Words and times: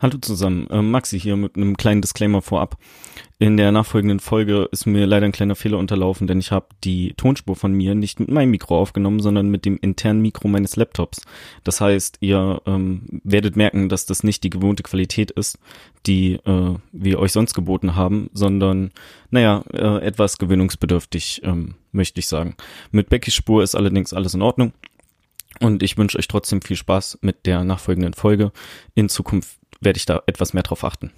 Hallo 0.00 0.16
zusammen, 0.18 0.68
äh, 0.70 0.80
Maxi 0.80 1.18
hier 1.18 1.34
mit 1.34 1.56
einem 1.56 1.76
kleinen 1.76 2.00
Disclaimer 2.00 2.40
vorab. 2.40 2.78
In 3.40 3.56
der 3.56 3.72
nachfolgenden 3.72 4.20
Folge 4.20 4.68
ist 4.70 4.86
mir 4.86 5.06
leider 5.06 5.26
ein 5.26 5.32
kleiner 5.32 5.56
Fehler 5.56 5.76
unterlaufen, 5.76 6.28
denn 6.28 6.38
ich 6.38 6.52
habe 6.52 6.68
die 6.84 7.14
Tonspur 7.16 7.56
von 7.56 7.72
mir 7.72 7.96
nicht 7.96 8.20
mit 8.20 8.30
meinem 8.30 8.52
Mikro 8.52 8.78
aufgenommen, 8.78 9.18
sondern 9.18 9.48
mit 9.48 9.64
dem 9.64 9.76
internen 9.76 10.22
Mikro 10.22 10.46
meines 10.46 10.76
Laptops. 10.76 11.22
Das 11.64 11.80
heißt, 11.80 12.18
ihr 12.20 12.62
ähm, 12.64 13.20
werdet 13.24 13.56
merken, 13.56 13.88
dass 13.88 14.06
das 14.06 14.22
nicht 14.22 14.44
die 14.44 14.50
gewohnte 14.50 14.84
Qualität 14.84 15.32
ist, 15.32 15.58
die 16.06 16.34
äh, 16.34 16.76
wir 16.92 17.18
euch 17.18 17.32
sonst 17.32 17.54
geboten 17.54 17.96
haben, 17.96 18.30
sondern, 18.32 18.92
naja, 19.32 19.64
äh, 19.72 19.98
etwas 20.06 20.38
gewöhnungsbedürftig, 20.38 21.40
ähm, 21.42 21.74
möchte 21.90 22.20
ich 22.20 22.28
sagen. 22.28 22.54
Mit 22.92 23.08
Beckys 23.08 23.34
Spur 23.34 23.64
ist 23.64 23.74
allerdings 23.74 24.12
alles 24.12 24.34
in 24.34 24.42
Ordnung. 24.42 24.72
Und 25.60 25.82
ich 25.82 25.98
wünsche 25.98 26.18
euch 26.18 26.28
trotzdem 26.28 26.62
viel 26.62 26.76
Spaß 26.76 27.18
mit 27.22 27.46
der 27.46 27.64
nachfolgenden 27.64 28.14
Folge. 28.14 28.52
In 28.94 29.08
Zukunft 29.08 29.58
werde 29.80 29.96
ich 29.96 30.06
da 30.06 30.22
etwas 30.26 30.54
mehr 30.54 30.62
drauf 30.62 30.84
achten. 30.84 31.12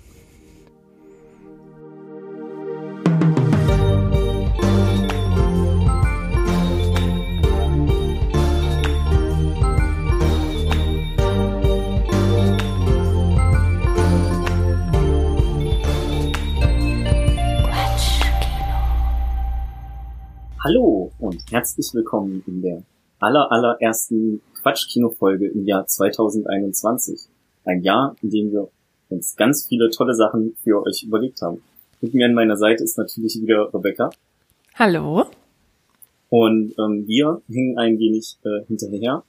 Hallo 20.63 21.11
und 21.19 21.43
herzlich 21.51 21.91
willkommen 21.95 22.45
in 22.47 22.63
der 22.63 22.83
aller 23.21 23.53
allerersten 23.53 24.41
Quatsch-Kino-Folge 24.61 25.49
im 25.49 25.65
Jahr 25.67 25.87
2021. 25.87 27.29
Ein 27.65 27.83
Jahr, 27.83 28.17
in 28.23 28.31
dem 28.31 28.53
wir 28.53 28.69
uns 29.11 29.37
ganz 29.37 29.67
viele 29.69 29.91
tolle 29.91 30.15
Sachen 30.15 30.57
für 30.63 30.83
euch 30.85 31.03
überlegt 31.05 31.43
haben. 31.43 31.63
Mit 32.01 32.15
mir 32.15 32.27
an 32.27 32.35
meiner 32.35 32.57
Seite 32.57 32.83
ist 32.83 32.97
natürlich 32.97 33.41
wieder 33.41 33.73
Rebecca. 33.73 34.11
Hallo. 34.75 35.27
Und 36.31 36.75
ähm, 36.79 37.07
wir 37.07 37.43
hängen 37.49 37.77
ein 37.77 37.99
wenig 37.99 38.39
äh, 38.45 38.65
hinterher, 38.67 39.25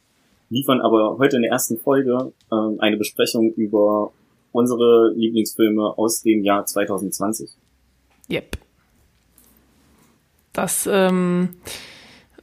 liefern 0.50 0.82
aber 0.82 1.18
heute 1.18 1.38
in 1.38 1.42
der 1.42 1.52
ersten 1.52 1.78
Folge 1.78 2.32
ähm, 2.52 2.78
eine 2.80 2.98
Besprechung 2.98 3.52
über 3.54 4.14
unsere 4.52 5.12
Lieblingsfilme 5.16 5.98
aus 5.98 6.22
dem 6.22 6.44
Jahr 6.44 6.66
2020. 6.66 7.50
Yep. 8.30 8.58
Das 10.54 10.88
ähm, 10.90 11.56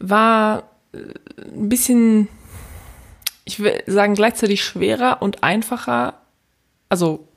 war 0.00 0.77
ein 0.92 1.68
bisschen, 1.68 2.28
ich 3.44 3.60
will 3.60 3.82
sagen, 3.86 4.14
gleichzeitig 4.14 4.64
schwerer 4.64 5.22
und 5.22 5.42
einfacher. 5.42 6.14
Also, 6.88 7.28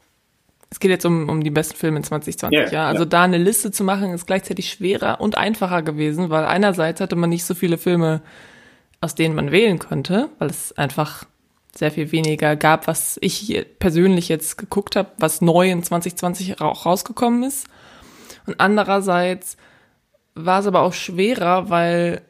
es 0.70 0.80
geht 0.80 0.92
jetzt 0.92 1.06
um, 1.06 1.28
um 1.30 1.44
die 1.44 1.50
besten 1.50 1.76
Filme 1.76 1.98
in 1.98 2.04
2020, 2.04 2.58
Yeah, 2.58 2.72
ja. 2.72 2.88
Also 2.88 3.04
ja. 3.04 3.10
da 3.10 3.24
eine 3.24 3.38
Liste 3.38 3.72
zu 3.72 3.84
machen, 3.84 4.14
ist 4.14 4.26
gleichzeitig 4.26 4.70
schwerer 4.70 5.20
und 5.20 5.38
einfacher 5.38 5.82
gewesen, 5.82 6.30
weil 6.30 6.46
einerseits 6.46 7.02
hatte 7.02 7.18
man 7.18 7.30
nicht 7.30 7.44
so 7.44 7.54
viele 7.54 7.78
Filme, 7.78 8.22
aus 9.02 9.16
denen 9.16 9.36
man 9.36 9.52
wählen 9.52 9.80
konnte, 9.80 10.30
weil 10.40 10.50
es 10.50 10.78
einfach 10.78 11.26
sehr 11.76 11.92
viel 11.92 12.12
weniger 12.12 12.56
gab, 12.56 12.88
was 12.88 13.18
ich 13.22 13.66
persönlich 13.80 14.30
jetzt 14.30 14.58
geguckt 14.58 14.96
habe, 14.96 15.12
was 15.18 15.42
neu 15.42 15.72
in 15.72 15.84
2020 15.84 16.62
auch 16.62 16.86
rausgekommen 16.86 17.44
ist. 17.44 17.68
Und 18.46 18.60
andererseits 18.60 19.58
war 20.36 20.60
es 20.60 20.68
aber 20.68 20.82
auch 20.82 20.94
schwerer, 20.94 21.70
weil 21.70 22.22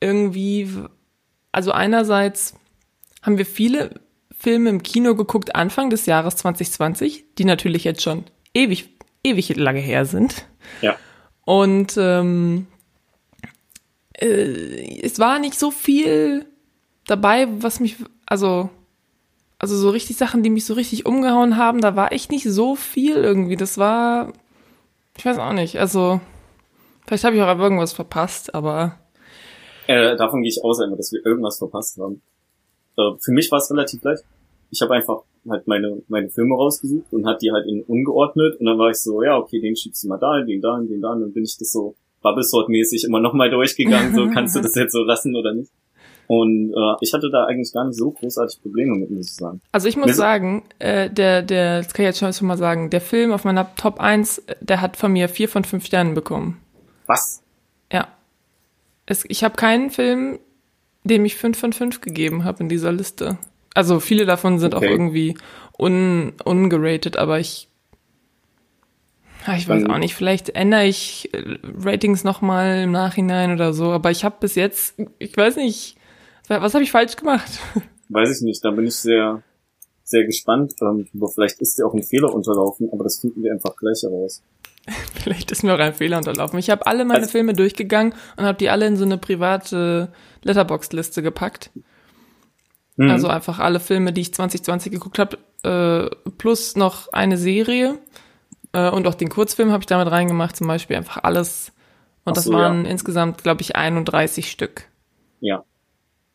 irgendwie, 0.00 0.68
also 1.52 1.72
einerseits 1.72 2.54
haben 3.22 3.38
wir 3.38 3.46
viele 3.46 4.00
Filme 4.40 4.70
im 4.70 4.82
Kino 4.82 5.14
geguckt 5.14 5.54
Anfang 5.54 5.90
des 5.90 6.06
Jahres 6.06 6.36
2020, 6.36 7.24
die 7.36 7.44
natürlich 7.44 7.84
jetzt 7.84 8.02
schon 8.02 8.24
ewig, 8.54 8.88
ewig 9.22 9.54
lange 9.56 9.80
her 9.80 10.06
sind. 10.06 10.46
Ja. 10.80 10.96
Und 11.44 11.96
ähm, 11.98 12.66
äh, 14.14 15.00
es 15.02 15.18
war 15.18 15.38
nicht 15.38 15.58
so 15.58 15.70
viel 15.70 16.46
dabei, 17.06 17.48
was 17.50 17.80
mich, 17.80 17.96
also, 18.24 18.70
also 19.58 19.76
so 19.76 19.90
richtig 19.90 20.16
Sachen, 20.16 20.42
die 20.42 20.50
mich 20.50 20.64
so 20.64 20.74
richtig 20.74 21.04
umgehauen 21.04 21.56
haben, 21.56 21.80
da 21.80 21.96
war 21.96 22.12
echt 22.12 22.30
nicht 22.30 22.44
so 22.44 22.76
viel 22.76 23.16
irgendwie. 23.16 23.56
Das 23.56 23.76
war, 23.76 24.32
ich 25.18 25.24
weiß 25.24 25.38
auch 25.38 25.52
nicht, 25.52 25.78
also 25.78 26.20
vielleicht 27.06 27.24
habe 27.24 27.36
ich 27.36 27.42
auch 27.42 27.58
irgendwas 27.58 27.92
verpasst, 27.92 28.54
aber 28.54 28.98
Äh, 29.90 30.16
davon 30.16 30.42
gehe 30.42 30.50
ich 30.50 30.62
aus, 30.62 30.80
immer, 30.80 30.96
dass 30.96 31.12
wir 31.12 31.24
irgendwas 31.26 31.58
verpasst 31.58 31.98
haben. 31.98 32.22
Äh, 32.96 33.12
für 33.20 33.32
mich 33.32 33.50
war 33.50 33.58
es 33.58 33.70
relativ 33.70 34.02
leicht. 34.04 34.22
Ich 34.70 34.80
habe 34.82 34.94
einfach 34.94 35.22
halt 35.48 35.66
meine, 35.66 36.00
meine 36.08 36.28
Filme 36.30 36.54
rausgesucht 36.54 37.12
und 37.12 37.26
hat 37.26 37.42
die 37.42 37.50
halt 37.50 37.66
in 37.66 37.82
ungeordnet 37.82 38.60
und 38.60 38.66
dann 38.66 38.78
war 38.78 38.90
ich 38.90 38.98
so, 38.98 39.22
ja, 39.22 39.36
okay, 39.36 39.60
den 39.60 39.74
schiebst 39.76 40.04
du 40.04 40.08
mal 40.08 40.18
da, 40.18 40.40
den 40.42 40.60
da, 40.60 40.78
den 40.78 41.00
da 41.00 41.12
und 41.12 41.22
dann 41.22 41.32
bin 41.32 41.42
ich 41.44 41.56
das 41.58 41.72
so 41.72 41.94
Bubblesort-mäßig 42.22 43.04
immer 43.06 43.18
nochmal 43.20 43.50
durchgegangen, 43.50 44.14
so 44.14 44.28
kannst 44.30 44.54
du 44.54 44.60
das 44.60 44.74
jetzt 44.74 44.92
so 44.92 45.02
lassen 45.02 45.34
oder 45.34 45.54
nicht. 45.54 45.72
Und 46.28 46.72
äh, 46.72 46.94
ich 47.00 47.12
hatte 47.12 47.28
da 47.32 47.46
eigentlich 47.46 47.72
gar 47.72 47.84
nicht 47.86 47.96
so 47.96 48.12
großartig 48.12 48.62
Probleme 48.62 48.96
mit, 48.96 49.10
muss 49.10 49.26
ich 49.30 49.34
sagen. 49.34 49.60
Also 49.72 49.88
ich 49.88 49.96
muss 49.96 50.10
so- 50.12 50.18
sagen, 50.18 50.62
äh, 50.78 51.10
der, 51.10 51.42
der, 51.42 51.78
das 51.82 51.92
kann 51.92 52.04
ich 52.06 52.16
jetzt 52.20 52.38
schon 52.38 52.46
mal 52.46 52.56
sagen, 52.58 52.90
der 52.90 53.00
Film 53.00 53.32
auf 53.32 53.42
meiner 53.44 53.74
Top 53.74 53.98
1, 53.98 54.38
äh, 54.38 54.54
der 54.60 54.80
hat 54.80 54.96
von 54.96 55.12
mir 55.12 55.28
vier 55.28 55.48
von 55.48 55.64
fünf 55.64 55.84
Sternen 55.86 56.14
bekommen. 56.14 56.60
Was? 57.06 57.42
Es, 59.10 59.24
ich 59.28 59.42
habe 59.42 59.56
keinen 59.56 59.90
Film, 59.90 60.38
dem 61.02 61.24
ich 61.24 61.34
fünf 61.34 61.58
von 61.58 61.72
fünf 61.72 62.00
gegeben 62.00 62.44
habe 62.44 62.62
in 62.62 62.68
dieser 62.68 62.92
Liste. 62.92 63.38
Also 63.74 63.98
viele 63.98 64.24
davon 64.24 64.60
sind 64.60 64.72
auch 64.74 64.82
Okay. 64.82 64.92
irgendwie 64.92 65.36
un, 65.76 66.32
ungeratet, 66.44 67.16
aber 67.16 67.40
ich, 67.40 67.68
ja, 69.46 69.56
ich 69.56 69.68
weiß 69.68 69.86
auch 69.86 69.98
nicht, 69.98 70.14
vielleicht 70.14 70.50
ändere 70.50 70.86
ich 70.86 71.28
äh, 71.34 71.58
Ratings 71.82 72.22
nochmal 72.22 72.82
im 72.84 72.92
Nachhinein 72.92 73.52
oder 73.52 73.72
so, 73.72 73.90
aber 73.90 74.12
ich 74.12 74.22
habe 74.24 74.36
bis 74.38 74.54
jetzt, 74.54 74.94
ich 75.18 75.36
weiß 75.36 75.56
nicht, 75.56 75.96
was 76.46 76.74
habe 76.74 76.84
ich 76.84 76.92
falsch 76.92 77.16
gemacht? 77.16 77.50
Weiß 78.12 78.36
ich 78.36 78.42
nicht, 78.42 78.64
da 78.64 78.72
bin 78.72 78.86
ich 78.86 78.96
sehr, 78.96 79.40
sehr 80.02 80.24
gespannt. 80.24 80.74
Ähm, 80.82 81.06
aber 81.14 81.28
vielleicht 81.28 81.60
ist 81.60 81.78
dir 81.78 81.86
auch 81.86 81.94
ein 81.94 82.02
Fehler 82.02 82.34
unterlaufen, 82.34 82.88
aber 82.92 83.04
das 83.04 83.20
finden 83.20 83.44
wir 83.44 83.52
einfach 83.52 83.76
gleich 83.76 84.02
heraus. 84.02 84.42
Vielleicht 85.22 85.50
ist 85.50 85.62
mir 85.62 85.74
auch 85.74 85.78
ein 85.78 85.94
Fehler 85.94 86.18
unterlaufen. 86.18 86.58
Ich 86.58 86.70
habe 86.70 86.86
alle 86.86 87.04
meine 87.04 87.20
Also- 87.20 87.32
Filme 87.32 87.54
durchgegangen 87.54 88.14
und 88.36 88.44
habe 88.44 88.58
die 88.58 88.70
alle 88.70 88.86
in 88.86 88.96
so 88.96 89.04
eine 89.04 89.18
private 89.18 90.12
Letterbox-Liste 90.42 91.22
gepackt. 91.22 91.70
Mhm. 92.96 93.10
Also 93.10 93.28
einfach 93.28 93.58
alle 93.58 93.80
Filme, 93.80 94.12
die 94.12 94.22
ich 94.22 94.34
2020 94.34 94.92
geguckt 94.92 95.18
habe, 95.18 95.38
äh, 95.62 96.14
plus 96.38 96.76
noch 96.76 97.12
eine 97.12 97.36
Serie 97.36 97.98
äh, 98.72 98.90
und 98.90 99.06
auch 99.06 99.14
den 99.14 99.28
Kurzfilm 99.28 99.70
habe 99.72 99.82
ich 99.82 99.86
damit 99.86 100.10
reingemacht, 100.10 100.56
zum 100.56 100.66
Beispiel 100.66 100.96
einfach 100.96 101.22
alles. 101.22 101.72
Und 102.24 102.32
Ach 102.32 102.34
das 102.34 102.44
so, 102.44 102.52
waren 102.52 102.84
ja. 102.84 102.90
insgesamt, 102.90 103.42
glaube 103.42 103.62
ich, 103.62 103.76
31 103.76 104.50
Stück. 104.50 104.88
Ja. 105.40 105.64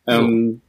Ähm, 0.06 0.60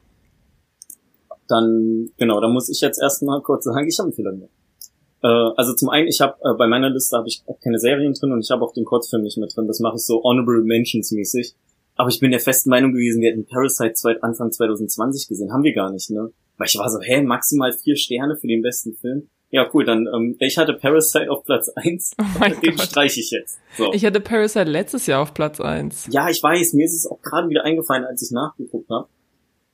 dann, 1.48 2.10
genau, 2.18 2.42
da 2.42 2.48
muss 2.48 2.70
ich 2.70 2.82
jetzt 2.82 3.02
erstmal 3.02 3.42
kurz 3.42 3.66
sagen, 3.66 3.88
ich 3.88 3.98
habe 4.00 4.08
einen 4.08 4.16
Fehler 4.16 4.32
gemacht. 4.32 4.50
Äh, 5.24 5.28
also 5.28 5.74
zum 5.74 5.90
einen, 5.90 6.08
ich 6.08 6.22
habe 6.22 6.36
äh, 6.44 6.54
bei 6.58 6.68
meiner 6.68 6.90
Liste 6.90 7.18
habe 7.18 7.28
ich 7.28 7.44
auch 7.48 7.60
keine 7.60 7.80
Serien 7.80 8.14
drin 8.14 8.32
und 8.32 8.42
ich 8.42 8.52
habe 8.52 8.64
auch 8.64 8.74
den 8.74 8.86
Kurzfilm 8.86 9.24
nicht 9.24 9.38
mehr 9.38 9.48
drin. 9.48 9.68
Das 9.68 9.80
mache 9.80 9.96
ich 9.96 10.06
so 10.06 10.22
honorable 10.24 10.62
mentions 10.64 11.12
mäßig. 11.12 11.56
Aber 11.96 12.10
ich 12.10 12.20
bin 12.20 12.30
der 12.32 12.40
festen 12.40 12.70
Meinung 12.70 12.92
gewesen, 12.92 13.22
wir 13.22 13.32
hätten 13.32 13.46
Parasite 13.46 13.94
zwei, 13.94 14.22
Anfang 14.22 14.52
2020 14.52 15.28
gesehen. 15.28 15.52
Haben 15.52 15.64
wir 15.64 15.74
gar 15.74 15.92
nicht, 15.92 16.12
ne? 16.12 16.32
Weil 16.58 16.68
ich 16.68 16.78
war 16.78 16.90
so, 16.90 17.00
hä, 17.02 17.22
maximal 17.24 17.74
vier 17.74 17.96
Sterne 17.96 18.36
für 18.36 18.48
den 18.48 18.62
besten 18.62 18.96
Film. 18.96 19.30
Ja, 19.50 19.68
cool, 19.74 19.86
dann, 19.86 20.08
ähm, 20.14 20.36
ich 20.40 20.58
hatte 20.58 20.74
Parasite 20.74 21.32
auf 21.32 21.44
Platz 21.44 21.70
eins. 21.70 22.12
Oh 22.20 22.44
den 22.62 22.76
Gott. 22.76 22.86
streiche 22.86 23.20
ich 23.20 23.32
jetzt. 23.32 23.60
So. 23.78 23.94
Ich 23.94 24.06
hatte 24.06 24.20
Parasite 24.20 24.70
letztes 24.70 25.08
Jahr 25.08 25.22
auf 25.22 25.34
Platz 25.34 25.60
1. 25.62 26.10
Ja, 26.12 26.30
ich 26.30 26.44
weiß, 26.44 26.74
mir 26.74 26.86
ist 26.86 26.96
es 26.96 27.10
auch 27.10 27.22
gerade 27.22 27.50
wieder 27.50 27.64
eingefallen, 27.64 28.04
als 28.04 28.22
ich 28.22 28.32
nachgeguckt 28.32 28.90
habe. 28.90 29.08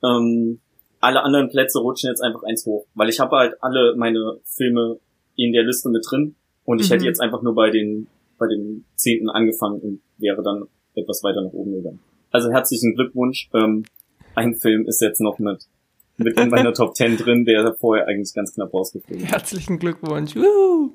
Ähm, 0.04 0.60
alle 1.00 1.22
anderen 1.22 1.50
Plätze 1.50 1.80
rutschen 1.80 2.08
jetzt 2.08 2.20
einfach 2.22 2.44
eins 2.44 2.64
hoch, 2.64 2.86
weil 2.94 3.08
ich 3.08 3.20
habe 3.20 3.36
halt 3.36 3.62
alle 3.62 3.94
meine 3.96 4.38
Filme 4.44 5.00
in 5.36 5.52
der 5.52 5.62
Liste 5.64 5.88
mit 5.88 6.04
drin 6.08 6.34
und 6.64 6.80
ich 6.80 6.88
Mhm. 6.88 6.94
hätte 6.94 7.04
jetzt 7.04 7.20
einfach 7.20 7.42
nur 7.42 7.54
bei 7.54 7.70
den 7.70 8.06
bei 8.38 8.46
den 8.48 8.84
zehnten 8.96 9.28
angefangen 9.30 9.80
und 9.80 10.00
wäre 10.18 10.42
dann 10.42 10.64
etwas 10.94 11.22
weiter 11.22 11.40
nach 11.42 11.52
oben 11.52 11.72
gegangen. 11.72 12.00
Also 12.32 12.50
herzlichen 12.50 12.94
Glückwunsch. 12.94 13.48
Ähm, 13.54 13.84
ein 14.34 14.56
Film 14.56 14.86
ist 14.86 15.00
jetzt 15.00 15.20
noch 15.20 15.38
mit 15.38 15.64
mit 16.16 16.38
in 16.38 16.48
meiner 16.50 16.72
Top 16.74 16.96
10 16.96 17.16
drin, 17.16 17.44
der 17.44 17.74
vorher 17.74 18.06
eigentlich 18.08 18.34
ganz 18.34 18.54
knapp 18.54 18.72
rausgeflogen 18.74 19.24
ist. 19.24 19.30
Herzlichen 19.32 19.78
Glückwunsch. 19.78 20.34
Woo! 20.36 20.92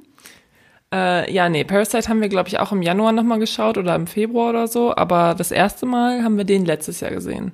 Äh, 0.94 1.32
ja, 1.32 1.50
nee, 1.50 1.64
Parasite 1.64 2.08
haben 2.10 2.20
wir, 2.22 2.30
glaube 2.30 2.50
ich, 2.50 2.60
auch 2.60 2.72
im 2.72 2.82
Januar 2.82 3.12
nochmal 3.12 3.40
geschaut 3.40 3.78
oder 3.78 3.96
im 3.96 4.08
Februar 4.08 4.50
oder 4.50 4.68
so, 4.68 4.96
aber 4.96 5.36
das 5.38 5.52
erste 5.52 5.86
Mal 5.86 6.24
haben 6.24 6.38
wir 6.38 6.46
den 6.46 6.66
letztes 6.66 7.00
Jahr 7.00 7.12
gesehen. 7.12 7.52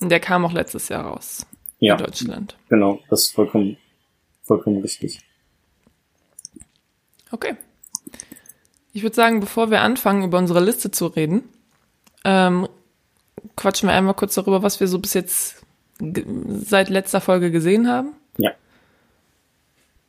Und 0.00 0.10
der 0.10 0.20
kam 0.20 0.44
auch 0.44 0.52
letztes 0.52 0.88
Jahr 0.88 1.04
raus 1.06 1.44
Ja, 1.80 1.96
in 1.96 2.04
Deutschland. 2.04 2.56
genau, 2.68 3.00
das 3.10 3.22
ist 3.24 3.34
vollkommen 3.34 3.76
vollkommen 4.44 4.80
richtig. 4.80 5.18
Okay. 7.30 7.56
Ich 8.92 9.02
würde 9.02 9.14
sagen, 9.14 9.40
bevor 9.40 9.70
wir 9.70 9.82
anfangen, 9.82 10.24
über 10.24 10.38
unsere 10.38 10.64
Liste 10.64 10.90
zu 10.90 11.06
reden, 11.06 11.44
ähm, 12.24 12.68
quatschen 13.56 13.88
wir 13.88 13.94
einmal 13.94 14.14
kurz 14.14 14.34
darüber, 14.34 14.62
was 14.62 14.80
wir 14.80 14.88
so 14.88 14.98
bis 14.98 15.14
jetzt 15.14 15.62
seit 16.00 16.88
letzter 16.88 17.20
Folge 17.20 17.50
gesehen 17.50 17.88
haben. 17.88 18.14
Ja. 18.38 18.52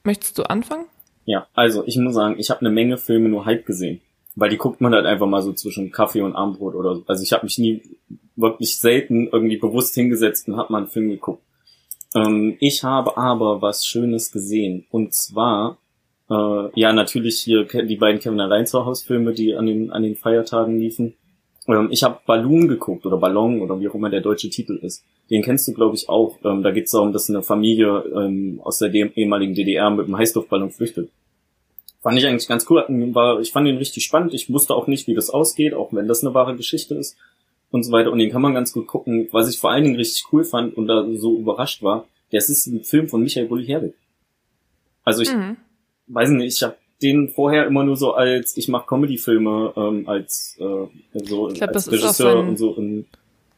Möchtest 0.03 0.37
du 0.37 0.43
anfangen? 0.43 0.85
Ja, 1.25 1.47
also 1.53 1.83
ich 1.85 1.97
muss 1.97 2.15
sagen, 2.15 2.35
ich 2.39 2.49
habe 2.49 2.61
eine 2.61 2.71
Menge 2.71 2.97
Filme 2.97 3.29
nur 3.29 3.45
halb 3.45 3.65
gesehen. 3.65 4.01
Weil 4.35 4.49
die 4.49 4.57
guckt 4.57 4.79
man 4.79 4.93
halt 4.93 5.05
einfach 5.05 5.27
mal 5.27 5.41
so 5.41 5.53
zwischen 5.53 5.91
Kaffee 5.91 6.21
und 6.21 6.35
Armbrot 6.35 6.75
oder 6.75 6.95
so. 6.95 7.03
Also 7.07 7.23
ich 7.23 7.33
habe 7.33 7.45
mich 7.45 7.57
nie 7.57 7.81
wirklich 8.35 8.79
selten 8.79 9.27
irgendwie 9.27 9.57
bewusst 9.57 9.95
hingesetzt 9.95 10.47
und 10.47 10.57
habe 10.57 10.71
mal 10.71 10.79
einen 10.79 10.87
Film 10.87 11.09
geguckt. 11.09 11.43
Ähm, 12.15 12.55
ich 12.59 12.83
habe 12.83 13.17
aber 13.17 13.61
was 13.61 13.85
Schönes 13.85 14.31
gesehen. 14.31 14.85
Und 14.91 15.13
zwar, 15.13 15.77
äh, 16.29 16.79
ja, 16.79 16.93
natürlich 16.93 17.39
hier 17.39 17.65
die 17.65 17.95
beiden 17.95 18.19
Kevin 18.19 18.39
allein 18.39 18.67
zu 18.67 18.85
Haus 18.85 19.03
Filme, 19.03 19.33
die 19.33 19.55
an 19.55 19.65
den, 19.65 19.91
an 19.91 20.03
den 20.03 20.15
Feiertagen 20.15 20.79
liefen. 20.79 21.15
Ähm, 21.67 21.89
ich 21.91 22.03
habe 22.03 22.19
Balloon 22.25 22.67
geguckt 22.67 23.05
oder 23.05 23.17
Ballon 23.17 23.61
oder 23.61 23.79
wie 23.79 23.89
auch 23.89 23.95
immer 23.95 24.09
der 24.09 24.21
deutsche 24.21 24.49
Titel 24.49 24.79
ist. 24.81 25.03
Den 25.29 25.41
kennst 25.41 25.67
du, 25.67 25.73
glaube 25.73 25.95
ich, 25.95 26.07
auch. 26.09 26.37
Ähm, 26.43 26.63
da 26.63 26.71
geht 26.71 26.85
es 26.85 26.91
darum, 26.91 27.13
dass 27.13 27.29
eine 27.29 27.43
Familie 27.43 28.03
ähm, 28.15 28.59
aus 28.63 28.79
der 28.79 28.93
ehemaligen 28.93 29.53
DDR 29.53 29.89
mit 29.89 30.05
einem 30.05 30.17
Heißluftballon 30.17 30.71
flüchtet. 30.71 31.09
Fand 32.01 32.17
ich 32.17 32.25
eigentlich 32.25 32.47
ganz 32.47 32.65
cool. 32.69 32.85
War, 33.13 33.39
ich 33.39 33.51
fand 33.51 33.67
ihn 33.67 33.77
richtig 33.77 34.05
spannend. 34.05 34.33
Ich 34.33 34.51
wusste 34.51 34.73
auch 34.73 34.87
nicht, 34.87 35.07
wie 35.07 35.15
das 35.15 35.29
ausgeht, 35.29 35.73
auch 35.73 35.91
wenn 35.91 36.07
das 36.07 36.23
eine 36.23 36.33
wahre 36.33 36.55
Geschichte 36.55 36.95
ist 36.95 37.17
und 37.71 37.83
so 37.83 37.91
weiter. 37.91 38.11
Und 38.11 38.19
den 38.19 38.31
kann 38.31 38.41
man 38.41 38.53
ganz 38.53 38.71
gut 38.71 38.87
gucken. 38.87 39.27
Was 39.31 39.49
ich 39.49 39.59
vor 39.59 39.71
allen 39.71 39.83
Dingen 39.83 39.97
richtig 39.97 40.23
cool 40.31 40.43
fand 40.43 40.77
und 40.77 40.87
da 40.87 41.05
so 41.15 41.37
überrascht 41.37 41.83
war, 41.83 42.07
das 42.31 42.49
ist 42.49 42.67
ein 42.67 42.83
Film 42.83 43.09
von 43.09 43.21
Michael 43.21 43.47
Bulli-Herbig. 43.47 43.93
Also 45.03 45.23
ich 45.23 45.33
mhm. 45.33 45.57
Weiß 46.09 46.29
nicht, 46.31 46.55
ich 46.55 46.63
habe 46.63 46.75
den 47.01 47.29
vorher 47.29 47.65
immer 47.65 47.83
nur 47.83 47.95
so 47.95 48.13
als, 48.13 48.57
ich 48.57 48.67
mache 48.67 48.85
Comedy-Filme 48.87 49.73
ähm, 49.75 50.07
als 50.07 50.57
äh, 50.59 50.63
so 51.25 51.49
ich 51.49 51.55
glaub, 51.55 51.69
als 51.69 51.91
Regisseur 51.91 52.33
sein, 52.33 52.47
und 52.49 52.57
so 52.57 52.75
in, 52.75 53.05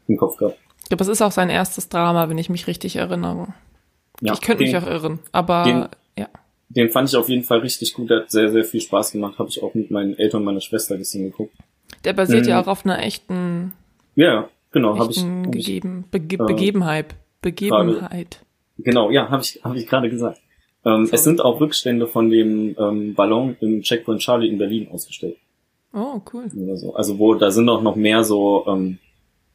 im 0.07 0.17
Kopf 0.17 0.37
gehabt. 0.37 0.57
Ich 0.83 0.89
glaube, 0.89 0.99
das 0.99 1.07
ist 1.07 1.21
auch 1.21 1.31
sein 1.31 1.49
erstes 1.49 1.89
Drama, 1.89 2.29
wenn 2.29 2.37
ich 2.37 2.49
mich 2.49 2.67
richtig 2.67 2.97
erinnere. 2.97 3.47
Ja, 4.21 4.33
ich 4.33 4.41
könnte 4.41 4.63
mich 4.63 4.75
auch 4.77 4.85
irren, 4.85 5.19
aber 5.31 5.63
den, 5.63 5.85
ja. 6.23 6.29
Den 6.69 6.89
fand 6.89 7.09
ich 7.09 7.15
auf 7.15 7.29
jeden 7.29 7.43
Fall 7.43 7.59
richtig 7.59 7.93
gut, 7.93 8.09
der 8.09 8.21
hat 8.21 8.31
sehr, 8.31 8.51
sehr 8.51 8.63
viel 8.63 8.81
Spaß 8.81 9.13
gemacht, 9.13 9.39
habe 9.39 9.49
ich 9.49 9.63
auch 9.63 9.73
mit 9.73 9.89
meinen 9.89 10.17
Eltern 10.17 10.41
und 10.41 10.45
meiner 10.45 10.61
Schwester 10.61 10.97
gestern 10.97 11.23
geguckt. 11.23 11.55
Der 12.05 12.13
basiert 12.13 12.43
mhm. 12.43 12.49
ja 12.49 12.61
auch 12.61 12.67
auf 12.67 12.85
einer 12.85 13.01
echten 13.01 13.73
ja, 14.15 14.49
genau, 14.71 14.99
habe 14.99 15.11
ich, 15.11 15.23
gegeben, 15.51 16.05
Bege 16.11 16.35
äh, 16.35 16.45
Begebenheit. 16.45 17.15
Begebenheit. 17.41 18.09
Grade, 18.09 18.83
genau, 18.83 19.09
ja, 19.09 19.29
habe 19.29 19.41
ich, 19.41 19.61
hab 19.63 19.75
ich 19.75 19.87
gerade 19.87 20.09
gesagt. 20.09 20.39
Ähm, 20.85 21.05
so. 21.05 21.13
Es 21.13 21.23
sind 21.23 21.41
auch 21.41 21.59
Rückstände 21.59 22.07
von 22.07 22.29
dem 22.29 22.75
ähm, 22.77 23.13
Ballon 23.13 23.55
im 23.61 23.81
Checkpoint 23.81 24.21
Charlie 24.21 24.49
in 24.49 24.57
Berlin 24.57 24.89
ausgestellt. 24.91 25.37
Oh, 25.93 26.21
cool. 26.33 26.49
So. 26.77 26.93
Also 26.95 27.19
wo, 27.19 27.35
da 27.35 27.51
sind 27.51 27.69
auch 27.69 27.81
noch 27.81 27.95
mehr 27.95 28.23
so, 28.23 28.65
ähm, 28.67 28.97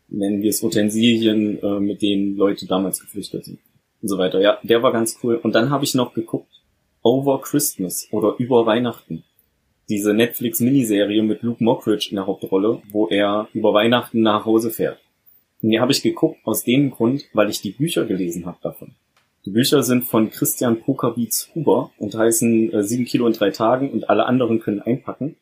nennen 0.08 0.42
wir 0.42 0.50
es 0.50 0.62
Utensilien, 0.62 1.62
äh, 1.62 1.80
mit 1.80 2.02
denen 2.02 2.36
Leute 2.36 2.66
damals 2.66 3.00
geflüchtet 3.00 3.44
sind. 3.44 3.58
Und 4.02 4.08
so 4.08 4.18
weiter. 4.18 4.40
Ja, 4.40 4.58
der 4.62 4.82
war 4.82 4.92
ganz 4.92 5.18
cool. 5.22 5.36
Und 5.36 5.54
dann 5.54 5.70
habe 5.70 5.84
ich 5.84 5.94
noch 5.94 6.12
geguckt, 6.12 6.50
Over 7.02 7.40
Christmas 7.40 8.08
oder 8.10 8.34
Über 8.38 8.66
Weihnachten 8.66 9.24
diese 9.88 10.14
Netflix-Miniserie 10.14 11.22
mit 11.22 11.42
Luke 11.42 11.62
Mockridge 11.62 12.08
in 12.10 12.16
der 12.16 12.26
Hauptrolle, 12.26 12.82
wo 12.90 13.08
er 13.08 13.48
über 13.52 13.72
Weihnachten 13.72 14.20
nach 14.20 14.44
Hause 14.44 14.70
fährt. 14.70 14.98
Und 15.62 15.70
die 15.70 15.80
habe 15.80 15.92
ich 15.92 16.02
geguckt 16.02 16.38
aus 16.44 16.64
dem 16.64 16.90
Grund, 16.90 17.24
weil 17.32 17.50
ich 17.50 17.60
die 17.60 17.70
Bücher 17.70 18.04
gelesen 18.04 18.46
habe 18.46 18.58
davon. 18.62 18.94
Die 19.46 19.52
Bücher 19.52 19.84
sind 19.84 20.04
von 20.04 20.30
Christian 20.30 20.80
Pokerbeats 20.80 21.50
Huber 21.54 21.92
und 21.98 22.16
heißen 22.16 22.72
äh, 22.72 22.82
7 22.82 23.04
Kilo 23.04 23.28
in 23.28 23.32
drei 23.32 23.50
Tagen 23.50 23.90
und 23.90 24.10
alle 24.10 24.26
anderen 24.26 24.58
können 24.58 24.82
einpacken. 24.82 25.36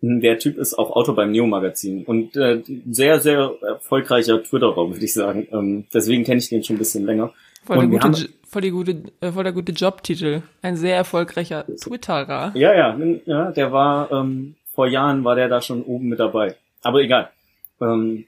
Der 0.00 0.38
Typ 0.38 0.56
ist 0.56 0.78
auch 0.78 0.96
Autor 0.96 1.14
beim 1.14 1.30
Neo-Magazin 1.30 2.04
und 2.06 2.34
äh, 2.38 2.62
sehr, 2.90 3.20
sehr 3.20 3.52
erfolgreicher 3.60 4.42
Twitterer, 4.42 4.90
würde 4.90 5.04
ich 5.04 5.12
sagen. 5.12 5.46
Ähm, 5.52 5.84
deswegen 5.92 6.24
kenne 6.24 6.38
ich 6.38 6.48
den 6.48 6.64
schon 6.64 6.76
ein 6.76 6.78
bisschen 6.78 7.04
länger. 7.04 7.34
Voll, 7.66 7.86
der 7.86 8.00
gute, 8.00 8.30
voll, 8.48 8.62
die 8.62 8.70
gute, 8.70 9.02
äh, 9.20 9.30
voll 9.30 9.44
der 9.44 9.52
gute 9.52 9.72
Jobtitel. 9.72 10.40
Ein 10.62 10.76
sehr 10.76 10.96
erfolgreicher 10.96 11.66
Twitterer. 11.66 12.52
Ja, 12.54 12.74
ja, 12.74 12.98
ja, 13.26 13.52
der 13.52 13.72
war, 13.72 14.10
ähm, 14.10 14.54
vor 14.72 14.86
Jahren 14.86 15.22
war 15.22 15.34
der 15.34 15.50
da 15.50 15.60
schon 15.60 15.82
oben 15.82 16.08
mit 16.08 16.18
dabei. 16.18 16.56
Aber 16.80 17.02
egal. 17.02 17.28
Ähm, 17.82 18.24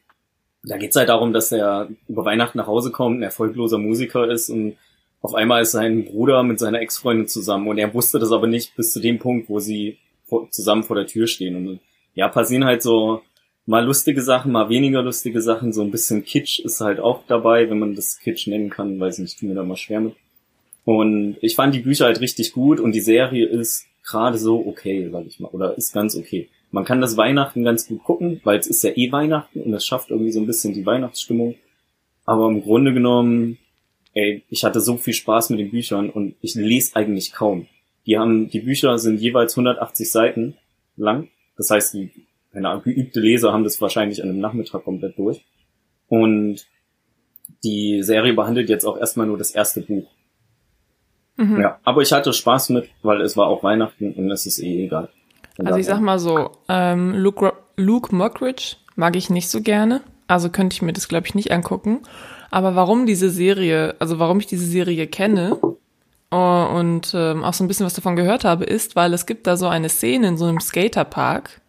da 0.63 0.77
geht's 0.77 0.97
halt 0.97 1.09
darum, 1.09 1.33
dass 1.33 1.51
er 1.53 1.89
über 2.07 2.27
Weihnachten 2.27 2.59
nach 2.59 2.67
Hause 2.67 2.91
kommt, 2.91 3.21
ein 3.21 3.23
erfolgloser 3.23 3.79
Musiker 3.79 4.31
ist 4.31 4.51
und 4.51 4.77
auf 5.23 5.35
einmal 5.35 5.63
ist 5.63 5.73
sein 5.73 6.05
Bruder 6.05 6.43
mit 6.43 6.59
seiner 6.59 6.81
Ex-Freundin 6.81 7.29
zusammen 7.29 7.69
und 7.69 7.79
er 7.79 7.95
wusste 7.95 8.19
das 8.19 8.33
aber 8.33 8.49
nicht 8.49 8.77
bis 8.77 8.93
zu 8.93 9.01
dem 9.01 9.19
Punkt, 9.19 9.49
wo 9.49 9.61
sie 9.61 9.99
zusammen 10.51 10.83
vor 10.83 10.97
der 10.97 11.07
Tür 11.07 11.27
stehen. 11.27 11.57
Und 11.57 11.81
ja, 12.15 12.29
passieren 12.29 12.65
halt 12.65 12.83
so 12.83 13.23
mal 13.65 13.85
lustige 13.85 14.23
Sachen, 14.23 14.53
mal 14.53 14.69
weniger 14.69 15.03
lustige 15.03 15.41
Sachen. 15.41 15.73
So 15.73 15.83
ein 15.83 15.91
bisschen 15.91 16.25
Kitsch 16.25 16.61
ist 16.61 16.81
halt 16.81 17.01
auch 17.01 17.23
dabei, 17.27 17.71
wenn 17.71 17.79
man 17.79 17.95
das 17.95 18.19
Kitsch 18.19 18.49
nennen 18.49 18.71
kann, 18.71 18.99
weiß 18.99 19.19
nicht, 19.19 19.39
tut 19.39 19.49
mir 19.49 19.55
da 19.55 19.63
mal 19.63 19.77
schwer 19.77 20.01
mit. 20.01 20.15
Und 20.85 21.37
ich 21.41 21.55
fand 21.55 21.75
die 21.75 21.81
Bücher 21.81 22.07
halt 22.07 22.21
richtig 22.21 22.53
gut 22.53 22.81
und 22.81 22.93
die 22.93 23.01
Serie 23.01 23.47
ist 23.47 23.87
gerade 24.05 24.39
so 24.39 24.67
okay, 24.67 25.09
sag 25.13 25.27
ich 25.27 25.39
mal, 25.39 25.49
oder 25.49 25.77
ist 25.79 25.93
ganz 25.93 26.17
okay. 26.17 26.49
Man 26.73 26.85
kann 26.85 27.01
das 27.01 27.17
Weihnachten 27.17 27.63
ganz 27.63 27.87
gut 27.87 28.03
gucken, 28.03 28.41
weil 28.43 28.59
es 28.59 28.67
ist 28.67 28.83
ja 28.83 28.91
eh 28.97 29.13
Weihnachten 29.13 29.61
und 29.61 29.73
es 29.75 29.87
schafft 29.87 30.11
irgendwie 30.11 30.33
so 30.33 30.41
ein 30.41 30.47
bisschen 30.47 30.75
die 30.75 30.87
Weihnachtsstimmung. 30.87 31.55
Aber 32.25 32.49
im 32.49 32.63
Grunde 32.63 32.93
genommen, 32.93 33.59
ey, 34.15 34.45
ich 34.49 34.65
hatte 34.65 34.81
so 34.81 34.97
viel 34.97 35.15
Spaß 35.15 35.51
mit 35.51 35.61
den 35.61 35.71
Büchern 35.71 36.11
und 36.11 36.35
ich 36.41 36.55
lese 36.55 36.97
eigentlich 36.97 37.33
kaum. 37.33 37.67
Die 38.07 38.19
haben, 38.19 38.51
die 38.51 38.61
Bücher 38.61 38.99
sind 38.99 39.21
jeweils 39.21 39.53
180 39.53 40.11
Seiten 40.11 40.57
lang. 40.97 41.29
Das 41.57 41.71
heißt, 41.71 41.95
die 41.95 42.11
keine 42.53 42.69
Ahnung, 42.69 42.83
geübte 42.85 43.21
Leser 43.21 43.53
haben 43.53 43.65
das 43.65 43.81
wahrscheinlich 43.81 44.23
an 44.23 44.29
einem 44.29 44.41
Nachmittag 44.41 44.85
komplett 44.85 45.19
durch. 45.19 45.45
Und 46.09 46.67
die 47.65 48.03
Serie 48.03 48.35
behandelt 48.35 48.69
jetzt 48.69 48.85
auch 48.85 48.99
erstmal 48.99 49.27
nur 49.27 49.39
das 49.39 49.53
erste 49.53 49.81
Buch. 49.81 50.11
Mhm. 51.37 51.61
Ja, 51.61 51.79
aber 51.85 52.03
ich 52.03 52.13
hatte 52.13 52.33
Spaß 52.33 52.71
mit, 52.71 52.91
weil 53.03 53.21
es 53.23 53.37
war 53.37 53.47
auch 53.47 53.63
Weihnachten 53.63 54.13
und 54.13 54.31
es 54.31 54.47
ist 54.47 54.59
eh 54.59 54.85
egal. 54.85 55.09
Und 55.57 55.67
also 55.67 55.79
ich 55.79 55.87
sag 55.87 56.01
mal 56.01 56.19
so, 56.19 56.51
ähm, 56.69 57.15
Luke, 57.15 57.53
Luke 57.77 58.15
Mockridge 58.15 58.77
mag 58.97 59.17
ich 59.17 59.31
nicht 59.31 59.49
so 59.49 59.63
gerne. 59.63 60.03
Also 60.29 60.51
könnte 60.51 60.75
ich 60.75 60.83
mir 60.83 60.93
das, 60.93 61.09
glaube 61.09 61.27
ich, 61.27 61.35
nicht 61.35 61.53
angucken. 61.53 62.01
Aber 62.53 62.77
warum 62.77 63.07
diese 63.07 63.31
Serie, 63.31 63.97
also 63.99 64.21
warum 64.21 64.39
ich 64.39 64.47
diese 64.47 64.67
Serie 64.67 65.09
kenne 65.09 65.59
uh, 66.33 66.37
und 66.37 67.13
ähm, 67.15 67.43
auch 67.43 67.55
so 67.55 67.65
ein 67.65 67.69
bisschen 67.69 67.87
was 67.87 67.95
davon 67.95 68.15
gehört 68.15 68.45
habe, 68.45 68.65
ist, 68.65 68.95
weil 68.95 69.13
es 69.13 69.27
gibt 69.27 69.49
da 69.49 69.57
so 69.57 69.67
eine 69.67 69.89
Szene 69.89 70.29
in 70.29 70.37
so 70.37 70.45
einem 70.45 70.61
Skaterpark, 70.61 71.63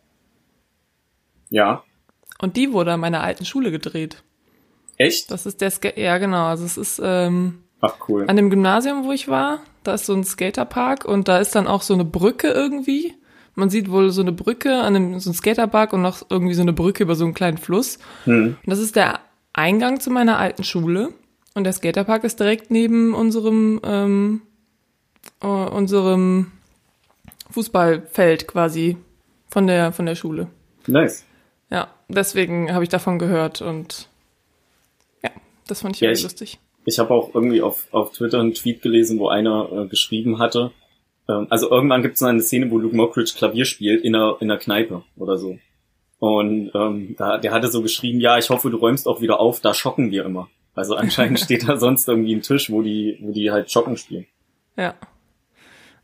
ja. 1.54 1.84
Und 2.40 2.58
die 2.58 2.74
wurde 2.74 2.94
an 2.94 3.00
meiner 3.00 3.22
alten 3.22 3.46
Schule 3.46 3.70
gedreht. 3.70 4.24
Echt? 4.98 5.30
Das 5.30 5.46
ist 5.46 5.62
der 5.62 5.70
Ska 5.70 5.92
ja 5.96 6.18
genau, 6.18 6.46
also 6.48 6.66
es 6.66 6.78
ist 6.78 7.00
ähm, 7.04 7.60
Ach 7.80 7.96
cool. 8.08 8.26
An 8.28 8.36
dem 8.36 8.50
Gymnasium, 8.50 9.06
wo 9.06 9.12
ich 9.12 9.28
war, 9.28 9.60
da 9.84 9.94
ist 9.94 10.08
so 10.08 10.14
ein 10.14 10.24
Skaterpark 10.24 11.06
und 11.06 11.28
da 11.28 11.38
ist 11.38 11.54
dann 11.54 11.68
auch 11.68 11.84
so 11.84 11.94
eine 11.94 12.06
Brücke 12.06 12.48
irgendwie. 12.48 13.14
Man 13.54 13.70
sieht 13.70 13.92
wohl 13.92 14.10
so 14.10 14.22
eine 14.22 14.32
Brücke 14.32 14.82
an 14.82 14.96
einem 14.96 15.20
so 15.20 15.30
ein 15.30 15.36
Skaterpark 15.36 15.94
und 15.94 16.02
noch 16.02 16.26
irgendwie 16.32 16.56
so 16.56 16.64
eine 16.64 16.74
Brücke 16.74 17.04
über 17.04 17.14
so 17.14 17.24
einen 17.24 17.36
kleinen 17.36 17.60
Fluss. 17.60 18.00
Hm. 18.24 18.58
Und 18.66 18.70
das 18.70 18.80
ist 18.80 18.96
der 18.96 19.20
Eingang 19.54 20.00
zu 20.00 20.10
meiner 20.10 20.38
alten 20.38 20.64
Schule 20.64 21.10
und 21.54 21.64
der 21.64 21.74
Skaterpark 21.74 22.24
ist 22.24 22.40
direkt 22.40 22.72
neben 22.72 23.14
unserem 23.14 23.80
ähm, 23.84 24.42
uh, 25.44 25.48
unserem 25.48 26.52
Fußballfeld 27.52 28.48
quasi 28.48 28.98
von 29.48 29.68
der 29.68 29.92
von 29.92 30.06
der 30.06 30.16
Schule. 30.16 30.48
Nice. 30.88 31.26
Ja, 31.70 31.88
deswegen 32.08 32.74
habe 32.74 32.84
ich 32.84 32.90
davon 32.90 33.20
gehört 33.20 33.62
und 33.62 34.10
ja, 35.24 35.30
das 35.68 35.82
fand 35.82 35.96
ich 35.96 36.02
ja, 36.02 36.10
irgendwie 36.10 36.24
lustig. 36.24 36.60
Ich 36.86 37.00
habe 37.00 37.14
auch 37.14 37.34
irgendwie 37.34 37.62
auf, 37.62 37.88
auf 37.92 38.12
Twitter 38.12 38.40
einen 38.40 38.54
Tweet 38.54 38.82
gelesen, 38.82 39.18
wo 39.20 39.30
einer 39.30 39.72
äh, 39.72 39.88
geschrieben 39.88 40.40
hatte, 40.40 40.72
ähm, 41.28 41.48
also 41.50 41.70
irgendwann 41.70 42.02
gibt 42.02 42.16
es 42.16 42.24
eine 42.24 42.42
Szene, 42.42 42.70
wo 42.72 42.78
Luke 42.78 42.96
Mockridge 42.96 43.34
Klavier 43.36 43.66
spielt 43.66 44.04
in 44.04 44.16
einer, 44.16 44.38
in 44.40 44.52
einer 44.52 44.60
Kneipe 44.60 45.04
oder 45.18 45.38
so. 45.38 45.58
Und 46.24 46.72
ähm, 46.74 47.16
da, 47.18 47.38
der 47.38 47.52
hatte 47.52 47.68
so 47.68 47.82
geschrieben, 47.82 48.22
ja, 48.22 48.38
ich 48.38 48.50
hoffe, 48.50 48.70
du 48.70 48.78
räumst 48.78 49.10
auch 49.10 49.20
wieder 49.20 49.42
auf, 49.42 49.60
da 49.60 49.74
schocken 49.74 50.10
wir 50.10 50.24
immer. 50.24 50.48
Also 50.74 50.96
anscheinend 50.96 51.38
steht 51.42 51.68
da 51.68 51.76
sonst 51.76 52.08
irgendwie 52.08 52.34
ein 52.34 52.42
Tisch, 52.42 52.72
wo 52.72 52.82
die, 52.82 53.18
wo 53.20 53.34
die 53.34 53.52
halt 53.52 53.70
Schocken 53.70 53.98
spielen. 53.98 54.26
Ja. 54.78 54.94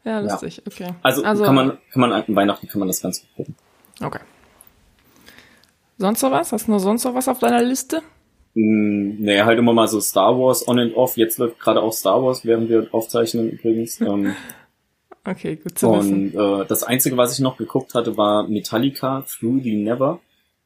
Ja, 0.03 0.19
lustig, 0.19 0.57
ja. 0.57 0.63
okay. 0.67 0.93
Also, 1.03 1.23
also, 1.23 1.45
kann 1.45 1.55
man, 1.55 1.77
kann 1.93 2.01
man 2.01 2.11
an 2.11 2.23
Weihnachten 2.35 2.67
kann 2.67 2.79
man 2.79 2.89
das 2.89 3.01
ganz 3.01 3.21
gut 3.21 3.29
gucken. 3.37 3.55
Okay. 4.03 4.19
Sonst 5.97 6.21
noch 6.21 6.31
was? 6.31 6.51
Hast 6.51 6.67
du 6.67 6.71
noch 6.71 6.79
sonst 6.79 7.05
noch 7.05 7.15
was 7.15 7.29
auf 7.29 7.39
deiner 7.39 7.61
Liste? 7.61 8.01
Mm, 8.55 9.23
nee, 9.23 9.41
halt 9.41 9.57
immer 9.57 9.71
mal 9.71 9.87
so 9.87 10.01
Star 10.01 10.37
Wars 10.37 10.67
on 10.67 10.79
and 10.79 10.97
off. 10.97 11.15
Jetzt 11.15 11.37
läuft 11.37 11.59
gerade 11.59 11.81
auch 11.81 11.93
Star 11.93 12.21
Wars, 12.21 12.43
während 12.43 12.67
wir 12.67 12.89
aufzeichnen 12.91 13.51
übrigens. 13.51 14.01
Ähm, 14.01 14.35
okay, 15.25 15.55
gut 15.55 15.77
zu 15.77 15.91
wissen. 15.93 16.35
Und 16.35 16.61
äh, 16.61 16.65
das 16.65 16.83
Einzige, 16.83 17.17
was 17.17 17.33
ich 17.33 17.39
noch 17.39 17.57
geguckt 17.57 17.93
hatte, 17.93 18.17
war 18.17 18.47
Metallica 18.47 19.21
Through 19.21 19.61
the 19.63 19.75
Never. 19.75 20.19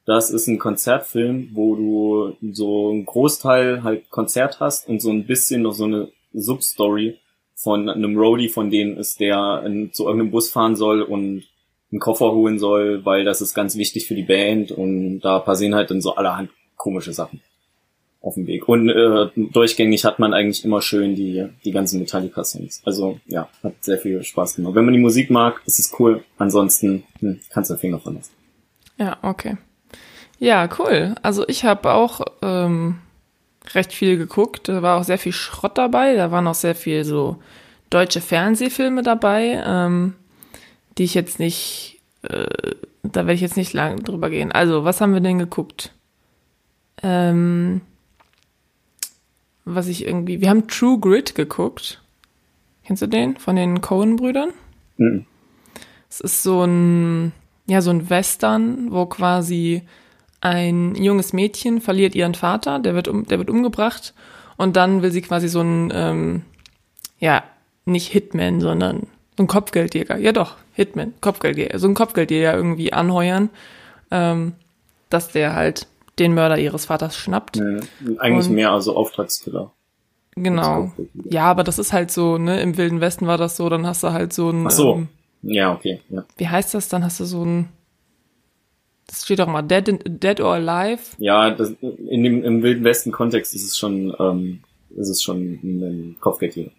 Das 0.06 0.30
ist 0.30 0.48
ein 0.48 0.58
Konzertfilm, 0.58 1.50
wo 1.52 1.76
du 1.76 2.36
so 2.52 2.90
einen 2.90 3.06
Großteil 3.06 3.82
halt 3.82 4.10
Konzert 4.10 4.60
hast 4.60 4.88
und 4.88 5.00
so 5.00 5.10
ein 5.10 5.26
bisschen 5.26 5.62
noch 5.62 5.72
so 5.72 5.84
eine 5.84 6.10
Substory 6.34 7.18
von 7.54 7.88
einem 7.88 8.16
Roadie 8.16 8.48
von 8.48 8.70
denen 8.70 8.98
ist, 8.98 9.20
der 9.20 9.62
in, 9.64 9.92
zu 9.92 10.04
irgendeinem 10.04 10.30
Bus 10.30 10.50
fahren 10.50 10.76
soll 10.76 11.00
und 11.02 11.44
einen 11.90 12.00
Koffer 12.00 12.32
holen 12.32 12.58
soll, 12.58 13.04
weil 13.04 13.24
das 13.24 13.40
ist 13.40 13.54
ganz 13.54 13.76
wichtig 13.76 14.06
für 14.06 14.14
die 14.14 14.24
Band 14.24 14.72
und 14.72 15.20
da 15.20 15.38
passieren 15.38 15.74
halt 15.74 15.90
dann 15.90 16.02
so 16.02 16.16
allerhand 16.16 16.50
komische 16.76 17.12
Sachen. 17.12 17.40
Auf 18.24 18.34
dem 18.34 18.46
Weg. 18.46 18.68
Und 18.68 18.88
äh, 18.88 19.28
durchgängig 19.36 20.04
hat 20.04 20.18
man 20.18 20.32
eigentlich 20.32 20.64
immer 20.64 20.80
schön 20.80 21.14
die, 21.14 21.46
die 21.64 21.72
ganzen 21.72 22.00
Metallica-Songs. 22.00 22.82
Also 22.84 23.20
ja, 23.26 23.48
hat 23.62 23.74
sehr 23.80 23.98
viel 23.98 24.22
Spaß 24.22 24.56
gemacht. 24.56 24.74
Wenn 24.74 24.84
man 24.84 24.94
die 24.94 25.00
Musik 25.00 25.30
mag, 25.30 25.60
ist 25.66 25.78
es 25.78 25.94
cool. 25.98 26.24
Ansonsten 26.38 27.04
hm, 27.20 27.40
kannst 27.50 27.70
du 27.70 27.74
den 27.74 27.80
Finger 27.80 28.00
von 28.00 28.14
lassen. 28.14 28.32
Ja, 28.98 29.18
okay. 29.22 29.56
Ja, 30.38 30.68
cool. 30.78 31.14
Also 31.22 31.46
ich 31.48 31.64
habe 31.64 31.92
auch 31.92 32.22
ähm, 32.42 32.96
recht 33.74 33.92
viel 33.92 34.16
geguckt. 34.16 34.68
Da 34.68 34.82
war 34.82 34.98
auch 34.98 35.04
sehr 35.04 35.18
viel 35.18 35.32
Schrott 35.32 35.78
dabei. 35.78 36.14
Da 36.14 36.30
waren 36.30 36.46
auch 36.46 36.54
sehr 36.54 36.74
viel 36.74 37.04
so 37.04 37.36
deutsche 37.90 38.20
Fernsehfilme 38.20 39.02
dabei, 39.02 39.62
ähm, 39.64 40.14
die 40.98 41.04
ich 41.04 41.14
jetzt 41.14 41.38
nicht, 41.38 42.00
äh, 42.22 42.46
da 43.02 43.20
werde 43.20 43.34
ich 43.34 43.40
jetzt 43.40 43.56
nicht 43.56 43.72
lang 43.72 44.02
drüber 44.02 44.30
gehen. 44.30 44.50
Also, 44.50 44.84
was 44.84 45.00
haben 45.00 45.12
wir 45.12 45.20
denn 45.20 45.38
geguckt? 45.38 45.92
Ähm, 47.02 47.82
was 49.64 49.88
ich 49.88 50.06
irgendwie, 50.06 50.40
wir 50.40 50.50
haben 50.50 50.68
True 50.68 50.98
Grit 50.98 51.34
geguckt. 51.34 52.02
Kennst 52.84 53.02
du 53.02 53.06
den? 53.06 53.36
Von 53.36 53.56
den 53.56 53.80
Cohen-Brüdern? 53.80 54.50
Mhm. 54.98 55.26
Es 56.08 56.20
ist 56.20 56.42
so 56.42 56.64
ein, 56.64 57.32
ja, 57.66 57.80
so 57.80 57.90
ein 57.90 58.10
Western, 58.10 58.92
wo 58.92 59.06
quasi 59.06 59.82
ein 60.40 60.94
junges 60.94 61.32
Mädchen 61.32 61.80
verliert 61.80 62.14
ihren 62.14 62.34
Vater, 62.34 62.78
der 62.78 62.94
wird, 62.94 63.08
um, 63.08 63.26
der 63.26 63.38
wird 63.38 63.48
umgebracht 63.48 64.12
und 64.56 64.76
dann 64.76 65.02
will 65.02 65.10
sie 65.10 65.22
quasi 65.22 65.48
so 65.48 65.60
ein, 65.60 65.90
ähm, 65.94 66.42
ja, 67.18 67.42
nicht 67.86 68.08
Hitman, 68.08 68.60
sondern 68.60 69.06
so 69.36 69.42
ein 69.42 69.46
Kopfgeldjäger. 69.46 70.18
Ja 70.18 70.32
doch, 70.32 70.56
Hitman, 70.74 71.14
Kopfgeldjäger, 71.20 71.78
so 71.78 71.88
ein 71.88 71.94
Kopfgeldjäger 71.94 72.54
irgendwie 72.54 72.92
anheuern, 72.92 73.48
ähm, 74.10 74.52
dass 75.08 75.28
der 75.28 75.54
halt 75.54 75.86
den 76.18 76.34
Mörder 76.34 76.58
ihres 76.58 76.86
Vaters 76.86 77.16
schnappt. 77.16 77.56
Ja, 77.56 77.64
eigentlich 78.18 78.48
und, 78.48 78.54
mehr 78.54 78.72
also 78.72 78.96
Auftragskiller. 78.96 79.72
Genau. 80.36 80.92
Ja, 81.28 81.44
aber 81.44 81.64
das 81.64 81.78
ist 81.78 81.92
halt 81.92 82.10
so, 82.10 82.38
ne, 82.38 82.60
im 82.60 82.76
Wilden 82.76 83.00
Westen 83.00 83.26
war 83.26 83.38
das 83.38 83.56
so, 83.56 83.68
dann 83.68 83.86
hast 83.86 84.02
du 84.02 84.12
halt 84.12 84.32
so 84.32 84.50
ein. 84.50 84.66
Ach 84.66 84.70
so. 84.70 84.94
Ähm, 84.94 85.08
ja, 85.42 85.72
okay. 85.72 86.00
Ja. 86.08 86.24
Wie 86.36 86.48
heißt 86.48 86.74
das? 86.74 86.88
Dann 86.88 87.04
hast 87.04 87.20
du 87.20 87.24
so 87.24 87.44
ein. 87.44 87.68
Das 89.06 89.24
steht 89.24 89.40
auch 89.40 89.46
mal 89.46 89.62
Dead, 89.62 89.86
in, 89.88 89.98
Dead 90.04 90.40
or 90.40 90.54
Alive. 90.54 91.02
Ja, 91.18 91.50
das, 91.50 91.74
in 91.80 92.24
dem 92.24 92.42
im 92.42 92.62
Wilden 92.62 92.84
Westen 92.84 93.12
Kontext 93.12 93.54
ist 93.54 93.64
es 93.64 93.76
schon, 93.76 94.14
ähm, 94.18 94.60
ist 94.96 95.08
es 95.08 95.22
schon 95.22 95.60
ein 95.62 96.16
Kopfgeldjäger. 96.20 96.70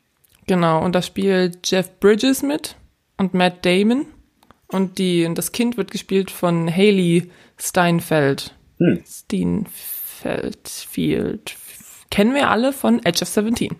Genau, 0.47 0.83
und 0.83 0.93
da 0.93 1.01
spielt 1.01 1.69
Jeff 1.69 1.99
Bridges 1.99 2.41
mit 2.41 2.75
und 3.17 3.33
Matt 3.33 3.65
Damon. 3.65 4.07
Und 4.67 4.97
die, 4.97 5.25
und 5.25 5.37
das 5.37 5.51
Kind 5.51 5.77
wird 5.77 5.91
gespielt 5.91 6.31
von 6.31 6.69
Haley 6.69 7.29
Steinfeld. 7.57 8.54
Hm. 8.79 9.03
Steinfeld, 9.05 10.67
Field. 10.67 11.55
Kennen 12.09 12.33
wir 12.33 12.49
alle 12.49 12.73
von 12.73 13.03
Edge 13.03 13.23
of 13.23 13.29
17. 13.29 13.75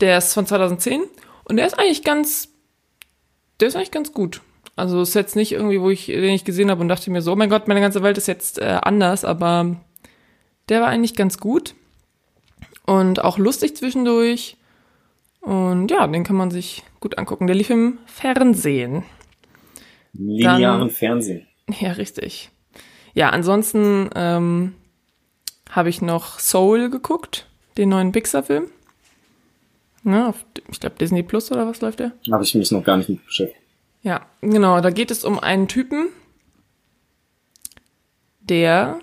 Der 0.00 0.18
ist 0.18 0.34
von 0.34 0.46
2010 0.46 1.02
und 1.44 1.56
der 1.56 1.66
ist 1.66 1.78
eigentlich 1.78 2.04
ganz, 2.04 2.48
der 3.60 3.68
ist 3.68 3.76
eigentlich 3.76 3.90
ganz 3.90 4.12
gut. 4.12 4.40
Also 4.76 5.02
ist 5.02 5.14
jetzt 5.14 5.34
nicht 5.34 5.52
irgendwie, 5.52 5.80
wo 5.80 5.90
ich 5.90 6.06
den 6.06 6.34
ich 6.34 6.44
gesehen 6.44 6.70
habe 6.70 6.80
und 6.80 6.88
dachte 6.88 7.10
mir 7.10 7.20
so, 7.20 7.32
oh 7.32 7.36
mein 7.36 7.50
Gott, 7.50 7.66
meine 7.66 7.80
ganze 7.80 8.02
Welt 8.02 8.16
ist 8.16 8.28
jetzt 8.28 8.60
äh, 8.60 8.78
anders, 8.82 9.24
aber 9.24 9.76
der 10.68 10.80
war 10.80 10.88
eigentlich 10.88 11.16
ganz 11.16 11.38
gut 11.38 11.74
und 12.86 13.22
auch 13.24 13.38
lustig 13.38 13.76
zwischendurch. 13.76 14.56
Und 15.40 15.90
ja, 15.90 16.06
den 16.06 16.24
kann 16.24 16.36
man 16.36 16.50
sich 16.50 16.84
gut 17.00 17.18
angucken. 17.18 17.46
Der 17.46 17.56
lief 17.56 17.70
im 17.70 17.98
Fernsehen. 18.06 19.02
Linearen 20.12 20.90
Fernsehen. 20.90 21.46
Ja, 21.80 21.92
richtig. 21.92 22.50
Ja, 23.18 23.30
ansonsten 23.30 24.10
ähm, 24.14 24.74
habe 25.70 25.88
ich 25.88 26.00
noch 26.00 26.38
Soul 26.38 26.88
geguckt, 26.88 27.48
den 27.76 27.88
neuen 27.88 28.12
Pixar-Film. 28.12 28.68
Ja, 30.04 30.28
auf, 30.28 30.46
ich 30.70 30.78
glaube 30.78 30.94
Disney 31.00 31.24
Plus 31.24 31.50
oder 31.50 31.66
was 31.66 31.80
läuft 31.80 31.98
der? 31.98 32.12
Habe 32.30 32.44
ich 32.44 32.54
mich 32.54 32.70
noch 32.70 32.84
gar 32.84 32.96
nicht 32.96 33.08
mit 33.08 33.26
beschäftigt. 33.26 33.60
Ja, 34.02 34.24
genau. 34.40 34.80
Da 34.80 34.90
geht 34.90 35.10
es 35.10 35.24
um 35.24 35.40
einen 35.40 35.66
Typen, 35.66 36.10
der. 38.38 39.00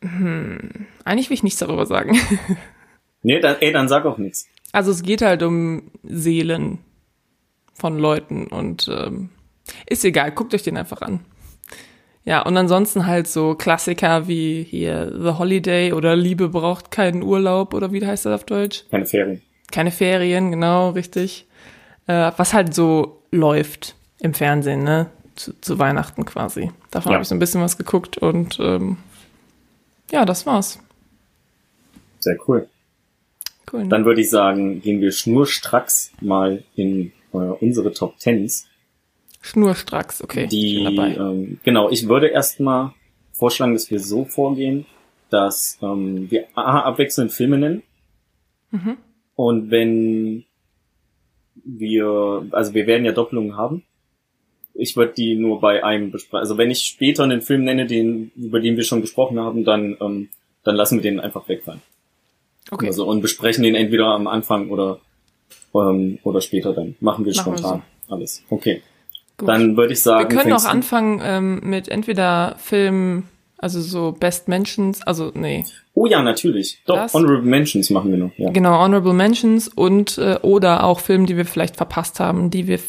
Hm, 0.00 0.86
eigentlich 1.04 1.28
will 1.28 1.34
ich 1.34 1.42
nichts 1.42 1.60
darüber 1.60 1.84
sagen. 1.84 2.18
Nee, 3.20 3.40
dann, 3.40 3.56
ey, 3.58 3.72
dann 3.72 3.88
sag 3.88 4.06
auch 4.06 4.16
nichts. 4.16 4.46
Also 4.70 4.92
es 4.92 5.02
geht 5.02 5.22
halt 5.22 5.42
um 5.42 5.90
Seelen 6.04 6.78
von 7.74 7.98
Leuten 7.98 8.46
und 8.46 8.88
ähm, 8.88 9.30
ist 9.86 10.04
egal, 10.04 10.30
guckt 10.30 10.54
euch 10.54 10.62
den 10.62 10.76
einfach 10.76 11.02
an. 11.02 11.24
Ja, 12.28 12.42
und 12.42 12.58
ansonsten 12.58 13.06
halt 13.06 13.26
so 13.26 13.54
Klassiker 13.54 14.28
wie 14.28 14.62
hier 14.62 15.10
The 15.18 15.38
Holiday 15.38 15.94
oder 15.94 16.14
Liebe 16.14 16.50
braucht 16.50 16.90
keinen 16.90 17.22
Urlaub 17.22 17.72
oder 17.72 17.90
wie 17.90 18.06
heißt 18.06 18.26
das 18.26 18.34
auf 18.34 18.44
Deutsch? 18.44 18.84
Keine 18.90 19.06
Ferien. 19.06 19.40
Keine 19.72 19.90
Ferien, 19.90 20.50
genau, 20.50 20.90
richtig. 20.90 21.46
Äh, 22.06 22.32
was 22.36 22.52
halt 22.52 22.74
so 22.74 23.22
läuft 23.30 23.96
im 24.20 24.34
Fernsehen, 24.34 24.84
ne? 24.84 25.06
Zu, 25.36 25.58
zu 25.62 25.78
Weihnachten 25.78 26.26
quasi. 26.26 26.70
Davon 26.90 27.12
ja. 27.12 27.14
habe 27.14 27.22
ich 27.22 27.28
so 27.28 27.34
ein 27.34 27.38
bisschen 27.38 27.62
was 27.62 27.78
geguckt 27.78 28.18
und 28.18 28.58
ähm, 28.60 28.98
ja, 30.10 30.26
das 30.26 30.44
war's. 30.44 30.78
Sehr 32.18 32.36
cool. 32.46 32.68
Cool, 33.72 33.84
ne? 33.84 33.88
Dann 33.88 34.04
würde 34.04 34.20
ich 34.20 34.28
sagen, 34.28 34.82
gehen 34.82 35.00
wir 35.00 35.12
schnurstracks 35.12 36.12
mal 36.20 36.62
in 36.76 37.10
äh, 37.32 37.36
unsere 37.36 37.94
Top 37.94 38.18
Tens. 38.18 38.66
Schnurstracks, 39.40 40.22
okay. 40.22 40.46
Die, 40.46 40.84
ähm, 40.84 41.60
genau, 41.62 41.90
ich 41.90 42.08
würde 42.08 42.28
erstmal 42.28 42.92
vorschlagen, 43.32 43.72
dass 43.72 43.90
wir 43.90 44.00
so 44.00 44.24
vorgehen, 44.24 44.86
dass 45.30 45.78
ähm, 45.82 46.30
wir 46.30 46.46
abwechselnd 46.54 47.32
Filme 47.32 47.58
nennen. 47.58 47.82
Mhm. 48.70 48.96
Und 49.36 49.70
wenn 49.70 50.44
wir, 51.64 52.46
also 52.50 52.74
wir 52.74 52.86
werden 52.86 53.04
ja 53.04 53.12
Doppelungen 53.12 53.56
haben. 53.56 53.84
Ich 54.74 54.96
würde 54.96 55.12
die 55.16 55.34
nur 55.34 55.60
bei 55.60 55.84
einem 55.84 56.10
besprechen. 56.10 56.40
Also 56.40 56.56
wenn 56.56 56.70
ich 56.70 56.80
später 56.80 57.24
einen 57.24 57.42
Film 57.42 57.64
nenne, 57.64 57.86
den, 57.86 58.30
über 58.36 58.60
den 58.60 58.76
wir 58.76 58.84
schon 58.84 59.00
gesprochen 59.00 59.38
haben, 59.38 59.64
dann, 59.64 59.96
ähm, 60.00 60.28
dann 60.64 60.76
lassen 60.76 60.98
wir 60.98 61.02
den 61.02 61.20
einfach 61.20 61.48
wegfallen. 61.48 61.82
Okay. 62.70 62.86
Also, 62.86 63.06
und 63.06 63.22
besprechen 63.22 63.64
den 63.64 63.74
entweder 63.74 64.06
am 64.06 64.26
Anfang 64.26 64.70
oder, 64.70 65.00
ähm, 65.74 66.18
oder 66.22 66.40
später 66.40 66.72
dann. 66.74 66.96
Machen 67.00 67.24
wir 67.24 67.34
Machen 67.34 67.56
spontan 67.56 67.78
wir 67.78 67.84
so. 68.08 68.14
alles. 68.14 68.44
Okay. 68.50 68.82
Gut. 69.38 69.48
Dann 69.48 69.76
würde 69.76 69.92
ich 69.92 70.02
sagen. 70.02 70.28
Wir 70.28 70.36
können 70.36 70.52
auch 70.52 70.64
anfangen 70.64 71.20
ähm, 71.22 71.60
mit 71.62 71.88
entweder 71.88 72.56
Film, 72.58 73.24
also 73.56 73.80
so 73.80 74.12
Best 74.12 74.48
Mentions, 74.48 75.00
also 75.02 75.30
nee. 75.32 75.64
Oh 75.94 76.06
ja, 76.06 76.22
natürlich. 76.22 76.82
Doch, 76.86 76.96
das. 76.96 77.14
Honorable 77.14 77.42
Mentions 77.42 77.88
machen 77.90 78.10
wir 78.10 78.18
noch. 78.18 78.32
Ja. 78.36 78.50
Genau, 78.50 78.80
Honorable 78.80 79.14
Mentions 79.14 79.68
und 79.68 80.18
äh, 80.18 80.38
oder 80.42 80.84
auch 80.84 80.98
Filme, 81.00 81.26
die 81.26 81.36
wir 81.36 81.44
vielleicht 81.44 81.76
verpasst 81.76 82.18
haben, 82.18 82.50
die 82.50 82.66
wir 82.66 82.80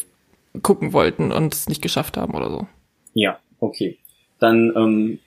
gucken 0.62 0.92
wollten 0.92 1.30
und 1.30 1.54
es 1.54 1.68
nicht 1.68 1.82
geschafft 1.82 2.16
haben 2.16 2.34
oder 2.34 2.50
so. 2.50 2.66
Ja, 3.14 3.38
okay. 3.60 3.98
Dann 4.40 4.72
ähm, 4.74 5.18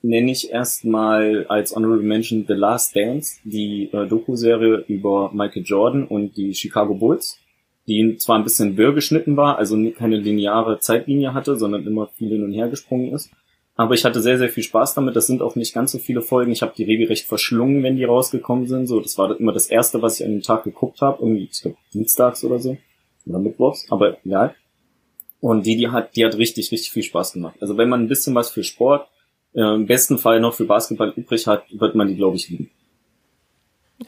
nenne 0.00 0.30
ich 0.30 0.50
erstmal 0.50 1.44
als 1.48 1.76
Honorable 1.76 2.02
Mention 2.02 2.46
The 2.46 2.54
Last 2.54 2.96
Dance, 2.96 3.40
die 3.44 3.90
äh, 3.92 4.06
Doku-Serie 4.06 4.84
über 4.88 5.30
Michael 5.34 5.64
Jordan 5.64 6.06
und 6.06 6.36
die 6.36 6.54
Chicago 6.54 6.94
Bulls, 6.94 7.38
die 7.86 8.16
zwar 8.16 8.38
ein 8.38 8.44
bisschen 8.44 8.76
wirr 8.76 8.92
geschnitten 8.92 9.36
war, 9.36 9.58
also 9.58 9.76
keine 9.92 10.16
lineare 10.16 10.78
Zeitlinie 10.78 11.34
hatte, 11.34 11.56
sondern 11.56 11.86
immer 11.86 12.08
viel 12.08 12.30
hin 12.30 12.44
und 12.44 12.52
her 12.52 12.68
gesprungen 12.68 13.12
ist. 13.12 13.30
Aber 13.76 13.94
ich 13.94 14.04
hatte 14.04 14.20
sehr, 14.20 14.38
sehr 14.38 14.48
viel 14.48 14.62
Spaß 14.62 14.94
damit. 14.94 15.16
Das 15.16 15.26
sind 15.26 15.42
auch 15.42 15.56
nicht 15.56 15.74
ganz 15.74 15.92
so 15.92 15.98
viele 15.98 16.22
Folgen. 16.22 16.52
Ich 16.52 16.62
habe 16.62 16.74
die 16.76 16.84
regelrecht 16.84 17.26
verschlungen, 17.26 17.82
wenn 17.82 17.96
die 17.96 18.04
rausgekommen 18.04 18.68
sind. 18.68 18.86
So, 18.86 19.00
das 19.00 19.18
war 19.18 19.38
immer 19.38 19.52
das 19.52 19.66
erste, 19.66 20.00
was 20.00 20.20
ich 20.20 20.26
an 20.26 20.32
dem 20.32 20.42
Tag 20.42 20.62
geguckt 20.62 21.00
habe. 21.00 21.20
Irgendwie, 21.20 21.48
ich 21.50 21.60
glaube, 21.60 21.76
dienstags 21.92 22.44
oder 22.44 22.60
so. 22.60 22.76
Oder 23.26 23.38
mittwochs, 23.40 23.90
aber 23.90 24.18
egal. 24.24 24.54
Und 25.40 25.66
die, 25.66 25.76
die 25.76 25.88
hat, 25.88 26.14
die 26.14 26.24
hat 26.24 26.36
richtig, 26.36 26.70
richtig 26.70 26.92
viel 26.92 27.02
Spaß 27.02 27.32
gemacht. 27.32 27.56
Also 27.60 27.76
wenn 27.76 27.88
man 27.88 28.02
ein 28.02 28.08
bisschen 28.08 28.34
was 28.34 28.50
für 28.50 28.62
Sport 28.62 29.08
äh, 29.54 29.74
im 29.74 29.86
besten 29.86 30.18
Fall 30.18 30.40
noch 30.40 30.54
für 30.54 30.64
Basketball 30.66 31.12
übrig 31.16 31.46
hat, 31.46 31.64
wird 31.72 31.94
man 31.94 32.08
die, 32.08 32.16
glaube 32.16 32.36
ich, 32.36 32.48
lieben. 32.48 32.70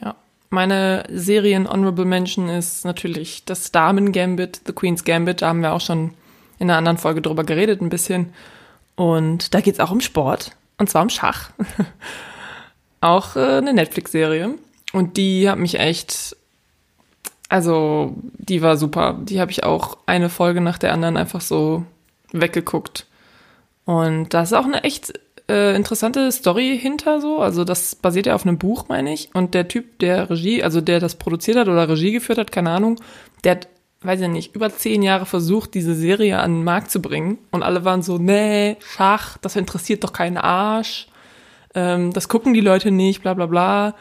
Ja. 0.01 0.15
Meine 0.49 1.03
Serien 1.09 1.69
Honorable 1.69 2.05
Mention 2.05 2.47
ist 2.47 2.85
natürlich 2.85 3.43
das 3.45 3.71
Damen 3.71 4.11
Gambit, 4.11 4.61
The 4.65 4.73
Queen's 4.73 5.03
Gambit. 5.03 5.41
Da 5.41 5.49
haben 5.49 5.61
wir 5.61 5.73
auch 5.73 5.81
schon 5.81 6.13
in 6.59 6.69
einer 6.69 6.77
anderen 6.77 6.97
Folge 6.97 7.21
drüber 7.21 7.43
geredet, 7.43 7.81
ein 7.81 7.89
bisschen. 7.89 8.33
Und 8.95 9.53
da 9.53 9.61
geht's 9.61 9.79
auch 9.79 9.91
um 9.91 10.01
Sport. 10.01 10.55
Und 10.77 10.89
zwar 10.89 11.01
um 11.01 11.09
Schach. 11.09 11.51
auch 13.01 13.35
äh, 13.35 13.57
eine 13.57 13.73
Netflix-Serie. 13.73 14.55
Und 14.93 15.17
die 15.17 15.49
hat 15.49 15.59
mich 15.59 15.79
echt, 15.79 16.35
also 17.49 18.15
die 18.37 18.61
war 18.61 18.77
super. 18.77 19.19
Die 19.21 19.41
habe 19.41 19.51
ich 19.51 19.63
auch 19.63 19.97
eine 20.05 20.29
Folge 20.29 20.61
nach 20.61 20.77
der 20.77 20.93
anderen 20.93 21.17
einfach 21.17 21.41
so 21.41 21.85
weggeguckt. 22.31 23.05
Und 23.85 24.33
das 24.33 24.51
ist 24.51 24.57
auch 24.57 24.65
eine 24.65 24.83
echt 24.83 25.13
äh, 25.49 25.75
interessante 25.75 26.31
Story 26.31 26.77
hinter 26.79 27.21
so. 27.21 27.39
Also 27.39 27.63
das 27.63 27.95
basiert 27.95 28.25
ja 28.25 28.35
auf 28.35 28.45
einem 28.45 28.57
Buch, 28.57 28.85
meine 28.89 29.13
ich. 29.13 29.29
Und 29.33 29.53
der 29.53 29.67
Typ, 29.67 29.99
der 29.99 30.29
Regie, 30.29 30.63
also 30.63 30.81
der 30.81 30.99
das 30.99 31.15
produziert 31.15 31.57
hat 31.57 31.67
oder 31.67 31.87
Regie 31.87 32.11
geführt 32.11 32.37
hat, 32.37 32.51
keine 32.51 32.71
Ahnung, 32.71 32.99
der 33.43 33.53
hat, 33.53 33.67
weiß 34.01 34.21
ich 34.21 34.27
nicht, 34.27 34.55
über 34.55 34.69
zehn 34.69 35.01
Jahre 35.03 35.25
versucht, 35.25 35.73
diese 35.73 35.95
Serie 35.95 36.39
an 36.39 36.55
den 36.55 36.63
Markt 36.63 36.91
zu 36.91 37.01
bringen. 37.01 37.37
Und 37.51 37.63
alle 37.63 37.85
waren 37.85 38.01
so, 38.01 38.17
nee, 38.17 38.77
Schach, 38.81 39.37
das 39.37 39.55
interessiert 39.55 40.03
doch 40.03 40.13
keinen 40.13 40.37
Arsch. 40.37 41.07
ähm, 41.75 42.13
das 42.13 42.27
gucken 42.27 42.53
die 42.53 42.61
Leute 42.61 42.91
nicht, 42.91 43.21
bla 43.21 43.33
bla 43.33 43.45
bla. 43.45 43.95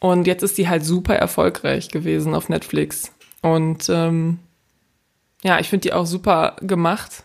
Und 0.00 0.26
jetzt 0.26 0.42
ist 0.42 0.58
die 0.58 0.68
halt 0.68 0.84
super 0.84 1.16
erfolgreich 1.16 1.88
gewesen 1.88 2.34
auf 2.34 2.48
Netflix. 2.48 3.12
Und 3.42 3.88
ähm, 3.88 4.40
ja, 5.42 5.60
ich 5.60 5.68
finde 5.68 5.82
die 5.82 5.92
auch 5.92 6.06
super 6.06 6.56
gemacht. 6.60 7.24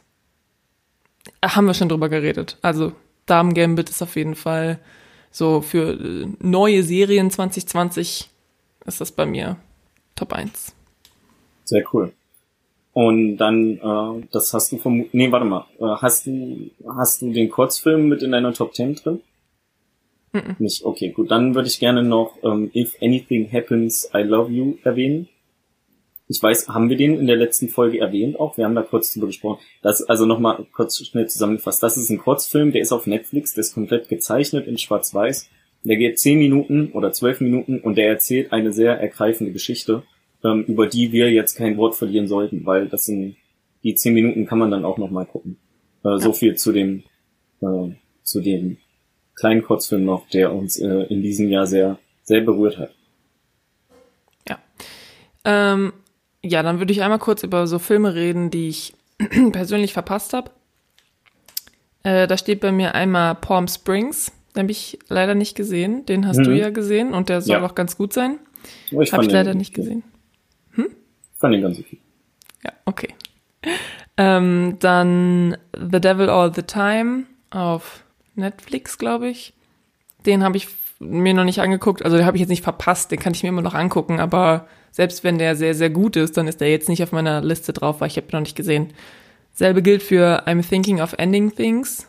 Haben 1.44 1.68
wir 1.68 1.74
schon 1.74 1.90
drüber 1.90 2.10
geredet. 2.10 2.58
Also 2.62 2.94
Damen 3.30 3.54
Gambit 3.54 3.90
ist 3.90 4.02
auf 4.02 4.16
jeden 4.16 4.36
Fall 4.36 4.80
so 5.32 5.62
für 5.62 5.94
äh, 5.94 6.28
neue 6.40 6.84
Serien 6.84 7.30
2020 7.30 8.30
ist 8.86 9.02
das 9.02 9.12
bei 9.12 9.26
mir 9.26 9.58
Top 10.16 10.34
1. 10.34 10.76
Sehr 11.66 11.84
cool. 11.94 12.12
Und 12.94 13.38
dann, 13.38 13.78
äh, 13.78 14.28
das 14.32 14.54
hast 14.54 14.72
du 14.72 14.78
vom, 14.78 15.06
nee, 15.12 15.32
warte 15.32 15.46
mal, 15.46 15.66
äh, 15.80 15.86
hast 16.02 16.26
du, 16.26 16.72
hast 16.98 17.22
du 17.22 17.32
den 17.32 17.50
Kurzfilm 17.50 18.10
mit 18.10 18.24
in 18.24 18.32
deiner 18.32 18.54
Top 18.54 18.74
10 18.74 18.96
drin? 18.96 19.22
Mm 20.34 20.38
-mm. 20.38 20.56
Nicht, 20.60 20.84
okay, 20.84 21.10
gut, 21.10 21.32
dann 21.32 21.56
würde 21.56 21.68
ich 21.68 21.80
gerne 21.80 22.04
noch 22.04 22.38
ähm, 22.44 22.72
If 22.76 22.96
Anything 23.02 23.52
Happens, 23.52 24.10
I 24.14 24.24
Love 24.24 24.52
You 24.52 24.78
erwähnen. 24.84 25.30
Ich 26.30 26.42
weiß, 26.42 26.70
haben 26.70 26.90
wir 26.90 26.96
den 26.96 27.20
in 27.20 27.28
der 27.28 27.36
letzten 27.36 27.68
Folge 27.68 28.00
erwähnt 28.00 28.40
auch? 28.40 28.56
Wir 28.56 28.64
haben 28.64 28.76
da 28.76 28.84
kurz 28.84 29.14
drüber 29.14 29.28
gesprochen. 29.28 29.60
Das, 29.82 30.04
also 30.04 30.26
nochmal 30.26 30.66
kurz 30.72 31.06
schnell 31.06 31.28
zusammengefasst. 31.28 31.84
Das 31.84 31.98
ist 31.98 32.10
ein 32.10 32.20
Kurzfilm, 32.20 32.72
der 32.72 32.82
ist 32.82 32.94
auf 32.94 33.08
Netflix, 33.08 33.56
der 33.56 33.64
ist 33.64 33.74
komplett 33.74 34.08
gezeichnet 34.08 34.68
in 34.68 34.78
Schwarz-Weiß. 34.78 35.50
Der 35.84 35.98
geht 35.98 36.20
zehn 36.20 36.40
Minuten 36.40 36.92
oder 36.94 37.12
zwölf 37.12 37.42
Minuten 37.42 37.80
und 37.80 37.98
der 37.98 38.08
erzählt 38.08 38.54
eine 38.54 38.72
sehr 38.72 39.00
ergreifende 39.00 39.52
Geschichte 39.52 40.04
ähm, 40.44 40.64
über 40.66 40.88
die 40.88 41.12
wir 41.12 41.32
jetzt 41.32 41.56
kein 41.56 41.78
Wort 41.78 41.96
verlieren 41.96 42.28
sollten, 42.28 42.66
weil 42.66 42.88
das 42.88 43.06
sind 43.06 43.36
die 43.84 43.96
zehn 43.96 44.14
Minuten 44.14 44.46
kann 44.46 44.60
man 44.60 44.72
dann 44.72 44.86
auch 44.86 44.98
noch 44.98 45.10
mal 45.10 45.26
gucken. 45.26 45.58
Äh, 46.04 46.10
ja. 46.10 46.20
So 46.20 46.34
viel 46.34 46.56
zu 46.56 46.72
dem 46.72 47.04
äh, 47.62 47.92
zu 48.24 48.42
dem 48.42 48.78
kleinen 49.36 49.64
Kurzfilm 49.64 50.06
noch, 50.06 50.28
der 50.30 50.54
uns 50.54 50.78
äh, 50.80 51.04
in 51.10 51.22
diesem 51.22 51.50
Jahr 51.50 51.66
sehr 51.66 52.00
sehr 52.24 52.42
berührt 52.42 52.78
hat. 52.78 52.94
Ja. 54.48 54.60
Ähm, 55.46 55.94
ja, 56.44 56.64
dann 56.64 56.80
würde 56.80 56.92
ich 56.94 57.02
einmal 57.02 57.20
kurz 57.20 57.44
über 57.44 57.68
so 57.68 57.80
Filme 57.80 58.16
reden, 58.16 58.50
die 58.50 58.70
ich 58.70 58.94
persönlich 59.52 59.94
verpasst 59.94 60.34
habe. 60.34 60.52
Äh, 62.04 62.28
da 62.28 62.38
steht 62.38 62.62
bei 62.62 62.72
mir 62.72 62.96
einmal 62.96 63.36
Palm 63.36 63.68
Springs. 63.68 64.32
Den 64.56 64.64
habe 64.64 64.72
ich 64.72 65.00
leider 65.10 65.36
nicht 65.36 65.56
gesehen. 65.56 66.06
Den 66.06 66.26
hast 66.28 66.38
mhm. 66.38 66.44
du 66.46 66.58
ja 66.58 66.70
gesehen 66.70 67.14
und 67.14 67.30
der 67.30 67.42
soll 67.42 67.58
ja. 67.58 67.66
auch 67.66 67.76
ganz 67.76 67.98
gut 67.98 68.14
sein. 68.14 68.40
Oh, 68.92 69.04
habe 69.04 69.26
ich 69.26 69.32
leider 69.32 69.54
nicht 69.54 69.74
gesehen. 69.74 70.04
Hm? 70.72 70.88
Fand 71.38 71.54
den 71.54 71.62
ganz 71.62 71.80
okay. 71.80 72.00
Ja, 72.64 72.74
okay. 72.86 73.16
Ähm, 74.22 74.76
dann 74.80 75.56
The 75.74 76.02
Devil 76.02 76.30
All 76.30 76.54
the 76.54 76.64
Time 76.64 77.24
auf 77.52 78.04
Netflix, 78.36 78.98
glaube 78.98 79.30
ich. 79.30 79.54
Den 80.26 80.44
habe 80.44 80.58
ich 80.58 80.68
mir 81.00 81.34
noch 81.34 81.46
nicht 81.46 81.60
angeguckt. 81.60 82.04
Also 82.04 82.18
den 82.18 82.26
habe 82.26 82.38
ich 82.38 82.42
jetzt 82.42 82.50
nicht 82.50 82.64
verpasst. 82.64 83.12
Den 83.12 83.20
kann 83.20 83.34
ich 83.34 83.44
mir 83.44 83.50
immer 83.50 83.62
noch 83.62 83.74
angucken. 83.74 84.20
Aber 84.20 84.68
selbst 84.92 85.24
wenn 85.24 85.38
der 85.38 85.56
sehr, 85.56 85.74
sehr 85.74 85.90
gut 85.90 86.16
ist, 86.16 86.38
dann 86.38 86.48
ist 86.48 86.62
der 86.62 86.70
jetzt 86.70 86.90
nicht 86.90 87.02
auf 87.04 87.12
meiner 87.12 87.42
Liste 87.42 87.74
drauf, 87.74 88.02
weil 88.02 88.08
ich 88.08 88.18
habe 88.18 88.28
ihn 88.28 88.34
noch 88.34 88.40
nicht 88.42 88.56
gesehen. 88.56 88.94
Selbe 89.54 89.82
gilt 89.82 90.04
für 90.04 90.46
I'm 90.48 90.68
Thinking 90.68 91.02
of 91.02 91.14
Ending 91.18 91.56
Things. 91.56 92.08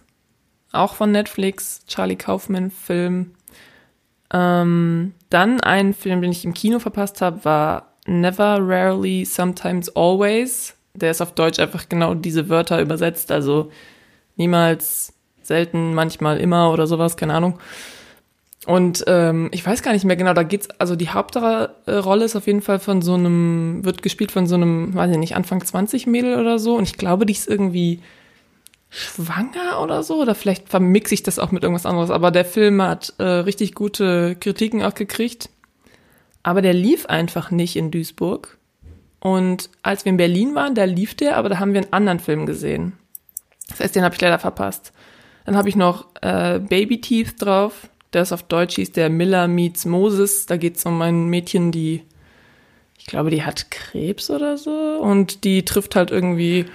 Auch 0.72 0.94
von 0.94 1.12
Netflix. 1.12 1.84
Charlie 1.86 2.16
Kaufman 2.16 2.70
Film. 2.70 3.32
Ähm, 4.32 5.14
dann 5.28 5.60
ein 5.60 5.94
Film, 5.94 6.22
den 6.22 6.30
ich 6.30 6.44
im 6.44 6.54
Kino 6.54 6.78
verpasst 6.78 7.20
habe, 7.20 7.44
war 7.44 7.94
never, 8.06 8.58
rarely, 8.60 9.24
sometimes, 9.24 9.94
always. 9.96 10.74
Der 10.94 11.10
ist 11.10 11.20
auf 11.20 11.34
Deutsch 11.34 11.58
einfach 11.58 11.88
genau 11.88 12.14
diese 12.14 12.48
Wörter 12.48 12.80
übersetzt, 12.80 13.30
also 13.30 13.70
niemals, 14.36 15.12
selten, 15.42 15.94
manchmal, 15.94 16.38
immer 16.38 16.72
oder 16.72 16.86
sowas, 16.86 17.16
keine 17.16 17.34
Ahnung. 17.34 17.58
Und 18.66 19.04
ähm, 19.06 19.48
ich 19.52 19.66
weiß 19.66 19.82
gar 19.82 19.92
nicht 19.92 20.04
mehr 20.04 20.16
genau, 20.16 20.34
da 20.34 20.42
geht's, 20.42 20.68
also 20.78 20.94
die 20.94 21.08
Hauptrolle 21.08 22.24
ist 22.24 22.36
auf 22.36 22.46
jeden 22.46 22.60
Fall 22.60 22.78
von 22.78 23.00
so 23.00 23.14
einem, 23.14 23.84
wird 23.84 24.02
gespielt 24.02 24.32
von 24.32 24.46
so 24.46 24.54
einem, 24.54 24.94
weiß 24.94 25.10
ich 25.12 25.16
nicht, 25.16 25.34
Anfang 25.34 25.64
20 25.64 26.06
Mädel 26.06 26.38
oder 26.38 26.58
so. 26.58 26.76
Und 26.76 26.84
ich 26.84 26.98
glaube, 26.98 27.24
die 27.24 27.32
ist 27.32 27.48
irgendwie 27.48 28.00
schwanger 28.90 29.80
oder 29.82 30.02
so. 30.02 30.20
Oder 30.20 30.34
vielleicht 30.34 30.68
vermixe 30.68 31.14
ich 31.14 31.22
das 31.22 31.38
auch 31.38 31.52
mit 31.52 31.62
irgendwas 31.62 31.86
anderes. 31.86 32.10
Aber 32.10 32.30
der 32.30 32.44
Film 32.44 32.82
hat 32.82 33.14
äh, 33.18 33.24
richtig 33.24 33.74
gute 33.74 34.36
Kritiken 34.36 34.82
auch 34.82 34.94
gekriegt. 34.94 35.48
Aber 36.42 36.60
der 36.60 36.74
lief 36.74 37.06
einfach 37.06 37.50
nicht 37.50 37.76
in 37.76 37.90
Duisburg. 37.90 38.58
Und 39.20 39.70
als 39.82 40.04
wir 40.04 40.10
in 40.10 40.16
Berlin 40.16 40.54
waren, 40.54 40.74
da 40.74 40.84
lief 40.84 41.14
der, 41.14 41.36
aber 41.36 41.48
da 41.50 41.58
haben 41.58 41.74
wir 41.74 41.82
einen 41.82 41.92
anderen 41.92 42.20
Film 42.20 42.46
gesehen. 42.46 42.94
Das 43.68 43.80
heißt, 43.80 43.94
den 43.94 44.02
habe 44.02 44.14
ich 44.14 44.20
leider 44.20 44.38
verpasst. 44.38 44.92
Dann 45.44 45.56
habe 45.56 45.68
ich 45.68 45.76
noch 45.76 46.06
äh, 46.22 46.58
Baby 46.58 47.00
Teeth 47.00 47.34
drauf. 47.38 47.89
Der 48.12 48.22
ist 48.22 48.32
auf 48.32 48.42
Deutsch 48.42 48.76
hieß 48.76 48.92
der 48.92 49.10
Miller 49.10 49.48
meets 49.48 49.84
Moses. 49.84 50.46
Da 50.46 50.56
geht 50.56 50.76
es 50.76 50.84
um 50.84 51.00
ein 51.02 51.28
Mädchen, 51.28 51.72
die, 51.72 52.02
ich 52.98 53.06
glaube, 53.06 53.30
die 53.30 53.44
hat 53.44 53.70
Krebs 53.70 54.30
oder 54.30 54.58
so. 54.58 54.98
Und 55.00 55.44
die 55.44 55.64
trifft 55.64 55.96
halt 55.96 56.10
irgendwie, 56.10 56.66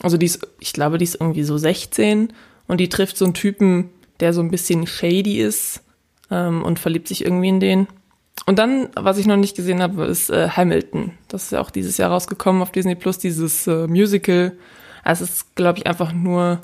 also 0.00 0.16
die 0.16 0.26
ist, 0.26 0.46
ich 0.58 0.72
glaube, 0.72 0.98
die 0.98 1.04
ist 1.04 1.20
irgendwie 1.20 1.44
so 1.44 1.56
16. 1.56 2.32
Und 2.66 2.78
die 2.78 2.88
trifft 2.88 3.16
so 3.16 3.24
einen 3.24 3.34
Typen, 3.34 3.90
der 4.20 4.32
so 4.32 4.40
ein 4.40 4.50
bisschen 4.50 4.86
shady 4.86 5.40
ist 5.40 5.82
ähm, 6.30 6.62
und 6.62 6.78
verliebt 6.78 7.08
sich 7.08 7.24
irgendwie 7.24 7.48
in 7.48 7.60
den. 7.60 7.86
Und 8.46 8.58
dann, 8.58 8.88
was 8.94 9.18
ich 9.18 9.26
noch 9.26 9.36
nicht 9.36 9.56
gesehen 9.56 9.80
habe, 9.80 10.04
ist 10.04 10.30
äh, 10.30 10.48
Hamilton. 10.48 11.12
Das 11.28 11.44
ist 11.44 11.52
ja 11.52 11.60
auch 11.60 11.70
dieses 11.70 11.96
Jahr 11.96 12.10
rausgekommen 12.10 12.62
auf 12.62 12.72
Disney 12.72 12.94
Plus, 12.94 13.18
dieses 13.18 13.66
äh, 13.66 13.86
Musical. 13.86 14.52
Also 15.02 15.24
es 15.24 15.30
ist, 15.30 15.56
glaube 15.56 15.78
ich, 15.78 15.86
einfach 15.86 16.12
nur 16.12 16.60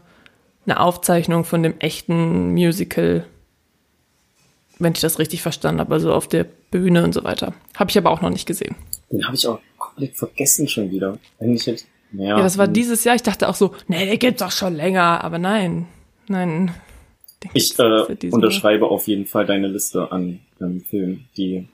eine 0.67 0.81
Aufzeichnung 0.81 1.45
von 1.45 1.63
dem 1.63 1.79
echten 1.79 2.53
Musical, 2.53 3.25
wenn 4.81 4.93
ich 4.93 5.01
das 5.01 5.19
richtig 5.19 5.43
verstanden 5.43 5.81
habe, 5.81 5.95
also 5.95 6.13
auf 6.13 6.27
der 6.27 6.45
Bühne 6.71 7.05
und 7.05 7.13
so 7.13 7.23
weiter. 7.23 7.53
Habe 7.77 7.91
ich 7.91 7.99
aber 7.99 8.11
auch 8.11 8.23
noch 8.23 8.31
nicht 8.31 8.47
gesehen. 8.47 8.75
Den 9.11 9.25
habe 9.25 9.37
ich 9.37 9.47
auch 9.47 9.61
komplett 9.79 10.17
vergessen 10.17 10.69
schon 10.69 10.91
wieder. 10.91 11.19
Eigentlich 11.39 11.67
jetzt, 11.67 11.87
ja, 12.13 12.37
ja, 12.37 12.43
das 12.43 12.59
war 12.59 12.67
hm. 12.67 12.75
dieses 12.75 13.05
Jahr. 13.05 13.15
Ich 13.15 13.23
dachte 13.23 13.49
auch 13.49 13.55
so, 13.55 13.73
nee, 13.89 14.07
der 14.07 14.17
gibt's 14.17 14.43
doch 14.43 14.51
schon 14.51 14.75
länger. 14.75 15.23
Aber 15.23 15.39
nein, 15.39 15.87
nein. 16.29 16.75
Ich 17.55 17.79
äh, 17.79 18.29
unterschreibe 18.31 18.87
auf 18.89 19.07
jeden 19.07 19.27
Fall 19.27 19.47
deine 19.47 19.69
Liste 19.69 20.13
an 20.13 20.41
ähm, 20.61 20.83
Filmen, 20.83 21.29
die 21.37 21.69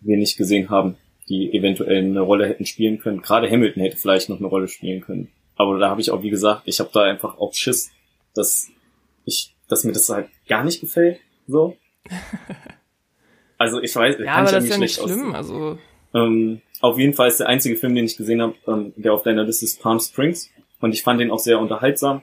wir 0.00 0.18
nicht 0.18 0.36
gesehen 0.36 0.68
haben, 0.68 0.96
die 1.28 1.54
eventuell 1.54 2.04
eine 2.04 2.20
Rolle 2.20 2.46
hätten 2.46 2.66
spielen 2.66 2.98
können. 2.98 3.22
Gerade 3.22 3.50
Hamilton 3.50 3.82
hätte 3.82 3.96
vielleicht 3.96 4.28
noch 4.28 4.38
eine 4.38 4.46
Rolle 4.46 4.68
spielen 4.68 5.00
können. 5.00 5.28
Aber 5.56 5.78
da 5.78 5.88
habe 5.88 6.00
ich 6.00 6.10
auch, 6.10 6.22
wie 6.22 6.30
gesagt, 6.30 6.62
ich 6.66 6.80
habe 6.80 6.90
da 6.92 7.02
einfach 7.04 7.38
auch 7.38 7.54
Schiss, 7.54 7.90
dass 8.34 8.68
ich, 9.24 9.54
dass 9.68 9.84
mir 9.84 9.92
das 9.92 10.08
halt 10.08 10.28
gar 10.48 10.64
nicht 10.64 10.80
gefällt. 10.80 11.18
So. 11.46 11.76
Also 13.56 13.80
ich 13.80 13.94
weiß, 13.94 14.16
ja, 14.18 14.34
aber 14.34 14.50
das 14.50 14.64
ist 14.64 14.70
ja 14.70 14.78
nicht 14.78 15.00
schlimm. 15.00 15.32
Also 15.32 15.78
ähm, 16.12 16.60
auf 16.80 16.98
jeden 16.98 17.14
Fall 17.14 17.28
ist 17.28 17.38
der 17.38 17.46
einzige 17.46 17.76
Film, 17.76 17.94
den 17.94 18.04
ich 18.04 18.16
gesehen 18.16 18.42
habe, 18.42 18.54
ähm, 18.66 18.92
der 18.96 19.14
auf 19.14 19.22
deiner 19.22 19.44
Liste 19.44 19.64
ist 19.64 19.80
Palm 19.80 20.00
Springs. 20.00 20.50
Und 20.80 20.92
ich 20.92 21.04
fand 21.04 21.20
den 21.20 21.30
auch 21.30 21.38
sehr 21.38 21.60
unterhaltsam. 21.60 22.22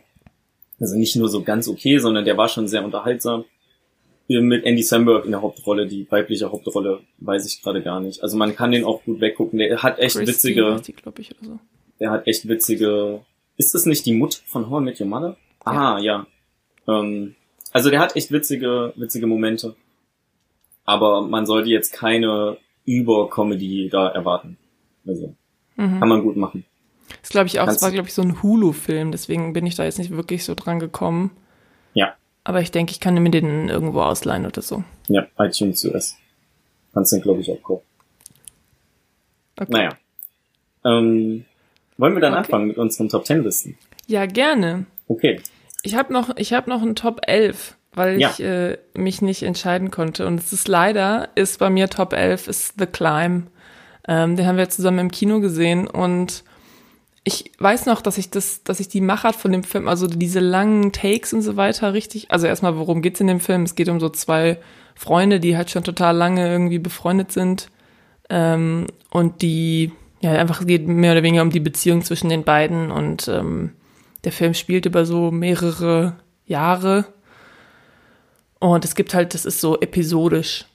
Also 0.79 0.97
nicht 0.97 1.15
nur 1.15 1.29
so 1.29 1.41
ganz 1.41 1.69
okay, 1.69 1.97
sondern 1.99 2.25
der 2.25 2.35
war 2.37 2.49
schon 2.49 2.67
sehr 2.67 2.83
unterhaltsam 2.83 3.45
mit 4.39 4.63
Andy 4.63 4.83
Samberg 4.83 5.25
in 5.25 5.31
der 5.31 5.41
Hauptrolle, 5.41 5.87
die 5.87 6.09
weibliche 6.09 6.51
Hauptrolle, 6.51 7.01
weiß 7.17 7.45
ich 7.45 7.61
gerade 7.61 7.81
gar 7.81 7.99
nicht. 7.99 8.23
Also 8.23 8.37
man 8.37 8.55
kann 8.55 8.71
den 8.71 8.85
auch 8.85 9.03
gut 9.03 9.19
weggucken. 9.19 9.59
Der 9.59 9.83
hat 9.83 9.99
echt 9.99 10.15
Christy, 10.15 10.31
witzige. 10.31 10.81
Die, 10.85 10.93
ich, 11.21 11.31
oder 11.31 11.45
so. 11.45 11.59
Der 11.99 12.11
hat 12.11 12.27
echt 12.27 12.47
witzige. 12.47 13.25
Ist 13.57 13.75
das 13.75 13.85
nicht 13.85 14.05
die 14.05 14.13
Mut 14.13 14.41
von 14.45 14.69
How 14.69 14.81
I 14.81 14.85
Met 14.85 15.01
Your 15.01 15.07
Mother? 15.07 15.37
Ah, 15.65 15.99
ja. 15.99 16.25
Ähm, 16.87 17.35
also 17.71 17.89
der 17.89 17.99
hat 17.99 18.15
echt 18.15 18.31
witzige, 18.31 18.93
witzige 18.95 19.27
Momente. 19.27 19.75
Aber 20.85 21.21
man 21.21 21.45
sollte 21.45 21.69
jetzt 21.69 21.93
keine 21.93 22.57
Über-Comedy 22.85 23.89
da 23.89 24.09
erwarten. 24.09 24.57
Also 25.05 25.35
mhm. 25.75 25.99
kann 25.99 26.09
man 26.09 26.21
gut 26.21 26.37
machen. 26.37 26.65
Das 27.21 27.29
glaube 27.29 27.47
ich 27.47 27.59
auch. 27.59 27.67
Es 27.67 27.81
war 27.81 27.91
glaube 27.91 28.07
ich 28.07 28.13
so 28.13 28.21
ein 28.21 28.41
Hulu-Film, 28.41 29.11
deswegen 29.11 29.53
bin 29.53 29.65
ich 29.65 29.75
da 29.75 29.83
jetzt 29.83 29.99
nicht 29.99 30.11
wirklich 30.11 30.43
so 30.43 30.55
dran 30.55 30.79
gekommen. 30.79 31.31
Ja. 31.93 32.15
Aber 32.43 32.61
ich 32.61 32.71
denke, 32.71 32.91
ich 32.91 32.99
kann 32.99 33.21
mir 33.21 33.29
den 33.29 33.69
irgendwo 33.69 34.01
ausleihen 34.01 34.45
oder 34.45 34.61
so. 34.61 34.83
Ja, 35.07 35.27
iTunes 35.37 35.83
US. 35.85 36.17
Kannst 36.93 37.13
den, 37.13 37.21
glaube 37.21 37.41
ich, 37.41 37.51
auch 37.51 37.61
gucken. 37.61 37.85
Okay. 39.57 39.71
Naja. 39.71 39.89
Ähm, 40.83 41.45
wollen 41.97 42.13
wir 42.13 42.21
dann 42.21 42.33
okay. 42.33 42.39
anfangen 42.39 42.67
mit 42.67 42.77
unseren 42.77 43.09
Top 43.09 43.25
10 43.25 43.43
Listen? 43.43 43.77
Ja, 44.07 44.25
gerne. 44.25 44.85
Okay. 45.07 45.39
Ich 45.83 45.95
habe 45.95 46.13
noch, 46.13 46.35
ich 46.37 46.53
habe 46.53 46.69
noch 46.69 46.81
einen 46.81 46.95
Top 46.95 47.21
11, 47.27 47.75
weil 47.93 48.19
ja. 48.19 48.29
ich 48.29 48.43
äh, 48.43 48.77
mich 48.93 49.21
nicht 49.21 49.43
entscheiden 49.43 49.91
konnte. 49.91 50.27
Und 50.27 50.39
es 50.39 50.53
ist 50.53 50.67
leider, 50.67 51.29
ist 51.35 51.59
bei 51.59 51.69
mir 51.69 51.89
Top 51.89 52.13
11 52.13 52.47
ist 52.47 52.73
The 52.77 52.85
Climb. 52.85 53.47
Ähm, 54.07 54.35
den 54.35 54.45
haben 54.45 54.57
wir 54.57 54.69
zusammen 54.69 54.99
im 54.99 55.11
Kino 55.11 55.39
gesehen 55.39 55.87
und 55.87 56.43
ich 57.23 57.51
weiß 57.59 57.85
noch, 57.85 58.01
dass 58.01 58.17
ich 58.17 58.31
das, 58.31 58.63
dass 58.63 58.79
ich 58.79 58.87
die 58.87 59.01
Machart 59.01 59.35
von 59.35 59.51
dem 59.51 59.63
Film, 59.63 59.87
also 59.87 60.07
diese 60.07 60.39
langen 60.39 60.91
Takes 60.91 61.33
und 61.33 61.43
so 61.43 61.55
weiter 61.55 61.93
richtig, 61.93 62.31
also 62.31 62.47
erstmal, 62.47 62.77
worum 62.77 63.03
geht's 63.03 63.19
in 63.19 63.27
dem 63.27 63.39
Film? 63.39 63.61
Es 63.63 63.75
geht 63.75 63.89
um 63.89 63.99
so 63.99 64.09
zwei 64.09 64.57
Freunde, 64.95 65.39
die 65.39 65.55
halt 65.55 65.69
schon 65.69 65.83
total 65.83 66.15
lange 66.15 66.47
irgendwie 66.49 66.79
befreundet 66.79 67.31
sind 67.31 67.69
ähm, 68.31 68.87
und 69.11 69.43
die, 69.43 69.91
ja, 70.21 70.31
einfach 70.31 70.65
geht 70.65 70.87
mehr 70.87 71.11
oder 71.11 71.23
weniger 71.23 71.43
um 71.43 71.51
die 71.51 71.59
Beziehung 71.59 72.01
zwischen 72.01 72.29
den 72.29 72.43
beiden 72.43 72.89
und 72.89 73.27
ähm, 73.27 73.71
der 74.23 74.31
Film 74.31 74.53
spielt 74.53 74.85
über 74.85 75.05
so 75.05 75.31
mehrere 75.31 76.15
Jahre 76.45 77.05
Und 78.59 78.85
es 78.85 78.93
gibt 78.93 79.15
halt, 79.15 79.33
das 79.33 79.45
ist 79.45 79.59
so 79.59 79.79
episodisch. 79.79 80.65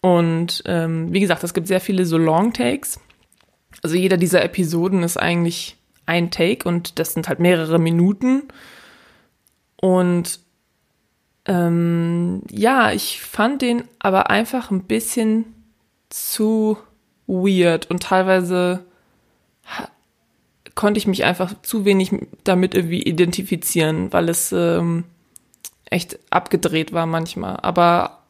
Und 0.00 0.62
ähm, 0.66 1.12
wie 1.12 1.20
gesagt, 1.20 1.44
es 1.44 1.52
gibt 1.52 1.66
sehr 1.66 1.80
viele 1.80 2.06
so 2.06 2.16
Long 2.16 2.52
Takes. 2.54 2.98
Also 3.82 3.96
jeder 3.96 4.16
dieser 4.16 4.42
Episoden 4.42 5.02
ist 5.02 5.18
eigentlich 5.18 5.76
ein 6.06 6.30
Take 6.30 6.66
und 6.66 6.98
das 6.98 7.12
sind 7.12 7.28
halt 7.28 7.40
mehrere 7.40 7.78
Minuten. 7.78 8.44
Und 9.80 10.40
ähm, 11.44 12.42
ja, 12.50 12.92
ich 12.92 13.20
fand 13.20 13.60
den 13.60 13.84
aber 13.98 14.30
einfach 14.30 14.70
ein 14.70 14.84
bisschen 14.84 15.44
zu 16.08 16.78
weird 17.26 17.90
und 17.90 18.02
teilweise 18.02 18.86
konnte 20.76 20.98
ich 20.98 21.08
mich 21.08 21.24
einfach 21.24 21.54
zu 21.62 21.84
wenig 21.84 22.12
damit 22.44 22.74
irgendwie 22.74 23.02
identifizieren, 23.02 24.12
weil 24.12 24.28
es 24.28 24.52
ähm, 24.52 25.04
echt 25.90 26.20
abgedreht 26.30 26.92
war 26.92 27.06
manchmal. 27.06 27.56
Aber 27.56 28.22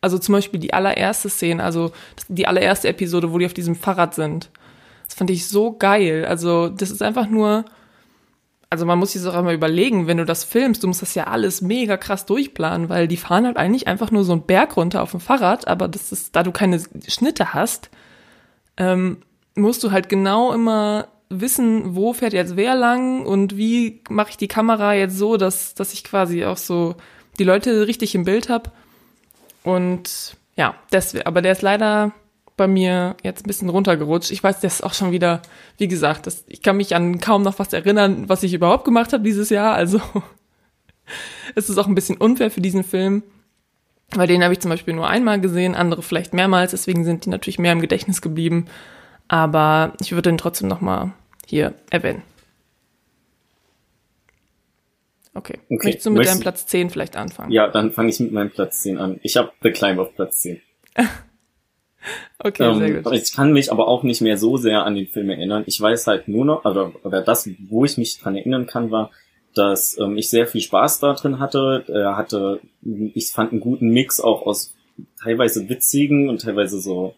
also 0.00 0.18
zum 0.18 0.34
Beispiel 0.34 0.60
die 0.60 0.74
allererste 0.74 1.30
Szene, 1.30 1.62
also 1.62 1.92
die 2.28 2.46
allererste 2.46 2.88
Episode, 2.88 3.32
wo 3.32 3.38
die 3.38 3.46
auf 3.46 3.54
diesem 3.54 3.76
Fahrrad 3.76 4.14
sind, 4.14 4.50
das 5.06 5.14
fand 5.14 5.30
ich 5.30 5.46
so 5.46 5.72
geil. 5.72 6.26
Also 6.26 6.68
das 6.68 6.90
ist 6.90 7.00
einfach 7.00 7.28
nur, 7.28 7.64
also 8.70 8.86
man 8.86 8.98
muss 8.98 9.12
sich 9.12 9.22
das 9.22 9.32
auch 9.32 9.38
einmal 9.38 9.54
überlegen, 9.54 10.08
wenn 10.08 10.16
du 10.16 10.24
das 10.24 10.42
filmst, 10.42 10.82
du 10.82 10.88
musst 10.88 11.00
das 11.02 11.14
ja 11.14 11.28
alles 11.28 11.62
mega 11.62 11.96
krass 11.96 12.26
durchplanen, 12.26 12.88
weil 12.88 13.06
die 13.06 13.16
fahren 13.16 13.46
halt 13.46 13.56
eigentlich 13.56 13.86
einfach 13.86 14.10
nur 14.10 14.24
so 14.24 14.32
einen 14.32 14.46
Berg 14.46 14.76
runter 14.76 15.00
auf 15.00 15.12
dem 15.12 15.20
Fahrrad, 15.20 15.68
aber 15.68 15.86
das 15.86 16.10
ist, 16.10 16.34
da 16.34 16.42
du 16.42 16.50
keine 16.50 16.82
Schnitte 17.06 17.54
hast, 17.54 17.88
ähm, 18.76 19.18
musst 19.54 19.84
du 19.84 19.92
halt 19.92 20.08
genau 20.08 20.52
immer 20.52 21.06
wissen, 21.28 21.94
wo 21.94 22.12
fährt 22.12 22.32
jetzt 22.32 22.56
wer 22.56 22.74
lang 22.74 23.24
und 23.24 23.56
wie 23.56 24.02
mache 24.08 24.30
ich 24.30 24.36
die 24.36 24.48
Kamera 24.48 24.94
jetzt 24.94 25.16
so, 25.16 25.36
dass, 25.36 25.74
dass 25.74 25.92
ich 25.92 26.04
quasi 26.04 26.44
auch 26.44 26.56
so 26.56 26.94
die 27.38 27.44
Leute 27.44 27.86
richtig 27.86 28.14
im 28.14 28.24
Bild 28.24 28.48
habe. 28.48 28.70
Und 29.62 30.36
ja, 30.56 30.74
das, 30.90 31.16
aber 31.24 31.42
der 31.42 31.52
ist 31.52 31.62
leider 31.62 32.12
bei 32.56 32.68
mir 32.68 33.16
jetzt 33.22 33.44
ein 33.44 33.48
bisschen 33.48 33.68
runtergerutscht. 33.68 34.30
Ich 34.30 34.42
weiß, 34.42 34.60
der 34.60 34.68
ist 34.68 34.84
auch 34.84 34.94
schon 34.94 35.10
wieder, 35.10 35.42
wie 35.78 35.88
gesagt, 35.88 36.26
das, 36.26 36.44
ich 36.46 36.62
kann 36.62 36.76
mich 36.76 36.94
an 36.94 37.18
kaum 37.18 37.42
noch 37.42 37.58
was 37.58 37.72
erinnern, 37.72 38.28
was 38.28 38.42
ich 38.42 38.54
überhaupt 38.54 38.84
gemacht 38.84 39.12
habe 39.12 39.24
dieses 39.24 39.50
Jahr. 39.50 39.74
Also 39.74 40.00
es 41.54 41.68
ist 41.68 41.78
auch 41.78 41.88
ein 41.88 41.96
bisschen 41.96 42.16
unfair 42.16 42.50
für 42.50 42.60
diesen 42.60 42.84
Film. 42.84 43.22
Weil 44.10 44.28
den 44.28 44.44
habe 44.44 44.52
ich 44.52 44.60
zum 44.60 44.70
Beispiel 44.70 44.94
nur 44.94 45.08
einmal 45.08 45.40
gesehen, 45.40 45.74
andere 45.74 46.02
vielleicht 46.02 46.34
mehrmals, 46.34 46.70
deswegen 46.70 47.04
sind 47.04 47.24
die 47.24 47.30
natürlich 47.30 47.58
mehr 47.58 47.72
im 47.72 47.80
Gedächtnis 47.80 48.22
geblieben. 48.22 48.66
Aber 49.28 49.94
ich 50.00 50.12
würde 50.12 50.30
den 50.30 50.38
trotzdem 50.38 50.68
nochmal 50.68 51.12
hier 51.46 51.74
erwähnen. 51.90 52.22
Okay. 55.34 55.58
okay. 55.68 55.86
Möchtest 55.86 56.06
du 56.06 56.10
mit 56.10 56.18
Möchtest 56.18 56.36
deinem 56.36 56.42
Platz 56.42 56.66
10 56.66 56.90
vielleicht 56.90 57.16
anfangen? 57.16 57.50
Ja, 57.50 57.68
dann 57.68 57.90
fange 57.92 58.10
ich 58.10 58.20
mit 58.20 58.32
meinem 58.32 58.50
Platz 58.50 58.82
10 58.82 58.98
an. 58.98 59.18
Ich 59.22 59.36
habe 59.36 59.50
The 59.62 59.72
Climb 59.72 59.98
auf 59.98 60.14
Platz 60.14 60.40
10. 60.40 60.60
okay, 62.38 62.64
ähm, 62.64 62.78
sehr 62.78 63.02
gut. 63.02 63.12
Ich 63.12 63.32
kann 63.32 63.52
mich 63.52 63.72
aber 63.72 63.88
auch 63.88 64.04
nicht 64.04 64.20
mehr 64.20 64.38
so 64.38 64.56
sehr 64.56 64.84
an 64.84 64.94
den 64.94 65.08
Film 65.08 65.30
erinnern. 65.30 65.64
Ich 65.66 65.80
weiß 65.80 66.06
halt 66.06 66.28
nur 66.28 66.44
noch, 66.44 66.64
oder, 66.64 66.92
oder 67.02 67.22
das, 67.22 67.50
wo 67.68 67.84
ich 67.84 67.98
mich 67.98 68.18
dran 68.20 68.36
erinnern 68.36 68.66
kann, 68.66 68.92
war, 68.92 69.10
dass 69.54 69.98
ähm, 69.98 70.16
ich 70.16 70.30
sehr 70.30 70.46
viel 70.46 70.60
Spaß 70.60 71.00
da 71.00 71.14
drin 71.14 71.40
hatte. 71.40 71.84
Er 71.88 72.16
hatte, 72.16 72.60
ich 72.82 73.32
fand 73.32 73.50
einen 73.50 73.60
guten 73.60 73.88
Mix 73.88 74.20
auch 74.20 74.46
aus 74.46 74.74
teilweise 75.20 75.68
witzigen 75.68 76.28
und 76.28 76.42
teilweise 76.42 76.80
so 76.80 77.14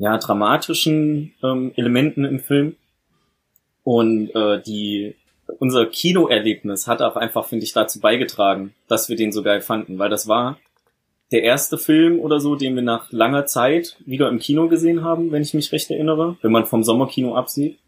ja 0.00 0.18
dramatischen 0.18 1.34
ähm, 1.42 1.72
Elementen 1.76 2.24
im 2.24 2.40
Film. 2.40 2.74
Und 3.84 4.34
äh, 4.34 4.60
die 4.62 5.14
unser 5.58 5.86
Kinoerlebnis 5.86 6.86
hat 6.86 7.02
auch 7.02 7.16
einfach, 7.16 7.46
finde 7.46 7.64
ich, 7.64 7.72
dazu 7.72 8.00
beigetragen, 8.00 8.74
dass 8.88 9.08
wir 9.08 9.16
den 9.16 9.32
so 9.32 9.42
geil 9.42 9.60
fanden, 9.60 9.98
weil 9.98 10.08
das 10.08 10.26
war 10.26 10.58
der 11.32 11.42
erste 11.42 11.76
Film 11.78 12.18
oder 12.18 12.40
so, 12.40 12.56
den 12.56 12.74
wir 12.74 12.82
nach 12.82 13.12
langer 13.12 13.46
Zeit 13.46 13.96
wieder 14.04 14.28
im 14.28 14.38
Kino 14.38 14.68
gesehen 14.68 15.04
haben, 15.04 15.30
wenn 15.32 15.42
ich 15.42 15.54
mich 15.54 15.70
recht 15.72 15.90
erinnere, 15.90 16.36
wenn 16.42 16.50
man 16.50 16.66
vom 16.66 16.82
Sommerkino 16.82 17.36
absieht. 17.36 17.78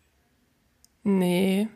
Nee. 1.03 1.69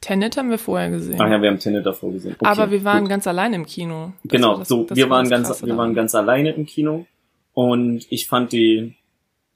Tenet 0.00 0.36
haben 0.36 0.50
wir 0.50 0.58
vorher 0.58 0.90
gesehen. 0.90 1.20
Ach 1.20 1.28
ja, 1.28 1.42
wir 1.42 1.50
haben 1.50 1.58
Tenet 1.58 1.84
davor 1.84 2.12
gesehen. 2.12 2.36
Okay, 2.38 2.46
Aber 2.46 2.70
wir 2.70 2.84
waren 2.84 3.00
gut. 3.00 3.10
ganz 3.10 3.26
alleine 3.26 3.56
im 3.56 3.66
Kino. 3.66 4.12
Das 4.22 4.32
genau, 4.32 4.58
das, 4.58 4.68
so, 4.68 4.86
wir 4.90 5.10
waren 5.10 5.28
ganz, 5.28 5.64
wir 5.64 5.76
waren 5.76 5.94
ganz 5.94 6.14
alleine 6.14 6.52
im 6.52 6.66
Kino. 6.66 7.06
Und 7.52 8.06
ich 8.10 8.28
fand 8.28 8.52
die, 8.52 8.94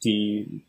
die, 0.04 0.62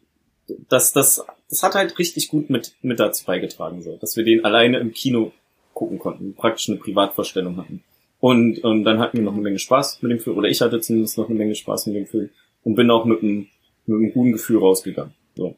das, 0.70 0.94
das, 0.94 1.26
das 1.50 1.64
hat 1.64 1.76
halt 1.76 1.98
richtig 2.00 2.30
gut 2.30 2.50
mit, 2.50 2.76
mit 2.82 3.00
dazu 3.00 3.26
beigetragen, 3.26 3.82
so, 3.82 3.98
dass 3.98 4.18
wir 4.18 4.24
den 4.24 4.46
alleine 4.46 4.80
im 4.80 4.94
Kino 4.94 5.32
gucken 5.74 6.00
konnten, 6.00 6.36
praktisch 6.36 6.70
eine 6.70 6.78
Privatvorstellung 6.78 7.58
hatten. 7.58 7.84
Und 8.20 8.64
ähm, 8.64 8.84
dann 8.84 9.00
hatten 9.00 9.18
wir 9.18 9.24
noch 9.24 9.34
eine 9.34 9.42
Menge 9.42 9.60
Spaß 9.60 10.02
mit 10.02 10.12
dem 10.12 10.20
Film, 10.20 10.38
oder 10.38 10.48
ich 10.48 10.62
hatte 10.62 10.80
zumindest 10.80 11.18
noch 11.18 11.28
eine 11.28 11.38
Menge 11.38 11.56
Spaß 11.56 11.88
mit 11.88 11.96
dem 11.96 12.06
Film 12.06 12.30
und 12.64 12.76
bin 12.76 12.90
auch 12.90 13.06
mit 13.06 13.22
einem, 13.22 13.48
mit 13.86 13.98
einem 13.98 14.14
guten 14.14 14.32
Gefühl 14.32 14.60
rausgegangen. 14.60 15.14
So. 15.36 15.56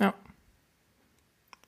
Ja. 0.00 0.14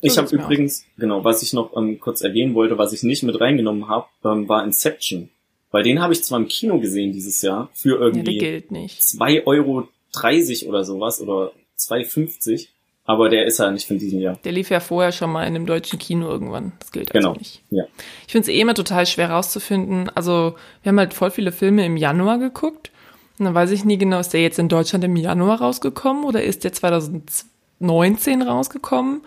So 0.01 0.07
ich 0.07 0.19
habe 0.19 0.29
übrigens, 0.35 0.85
auch. 0.85 1.01
genau, 1.01 1.25
was 1.25 1.43
ich 1.43 1.53
noch 1.53 1.77
ähm, 1.77 1.99
kurz 2.01 2.21
erwähnen 2.21 2.55
wollte, 2.55 2.77
was 2.77 2.93
ich 2.93 3.03
nicht 3.03 3.23
mit 3.23 3.41
reingenommen 3.41 3.89
habe, 3.89 4.07
ähm, 4.25 4.49
war 4.49 4.65
Inception. 4.65 5.31
Weil 5.71 5.83
den 5.83 6.01
habe 6.01 6.13
ich 6.13 6.23
zwar 6.23 6.39
im 6.39 6.49
Kino 6.49 6.79
gesehen 6.81 7.13
dieses 7.13 7.43
Jahr 7.43 7.71
für 7.75 7.99
irgendwie 7.99 8.39
ja, 8.41 8.89
zwei 8.99 9.47
Euro 9.47 9.89
dreißig 10.13 10.69
oder 10.69 10.85
sowas 10.85 11.21
oder 11.21 11.53
2,50. 11.79 12.69
Aber 13.09 13.31
der 13.31 13.47
ist 13.47 13.59
ja 13.59 13.71
nicht 13.71 13.89
von 13.89 13.97
diesem 13.97 14.21
Jahr. 14.21 14.39
Der 14.45 14.53
lief 14.53 14.69
ja 14.69 14.81
vorher 14.81 15.13
schon 15.13 15.33
mal 15.33 15.45
in 15.45 15.55
einem 15.55 15.65
deutschen 15.65 15.99
Kino 15.99 16.29
irgendwann. 16.29 16.73
Das 16.79 16.93
gilt 16.93 17.11
genau. 17.11 17.31
also 17.31 17.39
nicht. 17.39 17.63
Ja. 17.71 17.85
Ich 18.27 18.33
finde 18.33 18.51
es 18.51 18.55
eh 18.55 18.61
immer 18.61 18.75
total 18.75 19.07
schwer 19.07 19.31
rauszufinden. 19.31 20.11
Also, 20.11 20.57
wir 20.83 20.91
haben 20.91 20.99
halt 20.99 21.15
voll 21.15 21.31
viele 21.31 21.51
Filme 21.51 21.87
im 21.87 21.97
Januar 21.97 22.39
geguckt. 22.39 22.91
Und 23.39 23.47
dann 23.47 23.55
weiß 23.55 23.71
ich 23.71 23.87
nie 23.87 23.97
genau, 23.97 24.21
ist 24.21 24.35
der 24.35 24.43
jetzt 24.43 24.59
in 24.59 24.69
Deutschland 24.69 25.05
im 25.05 25.17
Januar 25.17 25.63
rausgekommen 25.63 26.25
oder 26.25 26.43
ist 26.43 26.65
der 26.65 26.75
2019 26.75 28.43
rausgekommen? 28.43 29.23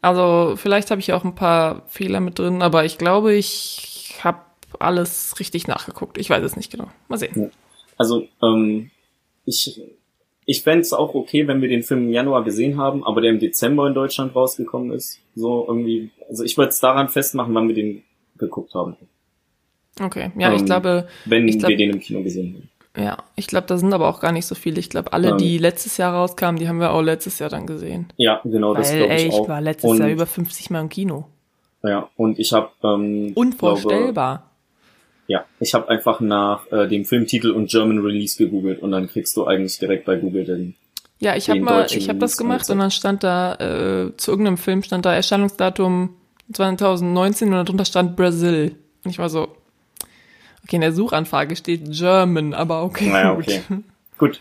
Also, 0.00 0.54
vielleicht 0.54 0.92
habe 0.92 1.00
ich 1.00 1.12
auch 1.12 1.24
ein 1.24 1.34
paar 1.34 1.82
Fehler 1.88 2.20
mit 2.20 2.38
drin, 2.38 2.62
aber 2.62 2.84
ich 2.84 2.98
glaube, 2.98 3.34
ich 3.34 4.20
habe 4.22 4.38
alles 4.78 5.40
richtig 5.40 5.66
nachgeguckt. 5.66 6.18
Ich 6.18 6.30
weiß 6.30 6.44
es 6.44 6.54
nicht 6.54 6.70
genau. 6.70 6.88
Mal 7.08 7.18
sehen. 7.18 7.50
Also, 7.96 8.28
ähm, 8.42 8.92
ich 9.44 9.80
ich 10.46 10.62
fände 10.62 10.80
es 10.80 10.92
auch 10.92 11.14
okay, 11.14 11.46
wenn 11.48 11.62
wir 11.62 11.68
den 11.68 11.82
Film 11.82 12.04
im 12.04 12.12
Januar 12.12 12.44
gesehen 12.44 12.76
haben, 12.76 13.04
aber 13.04 13.20
der 13.20 13.30
im 13.30 13.38
Dezember 13.38 13.86
in 13.86 13.94
Deutschland 13.94 14.34
rausgekommen 14.34 14.92
ist. 14.92 15.20
So 15.34 15.64
irgendwie, 15.66 16.10
also 16.28 16.44
ich 16.44 16.56
würde 16.58 16.70
es 16.70 16.80
daran 16.80 17.08
festmachen, 17.08 17.54
wann 17.54 17.68
wir 17.68 17.74
den 17.74 18.02
geguckt 18.36 18.74
haben. 18.74 18.96
Okay, 20.00 20.30
ja, 20.36 20.50
ähm, 20.50 20.56
ich 20.56 20.64
glaube. 20.64 21.06
Wenn 21.24 21.48
ich 21.48 21.58
glaub, 21.58 21.70
wir 21.70 21.76
den 21.76 21.90
im 21.90 22.00
Kino 22.00 22.22
gesehen 22.22 22.54
haben. 22.54 22.70
Ja, 22.96 23.18
ich 23.34 23.48
glaube, 23.48 23.66
da 23.66 23.76
sind 23.76 23.92
aber 23.92 24.08
auch 24.08 24.20
gar 24.20 24.32
nicht 24.32 24.46
so 24.46 24.54
viele. 24.54 24.78
Ich 24.78 24.88
glaube, 24.88 25.12
alle, 25.12 25.30
ähm, 25.30 25.38
die 25.38 25.58
letztes 25.58 25.96
Jahr 25.96 26.14
rauskamen, 26.14 26.58
die 26.58 26.68
haben 26.68 26.78
wir 26.78 26.92
auch 26.92 27.02
letztes 27.02 27.38
Jahr 27.38 27.50
dann 27.50 27.66
gesehen. 27.66 28.06
Ja, 28.16 28.40
genau, 28.44 28.70
Weil, 28.70 28.82
das 28.82 28.92
glaube 28.92 29.14
ich 29.14 29.22
ey, 29.24 29.30
auch. 29.30 29.42
Ich 29.42 29.48
war 29.48 29.60
letztes 29.60 29.90
und, 29.90 29.98
Jahr 29.98 30.08
über 30.08 30.26
50 30.26 30.70
Mal 30.70 30.80
im 30.80 30.88
Kino. 30.88 31.26
Ja, 31.82 32.08
und 32.16 32.38
ich 32.38 32.52
habe 32.52 32.70
ähm, 32.82 33.32
unvorstellbar. 33.34 34.36
Glaube, 34.36 34.53
ja, 35.26 35.44
ich 35.58 35.74
habe 35.74 35.88
einfach 35.88 36.20
nach 36.20 36.70
äh, 36.70 36.86
dem 36.86 37.04
Filmtitel 37.04 37.50
und 37.50 37.70
German 37.70 37.98
Release 38.00 38.36
gegoogelt 38.36 38.82
und 38.82 38.90
dann 38.90 39.08
kriegst 39.08 39.36
du 39.36 39.46
eigentlich 39.46 39.78
direkt 39.78 40.04
bei 40.04 40.16
Google 40.16 40.44
den. 40.44 40.74
Ja, 41.18 41.36
ich 41.36 41.48
habe 41.48 41.60
mal, 41.60 41.86
ich 41.90 42.08
habe 42.08 42.18
das 42.18 42.36
gemacht 42.36 42.68
und 42.68 42.78
dann 42.78 42.90
stand 42.90 43.24
da 43.24 43.54
äh, 43.54 44.16
zu 44.16 44.30
irgendeinem 44.30 44.58
Film 44.58 44.82
stand 44.82 45.06
da 45.06 45.14
Erscheinungsdatum 45.14 46.10
2019 46.52 47.48
und 47.48 47.54
darunter 47.54 47.84
stand 47.84 48.16
Brazil. 48.16 48.76
Und 49.04 49.10
ich 49.10 49.18
war 49.18 49.30
so, 49.30 49.48
okay, 50.64 50.76
in 50.76 50.80
der 50.82 50.92
Suchanfrage 50.92 51.56
steht 51.56 51.90
German, 51.90 52.52
aber 52.52 52.82
okay. 52.82 53.08
Naja, 53.08 53.34
gut. 53.34 53.44
okay. 53.44 53.60
gut. 54.18 54.40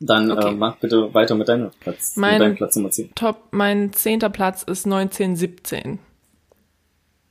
Dann 0.00 0.30
okay. 0.30 0.48
äh, 0.48 0.52
mach 0.52 0.76
bitte 0.76 1.12
weiter 1.14 1.34
mit 1.34 1.48
deinem 1.48 1.70
Platz. 1.80 2.16
Mein 2.16 2.32
mit 2.32 2.40
deinem 2.40 2.56
Platz 2.56 2.76
Nummer 2.76 2.90
10. 2.90 3.14
Top, 3.14 3.48
mein 3.50 3.92
zehnter 3.92 4.30
Platz 4.30 4.62
ist 4.62 4.86
1917. 4.86 5.98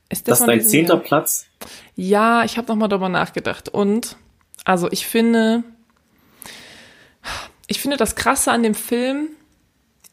Ist 0.08 0.26
das, 0.26 0.40
das 0.40 0.46
dein 0.46 0.60
zehnter 0.60 0.94
Jahr? 0.94 1.02
Platz? 1.02 1.46
Ja, 2.00 2.44
ich 2.44 2.56
habe 2.56 2.66
noch 2.68 2.76
mal 2.76 2.88
darüber 2.88 3.10
nachgedacht. 3.10 3.68
Und 3.68 4.16
also 4.64 4.90
ich 4.90 5.06
finde, 5.06 5.64
ich 7.66 7.78
finde 7.78 7.98
das 7.98 8.16
Krasse 8.16 8.52
an 8.52 8.62
dem 8.62 8.74
Film 8.74 9.28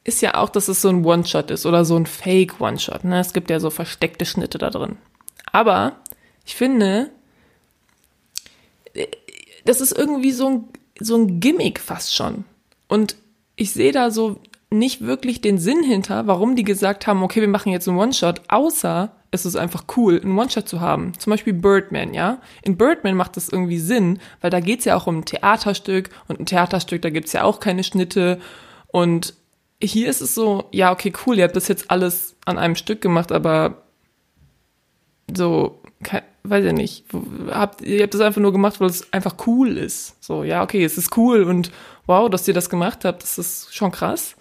ist 0.04 0.22
ja 0.22 0.34
auch, 0.34 0.50
dass 0.50 0.68
es 0.68 0.82
so 0.82 0.90
ein 0.90 1.06
One-Shot 1.06 1.50
ist 1.50 1.66
oder 1.66 1.86
so 1.86 1.96
ein 1.96 2.06
Fake-One-Shot. 2.06 3.06
Ne? 3.06 3.22
Es 3.22 3.32
gibt 3.32 3.50
ja 3.50 3.62
so 3.62 3.70
versteckte 3.70 4.26
Schnitte 4.26 4.58
da 4.58 4.70
drin. 4.70 4.98
Aber 5.54 5.96
ich 6.46 6.58
finde, 6.58 7.10
das 9.64 9.80
ist 9.80 9.98
irgendwie 9.98 10.34
so 10.34 10.50
ein, 10.50 10.64
so 11.00 11.16
ein 11.16 11.40
Gimmick 11.40 11.80
fast 11.80 12.14
schon. 12.14 12.44
Und 12.90 13.16
ich 13.56 13.72
sehe 13.72 13.94
da 13.94 14.12
so 14.12 14.42
nicht 14.70 15.02
wirklich 15.02 15.42
den 15.42 15.58
Sinn 15.58 15.84
hinter, 15.84 16.28
warum 16.28 16.56
die 16.56 16.64
gesagt 16.64 17.08
haben, 17.08 17.24
okay, 17.24 17.42
wir 17.42 17.48
machen 17.48 17.72
jetzt 17.72 17.88
einen 17.88 17.98
One-Shot, 17.98 18.42
außer 18.50 19.12
es 19.32 19.46
ist 19.46 19.56
einfach 19.56 19.86
cool, 19.96 20.20
einen 20.22 20.38
One-Shot 20.38 20.68
zu 20.68 20.82
haben. 20.82 21.14
Zum 21.18 21.32
Beispiel 21.32 21.54
Birdman, 21.54 22.14
ja. 22.14 22.42
In 22.64 22.78
Birdman 22.78 23.16
macht 23.16 23.38
das 23.38 23.50
irgendwie 23.50 23.80
Sinn, 23.80 24.20
weil 24.42 24.50
da 24.50 24.60
geht's 24.60 24.86
ja 24.86 24.96
auch 24.96 25.08
um 25.08 25.20
ein 25.20 25.26
Theaterstück 25.26 26.10
und 26.28 26.40
ein 26.40 26.46
Theaterstück, 26.46 27.02
da 27.02 27.10
gibt's 27.10 27.34
ja 27.34 27.44
auch 27.44 27.60
keine 27.60 27.84
Schnitte. 27.84 28.40
Und 28.88 29.34
hier 29.82 30.10
ist 30.10 30.22
es 30.22 30.34
so, 30.34 30.66
ja, 30.72 30.92
okay, 30.92 31.14
cool, 31.26 31.38
ihr 31.38 31.44
habt 31.44 31.56
das 31.56 31.68
jetzt 31.68 31.92
alles 31.92 32.36
an 32.46 32.58
einem 32.58 32.76
Stück 32.76 33.02
gemacht, 33.02 33.32
aber 33.32 33.84
so, 35.36 35.82
weiß 36.44 36.66
ich 36.66 36.74
nicht, 36.74 37.06
habt, 37.52 37.82
ihr 37.82 38.04
habt 38.04 38.14
das 38.14 38.22
einfach 38.22 38.42
nur 38.42 38.54
gemacht, 38.54 38.80
weil 38.80 38.90
es 38.90 39.12
einfach 39.12 39.36
cool 39.46 39.78
ist. 39.78 40.16
So, 40.24 40.44
ja, 40.44 40.64
okay, 40.64 40.84
es 40.84 40.98
ist 40.98 41.18
cool 41.18 41.44
und 41.44 41.72
wow, 42.06 42.30
dass 42.30 42.48
ihr 42.48 42.54
das 42.54 42.70
gemacht 42.70 43.04
habt, 43.04 43.24
das 43.24 43.38
ist 43.38 43.76
schon 43.76 43.92
krass. 43.92 44.37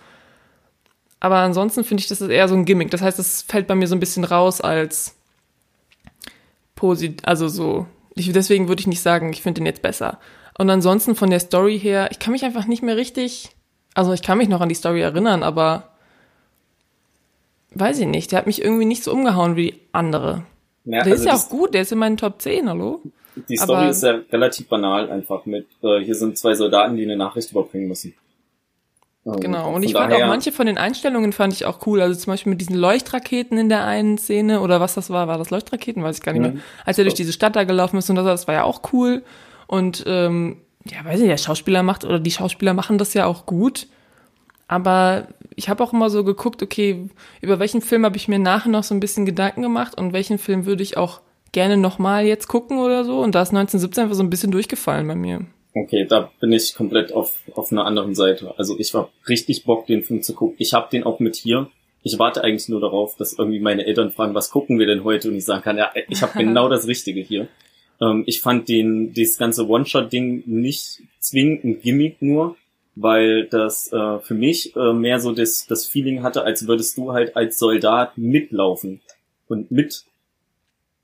Aber 1.21 1.37
ansonsten 1.37 1.85
finde 1.85 2.03
ich, 2.03 2.09
das 2.09 2.21
ist 2.21 2.29
eher 2.29 2.49
so 2.49 2.55
ein 2.55 2.65
Gimmick. 2.65 2.91
Das 2.91 3.03
heißt, 3.03 3.19
es 3.19 3.43
fällt 3.43 3.67
bei 3.67 3.75
mir 3.75 3.89
so 3.89 3.97
ein 3.97 4.01
bisschen 4.01 4.25
raus 4.25 4.61
als 4.61 5.17
posit, 6.75 7.27
also 7.27 7.49
so. 7.49 7.87
Ich, 8.15 8.33
deswegen 8.33 8.69
würde 8.69 8.81
ich 8.81 8.87
nicht 8.87 9.03
sagen, 9.03 9.33
ich 9.33 9.43
finde 9.43 9.61
den 9.61 9.67
jetzt 9.67 9.83
besser. 9.83 10.19
Und 10.59 10.71
ansonsten 10.71 11.15
von 11.15 11.31
der 11.31 11.41
Story 11.41 11.79
her, 11.79 12.09
ich 12.11 12.19
kann 12.19 12.33
mich 12.33 12.45
einfach 12.45 12.67
nicht 12.67 12.83
mehr 12.83 12.97
richtig, 12.97 13.51
also 13.95 14.13
ich 14.13 14.23
kann 14.23 14.39
mich 14.39 14.49
noch 14.49 14.61
an 14.61 14.69
die 14.69 14.75
Story 14.75 15.01
erinnern, 15.01 15.43
aber 15.43 15.91
weiß 17.73 17.99
ich 17.99 18.07
nicht, 18.07 18.33
der 18.33 18.39
hat 18.39 18.47
mich 18.47 18.63
irgendwie 18.63 18.87
nicht 18.87 19.05
so 19.05 19.13
umgehauen 19.13 19.57
wie 19.57 19.81
andere. 19.93 20.45
Ja, 20.85 21.03
der 21.03 21.13
also 21.13 21.15
ist 21.15 21.25
ja 21.25 21.35
auch 21.35 21.49
gut, 21.49 21.75
der 21.75 21.83
ist 21.83 21.93
in 21.93 21.99
meinen 21.99 22.17
Top 22.17 22.41
10, 22.41 22.69
hallo? 22.69 23.03
Die 23.49 23.57
Story 23.57 23.79
aber, 23.81 23.91
ist 23.91 24.03
ja 24.03 24.21
relativ 24.33 24.69
banal 24.69 25.11
einfach 25.11 25.45
mit, 25.45 25.67
äh, 25.83 25.99
hier 26.01 26.15
sind 26.15 26.39
zwei 26.39 26.55
Soldaten, 26.55 26.97
die 26.97 27.03
eine 27.03 27.17
Nachricht 27.17 27.51
überbringen 27.51 27.89
müssen. 27.89 28.15
Ähm, 29.27 29.41
genau, 29.41 29.75
und 29.75 29.83
ich 29.83 29.93
fand 29.93 30.13
auch 30.13 30.27
manche 30.27 30.53
von 30.53 30.67
den 30.67 30.79
Einstellungen 30.79 31.33
fand 31.33 31.53
ich 31.53 31.65
auch 31.65 31.85
cool. 31.87 32.01
Also 32.01 32.19
zum 32.19 32.33
Beispiel 32.33 32.51
mit 32.51 32.61
diesen 32.61 32.77
Leuchtraketen 32.77 33.59
in 33.59 33.69
der 33.69 33.85
einen 33.85 34.19
Szene 34.19 34.61
oder 34.61 34.81
was 34.81 34.95
das 34.95 35.11
war, 35.11 35.27
war 35.27 35.39
das 35.39 35.51
Leuchtraketen, 35.51 36.03
weiß 36.03 36.19
ich 36.19 36.23
gar 36.23 36.33
nicht 36.33 36.43
mehr. 36.43 36.53
Als 36.85 36.99
er 36.99 37.05
durch 37.05 37.15
diese 37.15 37.33
Stadt 37.33 37.57
da 37.57 37.65
gelaufen 37.65 37.99
ist 37.99 38.09
und 38.09 38.17
das, 38.17 38.25
das 38.25 38.47
war 38.47 38.55
ja 38.55 38.63
auch 38.63 38.83
cool. 38.93 39.23
Und 39.67 40.05
ähm, 40.07 40.59
ja, 40.85 41.05
weiß 41.05 41.21
ich, 41.21 41.27
der 41.27 41.39
Schauspieler 41.39 41.83
macht 41.83 42.05
oder 42.05 42.21
die 42.21 42.31
Schauspieler 42.31 42.73
machen 42.75 42.99
das 42.99 43.15
ja 43.15 43.27
auch 43.27 43.47
gut. 43.47 43.89
Aber 44.69 45.29
ich 45.55 45.69
habe 45.69 45.83
auch 45.83 45.93
immer 45.93 46.11
so 46.11 46.25
geguckt, 46.25 46.63
okay, 46.63 47.09
über 47.41 47.59
welchen 47.59 47.81
Film 47.83 48.05
habe 48.05 48.17
ich 48.17 48.29
mir 48.29 48.39
nachher 48.39 48.69
noch 48.69 48.85
so 48.85 48.95
ein 48.95 49.01
bisschen 49.01 49.27
Gedanken 49.27 49.63
gemacht 49.63 49.97
und 49.99 50.13
welchen 50.13 50.39
Film 50.39 50.67
würde 50.67 50.83
ich 50.83 50.97
auch 50.97 51.21
gerne 51.53 51.77
nochmal 51.77 52.27
jetzt 52.27 52.49
gucken 52.49 52.79
oder 52.79 53.05
so. 53.05 53.21
Und 53.21 53.35
da 53.35 53.43
ist 53.43 53.51
1917 53.51 54.05
einfach 54.05 54.17
so 54.17 54.23
ein 54.23 54.31
bisschen 54.31 54.51
durchgefallen 54.51 55.07
bei 55.07 55.15
mir. 55.15 55.47
Okay, 55.79 56.07
da 56.07 56.31
bin 56.41 56.53
ich 56.53 56.75
komplett 56.75 57.13
auf, 57.13 57.39
auf 57.53 57.71
einer 57.71 57.85
anderen 57.85 58.15
Seite. 58.15 58.55
Also 58.57 58.79
ich 58.79 58.95
war 58.95 59.11
richtig 59.29 59.65
Bock, 59.65 59.87
den 59.87 60.03
Film 60.03 60.23
zu 60.23 60.33
gucken. 60.33 60.57
Ich 60.59 60.73
habe 60.73 60.89
den 60.91 61.05
auch 61.05 61.21
mit 61.21 61.37
hier. 61.37 61.69
Ich 62.03 62.19
warte 62.19 62.43
eigentlich 62.43 62.71
nur 62.71 62.81
darauf, 62.81 63.15
dass 63.17 63.39
irgendwie 63.39 63.59
meine 63.59 63.85
Eltern 63.85 64.11
fragen, 64.11 64.35
was 64.35 64.49
gucken 64.49 64.79
wir 64.79 64.87
denn 64.87 65.05
heute? 65.05 65.29
Und 65.29 65.37
ich 65.37 65.45
sagen 65.45 65.63
kann, 65.63 65.77
ja, 65.77 65.93
ich 66.09 66.23
habe 66.23 66.33
genau 66.39 66.71
das 66.71 66.87
Richtige 66.87 67.21
hier. 67.21 67.49
Ähm, 68.01 68.25
ich 68.27 68.41
fand 68.41 68.71
den, 68.71 69.13
das 69.13 69.37
ganze 69.37 69.69
One-Shot-Ding 69.69 70.45
nicht 70.47 71.03
zwingend 71.19 71.65
ein 71.65 71.81
Gimmick 71.83 72.23
nur, 72.23 72.57
weil 72.95 73.45
das 73.45 73.93
äh, 73.93 74.19
für 74.21 74.35
mich 74.35 74.75
äh, 74.77 74.95
mehr 74.95 75.21
so 75.21 75.33
das, 75.33 75.67
das 75.67 75.87
Feeling 75.87 76.23
hatte, 76.23 76.43
als 76.45 76.67
würdest 76.67 76.97
du 76.97 77.13
halt 77.13 77.37
als 77.37 77.59
Soldat 77.59 78.17
mitlaufen 78.17 79.03
und 79.47 79.71
mit, 79.71 80.07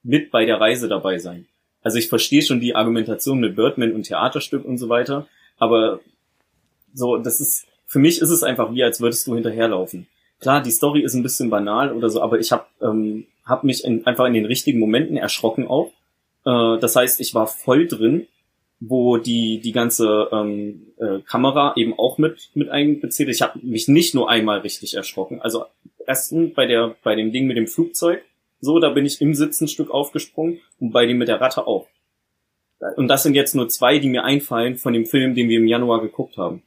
mit 0.02 0.30
bei 0.30 0.46
der 0.46 0.58
Reise 0.58 0.88
dabei 0.88 1.18
sein. 1.18 1.46
Also 1.83 1.99
ich 1.99 2.09
verstehe 2.09 2.42
schon 2.42 2.61
die 2.61 2.75
Argumentation 2.75 3.40
mit 3.40 3.57
Birdman 3.57 3.92
und 3.92 4.05
Theaterstück 4.05 4.64
und 4.64 4.79
so 4.79 4.88
weiter, 4.88 5.27
aber 5.59 6.01
so, 6.95 7.16
das 7.16 7.40
ist, 7.40 7.66
für 7.87 7.99
mich 7.99 8.21
ist 8.21 8.31
es 8.31 8.42
einfach 8.42 8.73
wie, 8.73 8.83
als 8.85 9.01
würdest 9.01 9.27
du 9.27 9.35
hinterherlaufen. 9.35 10.07
Klar, 10.40 10.62
die 10.62 10.71
Story 10.71 11.03
ist 11.03 11.14
ein 11.14 11.23
bisschen 11.23 11.51
banal 11.51 11.92
oder 11.92 12.11
so, 12.11 12.21
aber 12.21 12.40
ich 12.40 12.53
habe 12.53 12.66
ähm, 12.81 13.27
hab 13.45 13.64
mich 13.64 13.85
in, 13.85 14.07
einfach 14.07 14.27
in 14.27 14.35
den 14.35 14.45
richtigen 14.45 14.79
Momenten 14.79 15.16
erschrocken 15.16 15.66
auch. 15.66 15.92
Äh, 16.45 16.79
das 16.81 16.97
heißt, 16.97 17.21
ich 17.21 17.35
war 17.35 17.47
voll 17.47 17.87
drin, 17.87 18.27
wo 18.81 19.16
die 19.16 19.61
die 19.61 19.73
ganze 19.73 20.29
ähm, 20.33 20.88
äh, 20.99 21.21
Kamera 21.21 21.75
eben 21.77 21.97
auch 21.97 22.18
mit 22.18 22.51
mit 22.55 22.68
einbezieht. 22.68 23.29
Ich 23.29 23.42
habe 23.42 23.61
mich 23.62 23.87
nicht 23.87 24.14
nur 24.14 24.29
einmal 24.29 24.59
richtig 24.59 24.95
erschrocken. 24.95 25.40
Also 25.40 25.64
erstens 26.07 26.55
bei 26.55 26.66
der 26.66 26.97
bei 27.05 27.14
dem 27.14 27.33
Ding 27.33 27.47
mit 27.47 27.57
dem 27.57 27.68
Flugzeug, 27.68 28.23
so, 28.62 28.79
da 28.79 28.90
bin 28.90 29.05
ich 29.05 29.20
im 29.20 29.35
Sitzenstück 29.35 29.90
aufgesprungen 29.90 30.61
und 30.79 30.92
bei 30.92 31.05
dem 31.05 31.18
mit 31.18 31.29
der 31.29 31.40
Ratte 31.40 31.66
auch. 31.66 31.88
Und 32.96 33.09
das 33.09 33.25
sind 33.25 33.35
jetzt 33.35 33.55
nur 33.55 33.68
zwei, 33.68 33.98
die 33.98 34.09
mir 34.09 34.25
einfallen 34.25 34.77
von 34.77 34.92
dem 34.92 35.05
Film, 35.05 35.35
den 35.35 35.48
wir 35.48 35.59
im 35.59 35.66
Januar 35.66 36.01
geguckt 36.01 36.38
haben. 36.38 36.62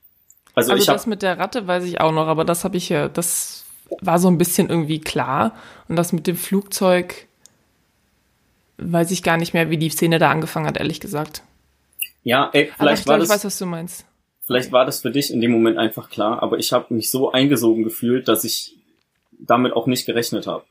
Also, 0.53 0.71
also 0.73 0.81
ich 0.81 0.87
das 0.87 1.07
mit 1.07 1.21
der 1.21 1.39
Ratte 1.39 1.67
weiß 1.67 1.85
ich 1.85 2.01
auch 2.01 2.11
noch, 2.11 2.27
aber 2.27 2.43
das 2.43 2.65
habe 2.65 2.75
ich 2.77 2.89
ja, 2.89 3.07
das 3.07 3.65
war 4.01 4.19
so 4.19 4.27
ein 4.27 4.37
bisschen 4.37 4.69
irgendwie 4.69 4.99
klar. 4.99 5.55
Und 5.87 5.95
das 5.95 6.11
mit 6.11 6.27
dem 6.27 6.35
Flugzeug 6.35 7.27
weiß 8.77 9.11
ich 9.11 9.23
gar 9.23 9.37
nicht 9.37 9.53
mehr, 9.53 9.69
wie 9.69 9.77
die 9.77 9.89
Szene 9.89 10.19
da 10.19 10.29
angefangen 10.29 10.67
hat, 10.67 10.77
ehrlich 10.77 10.99
gesagt. 10.99 11.43
Ja, 12.23 12.49
ey, 12.51 12.71
vielleicht 12.75 12.79
aber 12.79 12.91
ich 12.91 13.07
war 13.07 13.15
glaub, 13.15 13.19
das. 13.19 13.29
Ich 13.29 13.35
weiß, 13.35 13.45
was 13.45 13.59
du 13.59 13.65
meinst. 13.65 14.05
Vielleicht 14.45 14.71
war 14.73 14.85
das 14.85 15.01
für 15.01 15.11
dich 15.11 15.31
in 15.31 15.39
dem 15.39 15.51
Moment 15.51 15.77
einfach 15.77 16.09
klar, 16.09 16.43
aber 16.43 16.57
ich 16.57 16.73
habe 16.73 16.93
mich 16.93 17.09
so 17.09 17.31
eingesogen 17.31 17.83
gefühlt, 17.83 18.27
dass 18.27 18.43
ich 18.43 18.75
damit 19.31 19.73
auch 19.73 19.87
nicht 19.87 20.05
gerechnet 20.05 20.45
habe. 20.45 20.65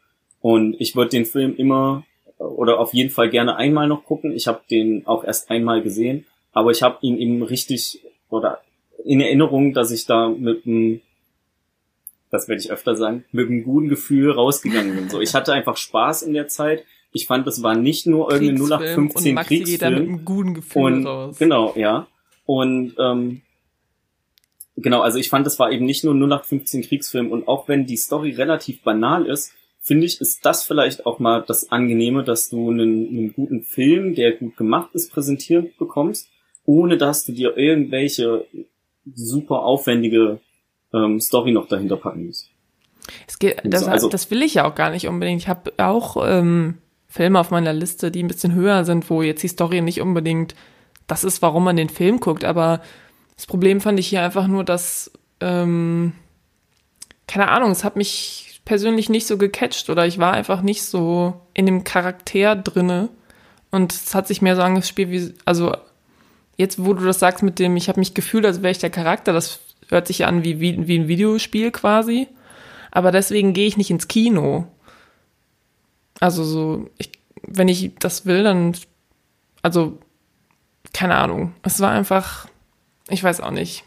Und 0.45 0.79
ich 0.79 0.95
würde 0.95 1.09
den 1.09 1.25
Film 1.25 1.57
immer 1.57 2.05
oder 2.37 2.79
auf 2.79 2.93
jeden 2.93 3.09
Fall 3.09 3.31
gerne 3.31 3.57
einmal 3.57 3.89
noch 3.89 4.05
gucken. 4.05 4.31
Ich 4.31 4.47
habe 4.47 4.61
den 4.71 5.07
auch 5.07 5.25
erst 5.25 5.49
einmal 5.49 5.81
gesehen, 5.81 6.27
aber 6.53 6.71
ich 6.71 6.83
habe 6.83 6.99
ihn 7.01 7.17
eben 7.17 7.43
richtig 7.43 8.03
oder 8.29 8.61
in 9.07 9.23
Erinnerung, 9.23 9.73
dass 9.73 9.91
ich 9.91 10.05
da 10.05 10.29
mit 10.29 10.67
einem, 10.67 11.01
das 12.31 12.47
werde 12.47 12.61
ich 12.61 12.71
öfter 12.71 12.95
sagen, 12.95 13.25
mit 13.33 13.49
einem 13.49 13.65
guten 13.65 13.89
Gefühl 13.89 14.33
rausgegangen 14.33 14.95
bin. 14.95 15.09
So, 15.09 15.19
ich 15.23 15.33
hatte 15.33 15.55
einfach 15.55 15.79
Spaß 15.79 16.21
in 16.21 16.35
der 16.35 16.47
Zeit. 16.49 16.85
Ich 17.15 17.27
fand, 17.27 17.47
das 17.47 17.63
war 17.63 17.75
nicht 17.75 18.07
nur 18.07 18.31
irgendein 18.31 18.57
0815 18.57 19.31
und 19.31 19.35
Maxi 19.37 19.49
Kriegsfilm. 19.49 19.79
Geht 19.79 19.83
da 19.83 19.91
mit 19.99 20.01
einem 20.01 20.25
guten 20.27 20.53
Gefühl 20.53 20.83
und, 20.83 21.07
raus. 21.07 21.39
Genau, 21.39 21.73
ja. 21.75 22.07
Und 22.45 22.97
ähm, 22.99 23.41
genau, 24.77 25.01
also 25.01 25.19
ich 25.19 25.31
fand, 25.31 25.47
das 25.47 25.59
war 25.59 25.73
eben 25.73 25.87
nicht 25.87 26.05
nur 26.05 26.13
0815 26.13 26.83
Kriegsfilm 26.83 27.33
und 27.33 27.49
auch 27.49 27.67
wenn 27.67 27.87
die 27.87 27.97
Story 27.97 28.33
relativ 28.33 28.83
banal 28.83 29.25
ist, 29.25 29.55
finde 29.85 30.07
ich, 30.07 30.21
ist 30.21 30.45
das 30.47 30.65
vielleicht 30.65 31.05
auch 31.05 31.19
mal 31.19 31.45
das 31.47 31.71
Angenehme, 31.71 32.25
dass 32.25 32.49
du 32.49 32.71
einen, 32.71 33.07
einen 33.07 33.33
guten 33.35 33.63
Film, 33.63 34.15
der 34.15 34.33
gut 34.33 34.57
gemacht 34.57 34.91
ist, 34.95 35.13
präsentiert 35.13 35.77
bekommst, 35.77 36.29
ohne 36.65 36.97
dass 36.97 37.27
du 37.27 37.33
dir 37.33 37.57
irgendwelche 37.59 38.47
super 39.15 39.61
aufwendige 39.61 40.41
ähm, 40.95 41.21
Story 41.21 41.53
noch 41.53 41.69
dahinter 41.69 41.99
packen 41.99 42.27
musst. 42.27 42.49
Es 43.29 43.39
geht, 43.39 43.61
das, 43.65 43.87
also, 43.87 44.09
das 44.09 44.31
will 44.31 44.43
ich 44.43 44.55
ja 44.55 44.65
auch 44.67 44.75
gar 44.75 44.91
nicht 44.91 45.07
unbedingt. 45.07 45.43
Ich 45.43 45.49
habe 45.49 45.75
auch 45.77 46.17
ähm, 46.27 46.79
Filme 47.07 47.39
auf 47.39 47.51
meiner 47.51 47.75
Liste, 47.75 48.11
die 48.11 48.23
ein 48.23 48.29
bisschen 48.29 48.55
höher 48.55 48.87
sind, 48.87 49.11
wo 49.11 49.21
jetzt 49.21 49.43
die 49.43 49.49
Story 49.49 49.83
nicht 49.83 50.01
unbedingt 50.01 50.55
das 51.07 51.23
ist, 51.23 51.43
warum 51.43 51.65
man 51.65 51.77
den 51.77 51.91
Film 51.91 52.21
guckt. 52.21 52.45
Aber 52.45 52.81
das 53.37 53.45
Problem 53.45 53.83
fand 53.83 54.01
ich 54.01 54.07
hier 54.07 54.23
einfach 54.23 54.47
nur, 54.47 54.65
dass 54.65 55.13
ähm, 55.41 56.15
keine 57.27 57.49
Ahnung, 57.49 57.71
es 57.71 57.85
hat 57.85 57.97
mich 57.97 58.54
persönlich 58.65 59.09
nicht 59.09 59.27
so 59.27 59.37
gecatcht 59.37 59.91
oder 59.91 60.07
ich 60.07 60.19
war 60.19 60.33
einfach 60.33 60.63
nicht 60.63 60.83
so 60.83 61.41
in 61.53 61.67
dem 61.67 61.85
Charakter 61.85 62.57
drinne 62.57 63.09
und 63.71 63.93
es 63.93 64.15
hat 64.15 64.27
sich 64.27 64.43
mehr 64.43 64.57
so 64.57 64.63
angespielt 64.63 65.11
wie, 65.11 65.35
also 65.45 65.77
jetzt 66.57 66.85
wo 66.85 66.95
du 66.95 67.05
das 67.05 67.19
sagst 67.19 67.43
mit 67.43 67.59
dem, 67.59 67.77
ich 67.77 67.89
habe 67.89 68.01
mich 68.01 68.15
gefühlt, 68.15 68.47
als 68.47 68.63
wäre 68.63 68.71
ich 68.71 68.79
der 68.79 68.91
Charakter, 68.91 69.33
das 69.33 69.61
hört 69.89 70.07
sich 70.07 70.25
an 70.25 70.45
wie, 70.45 70.61
wie, 70.61 70.87
wie 70.87 70.99
ein 70.99 71.09
Videospiel 71.09 71.71
quasi, 71.71 72.29
aber 72.91 73.13
deswegen 73.13 73.53
gehe 73.53 73.67
ich 73.67 73.77
nicht 73.77 73.91
ins 73.91 74.09
Kino. 74.09 74.67
Also 76.21 76.45
so, 76.45 76.91
ich, 76.97 77.11
wenn 77.43 77.69
ich 77.69 77.93
das 77.99 78.25
will, 78.25 78.45
dann, 78.45 78.77
also 79.63 79.99
keine 80.93 81.17
Ahnung, 81.17 81.53
es 81.63 81.81
war 81.81 81.91
einfach, 81.91 82.49
ich 83.09 83.23
weiß 83.23 83.41
auch 83.41 83.51
nicht. 83.51 83.85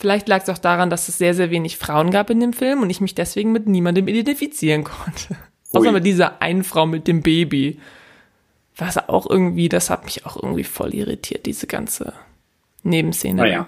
Vielleicht 0.00 0.28
lag 0.28 0.42
es 0.42 0.48
auch 0.48 0.58
daran, 0.58 0.88
dass 0.88 1.08
es 1.08 1.18
sehr, 1.18 1.34
sehr 1.34 1.50
wenig 1.50 1.76
Frauen 1.76 2.10
gab 2.10 2.30
in 2.30 2.40
dem 2.40 2.54
Film 2.54 2.80
und 2.80 2.88
ich 2.88 3.02
mich 3.02 3.14
deswegen 3.14 3.52
mit 3.52 3.68
niemandem 3.68 4.08
identifizieren 4.08 4.82
konnte. 4.82 5.36
Ui. 5.74 5.80
Außer 5.80 5.92
mit 5.92 6.06
dieser 6.06 6.40
einen 6.40 6.64
Frau 6.64 6.86
mit 6.86 7.06
dem 7.06 7.20
Baby. 7.20 7.78
Was 8.76 8.96
auch 8.96 9.28
irgendwie, 9.28 9.68
das 9.68 9.90
hat 9.90 10.06
mich 10.06 10.24
auch 10.24 10.42
irgendwie 10.42 10.64
voll 10.64 10.94
irritiert, 10.94 11.44
diese 11.44 11.66
ganze 11.66 12.14
Nebenszene. 12.82 13.42
Naja. 13.42 13.66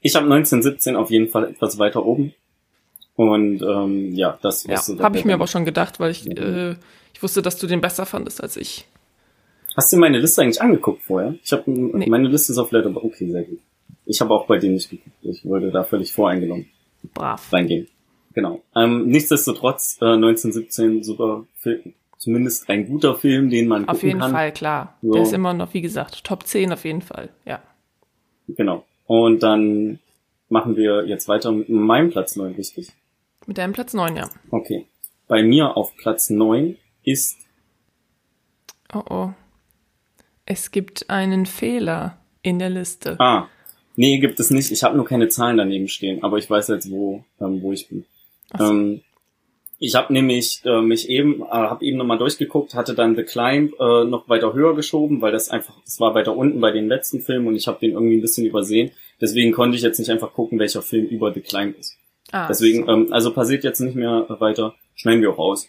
Ich 0.00 0.16
habe 0.16 0.24
1917 0.24 0.96
auf 0.96 1.12
jeden 1.12 1.28
Fall 1.28 1.48
etwas 1.48 1.78
weiter 1.78 2.04
oben. 2.04 2.34
Und 3.14 3.62
ähm, 3.62 4.12
ja, 4.14 4.36
das 4.42 4.64
ja, 4.64 4.80
habe 4.98 5.16
ich 5.16 5.24
mir 5.24 5.34
aber 5.34 5.46
schon 5.46 5.64
gedacht, 5.64 6.00
weil 6.00 6.10
ich, 6.10 6.26
äh, 6.26 6.74
ich 7.14 7.22
wusste, 7.22 7.40
dass 7.40 7.56
du 7.56 7.68
den 7.68 7.80
besser 7.80 8.04
fandest 8.04 8.42
als 8.42 8.56
ich. 8.56 8.88
Hast 9.76 9.92
du 9.92 9.96
meine 9.96 10.18
Liste 10.18 10.42
eigentlich 10.42 10.60
angeguckt 10.60 11.02
vorher? 11.02 11.36
Ich 11.44 11.52
habe 11.52 11.70
nee. 11.70 12.08
meine 12.08 12.26
Liste 12.26 12.50
ist 12.50 12.58
auf 12.58 12.72
Letterboxd. 12.72 13.06
Okay, 13.14 13.30
sehr 13.30 13.42
gut. 13.44 13.60
Ich 14.08 14.22
habe 14.22 14.32
auch 14.34 14.46
bei 14.46 14.56
denen 14.56 14.74
nicht 14.74 14.88
geguckt. 14.88 15.16
Ich 15.20 15.44
wurde 15.44 15.70
da 15.70 15.84
völlig 15.84 16.12
voreingenommen. 16.12 16.66
Brav. 17.12 17.52
Reingehen. 17.52 17.88
Genau. 18.32 18.62
Ähm, 18.74 19.06
nichtsdestotrotz, 19.06 19.98
äh, 20.00 20.14
1917 20.14 21.02
super 21.02 21.44
Film. 21.54 21.92
Zumindest 22.16 22.70
ein 22.70 22.88
guter 22.88 23.16
Film, 23.16 23.50
den 23.50 23.68
man 23.68 23.86
Auf 23.86 24.02
jeden 24.02 24.20
kann. 24.20 24.32
Fall, 24.32 24.52
klar. 24.52 24.98
So. 25.02 25.12
Der 25.12 25.22
ist 25.22 25.34
immer 25.34 25.52
noch, 25.52 25.74
wie 25.74 25.82
gesagt, 25.82 26.24
Top 26.24 26.44
10 26.44 26.72
auf 26.72 26.84
jeden 26.84 27.02
Fall, 27.02 27.28
ja. 27.44 27.62
Genau. 28.48 28.84
Und 29.06 29.42
dann 29.42 29.98
machen 30.48 30.74
wir 30.74 31.06
jetzt 31.06 31.28
weiter 31.28 31.52
mit 31.52 31.68
meinem 31.68 32.10
Platz 32.10 32.34
9, 32.34 32.54
richtig? 32.54 32.88
Mit 33.46 33.58
deinem 33.58 33.74
Platz 33.74 33.92
9, 33.92 34.16
ja. 34.16 34.30
Okay. 34.50 34.86
Bei 35.28 35.42
mir 35.42 35.76
auf 35.76 35.94
Platz 35.96 36.30
9 36.30 36.76
ist. 37.04 37.36
Oh 38.92 39.02
oh. 39.10 39.30
Es 40.46 40.70
gibt 40.70 41.10
einen 41.10 41.44
Fehler 41.44 42.18
in 42.40 42.58
der 42.58 42.70
Liste. 42.70 43.16
Ah, 43.20 43.48
Nee, 44.00 44.18
gibt 44.18 44.38
es 44.38 44.50
nicht. 44.50 44.70
Ich 44.70 44.84
habe 44.84 44.96
nur 44.96 45.04
keine 45.06 45.28
Zahlen 45.28 45.56
daneben 45.56 45.88
stehen, 45.88 46.22
aber 46.22 46.38
ich 46.38 46.48
weiß 46.48 46.68
jetzt, 46.68 46.88
wo, 46.88 47.24
ähm, 47.40 47.60
wo 47.62 47.72
ich 47.72 47.88
bin. 47.88 48.04
So. 48.56 48.64
Ähm, 48.64 49.00
Ich 49.80 49.94
habe 49.96 50.12
nämlich 50.12 50.60
äh, 50.64 50.80
mich 50.80 51.08
eben, 51.08 51.42
äh, 51.42 51.46
habe 51.50 51.84
eben 51.84 51.98
nochmal 51.98 52.18
durchgeguckt, 52.18 52.74
hatte 52.74 52.94
dann 52.94 53.16
The 53.16 53.24
Climb 53.24 53.72
äh, 53.80 54.04
noch 54.04 54.28
weiter 54.28 54.52
höher 54.52 54.74
geschoben, 54.76 55.20
weil 55.20 55.32
das 55.32 55.48
einfach, 55.50 55.74
das 55.84 55.98
war 55.98 56.14
weiter 56.14 56.36
unten 56.36 56.60
bei 56.60 56.70
den 56.70 56.88
letzten 56.88 57.20
Filmen 57.20 57.48
und 57.48 57.56
ich 57.56 57.66
habe 57.66 57.80
den 57.80 57.92
irgendwie 57.92 58.16
ein 58.18 58.20
bisschen 58.20 58.46
übersehen. 58.46 58.90
Deswegen 59.20 59.52
konnte 59.52 59.76
ich 59.76 59.82
jetzt 59.82 59.98
nicht 59.98 60.10
einfach 60.10 60.32
gucken, 60.32 60.58
welcher 60.60 60.82
Film 60.82 61.06
über 61.06 61.32
The 61.32 61.40
Climb 61.40 61.76
ist. 61.78 61.96
Ah, 62.30 62.46
Deswegen, 62.48 62.86
so. 62.86 62.92
ähm, 62.92 63.12
also 63.12 63.32
passiert 63.32 63.64
jetzt 63.64 63.80
nicht 63.80 63.96
mehr 63.96 64.26
weiter, 64.40 64.74
schneiden 64.94 65.22
wir 65.22 65.30
auch 65.30 65.38
raus. 65.38 65.66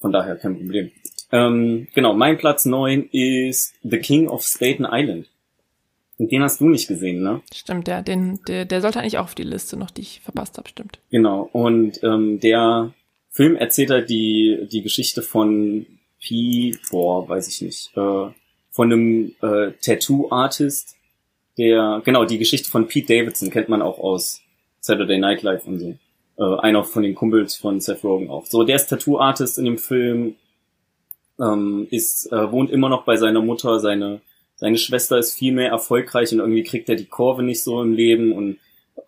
Von 0.00 0.12
daher 0.12 0.36
kein 0.36 0.56
Problem. 0.56 0.90
Ähm, 1.30 1.88
genau, 1.94 2.12
mein 2.12 2.36
Platz 2.36 2.64
neun 2.66 3.08
ist 3.12 3.74
The 3.82 3.98
King 3.98 4.28
of 4.28 4.42
Staten 4.42 4.86
Island. 4.90 5.28
Und 6.22 6.30
den 6.30 6.44
hast 6.44 6.60
du 6.60 6.68
nicht 6.68 6.86
gesehen, 6.86 7.20
ne? 7.24 7.42
Stimmt, 7.52 7.88
ja, 7.88 8.00
den, 8.00 8.38
der, 8.46 8.64
der 8.64 8.80
sollte 8.80 9.00
eigentlich 9.00 9.18
auch 9.18 9.24
auf 9.24 9.34
die 9.34 9.42
Liste 9.42 9.76
noch, 9.76 9.90
die 9.90 10.02
ich 10.02 10.20
verpasst 10.20 10.56
habe, 10.56 10.68
stimmt. 10.68 11.00
Genau, 11.10 11.50
und 11.52 12.00
ähm, 12.04 12.38
der 12.38 12.92
Film 13.28 13.56
erzählt 13.56 13.90
halt 13.90 14.08
die, 14.08 14.68
die 14.70 14.82
Geschichte 14.82 15.20
von 15.22 15.84
P, 16.20 16.76
boah, 16.92 17.28
weiß 17.28 17.48
ich 17.48 17.60
nicht, 17.62 17.90
äh, 17.96 18.28
von 18.70 18.92
einem 18.92 19.34
äh, 19.42 19.72
Tattoo-Artist, 19.82 20.94
der, 21.58 22.02
genau, 22.04 22.24
die 22.24 22.38
Geschichte 22.38 22.70
von 22.70 22.86
Pete 22.86 23.18
Davidson 23.18 23.50
kennt 23.50 23.68
man 23.68 23.82
auch 23.82 23.98
aus 23.98 24.42
Saturday 24.78 25.18
Night 25.18 25.42
Live 25.42 25.66
und 25.66 25.80
so. 25.80 25.98
Äh, 26.38 26.60
einer 26.60 26.84
von 26.84 27.02
den 27.02 27.16
Kumpels 27.16 27.56
von 27.56 27.80
Seth 27.80 28.04
Rogen 28.04 28.30
auch. 28.30 28.46
So, 28.46 28.62
der 28.62 28.76
ist 28.76 28.86
Tattoo-Artist 28.86 29.58
in 29.58 29.64
dem 29.64 29.78
Film, 29.78 30.36
ähm, 31.40 31.88
ist, 31.90 32.30
äh, 32.30 32.52
wohnt 32.52 32.70
immer 32.70 32.88
noch 32.88 33.04
bei 33.04 33.16
seiner 33.16 33.42
Mutter, 33.42 33.80
seine, 33.80 34.20
seine 34.62 34.78
Schwester 34.78 35.18
ist 35.18 35.34
viel 35.34 35.52
mehr 35.52 35.70
erfolgreich 35.70 36.30
und 36.32 36.38
irgendwie 36.38 36.62
kriegt 36.62 36.88
er 36.88 36.94
die 36.94 37.06
Kurve 37.06 37.42
nicht 37.42 37.64
so 37.64 37.82
im 37.82 37.94
Leben 37.94 38.30
und 38.30 38.58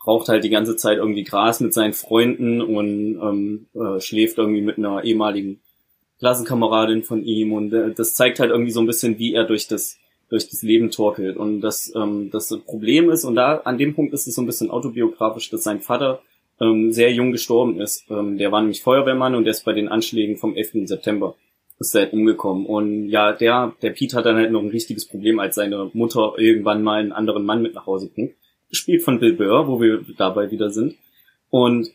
raucht 0.05 0.29
halt 0.29 0.43
die 0.43 0.51
ganze 0.51 0.75
Zeit 0.75 0.99
irgendwie 0.99 1.23
Gras 1.23 1.61
mit 1.61 1.73
seinen 1.73 1.93
Freunden 1.93 2.61
und 2.61 3.21
ähm, 3.23 3.67
äh, 3.73 4.01
schläft 4.01 4.39
irgendwie 4.39 4.63
mit 4.63 4.79
einer 4.79 5.05
ehemaligen 5.05 5.61
Klassenkameradin 6.19 7.05
von 7.05 7.25
ihm 7.25 7.53
und 7.53 7.73
äh, 7.73 7.93
das 7.95 8.17
zeigt 8.17 8.41
halt 8.41 8.51
irgendwie 8.51 8.73
so 8.73 8.81
ein 8.81 8.89
bisschen, 8.89 9.21
wie 9.21 9.33
er 9.33 9.45
durch 9.45 9.69
das 9.69 9.97
durch 10.29 10.49
das 10.51 10.63
Leben 10.63 10.91
torkelt 10.91 11.37
und 11.37 11.61
das 11.61 11.93
ähm, 11.95 12.31
das 12.33 12.49
Problem 12.67 13.09
ist 13.09 13.23
und 13.23 13.37
da 13.37 13.59
an 13.59 13.79
dem 13.79 13.95
Punkt 13.95 14.13
ist 14.13 14.27
es 14.27 14.35
so 14.35 14.43
ein 14.43 14.47
bisschen 14.47 14.73
autobiografisch, 14.73 15.51
dass 15.51 15.63
sein 15.63 15.81
Vater 15.81 16.21
ähm, 16.61 16.91
sehr 16.91 17.13
jung 17.13 17.31
gestorben 17.31 17.81
ist. 17.81 18.11
Ähm, 18.11 18.39
der 18.39 18.51
war 18.51 18.61
nämlich 18.61 18.83
Feuerwehrmann 18.83 19.37
und 19.37 19.45
der 19.45 19.53
ist 19.53 19.65
bei 19.65 19.73
den 19.73 19.87
Anschlägen 19.87 20.37
vom 20.37 20.57
11. 20.57 20.89
September 20.89 21.37
ist 21.79 21.95
er 21.95 22.03
halt 22.03 22.13
umgekommen 22.13 22.67
und 22.67 23.09
ja, 23.09 23.33
der 23.33 23.75
der 23.83 23.91
Pete 23.91 24.17
hat 24.17 24.27
dann 24.27 24.37
halt 24.37 24.53
noch 24.53 24.63
ein 24.63 24.71
richtiges 24.71 25.07
Problem, 25.07 25.39
als 25.39 25.57
seine 25.57 25.91
Mutter 25.93 26.35
irgendwann 26.39 26.83
mal 26.83 27.01
einen 27.01 27.13
anderen 27.13 27.45
Mann 27.45 27.63
mit 27.63 27.75
nach 27.75 27.87
Hause 27.87 28.11
bringt 28.15 28.35
gespielt 28.75 29.03
von 29.05 29.21
Bill 29.21 29.35
Burr, 29.35 29.69
wo 29.69 29.81
wir 29.81 30.05
dabei 30.17 30.51
wieder 30.51 30.71
sind. 30.71 30.97
Und 31.49 31.91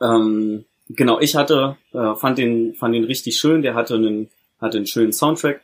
ähm, 0.00 0.64
genau, 0.88 1.20
ich 1.20 1.36
hatte, 1.36 1.76
äh, 1.92 2.14
fand 2.16 2.38
den, 2.38 2.74
fand 2.74 2.94
den 2.94 3.04
richtig 3.04 3.38
schön. 3.38 3.62
Der 3.62 3.74
hatte 3.74 3.94
einen, 3.94 4.28
hatte 4.60 4.78
einen 4.78 4.86
schönen 4.86 5.12
Soundtrack. 5.12 5.62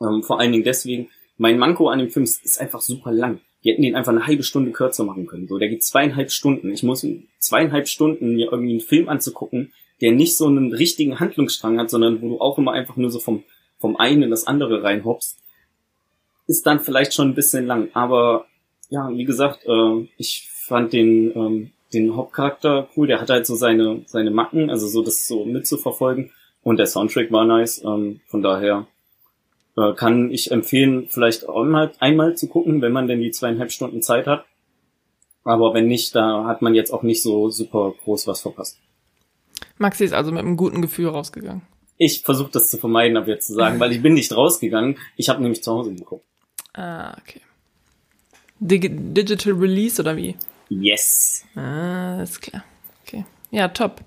Ähm, 0.00 0.22
vor 0.22 0.38
allen 0.38 0.52
Dingen 0.52 0.64
deswegen. 0.64 1.08
Mein 1.38 1.58
Manko 1.58 1.88
an 1.88 2.00
dem 2.00 2.10
Film 2.10 2.24
ist, 2.24 2.44
ist 2.44 2.60
einfach 2.60 2.82
super 2.82 3.12
lang. 3.12 3.40
Die 3.64 3.70
hätten 3.70 3.82
den 3.82 3.94
einfach 3.94 4.12
eine 4.12 4.26
halbe 4.26 4.42
Stunde 4.42 4.72
kürzer 4.72 5.04
machen 5.04 5.26
können. 5.26 5.48
So, 5.48 5.58
der 5.58 5.68
geht 5.68 5.84
zweieinhalb 5.84 6.30
Stunden. 6.30 6.70
Ich 6.70 6.82
muss 6.82 7.06
zweieinhalb 7.38 7.88
Stunden 7.88 8.34
mir 8.34 8.52
irgendwie 8.52 8.72
einen 8.72 8.80
Film 8.80 9.08
anzugucken, 9.08 9.72
der 10.00 10.12
nicht 10.12 10.36
so 10.36 10.46
einen 10.46 10.72
richtigen 10.72 11.18
Handlungsstrang 11.18 11.78
hat, 11.78 11.90
sondern 11.90 12.22
wo 12.22 12.28
du 12.28 12.40
auch 12.40 12.58
immer 12.58 12.72
einfach 12.72 12.96
nur 12.96 13.10
so 13.10 13.18
vom, 13.18 13.44
vom 13.78 13.96
einen 13.96 14.22
in 14.22 14.30
das 14.30 14.46
andere 14.46 14.82
reinhoppst, 14.82 15.38
ist 16.46 16.66
dann 16.66 16.80
vielleicht 16.80 17.14
schon 17.14 17.28
ein 17.28 17.34
bisschen 17.34 17.66
lang. 17.66 17.90
Aber 17.94 18.46
ja, 18.90 19.08
wie 19.10 19.24
gesagt, 19.24 19.66
äh, 19.66 20.08
ich 20.16 20.48
fand 20.50 20.92
den, 20.92 21.32
ähm, 21.36 21.70
den 21.92 22.16
Hauptcharakter 22.16 22.88
cool. 22.96 23.06
Der 23.06 23.20
hat 23.20 23.30
halt 23.30 23.46
so 23.46 23.54
seine, 23.54 24.02
seine 24.06 24.30
Macken, 24.30 24.70
also 24.70 24.86
so 24.86 25.02
das 25.02 25.26
so 25.26 25.44
mitzuverfolgen. 25.44 26.32
Und 26.62 26.78
der 26.78 26.86
Soundtrack 26.86 27.30
war 27.32 27.44
nice. 27.44 27.82
Ähm, 27.84 28.20
von 28.26 28.42
daher 28.42 28.86
äh, 29.76 29.92
kann 29.94 30.30
ich 30.30 30.50
empfehlen, 30.50 31.06
vielleicht 31.08 31.48
einmal, 31.48 31.92
einmal 32.00 32.36
zu 32.36 32.48
gucken, 32.48 32.82
wenn 32.82 32.92
man 32.92 33.08
denn 33.08 33.20
die 33.20 33.30
zweieinhalb 33.30 33.72
Stunden 33.72 34.02
Zeit 34.02 34.26
hat. 34.26 34.44
Aber 35.44 35.72
wenn 35.72 35.86
nicht, 35.86 36.14
da 36.14 36.44
hat 36.44 36.62
man 36.62 36.74
jetzt 36.74 36.92
auch 36.92 37.02
nicht 37.02 37.22
so 37.22 37.48
super 37.48 37.94
groß 38.04 38.26
was 38.26 38.42
verpasst. 38.42 38.78
Maxi 39.78 40.04
ist 40.04 40.12
also 40.12 40.30
mit 40.32 40.40
einem 40.40 40.56
guten 40.56 40.82
Gefühl 40.82 41.08
rausgegangen. 41.08 41.62
Ich 41.96 42.22
versuche 42.22 42.50
das 42.52 42.70
zu 42.70 42.78
vermeiden, 42.78 43.16
ab 43.16 43.26
jetzt 43.28 43.48
zu 43.48 43.54
sagen, 43.54 43.80
weil 43.80 43.92
ich 43.92 44.02
bin 44.02 44.14
nicht 44.14 44.34
rausgegangen. 44.34 44.98
Ich 45.16 45.28
habe 45.28 45.42
nämlich 45.42 45.62
zu 45.62 45.72
Hause 45.72 45.94
geguckt. 45.94 46.24
Ah, 46.74 47.16
okay. 47.20 47.40
Digital 48.60 49.52
Release 49.52 50.00
oder 50.00 50.16
wie? 50.16 50.36
Yes. 50.68 51.44
Ah, 51.54 52.20
ist 52.22 52.40
klar. 52.40 52.64
Okay. 53.06 53.24
Ja, 53.50 53.68
top. 53.68 54.02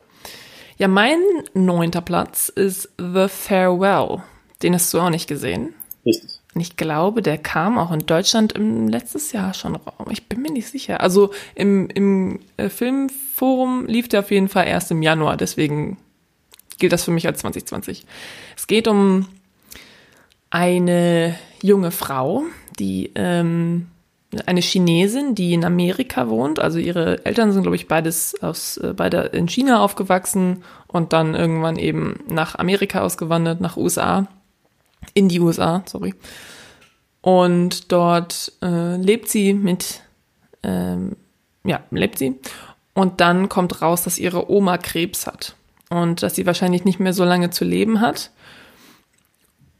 Ja, 0.77 0.88
mein 0.88 1.19
neunter 1.53 2.01
Platz 2.01 2.49
ist 2.49 2.89
The 2.97 3.27
Farewell. 3.27 4.23
Den 4.62 4.73
hast 4.73 4.93
du 4.93 4.99
auch 4.99 5.10
nicht 5.10 5.27
gesehen. 5.27 5.73
Richtig. 6.05 6.40
Und 6.53 6.61
ich 6.61 6.75
glaube, 6.75 7.21
der 7.21 7.37
kam 7.37 7.77
auch 7.77 7.91
in 7.91 8.05
Deutschland 8.05 8.53
im 8.53 8.89
letztes 8.89 9.31
Jahr 9.31 9.53
schon 9.53 9.75
raus. 9.75 10.07
Ich 10.09 10.27
bin 10.27 10.41
mir 10.41 10.51
nicht 10.51 10.67
sicher. 10.67 10.99
Also 10.99 11.31
im, 11.55 11.89
im 11.89 12.39
äh, 12.57 12.69
Filmforum 12.69 13.85
lief 13.85 14.09
der 14.09 14.19
auf 14.19 14.31
jeden 14.31 14.49
Fall 14.49 14.67
erst 14.67 14.91
im 14.91 15.01
Januar. 15.01 15.37
Deswegen 15.37 15.97
gilt 16.77 16.91
das 16.91 17.05
für 17.05 17.11
mich 17.11 17.25
als 17.25 17.39
2020. 17.39 18.05
Es 18.57 18.67
geht 18.67 18.87
um 18.89 19.27
eine 20.49 21.35
junge 21.61 21.91
Frau, 21.91 22.43
die 22.77 23.11
ähm, 23.15 23.87
eine 24.45 24.61
Chinesin, 24.61 25.35
die 25.35 25.53
in 25.53 25.63
Amerika 25.63 26.27
wohnt. 26.29 26.59
Also 26.59 26.79
ihre 26.79 27.25
Eltern 27.25 27.51
sind, 27.51 27.63
glaube 27.63 27.75
ich, 27.75 27.87
beides 27.87 28.41
aus, 28.41 28.77
äh, 28.77 28.93
beide 28.95 29.21
in 29.21 29.47
China 29.47 29.81
aufgewachsen 29.81 30.63
und 30.87 31.13
dann 31.13 31.35
irgendwann 31.35 31.77
eben 31.77 32.19
nach 32.27 32.55
Amerika 32.55 33.01
ausgewandert, 33.01 33.61
nach 33.61 33.77
USA, 33.77 34.27
in 35.13 35.30
die 35.30 35.39
USA, 35.39 35.84
sorry. 35.86 36.13
Und 37.21 37.91
dort 37.91 38.52
äh, 38.62 38.95
lebt 38.97 39.30
sie 39.30 39.54
mit, 39.54 40.02
ähm, 40.63 41.15
ja, 41.63 41.82
lebt 41.91 42.17
sie. 42.17 42.39
Und 42.93 43.21
dann 43.21 43.47
kommt 43.47 43.82
raus, 43.82 44.04
dass 44.04 44.17
ihre 44.17 44.52
Oma 44.52 44.78
Krebs 44.78 45.28
hat 45.28 45.56
und 45.89 46.24
dass 46.24 46.36
sie 46.36 46.45
wahrscheinlich 46.45 46.84
nicht 46.84 47.00
mehr 47.00 47.13
so 47.13 47.24
lange 47.24 47.52
zu 47.52 47.63
leben 47.63 48.02
hat. 48.02 48.32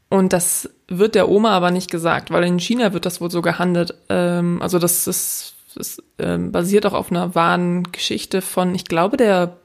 Und 0.08 0.32
das 0.32 0.68
wird 0.88 1.14
der 1.14 1.28
Oma 1.28 1.50
aber 1.50 1.70
nicht 1.70 1.90
gesagt, 1.90 2.30
weil 2.30 2.44
in 2.44 2.58
China 2.58 2.92
wird 2.92 3.06
das 3.06 3.20
wohl 3.20 3.30
so 3.30 3.42
gehandelt. 3.42 3.94
Ähm, 4.08 4.60
also 4.62 4.78
das 4.78 5.06
ist, 5.06 5.54
das 5.74 6.02
ähm, 6.18 6.52
basiert 6.52 6.86
auch 6.86 6.92
auf 6.92 7.10
einer 7.10 7.34
wahren 7.34 7.90
Geschichte 7.92 8.42
von, 8.42 8.74
ich 8.74 8.84
glaube, 8.84 9.16
der 9.16 9.56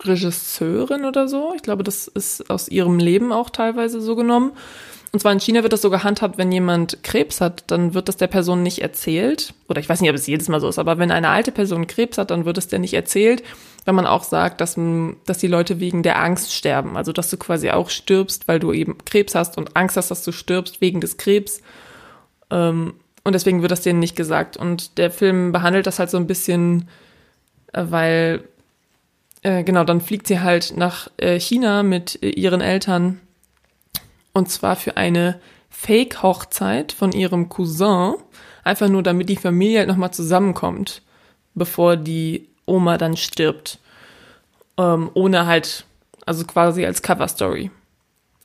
Regisseurin 0.00 1.04
oder 1.04 1.28
so. 1.28 1.52
Ich 1.54 1.62
glaube, 1.62 1.84
das 1.84 2.08
ist 2.08 2.50
aus 2.50 2.68
ihrem 2.68 2.98
Leben 2.98 3.32
auch 3.32 3.50
teilweise 3.50 4.00
so 4.00 4.16
genommen. 4.16 4.52
Und 5.12 5.20
zwar 5.20 5.32
in 5.32 5.40
China 5.40 5.62
wird 5.62 5.74
das 5.74 5.82
so 5.82 5.90
gehandhabt, 5.90 6.38
wenn 6.38 6.50
jemand 6.50 7.02
Krebs 7.02 7.42
hat, 7.42 7.64
dann 7.70 7.92
wird 7.92 8.08
das 8.08 8.16
der 8.16 8.28
Person 8.28 8.62
nicht 8.62 8.80
erzählt. 8.80 9.52
Oder 9.68 9.78
ich 9.78 9.88
weiß 9.88 10.00
nicht, 10.00 10.08
ob 10.08 10.16
es 10.16 10.26
jedes 10.26 10.48
Mal 10.48 10.60
so 10.60 10.68
ist, 10.68 10.78
aber 10.78 10.96
wenn 10.96 11.10
eine 11.10 11.28
alte 11.28 11.52
Person 11.52 11.86
Krebs 11.86 12.16
hat, 12.16 12.30
dann 12.30 12.46
wird 12.46 12.56
es 12.56 12.68
der 12.68 12.78
nicht 12.78 12.94
erzählt, 12.94 13.42
wenn 13.84 13.94
man 13.94 14.06
auch 14.06 14.22
sagt, 14.22 14.62
dass, 14.62 14.78
dass 15.26 15.38
die 15.38 15.48
Leute 15.48 15.80
wegen 15.80 16.02
der 16.02 16.22
Angst 16.22 16.54
sterben. 16.54 16.96
Also 16.96 17.12
dass 17.12 17.28
du 17.28 17.36
quasi 17.36 17.68
auch 17.70 17.90
stirbst, 17.90 18.48
weil 18.48 18.58
du 18.58 18.72
eben 18.72 18.96
Krebs 19.04 19.34
hast 19.34 19.58
und 19.58 19.76
Angst 19.76 19.98
hast, 19.98 20.10
dass 20.10 20.24
du 20.24 20.32
stirbst 20.32 20.80
wegen 20.80 21.02
des 21.02 21.18
Krebs. 21.18 21.60
Ähm, 22.50 22.94
und 23.22 23.34
deswegen 23.34 23.60
wird 23.60 23.70
das 23.70 23.82
denen 23.82 23.98
nicht 23.98 24.16
gesagt. 24.16 24.56
Und 24.56 24.96
der 24.96 25.10
Film 25.10 25.52
behandelt 25.52 25.86
das 25.86 25.98
halt 25.98 26.08
so 26.08 26.16
ein 26.16 26.26
bisschen, 26.26 26.88
äh, 27.74 27.84
weil, 27.90 28.44
äh, 29.42 29.62
genau, 29.62 29.84
dann 29.84 30.00
fliegt 30.00 30.26
sie 30.26 30.40
halt 30.40 30.72
nach 30.74 31.08
äh, 31.18 31.38
China 31.38 31.82
mit 31.82 32.22
ihren 32.22 32.62
Eltern 32.62 33.20
und 34.32 34.50
zwar 34.50 34.76
für 34.76 34.96
eine 34.96 35.40
Fake-Hochzeit 35.70 36.92
von 36.92 37.12
ihrem 37.12 37.48
Cousin. 37.48 38.14
Einfach 38.64 38.88
nur, 38.88 39.02
damit 39.02 39.28
die 39.28 39.36
Familie 39.36 39.80
halt 39.80 39.88
nochmal 39.88 40.12
zusammenkommt, 40.12 41.02
bevor 41.54 41.96
die 41.96 42.48
Oma 42.66 42.98
dann 42.98 43.16
stirbt. 43.16 43.78
Ähm, 44.78 45.10
ohne 45.14 45.46
halt, 45.46 45.84
also 46.24 46.44
quasi 46.44 46.84
als 46.84 47.02
Cover-Story. 47.02 47.70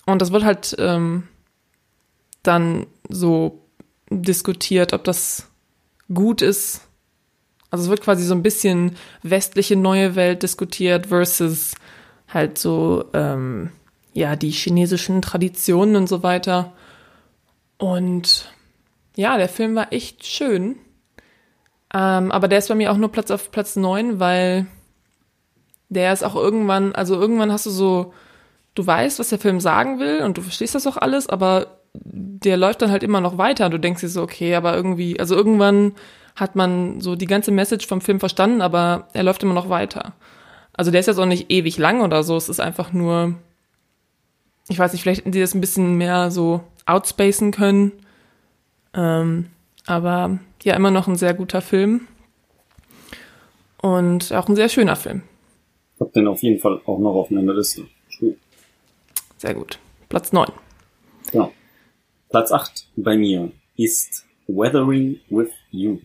Und 0.05 0.21
das 0.21 0.31
wird 0.31 0.43
halt 0.43 0.75
ähm, 0.79 1.27
dann 2.43 2.87
so 3.09 3.61
diskutiert, 4.09 4.93
ob 4.93 5.03
das 5.03 5.47
gut 6.13 6.41
ist. 6.41 6.81
Also 7.69 7.83
es 7.83 7.89
wird 7.89 8.01
quasi 8.01 8.23
so 8.23 8.33
ein 8.33 8.43
bisschen 8.43 8.95
westliche 9.23 9.75
neue 9.75 10.15
Welt 10.15 10.43
diskutiert 10.43 11.07
versus 11.07 11.73
halt 12.29 12.57
so 12.57 13.05
ähm, 13.13 13.71
ja, 14.17 14.35
die 14.35 14.49
chinesischen 14.49 15.21
Traditionen 15.21 15.95
und 15.95 16.09
so 16.09 16.23
weiter. 16.23 16.73
Und 17.77 18.51
ja, 19.15 19.37
der 19.37 19.47
Film 19.47 19.75
war 19.75 19.93
echt 19.93 20.25
schön. 20.25 20.77
Ähm, 21.93 22.31
aber 22.31 22.47
der 22.47 22.57
ist 22.57 22.67
bei 22.67 22.73
mir 22.73 22.91
auch 22.91 22.97
nur 22.97 23.11
Platz 23.11 23.29
auf 23.29 23.51
Platz 23.51 23.75
9, 23.75 24.19
weil 24.19 24.65
der 25.89 26.13
ist 26.13 26.23
auch 26.23 26.35
irgendwann, 26.35 26.95
also 26.95 27.13
irgendwann 27.13 27.51
hast 27.51 27.67
du 27.67 27.69
so, 27.69 28.11
du 28.73 28.87
weißt, 28.87 29.19
was 29.19 29.29
der 29.29 29.37
Film 29.37 29.59
sagen 29.59 29.99
will 29.99 30.23
und 30.23 30.39
du 30.39 30.41
verstehst 30.41 30.73
das 30.73 30.87
auch 30.87 30.97
alles, 30.97 31.29
aber 31.29 31.77
der 31.93 32.57
läuft 32.57 32.81
dann 32.81 32.89
halt 32.89 33.03
immer 33.03 33.21
noch 33.21 33.37
weiter. 33.37 33.69
Du 33.69 33.79
denkst 33.79 34.01
dir 34.01 34.09
so, 34.09 34.23
okay, 34.23 34.55
aber 34.55 34.75
irgendwie, 34.75 35.19
also 35.19 35.35
irgendwann 35.35 35.93
hat 36.35 36.55
man 36.55 37.01
so 37.01 37.15
die 37.15 37.27
ganze 37.27 37.51
Message 37.51 37.85
vom 37.85 38.01
Film 38.01 38.19
verstanden, 38.19 38.61
aber 38.61 39.09
er 39.13 39.21
läuft 39.21 39.43
immer 39.43 39.53
noch 39.53 39.69
weiter. 39.69 40.13
Also 40.73 40.89
der 40.89 41.01
ist 41.01 41.05
jetzt 41.05 41.19
auch 41.19 41.27
nicht 41.27 41.51
ewig 41.51 41.77
lang 41.77 42.01
oder 42.01 42.23
so. 42.23 42.35
Es 42.35 42.49
ist 42.49 42.59
einfach 42.59 42.93
nur, 42.93 43.35
ich 44.69 44.79
weiß 44.79 44.91
nicht, 44.91 45.01
vielleicht 45.01 45.21
hätten 45.21 45.31
die 45.31 45.39
das 45.39 45.53
ein 45.53 45.61
bisschen 45.61 45.95
mehr 45.95 46.31
so 46.31 46.61
outspacen 46.85 47.51
können. 47.51 47.93
Ähm, 48.93 49.47
aber 49.85 50.39
ja, 50.63 50.75
immer 50.75 50.91
noch 50.91 51.07
ein 51.07 51.15
sehr 51.15 51.33
guter 51.33 51.61
Film. 51.61 52.07
Und 53.81 54.33
auch 54.33 54.49
ein 54.49 54.55
sehr 54.55 54.69
schöner 54.69 54.95
Film. 54.95 55.21
Ich 55.95 56.01
hab 56.01 56.13
den 56.13 56.27
auf 56.27 56.41
jeden 56.41 56.59
Fall 56.59 56.81
auch 56.85 56.99
noch 56.99 57.13
auf 57.13 57.29
meiner 57.29 57.53
Liste. 57.53 57.87
Cool. 58.19 58.35
Sehr 59.37 59.53
gut. 59.53 59.79
Platz 60.09 60.31
9. 60.31 60.47
Ja. 61.33 61.51
Platz 62.29 62.51
8 62.51 62.87
bei 62.95 63.17
mir 63.17 63.51
ist 63.75 64.25
Weathering 64.47 65.19
with 65.29 65.51
You. 65.71 65.99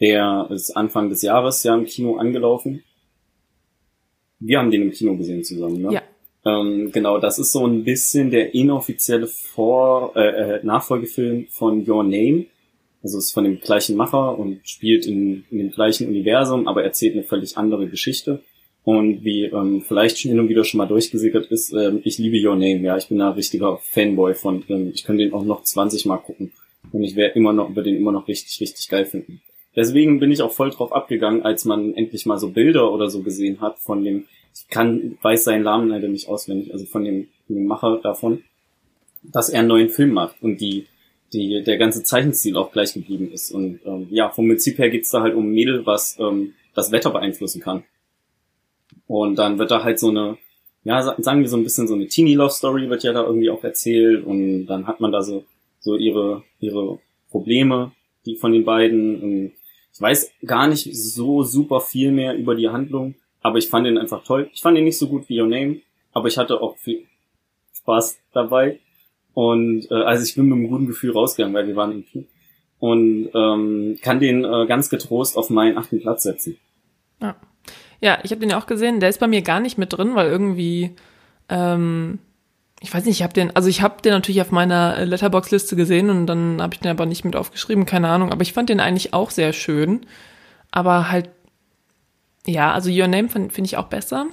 Der 0.00 0.48
ist 0.50 0.76
Anfang 0.76 1.10
des 1.10 1.22
Jahres 1.22 1.62
ja 1.62 1.74
im 1.74 1.84
Kino 1.84 2.16
angelaufen. 2.16 2.82
Wir 4.40 4.58
haben 4.58 4.70
den 4.70 4.82
im 4.82 4.90
Kino 4.90 5.16
gesehen 5.16 5.44
zusammen, 5.44 5.80
ne? 5.80 5.92
Ja. 5.92 6.02
Ähm, 6.44 6.90
genau, 6.92 7.18
das 7.18 7.38
ist 7.38 7.52
so 7.52 7.66
ein 7.66 7.84
bisschen 7.84 8.30
der 8.30 8.54
inoffizielle 8.54 9.26
Vor 9.26 10.12
äh, 10.16 10.56
äh, 10.56 10.60
Nachfolgefilm 10.64 11.46
von 11.50 11.88
Your 11.88 12.02
Name. 12.02 12.46
Also 13.02 13.18
ist 13.18 13.32
von 13.32 13.44
dem 13.44 13.60
gleichen 13.60 13.96
Macher 13.96 14.38
und 14.38 14.60
spielt 14.64 15.06
in, 15.06 15.44
in 15.50 15.58
dem 15.58 15.70
gleichen 15.70 16.08
Universum, 16.08 16.68
aber 16.68 16.84
erzählt 16.84 17.14
eine 17.14 17.24
völlig 17.24 17.56
andere 17.56 17.88
Geschichte. 17.88 18.42
Und 18.84 19.24
wie 19.24 19.44
ähm, 19.44 19.82
vielleicht 19.86 20.18
schon 20.18 20.30
hin 20.30 20.40
und 20.40 20.48
wieder 20.48 20.64
schon 20.64 20.78
mal 20.78 20.86
durchgesickert 20.86 21.46
ist, 21.46 21.72
ähm, 21.72 22.00
ich 22.04 22.18
liebe 22.18 22.44
Your 22.44 22.56
Name, 22.56 22.80
ja, 22.80 22.96
ich 22.96 23.08
bin 23.08 23.18
da 23.18 23.30
richtiger 23.30 23.78
Fanboy 23.78 24.34
von, 24.34 24.64
ähm, 24.68 24.90
ich 24.92 25.04
könnte 25.04 25.22
den 25.22 25.32
auch 25.32 25.44
noch 25.44 25.62
20 25.62 26.06
Mal 26.06 26.18
gucken. 26.18 26.52
Und 26.90 27.04
ich 27.04 27.14
werde 27.14 27.36
immer 27.36 27.52
noch, 27.52 27.70
über 27.70 27.82
den 27.82 27.96
immer 27.96 28.10
noch 28.10 28.26
richtig, 28.26 28.60
richtig 28.60 28.88
geil 28.88 29.04
finden. 29.04 29.40
Deswegen 29.76 30.18
bin 30.18 30.32
ich 30.32 30.42
auch 30.42 30.50
voll 30.50 30.70
drauf 30.70 30.92
abgegangen, 30.92 31.42
als 31.42 31.64
man 31.64 31.94
endlich 31.94 32.26
mal 32.26 32.38
so 32.38 32.50
Bilder 32.50 32.92
oder 32.92 33.08
so 33.08 33.22
gesehen 33.22 33.60
hat 33.60 33.78
von 33.78 34.04
dem, 34.04 34.26
ich 34.54 34.68
kann, 34.68 35.18
weiß 35.22 35.44
seinen 35.44 35.64
Namen 35.64 35.88
leider 35.88 36.08
nicht 36.08 36.28
auswendig, 36.28 36.72
also 36.72 36.84
von 36.86 37.04
dem, 37.04 37.28
von 37.46 37.56
dem 37.56 37.66
Macher 37.66 38.00
davon, 38.02 38.42
dass 39.22 39.48
er 39.48 39.60
einen 39.60 39.68
neuen 39.68 39.88
Film 39.88 40.12
macht 40.12 40.36
und 40.42 40.60
die, 40.60 40.86
die, 41.32 41.62
der 41.62 41.78
ganze 41.78 42.02
Zeichenstil 42.02 42.56
auch 42.56 42.72
gleich 42.72 42.94
geblieben 42.94 43.30
ist. 43.32 43.52
Und 43.52 43.80
ähm, 43.84 44.08
ja, 44.10 44.30
vom 44.30 44.48
Prinzip 44.48 44.78
her 44.78 44.90
geht's 44.90 45.10
da 45.10 45.22
halt 45.22 45.34
um 45.34 45.46
ein 45.46 45.54
Mädel, 45.54 45.86
was 45.86 46.18
ähm, 46.18 46.54
das 46.74 46.92
Wetter 46.92 47.10
beeinflussen 47.10 47.60
kann. 47.60 47.84
Und 49.06 49.36
dann 49.36 49.58
wird 49.58 49.70
da 49.70 49.84
halt 49.84 49.98
so 49.98 50.08
eine, 50.08 50.38
ja, 50.84 51.02
sagen 51.02 51.40
wir 51.40 51.48
so 51.48 51.56
ein 51.56 51.64
bisschen 51.64 51.86
so 51.86 51.94
eine 51.94 52.08
Teenie-Love-Story 52.08 52.90
wird 52.90 53.04
ja 53.04 53.12
da 53.12 53.24
irgendwie 53.24 53.50
auch 53.50 53.62
erzählt 53.62 54.24
und 54.24 54.66
dann 54.66 54.86
hat 54.86 55.00
man 55.00 55.12
da 55.12 55.22
so, 55.22 55.44
so 55.80 55.96
ihre, 55.96 56.42
ihre 56.60 56.98
Probleme, 57.30 57.92
die 58.26 58.36
von 58.36 58.52
den 58.52 58.64
beiden. 58.64 59.22
Und 59.22 59.52
ich 59.92 60.00
weiß 60.00 60.32
gar 60.44 60.66
nicht 60.66 60.94
so 60.94 61.42
super 61.42 61.80
viel 61.80 62.10
mehr 62.10 62.36
über 62.36 62.54
die 62.54 62.68
Handlung, 62.68 63.14
aber 63.42 63.58
ich 63.58 63.68
fand 63.68 63.86
ihn 63.86 63.98
einfach 63.98 64.24
toll. 64.24 64.50
Ich 64.52 64.62
fand 64.62 64.78
ihn 64.78 64.84
nicht 64.84 64.98
so 64.98 65.08
gut 65.08 65.28
wie 65.28 65.40
Your 65.40 65.48
Name, 65.48 65.80
aber 66.12 66.28
ich 66.28 66.38
hatte 66.38 66.60
auch 66.60 66.76
viel 66.78 67.06
Spaß 67.74 68.18
dabei. 68.32 68.78
Und 69.34 69.90
äh, 69.90 69.94
also 69.94 70.24
ich 70.24 70.34
bin 70.34 70.46
mit 70.46 70.56
einem 70.56 70.68
guten 70.68 70.86
Gefühl 70.86 71.12
rausgegangen, 71.12 71.54
weil 71.54 71.66
wir 71.66 71.76
waren 71.76 71.92
im 71.92 72.06
Kino. 72.06 72.24
Und 72.78 73.30
ähm, 73.34 73.98
kann 74.02 74.20
den 74.20 74.44
äh, 74.44 74.66
ganz 74.66 74.90
getrost 74.90 75.36
auf 75.36 75.50
meinen 75.50 75.78
achten 75.78 76.00
Platz 76.00 76.24
setzen. 76.24 76.58
Ja. 77.20 77.36
Ja, 78.00 78.18
ich 78.24 78.32
habe 78.32 78.40
den 78.40 78.50
ja 78.50 78.58
auch 78.58 78.66
gesehen. 78.66 78.98
Der 78.98 79.08
ist 79.08 79.20
bei 79.20 79.28
mir 79.28 79.42
gar 79.42 79.60
nicht 79.60 79.78
mit 79.78 79.92
drin, 79.92 80.16
weil 80.16 80.28
irgendwie, 80.28 80.96
ähm, 81.48 82.18
ich 82.80 82.92
weiß 82.92 83.04
nicht, 83.04 83.18
ich 83.18 83.22
habe 83.22 83.32
den, 83.32 83.54
also 83.54 83.68
ich 83.68 83.80
habe 83.80 84.02
den 84.02 84.10
natürlich 84.10 84.40
auf 84.40 84.50
meiner 84.50 85.06
Letterbox-Liste 85.06 85.76
gesehen 85.76 86.10
und 86.10 86.26
dann 86.26 86.60
habe 86.60 86.74
ich 86.74 86.80
den 86.80 86.90
aber 86.90 87.06
nicht 87.06 87.24
mit 87.24 87.36
aufgeschrieben, 87.36 87.86
keine 87.86 88.08
Ahnung. 88.08 88.32
Aber 88.32 88.42
ich 88.42 88.52
fand 88.52 88.68
den 88.68 88.80
eigentlich 88.80 89.14
auch 89.14 89.30
sehr 89.30 89.52
schön. 89.52 90.04
Aber 90.72 91.12
halt, 91.12 91.30
ja, 92.46 92.72
also 92.72 92.90
Your 92.90 93.08
Name 93.08 93.28
finde 93.28 93.50
find 93.50 93.66
ich 93.66 93.76
auch 93.76 93.86
besser. 93.86 94.26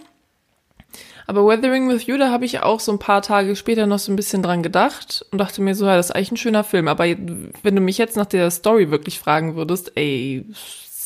Aber 1.28 1.45
Weathering 1.45 1.88
with 1.89 2.07
You, 2.07 2.18
da 2.18 2.32
habe 2.32 2.45
ich 2.45 2.62
auch 2.62 2.80
so 2.80 2.91
ein 2.91 2.97
paar 2.97 3.22
Tage 3.22 3.55
später 3.55 3.86
noch 3.86 3.99
so 3.99 4.12
ein 4.12 4.16
bisschen 4.16 4.41
dran 4.41 4.64
gedacht 4.64 5.24
und 5.32 5.38
dachte 5.38 5.62
mir 5.62 5.76
so, 5.76 5.86
ja, 5.86 5.95
das 5.95 6.07
ist 6.07 6.16
eigentlich 6.16 6.32
ein 6.32 6.38
schöner 6.38 6.64
Film. 6.64 6.88
Aber 6.88 7.05
wenn 7.05 7.76
du 7.76 7.82
mich 7.82 7.99
jetzt 7.99 8.18
nach 8.18 8.26
der 8.26 8.49
Story 8.49 8.89
wirklich 8.89 9.20
fragen 9.20 9.55
würdest, 9.55 9.91
ey, 9.93 10.43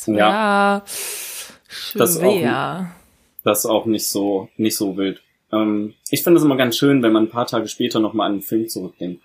ja, 0.06 0.16
ja 0.16 0.84
schwer. 1.68 2.00
Das 2.00 2.16
ist 2.16 2.24
auch, 2.24 2.86
das 3.44 3.60
ist 3.60 3.66
auch 3.66 3.86
nicht 3.86 4.08
so, 4.08 4.48
nicht 4.56 4.78
so 4.78 4.96
wild. 4.96 5.22
Ähm, 5.52 5.94
ich 6.10 6.24
finde 6.24 6.38
es 6.38 6.46
immer 6.46 6.56
ganz 6.56 6.78
schön, 6.78 7.04
wenn 7.04 7.12
man 7.12 7.24
ein 7.24 7.30
paar 7.30 7.48
Tage 7.48 7.68
später 7.68 8.00
nochmal 8.00 8.28
an 8.28 8.38
den 8.38 8.42
Film 8.44 8.70
zurückdenkt. 8.70 9.24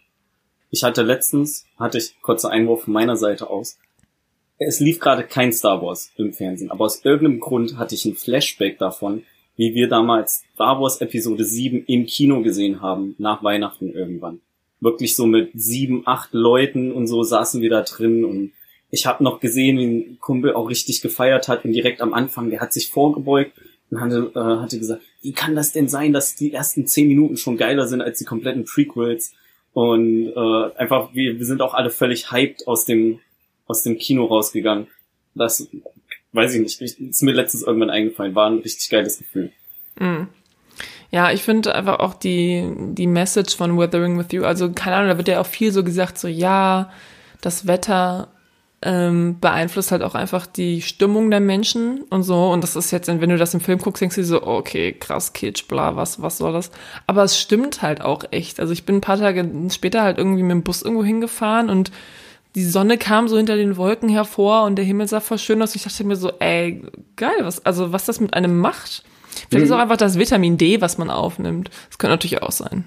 Ich 0.71 0.83
hatte 0.83 1.03
letztens, 1.03 1.65
hatte 1.79 1.99
ich 1.99 2.21
kurzer 2.23 2.51
Einwurf 2.51 2.83
von 2.83 2.93
meiner 2.93 3.17
Seite 3.17 3.49
aus, 3.49 3.79
es 4.59 4.81
lief 4.81 4.99
gerade 4.99 5.25
kein 5.25 5.53
Star 5.53 5.81
Wars 5.83 6.11
im 6.17 6.33
Fernsehen, 6.33 6.71
aber 6.71 6.85
aus 6.85 7.05
irgendeinem 7.05 7.41
Grund 7.41 7.79
hatte 7.79 7.95
ich 7.95 8.05
ein 8.05 8.15
Flashback 8.15 8.79
davon, 8.79 9.23
wie 9.57 9.75
wir 9.75 9.89
damals 9.89 10.45
Star 10.55 10.81
Wars 10.81 11.01
Episode 11.01 11.45
7 11.45 11.85
im 11.87 12.07
Kino 12.07 12.43
gesehen 12.43 12.81
haben, 12.81 13.15
nach 13.19 13.43
Weihnachten 13.43 13.93
irgendwann. 13.93 14.41
Wirklich 14.81 15.17
so 15.17 15.27
mit 15.27 15.51
sieben, 15.55 16.03
acht 16.07 16.33
Leuten 16.33 16.93
und 16.93 17.07
so 17.07 17.23
saßen 17.23 17.61
wir 17.61 17.71
da 17.71 17.83
drin 17.83 18.25
und 18.25 18.53
ich 18.91 19.07
habe 19.07 19.23
noch 19.23 19.41
gesehen, 19.41 19.79
wie 19.79 19.85
ein 19.85 20.19
Kumpel 20.21 20.55
auch 20.55 20.69
richtig 20.69 21.03
gefeiert 21.03 21.49
hat 21.49 21.65
und 21.65 21.73
direkt 21.73 22.01
am 22.01 22.15
Anfang, 22.15 22.51
der 22.51 22.61
hat 22.61 22.73
sich 22.73 22.89
vorgebeugt 22.89 23.53
und 23.91 24.01
hatte, 24.01 24.33
äh, 24.35 24.39
hatte 24.39 24.79
gesagt, 24.79 25.03
wie 25.23 25.33
kann 25.33 25.55
das 25.55 25.73
denn 25.73 25.89
sein, 25.89 26.13
dass 26.13 26.37
die 26.37 26.53
ersten 26.53 26.87
zehn 26.87 27.09
Minuten 27.09 27.37
schon 27.37 27.57
geiler 27.57 27.87
sind 27.87 28.01
als 28.01 28.19
die 28.19 28.25
kompletten 28.25 28.65
Prequels? 28.65 29.35
Und 29.73 30.33
äh, 30.35 30.71
einfach, 30.77 31.13
wir, 31.13 31.39
wir 31.39 31.47
sind 31.47 31.61
auch 31.61 31.75
alle 31.75 31.91
völlig 31.91 32.33
hyped 32.33 32.67
aus 32.67 32.85
dem, 32.85 33.21
aus 33.69 33.83
dem 33.83 33.97
Kino 33.99 34.25
rausgegangen. 34.25 34.89
Das 35.35 35.69
weiß 36.33 36.55
ich 36.55 36.61
nicht, 36.61 36.81
ist 36.81 37.23
mir 37.23 37.33
letztens 37.33 37.63
irgendwann 37.63 37.91
eingefallen, 37.91 38.35
war 38.35 38.51
ein 38.51 38.59
richtig 38.59 38.89
geiles 38.91 39.19
Gefühl. 39.19 39.53
Mm. 39.99 40.25
Ja, 41.11 41.33
ich 41.33 41.43
finde 41.43 41.75
einfach 41.75 42.01
auch 42.01 42.15
die, 42.15 42.71
die 42.93 43.07
Message 43.07 43.57
von 43.57 43.79
Weathering 43.79 44.19
with 44.19 44.27
You, 44.33 44.45
also 44.45 44.71
keine 44.73 44.97
Ahnung, 44.97 45.09
da 45.09 45.17
wird 45.17 45.29
ja 45.29 45.41
auch 45.41 45.47
viel 45.47 45.73
so 45.73 45.83
gesagt, 45.83 46.19
so 46.19 46.29
ja, 46.29 46.91
das 47.41 47.67
Wetter 47.67 48.29
ähm, 48.81 49.41
beeinflusst 49.41 49.91
halt 49.91 50.03
auch 50.03 50.15
einfach 50.15 50.47
die 50.47 50.83
Stimmung 50.83 51.31
der 51.31 51.41
Menschen 51.41 52.03
und 52.11 52.23
so. 52.23 52.51
Und 52.51 52.63
das 52.63 52.77
ist 52.77 52.91
jetzt, 52.91 53.09
wenn 53.09 53.31
du 53.31 53.37
das 53.37 53.55
im 53.55 53.61
Film 53.61 53.79
guckst, 53.79 54.01
denkst 54.01 54.17
du 54.17 54.25
so, 54.25 54.43
okay, 54.43 54.93
krass, 54.93 55.33
Kitsch, 55.33 55.67
bla, 55.67 55.97
was, 55.97 56.23
was 56.23 56.39
soll 56.39 56.53
das? 56.53 56.71
Aber 57.07 57.25
es 57.25 57.41
stimmt 57.41 57.83
halt 57.83 58.01
auch 58.01 58.25
echt. 58.31 58.61
Also 58.61 58.73
ich 58.73 58.85
bin 58.85 58.97
ein 58.97 59.01
paar 59.01 59.19
Tage 59.19 59.51
später 59.71 60.03
halt 60.03 60.19
irgendwie 60.19 60.43
mit 60.43 60.53
dem 60.53 60.63
Bus 60.63 60.83
irgendwo 60.83 61.05
hingefahren 61.05 61.71
und 61.71 61.91
die 62.59 62.65
Sonne 62.65 62.99
kam 62.99 63.29
so 63.29 63.37
hinter 63.37 63.55
den 63.55 63.77
Wolken 63.77 64.09
hervor 64.09 64.65
und 64.65 64.75
der 64.75 64.85
Himmel 64.85 65.07
sah 65.07 65.21
voll 65.21 65.39
schön 65.39 65.63
aus. 65.63 65.77
Ich 65.77 65.85
dachte 65.85 66.03
mir 66.03 66.17
so, 66.17 66.33
ey, 66.41 66.83
geil, 67.15 67.37
was, 67.43 67.65
also 67.65 67.93
was 67.93 68.05
das 68.05 68.19
mit 68.19 68.35
einem 68.35 68.59
macht. 68.59 69.05
Vielleicht 69.31 69.53
mhm. 69.53 69.63
ist 69.63 69.71
auch 69.71 69.79
einfach 69.79 69.97
das 69.97 70.19
Vitamin 70.19 70.59
D, 70.59 70.81
was 70.81 70.99
man 70.99 71.09
aufnimmt. 71.09 71.71
Das 71.89 71.99
könnte 71.99 72.15
natürlich 72.15 72.43
auch 72.43 72.51
sein. 72.51 72.85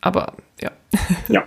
Aber 0.00 0.32
ja. 0.62 0.70
Ja. 1.28 1.44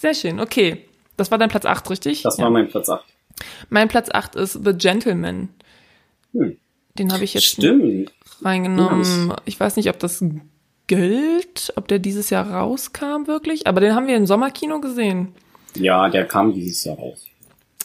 Sehr 0.00 0.14
schön, 0.14 0.40
okay. 0.40 0.84
Das 1.16 1.30
war 1.30 1.38
dein 1.38 1.50
Platz 1.50 1.64
8, 1.64 1.88
richtig? 1.88 2.22
Das 2.22 2.36
war 2.40 2.50
mein 2.50 2.68
Platz 2.68 2.88
8. 2.88 3.04
Mein 3.68 3.86
Platz 3.86 4.08
8 4.12 4.34
ist 4.34 4.58
The 4.64 4.72
Gentleman. 4.72 5.50
Hm. 6.32 6.56
Den 6.98 7.12
habe 7.12 7.22
ich 7.22 7.32
jetzt 7.34 7.46
Stimmt. 7.46 8.10
reingenommen. 8.42 9.34
Ich 9.44 9.60
weiß 9.60 9.76
nicht, 9.76 9.88
ob 9.88 10.00
das 10.00 10.24
gilt, 10.88 11.72
ob 11.76 11.86
der 11.86 12.00
dieses 12.00 12.30
Jahr 12.30 12.50
rauskam 12.50 13.28
wirklich, 13.28 13.68
aber 13.68 13.80
den 13.80 13.94
haben 13.94 14.08
wir 14.08 14.16
im 14.16 14.26
Sommerkino 14.26 14.80
gesehen. 14.80 15.32
Ja, 15.78 16.08
der 16.08 16.26
kam 16.26 16.52
dieses 16.52 16.84
Jahr 16.84 16.96
raus. 16.96 17.26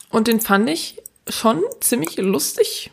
Und 0.09 0.27
den 0.27 0.39
fand 0.39 0.69
ich 0.69 1.01
schon 1.27 1.61
ziemlich 1.79 2.17
lustig, 2.17 2.91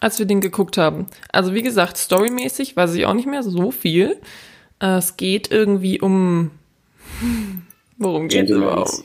als 0.00 0.18
wir 0.18 0.26
den 0.26 0.40
geguckt 0.40 0.76
haben. 0.76 1.06
Also 1.32 1.54
wie 1.54 1.62
gesagt, 1.62 1.96
storymäßig 1.96 2.76
weiß 2.76 2.94
ich 2.94 3.06
auch 3.06 3.14
nicht 3.14 3.28
mehr 3.28 3.42
so 3.42 3.70
viel. 3.70 4.20
Es 4.78 5.16
geht 5.16 5.50
irgendwie 5.50 6.00
um 6.00 6.50
worum 7.98 8.28
geht 8.28 8.50
es 8.50 8.56
überhaupt? 8.56 9.04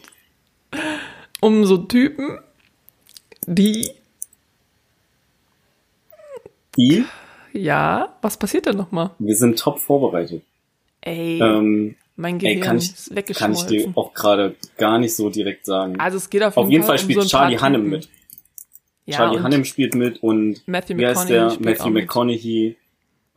um 1.42 1.66
so 1.66 1.78
Typen, 1.78 2.40
die. 3.46 3.92
Die? 6.76 7.06
Ja, 7.54 8.18
was 8.22 8.38
passiert 8.38 8.66
denn 8.66 8.78
nochmal? 8.78 9.12
Wir 9.20 9.36
sind 9.36 9.58
top 9.60 9.80
vorbereitet. 9.80 10.44
Ey, 11.02 11.40
ähm, 11.40 11.96
mein 12.16 12.40
Gehirn 12.40 12.58
ey, 12.58 12.64
kann 12.64 12.78
ich, 12.78 12.92
ist 12.92 13.16
weggeschmolzen. 13.16 13.68
Kann 13.68 13.76
ich 13.76 13.84
dir 13.86 13.92
auch 13.98 14.14
gerade 14.14 14.56
gar 14.78 14.98
nicht 15.00 15.16
so 15.16 15.30
direkt 15.30 15.66
sagen. 15.66 16.00
Also 16.00 16.18
es 16.18 16.30
geht 16.30 16.44
auf 16.44 16.56
jeden, 16.56 16.66
auf 16.66 16.72
jeden 16.72 16.84
Fall, 16.84 16.98
Fall 16.98 17.04
spielt 17.04 17.18
um 17.20 17.24
so 17.24 17.30
Charlie 17.30 17.58
Hannem 17.60 17.90
mit. 17.90 18.10
Ja, 19.06 19.18
Charlie 19.18 19.42
Hannem 19.42 19.66
spielt 19.66 19.96
mit 19.96 20.24
und 20.24 20.68
Matthew 20.68 20.98
wer 20.98 21.12
ist 21.12 21.26
der? 21.28 21.56
Matthew 21.60 21.90
McConaughey. 21.90 22.76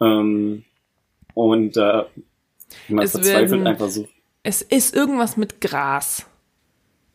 Ähm, 0.00 0.64
und 1.34 1.76
äh, 1.76 2.04
man 2.88 3.04
Es 3.04 3.12
verzweifelt 3.12 3.50
werden- 3.50 3.66
einfach 3.66 3.88
so. 3.88 4.08
Es 4.42 4.62
ist 4.62 4.94
irgendwas 4.94 5.36
mit 5.36 5.60
Gras. 5.60 6.26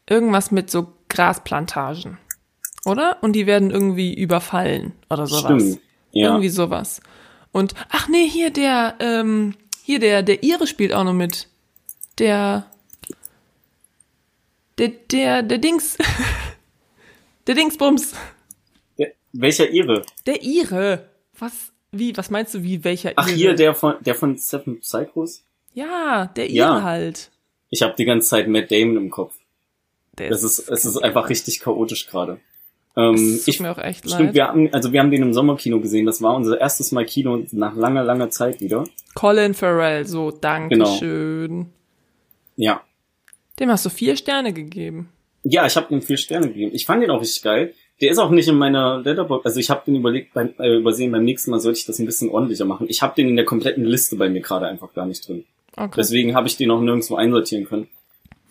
Irgendwas 0.08 0.52
mit 0.52 0.70
so 0.70 0.94
Grasplantagen. 1.10 2.18
Oder? 2.86 3.18
Und 3.22 3.34
die 3.34 3.48
werden 3.48 3.72
irgendwie 3.72 4.14
überfallen 4.14 4.94
oder 5.10 5.26
sowas. 5.26 5.62
Stimmt. 5.62 5.80
Ja. 6.12 6.28
Irgendwie 6.28 6.50
sowas. 6.50 7.02
Und, 7.52 7.74
ach 7.90 8.08
nee, 8.10 8.28
hier 8.28 8.52
der, 8.52 8.96
ähm, 9.00 9.56
hier 9.84 10.00
der, 10.00 10.22
der 10.22 10.44
Ire 10.44 10.68
spielt 10.68 10.94
auch 10.94 11.04
noch 11.04 11.14
mit. 11.14 11.48
Der, 12.20 12.66
der, 14.78 14.90
der, 15.12 15.44
der 15.44 15.58
Dings. 15.58 15.98
der 17.48 17.56
Dingsbums. 17.56 18.14
Der, 18.98 19.14
welcher 19.34 19.70
Ire? 19.70 20.04
Der 20.26 20.44
Ire. 20.44 21.10
Was? 21.38 21.72
Wie? 21.92 22.16
Was 22.18 22.30
meinst 22.30 22.54
du, 22.54 22.64
wie 22.64 22.84
welcher 22.84 23.14
Ach, 23.16 23.28
Ire? 23.28 23.36
hier, 23.36 23.54
der 23.56 23.76
von, 23.76 23.96
der 24.02 24.16
von 24.16 24.38
Seven 24.38 24.80
Psychos? 24.80 25.44
Ja, 25.74 26.28
der 26.36 26.46
Ire 26.50 26.56
Ja. 26.56 26.82
halt. 26.84 27.32
Ich 27.70 27.82
habe 27.82 27.96
die 27.98 28.06
ganze 28.06 28.28
Zeit 28.30 28.48
Matt 28.48 28.72
Damon 28.72 28.98
im 28.98 29.10
Kopf. 29.10 29.34
Der 30.20 30.30
Das 30.30 30.44
ist, 30.44 30.60
es 30.70 30.86
ist 30.86 30.98
einfach 30.98 31.30
richtig 31.30 31.60
chaotisch 31.60 32.08
gerade. 32.08 32.40
Ähm, 32.96 33.40
ich, 33.48 33.60
mir 33.60 33.72
auch 33.72 33.80
echt 33.80 34.06
stimmt, 34.08 34.26
leid. 34.26 34.34
wir 34.36 34.48
haben, 34.48 34.72
also 34.72 34.92
wir 34.94 35.00
haben 35.00 35.10
den 35.10 35.24
im 35.24 35.34
Sommerkino 35.34 35.80
gesehen. 35.80 36.06
Das 36.06 36.22
war 36.22 36.36
unser 36.36 36.62
erstes 36.62 36.92
Mal 36.92 37.06
Kino 37.06 37.44
nach 37.52 37.76
langer, 37.76 38.04
langer 38.04 38.30
Zeit 38.30 38.62
wieder. 38.62 38.84
Colin 39.16 39.56
Farrell, 39.56 40.06
so, 40.06 40.30
danke 40.30 40.76
Genau. 40.76 40.96
Ja. 42.56 42.84
Dem 43.60 43.70
hast 43.70 43.86
du 43.86 43.90
vier 43.90 44.16
Sterne 44.16 44.54
gegeben. 44.54 45.10
Ja, 45.44 45.66
ich 45.66 45.76
habe 45.76 45.94
ihm 45.94 46.02
vier 46.02 46.18
Sterne 46.18 46.48
gegeben. 46.48 46.72
Ich 46.74 46.86
fand 46.86 47.04
den 47.04 47.12
auch 47.12 47.22
richtig 47.22 47.44
geil. 47.44 47.74
Der 48.02 48.12
ist 48.12 48.18
auch 48.18 48.32
nicht 48.32 48.48
in 48.48 48.56
meiner 48.56 49.00
Letterboxd. 49.00 49.46
Also 49.46 49.60
ich 49.60 49.70
habe 49.70 49.84
den 49.86 49.96
überlegt, 49.96 50.34
beim, 50.34 50.54
äh, 50.60 50.78
übersehen, 50.78 51.12
beim 51.12 51.24
nächsten 51.24 51.52
Mal 51.52 51.60
sollte 51.60 51.80
ich 51.80 51.86
das 51.86 52.00
ein 52.00 52.06
bisschen 52.06 52.30
ordentlicher 52.30 52.66
machen. 52.66 52.88
Ich 52.90 53.02
habe 53.02 53.14
den 53.16 53.28
in 53.30 53.36
der 53.36 53.46
kompletten 53.46 53.86
Liste 53.86 54.16
bei 54.16 54.30
mir 54.30 54.42
gerade 54.42 54.68
einfach 54.68 54.94
gar 54.94 55.06
nicht 55.06 55.28
drin. 55.28 55.46
Okay. 55.76 55.94
Deswegen 55.98 56.36
habe 56.36 56.48
ich 56.48 56.58
den 56.58 56.72
auch 56.72 56.82
nirgendwo 56.82 57.16
einsortieren 57.16 57.66
können. 57.66 57.88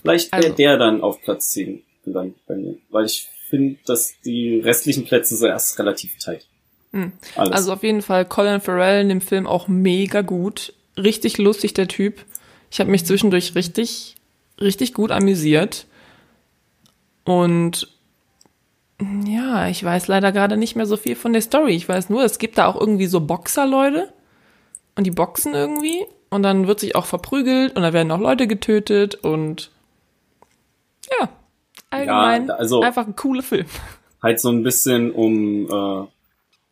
Vielleicht 0.01 0.33
wäre 0.33 0.43
Also- 0.45 0.57
der 0.57 0.77
dann 0.79 1.01
auf 1.01 1.21
Platz 1.23 1.51
10 1.51 1.83
gelandet 2.05 2.37
bei 2.47 2.57
mir. 2.57 2.77
Weil 2.91 3.07
ich 3.07 3.29
finde, 3.49 3.79
dass 3.87 4.21
die 4.25 4.61
restlichen 4.61 5.05
Plätze 5.05 5.37
so 5.37 5.47
erst 5.47 5.79
relativ 5.79 6.17
tight. 6.19 6.47
Hm. 6.93 7.13
Alles. 7.37 7.53
Also 7.53 7.73
auf 7.73 7.83
jeden 7.83 8.03
Fall 8.03 8.25
Colin 8.25 8.61
Farrell 8.61 9.03
in 9.03 9.09
dem 9.09 9.21
Film 9.21 9.47
auch 9.47 9.67
mega 9.69 10.21
gut. 10.23 10.75
Richtig 10.97 11.39
lustig, 11.39 11.73
der 11.75 11.89
Typ. 11.89 12.25
Ich 12.73 12.81
habe 12.81 12.91
mich 12.91 13.05
zwischendurch 13.05 13.55
richtig, 13.55 14.15
richtig 14.59 14.95
gut 14.95 15.11
amüsiert. 15.11 15.87
Und 17.25 17.87
ja, 19.27 19.69
ich 19.69 19.85
weiß 19.85 20.09
leider 20.09 20.33
gerade 20.33 20.57
nicht 20.57 20.75
mehr 20.75 20.87
so 20.87 20.97
viel 20.97 21.15
von 21.15 21.35
der 21.35 21.43
Story. 21.43 21.75
Ich 21.75 21.87
weiß 21.87 22.09
nur, 22.09 22.25
es 22.25 22.39
gibt 22.39 22.57
da 22.57 22.67
auch 22.67 22.81
irgendwie 22.81 23.09
so 23.09 23.21
Boxer-Leute. 23.21 24.11
Und 24.97 25.07
die 25.07 25.11
boxen 25.11 25.53
irgendwie. 25.55 26.07
Und 26.31 26.43
dann 26.45 26.67
wird 26.67 26.81
sich 26.81 26.97
auch 26.97 27.05
verprügelt 27.05 27.77
und 27.77 27.83
da 27.83 27.93
werden 27.93 28.11
auch 28.11 28.19
Leute 28.19 28.47
getötet 28.47 29.17
und 29.17 29.71
ja, 31.21 31.29
allgemein 31.91 32.49
Ja, 32.49 32.55
also- 32.55 32.81
einfach 32.81 33.07
ein 33.07 33.17
cooler 33.17 33.43
Film. 33.43 33.67
halt 34.23 34.41
so 34.41 34.49
ein 34.49 34.63
bisschen 34.63 35.11
um, 35.13 35.67
äh, 35.71 36.07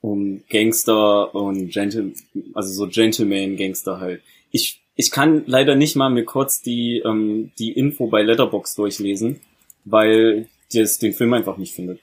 um 0.00 0.42
Gangster 0.48 1.34
und 1.34 1.68
Gentle, 1.70 2.12
also 2.54 2.72
so 2.72 2.88
Gentleman-Gangster 2.88 4.00
halt. 4.00 4.22
Ich, 4.50 4.79
ich 4.94 5.10
kann 5.10 5.44
leider 5.46 5.76
nicht 5.76 5.96
mal 5.96 6.10
mir 6.10 6.24
kurz 6.24 6.62
die, 6.62 7.02
ähm, 7.04 7.52
die 7.58 7.72
Info 7.72 8.08
bei 8.08 8.22
Letterbox 8.22 8.74
durchlesen, 8.74 9.40
weil 9.84 10.48
das 10.72 10.98
den 10.98 11.12
Film 11.12 11.32
einfach 11.32 11.56
nicht 11.56 11.74
findet. 11.74 12.00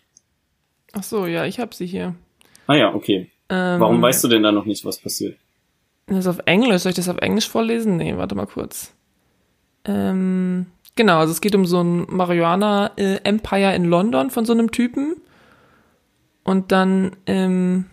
Ach 0.94 1.04
so, 1.04 1.26
ja, 1.26 1.46
ich 1.46 1.60
habe 1.60 1.76
sie 1.76 1.86
hier. 1.86 2.16
Ah 2.66 2.76
ja, 2.76 2.94
okay. 2.94 3.30
Ähm, 3.50 3.80
Warum 3.80 4.02
weißt 4.02 4.24
du 4.24 4.28
denn 4.28 4.44
da 4.44 4.52
noch 4.52 4.66
nicht, 4.66 4.84
was 4.84 5.00
passiert? 5.00 5.38
Das 6.08 6.20
ist 6.20 6.28
auf 6.28 6.40
Englisch. 6.46 6.82
Soll 6.82 6.92
ich 6.92 6.96
das 6.96 7.10
auf 7.10 7.18
Englisch 7.18 7.50
vorlesen? 7.50 7.98
Nee, 7.98 8.16
warte 8.18 8.36
mal 8.36 8.46
kurz. 8.46 8.94
Ähm, 9.86 10.68
genau, 10.96 11.20
also 11.20 11.32
es 11.32 11.42
geht 11.42 11.56
um 11.56 11.66
so 11.66 11.82
ein 11.82 12.06
Marihuana-Empire 12.10 13.76
in 13.76 13.86
London 13.86 14.30
von 14.30 14.46
so 14.46 14.54
einem 14.54 14.72
Typen. 14.72 15.16
Und 16.44 16.72
dann, 16.72 17.16
ähm, 17.26 17.86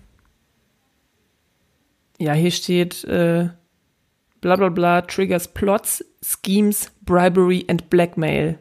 ja, 2.19 2.33
hier 2.33 2.53
steht, 2.53 3.05
äh, 3.05 3.49
bla 4.45 4.57
bla 4.57 4.69
bla, 4.69 5.01
triggers 5.01 5.49
plots, 5.49 6.05
schemes, 6.23 6.91
bribery 7.01 7.65
and 7.67 7.89
blackmail. 7.89 8.59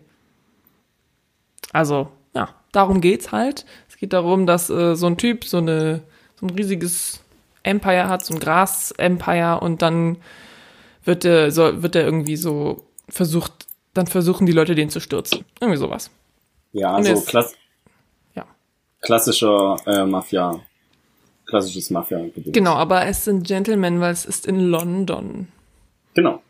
Also, 1.74 2.10
ja, 2.34 2.50
darum 2.72 3.02
geht's 3.02 3.32
halt. 3.34 3.66
Es 3.90 3.98
geht 3.98 4.14
darum, 4.14 4.46
dass 4.48 4.70
äh, 4.70 4.96
so 4.96 5.08
ein 5.08 5.18
Typ 5.18 5.44
so 5.44 5.58
eine 5.58 6.02
so 6.40 6.46
ein 6.46 6.52
riesiges 6.52 7.22
Empire 7.64 8.08
hat, 8.08 8.26
so 8.26 8.34
ein 8.34 8.40
Gras-Empire 8.40 9.60
und 9.60 9.82
dann 9.82 10.18
wird 11.04 11.26
er 11.26 11.52
so, 11.52 11.82
wird 11.84 11.96
er 11.96 12.04
irgendwie 12.06 12.38
so 12.38 12.86
versucht, 13.10 13.68
dann 13.94 14.08
versuchen 14.08 14.46
die 14.46 14.52
Leute 14.54 14.76
den 14.76 14.90
zu 14.90 15.00
stürzen. 15.00 15.44
Irgendwie 15.60 15.78
sowas. 15.80 16.10
Ja, 16.72 16.92
Und 16.92 16.96
also 17.08 17.14
es- 17.14 17.26
klass 17.26 17.54
Ja. 18.36 18.46
klassischer 19.02 19.78
äh, 19.86 20.06
Mafia, 20.06 20.60
klassisches 21.46 21.90
mafia 21.90 22.18
-Gedöns. 22.20 22.52
Genau, 22.54 22.74
aber 22.76 23.06
es 23.06 23.26
sind 23.26 23.46
Gentlemen, 23.48 24.00
weil 24.00 24.12
es 24.14 24.26
ist 24.26 24.46
in 24.46 24.60
London. 24.60 25.48
Genau. 26.14 26.42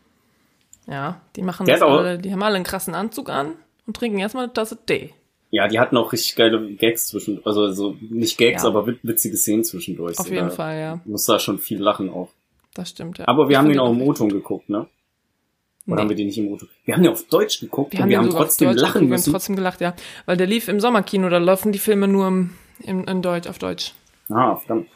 Ja, 0.86 1.20
die 1.36 1.42
machen 1.42 1.66
Der 1.66 1.78
das 1.78 1.82
alle, 1.88 2.18
die 2.18 2.32
haben 2.32 2.42
alle 2.42 2.56
einen 2.56 2.64
krassen 2.64 2.94
Anzug 2.94 3.30
an 3.30 3.52
und 3.86 3.96
trinken 3.96 4.18
erstmal 4.18 4.44
eine 4.44 4.52
Tasse 4.52 4.78
Tee. 4.84 5.14
Ja, 5.50 5.68
die 5.68 5.78
hatten 5.78 5.96
auch 5.96 6.12
richtig 6.12 6.34
geile 6.36 6.72
Gags 6.74 7.06
zwischen, 7.06 7.40
also 7.46 7.72
so 7.72 7.96
nicht 8.00 8.36
Gags, 8.38 8.62
Ja. 8.64 8.68
aber 8.68 8.86
wit- 8.86 8.98
witzige 9.02 9.36
Szenen 9.36 9.64
zwischendurch. 9.64 10.18
Auf 10.18 10.28
jeden 10.30 10.48
da 10.48 10.54
Fall, 10.54 10.78
ja. 10.78 11.00
Muss 11.04 11.24
da 11.24 11.38
schon 11.38 11.58
viel 11.58 11.80
lachen 11.80 12.10
auch. 12.10 12.28
Das 12.74 12.90
stimmt, 12.90 13.18
ja. 13.18 13.28
Aber 13.28 13.48
wir 13.48 13.52
Ich 13.52 13.56
haben 13.58 13.68
den 13.68 13.78
auch 13.78 13.92
im 13.92 14.02
O-Ton 14.02 14.28
gut. 14.30 14.38
geguckt, 14.42 14.68
ne? 14.68 14.86
Oder 15.86 15.96
Nee. 15.96 16.00
haben 16.02 16.08
wir 16.08 16.16
den 16.16 16.26
nicht 16.26 16.38
im 16.38 16.48
O-Ton? 16.48 16.68
Wir 16.84 16.94
haben 16.96 17.02
den 17.04 17.12
auf 17.12 17.22
Deutsch 17.28 17.60
geguckt 17.60 17.92
Wir 17.92 17.98
und 17.98 18.02
haben, 18.02 18.10
wir 18.10 18.18
haben 18.18 18.30
trotzdem 18.30 18.68
lachen 18.70 18.78
geguckt, 18.80 18.94
Wir 19.02 19.08
müssen. 19.08 19.26
haben 19.26 19.32
trotzdem 19.32 19.56
gelacht, 19.56 19.80
ja. 19.80 19.94
Weil 20.26 20.36
der 20.36 20.46
lief 20.48 20.66
im 20.68 20.80
Sommerkino, 20.80 21.28
da 21.28 21.38
laufen 21.38 21.70
die 21.72 21.78
Filme 21.78 22.08
nur 22.08 22.26
im, 22.26 22.50
im, 22.80 23.04
in 23.06 23.22
Deutsch, 23.22 23.46
auf 23.46 23.58
Deutsch. 23.58 23.92
Ah, 24.28 24.56
verdammt. 24.56 24.88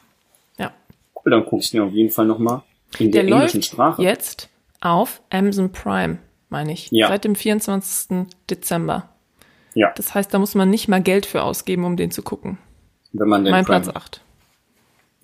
Ja. 0.58 0.72
Cool, 1.14 1.30
dann 1.30 1.44
gucke 1.46 1.62
ich 1.62 1.70
den 1.70 1.82
auf 1.82 1.92
jeden 1.92 2.10
Fall 2.10 2.26
nochmal 2.26 2.62
in 2.98 3.12
der, 3.12 3.22
Der 3.22 3.32
englischen 3.32 3.58
läuft 3.60 3.70
Sprache. 3.70 4.02
jetzt 4.02 4.48
auf 4.80 5.22
Amazon 5.30 5.72
Prime, 5.72 6.18
meine 6.48 6.72
ich. 6.72 6.88
Ja. 6.90 7.08
Seit 7.08 7.24
dem 7.24 7.34
24. 7.34 8.26
Dezember. 8.50 9.08
Ja, 9.74 9.92
Das 9.96 10.14
heißt, 10.14 10.32
da 10.32 10.38
muss 10.38 10.54
man 10.54 10.70
nicht 10.70 10.88
mal 10.88 11.02
Geld 11.02 11.26
für 11.26 11.42
ausgeben, 11.42 11.84
um 11.84 11.96
den 11.96 12.10
zu 12.10 12.22
gucken. 12.22 12.58
wenn 13.12 13.28
man 13.28 13.44
den 13.44 13.52
mein 13.52 13.64
Prime, 13.64 13.80
Platz 13.82 13.94
8. 13.96 14.22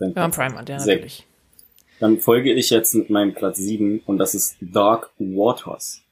den 0.00 0.14
Wenn 0.14 0.22
man 0.22 0.30
Prime 0.30 0.54
hat, 0.58 0.68
ja, 0.68 0.78
natürlich. 0.78 1.26
Dann 2.00 2.18
folge 2.18 2.52
ich 2.52 2.70
jetzt 2.70 2.94
mit 2.94 3.08
meinem 3.10 3.34
Platz 3.34 3.58
7 3.58 4.00
und 4.06 4.18
das 4.18 4.34
ist 4.34 4.56
Dark 4.60 5.10
Waters. 5.18 6.02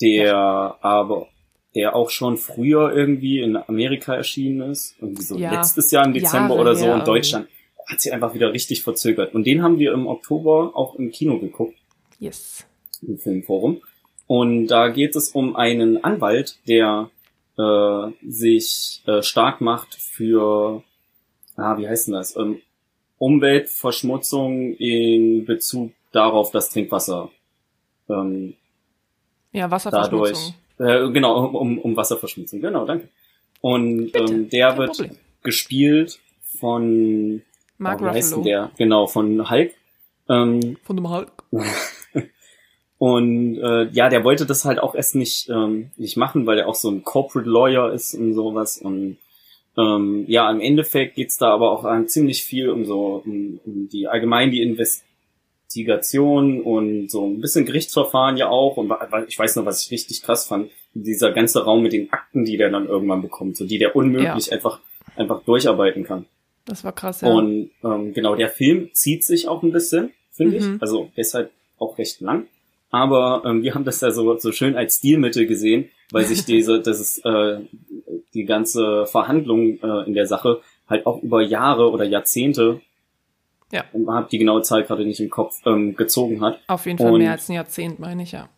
Der 0.00 0.76
aber, 0.80 1.28
der 1.74 1.94
auch 1.94 2.10
schon 2.10 2.36
früher 2.36 2.92
irgendwie 2.92 3.40
in 3.40 3.56
Amerika 3.56 4.14
erschienen 4.14 4.70
ist. 4.70 4.96
Irgendwie 5.00 5.22
so 5.22 5.36
Ja, 5.36 5.52
letztes 5.52 5.90
Jahr 5.90 6.04
im 6.06 6.12
Dezember 6.14 6.50
Jahre 6.50 6.60
oder 6.60 6.74
so 6.76 6.90
in 6.92 7.04
Deutschland. 7.04 7.48
Hat 7.86 8.00
sich 8.00 8.12
einfach 8.12 8.34
wieder 8.34 8.52
richtig 8.52 8.82
verzögert. 8.82 9.34
Und 9.34 9.46
den 9.46 9.62
haben 9.62 9.78
wir 9.78 9.92
im 9.92 10.06
Oktober 10.06 10.72
auch 10.74 10.94
im 10.94 11.10
Kino 11.10 11.38
geguckt. 11.38 11.76
Yes. 12.20 12.64
im 13.02 13.18
Filmforum. 13.18 13.80
Und 14.26 14.68
da 14.68 14.88
geht 14.88 15.16
es 15.16 15.30
um 15.30 15.56
einen 15.56 16.04
Anwalt, 16.04 16.58
der 16.68 17.10
äh, 17.58 18.10
sich 18.24 19.02
äh, 19.06 19.22
stark 19.22 19.60
macht 19.60 19.96
für, 19.96 20.84
ah, 21.56 21.76
wie 21.78 21.88
heißt 21.88 22.06
denn 22.06 22.14
das? 22.14 22.36
Ähm, 22.36 22.60
Umweltverschmutzung 23.18 24.74
in 24.76 25.44
Bezug 25.44 25.92
darauf, 26.12 26.52
dass 26.52 26.70
Trinkwasser 26.70 27.30
ähm, 28.08 28.54
Ja, 29.52 29.66
dadurch, 29.68 29.82
Wasserverschmutzung. 29.86 30.54
äh, 30.78 31.10
genau, 31.12 31.46
um, 31.46 31.78
um, 31.78 31.96
Wasserverschmutzung, 31.96 32.60
genau, 32.60 32.84
danke. 32.86 33.08
Und 33.60 34.14
ähm, 34.14 34.48
der 34.48 34.68
kein 34.68 34.78
wird 34.78 34.90
Problem. 34.96 35.16
gespielt 35.42 36.18
von, 36.58 37.42
Mark 37.78 38.00
oh, 38.00 38.04
wie 38.04 38.08
heißt 38.10 38.32
denn 38.32 38.38
Ruffalo. 38.38 38.44
der? 38.44 38.70
Genau, 38.78 39.06
von 39.06 39.50
Hulk. 39.50 39.74
Ähm, 40.28 40.76
Von 40.84 40.96
dem 40.96 41.10
Hulk. 41.10 41.32
Und 43.00 43.56
äh, 43.56 43.88
ja, 43.92 44.10
der 44.10 44.24
wollte 44.24 44.44
das 44.44 44.66
halt 44.66 44.78
auch 44.78 44.94
erst 44.94 45.14
nicht, 45.14 45.48
ähm, 45.48 45.90
nicht 45.96 46.18
machen, 46.18 46.44
weil 46.46 46.58
er 46.58 46.68
auch 46.68 46.74
so 46.74 46.90
ein 46.90 47.02
Corporate 47.02 47.48
Lawyer 47.48 47.94
ist 47.94 48.12
und 48.14 48.34
sowas. 48.34 48.76
Und 48.76 49.16
ähm, 49.78 50.26
ja, 50.28 50.50
im 50.50 50.60
Endeffekt 50.60 51.14
geht's 51.14 51.38
da 51.38 51.48
aber 51.48 51.72
auch 51.72 51.84
an 51.84 52.08
ziemlich 52.08 52.44
viel 52.44 52.68
um 52.68 52.84
so 52.84 53.22
um, 53.24 53.58
um 53.64 53.88
die 53.88 54.06
allgemein 54.06 54.50
die 54.50 54.60
Investigation 54.60 56.60
und 56.60 57.10
so 57.10 57.26
ein 57.26 57.40
bisschen 57.40 57.64
Gerichtsverfahren 57.64 58.36
ja 58.36 58.50
auch. 58.50 58.76
Und 58.76 58.92
ich 59.28 59.38
weiß 59.38 59.56
noch, 59.56 59.64
was 59.64 59.82
ich 59.84 59.90
richtig 59.90 60.22
krass 60.22 60.46
fand, 60.46 60.70
dieser 60.92 61.32
ganze 61.32 61.64
Raum 61.64 61.82
mit 61.82 61.94
den 61.94 62.12
Akten, 62.12 62.44
die 62.44 62.58
der 62.58 62.70
dann 62.70 62.86
irgendwann 62.86 63.22
bekommt, 63.22 63.56
so 63.56 63.66
die 63.66 63.78
der 63.78 63.96
unmöglich 63.96 64.52
einfach 64.52 64.78
einfach 65.16 65.42
durcharbeiten 65.44 66.04
kann. 66.04 66.26
Das 66.66 66.84
war 66.84 66.92
krass, 66.92 67.22
ja. 67.22 67.28
Und 67.28 67.70
ähm, 67.82 68.12
genau, 68.12 68.34
der 68.34 68.50
Film 68.50 68.90
zieht 68.92 69.24
sich 69.24 69.48
auch 69.48 69.62
ein 69.62 69.72
bisschen, 69.72 70.10
finde 70.32 70.60
Mhm. 70.60 70.74
ich. 70.76 70.82
Also 70.82 71.10
halt 71.32 71.48
auch 71.78 71.96
recht 71.96 72.20
lang. 72.20 72.46
Aber 72.90 73.42
ähm, 73.46 73.62
wir 73.62 73.74
haben 73.74 73.84
das 73.84 74.00
ja 74.00 74.10
so, 74.10 74.36
so 74.38 74.52
schön 74.52 74.76
als 74.76 74.96
Stilmittel 74.96 75.46
gesehen, 75.46 75.88
weil 76.10 76.24
sich 76.24 76.44
diese, 76.46 76.80
das 76.80 77.00
ist 77.00 77.24
äh, 77.24 77.60
die 78.34 78.44
ganze 78.44 79.06
Verhandlung 79.06 79.78
äh, 79.82 80.06
in 80.06 80.14
der 80.14 80.26
Sache 80.26 80.60
halt 80.88 81.06
auch 81.06 81.22
über 81.22 81.40
Jahre 81.42 81.90
oder 81.90 82.04
Jahrzehnte, 82.04 82.80
Ja. 83.70 83.84
ich 83.92 84.06
habe 84.08 84.28
die 84.30 84.38
genaue 84.38 84.62
Zahl 84.62 84.82
gerade 84.82 85.04
nicht 85.06 85.20
im 85.20 85.30
Kopf, 85.30 85.54
ähm, 85.66 85.94
gezogen 85.94 86.40
hat. 86.40 86.58
Auf 86.66 86.86
jeden 86.86 86.98
Fall 86.98 87.12
und- 87.12 87.18
mehr 87.20 87.30
als 87.32 87.48
ein 87.48 87.52
Jahrzehnt, 87.54 88.00
meine 88.00 88.24
ich, 88.24 88.32
ja. 88.32 88.48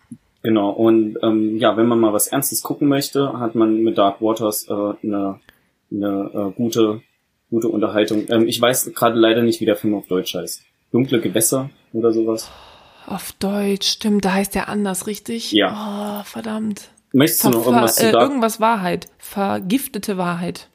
Genau, 0.43 0.71
und 0.71 1.19
ähm, 1.23 1.59
ja, 1.59 1.77
wenn 1.77 1.87
man 1.87 2.01
mal 2.01 2.13
was 2.13 2.27
Ernstes 2.27 2.63
gucken 2.63 2.89
möchte, 2.89 3.39
hat 3.39 3.55
man 3.55 3.77
mit 3.83 3.97
Dark 3.97 4.21
Waters 4.21 4.67
äh, 4.69 4.73
eine, 4.73 5.39
eine 5.93 6.31
äh, 6.35 6.51
gute, 6.57 7.01
gute 7.49 7.69
Unterhaltung. 7.69 8.25
Ähm, 8.29 8.49
ich 8.49 8.61
weiß 8.61 8.93
gerade 8.95 9.17
leider 9.21 9.43
nicht, 9.43 9.61
wie 9.61 9.67
der 9.67 9.77
Film 9.77 9.95
auf 9.95 10.09
Deutsch 10.09 10.35
heißt. 10.35 10.63
Dunkle 10.91 11.21
Gewässer 11.21 11.71
oder 11.93 12.11
sowas. 12.13 12.51
Auf 13.07 13.33
Deutsch, 13.33 13.89
stimmt, 13.89 14.25
da 14.25 14.33
heißt 14.35 14.55
der 14.55 14.69
anders, 14.69 15.07
richtig? 15.07 15.53
Ja. 15.53 16.21
Oh, 16.21 16.25
verdammt. 16.25 16.89
Möchtest 17.13 17.45
du 17.45 17.51
noch 17.51 17.67
irgendwas 17.67 17.97
zu 17.97 18.07
äh, 18.07 18.13
irgendwas 18.13 18.61
Wahrheit. 18.61 19.09
Vergiftete 19.19 20.17
Wahrheit. 20.17 20.69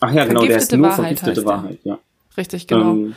Ach 0.00 0.12
ja, 0.12 0.24
genau, 0.24 0.40
der 0.44 0.56
ist 0.56 0.70
Vergiftete 0.70 0.78
nur 0.78 0.90
Wahrheit 0.90 1.18
vergiftete. 1.18 1.46
Wahrheit, 1.46 1.78
ja. 1.84 1.98
richtig, 2.36 2.66
genau. 2.66 2.92
Ähm, 2.92 3.14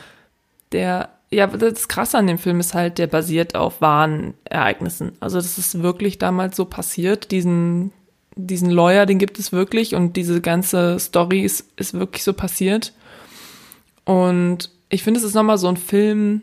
Der, 0.72 1.10
ja, 1.30 1.46
das 1.46 1.88
Krasse 1.88 2.18
an 2.18 2.26
dem 2.26 2.38
Film 2.38 2.60
ist 2.60 2.74
halt, 2.74 2.98
der 2.98 3.06
basiert 3.06 3.54
auf 3.54 3.80
wahren 3.80 4.34
Ereignissen. 4.44 5.12
Also 5.20 5.38
das 5.38 5.58
ist 5.58 5.82
wirklich 5.82 6.18
damals 6.18 6.56
so 6.56 6.64
passiert. 6.64 7.30
Diesen, 7.30 7.92
diesen 8.36 8.70
Lawyer, 8.70 9.06
den 9.06 9.18
gibt 9.18 9.38
es 9.38 9.52
wirklich 9.52 9.94
und 9.94 10.16
diese 10.16 10.40
ganze 10.40 10.98
Story 10.98 11.42
ist, 11.42 11.68
ist 11.76 11.94
wirklich 11.94 12.22
so 12.24 12.32
passiert. 12.32 12.92
Und 14.04 14.70
ich 14.88 15.02
finde, 15.02 15.18
es 15.18 15.24
ist 15.24 15.34
nochmal 15.34 15.58
so 15.58 15.68
ein 15.68 15.76
Film, 15.76 16.42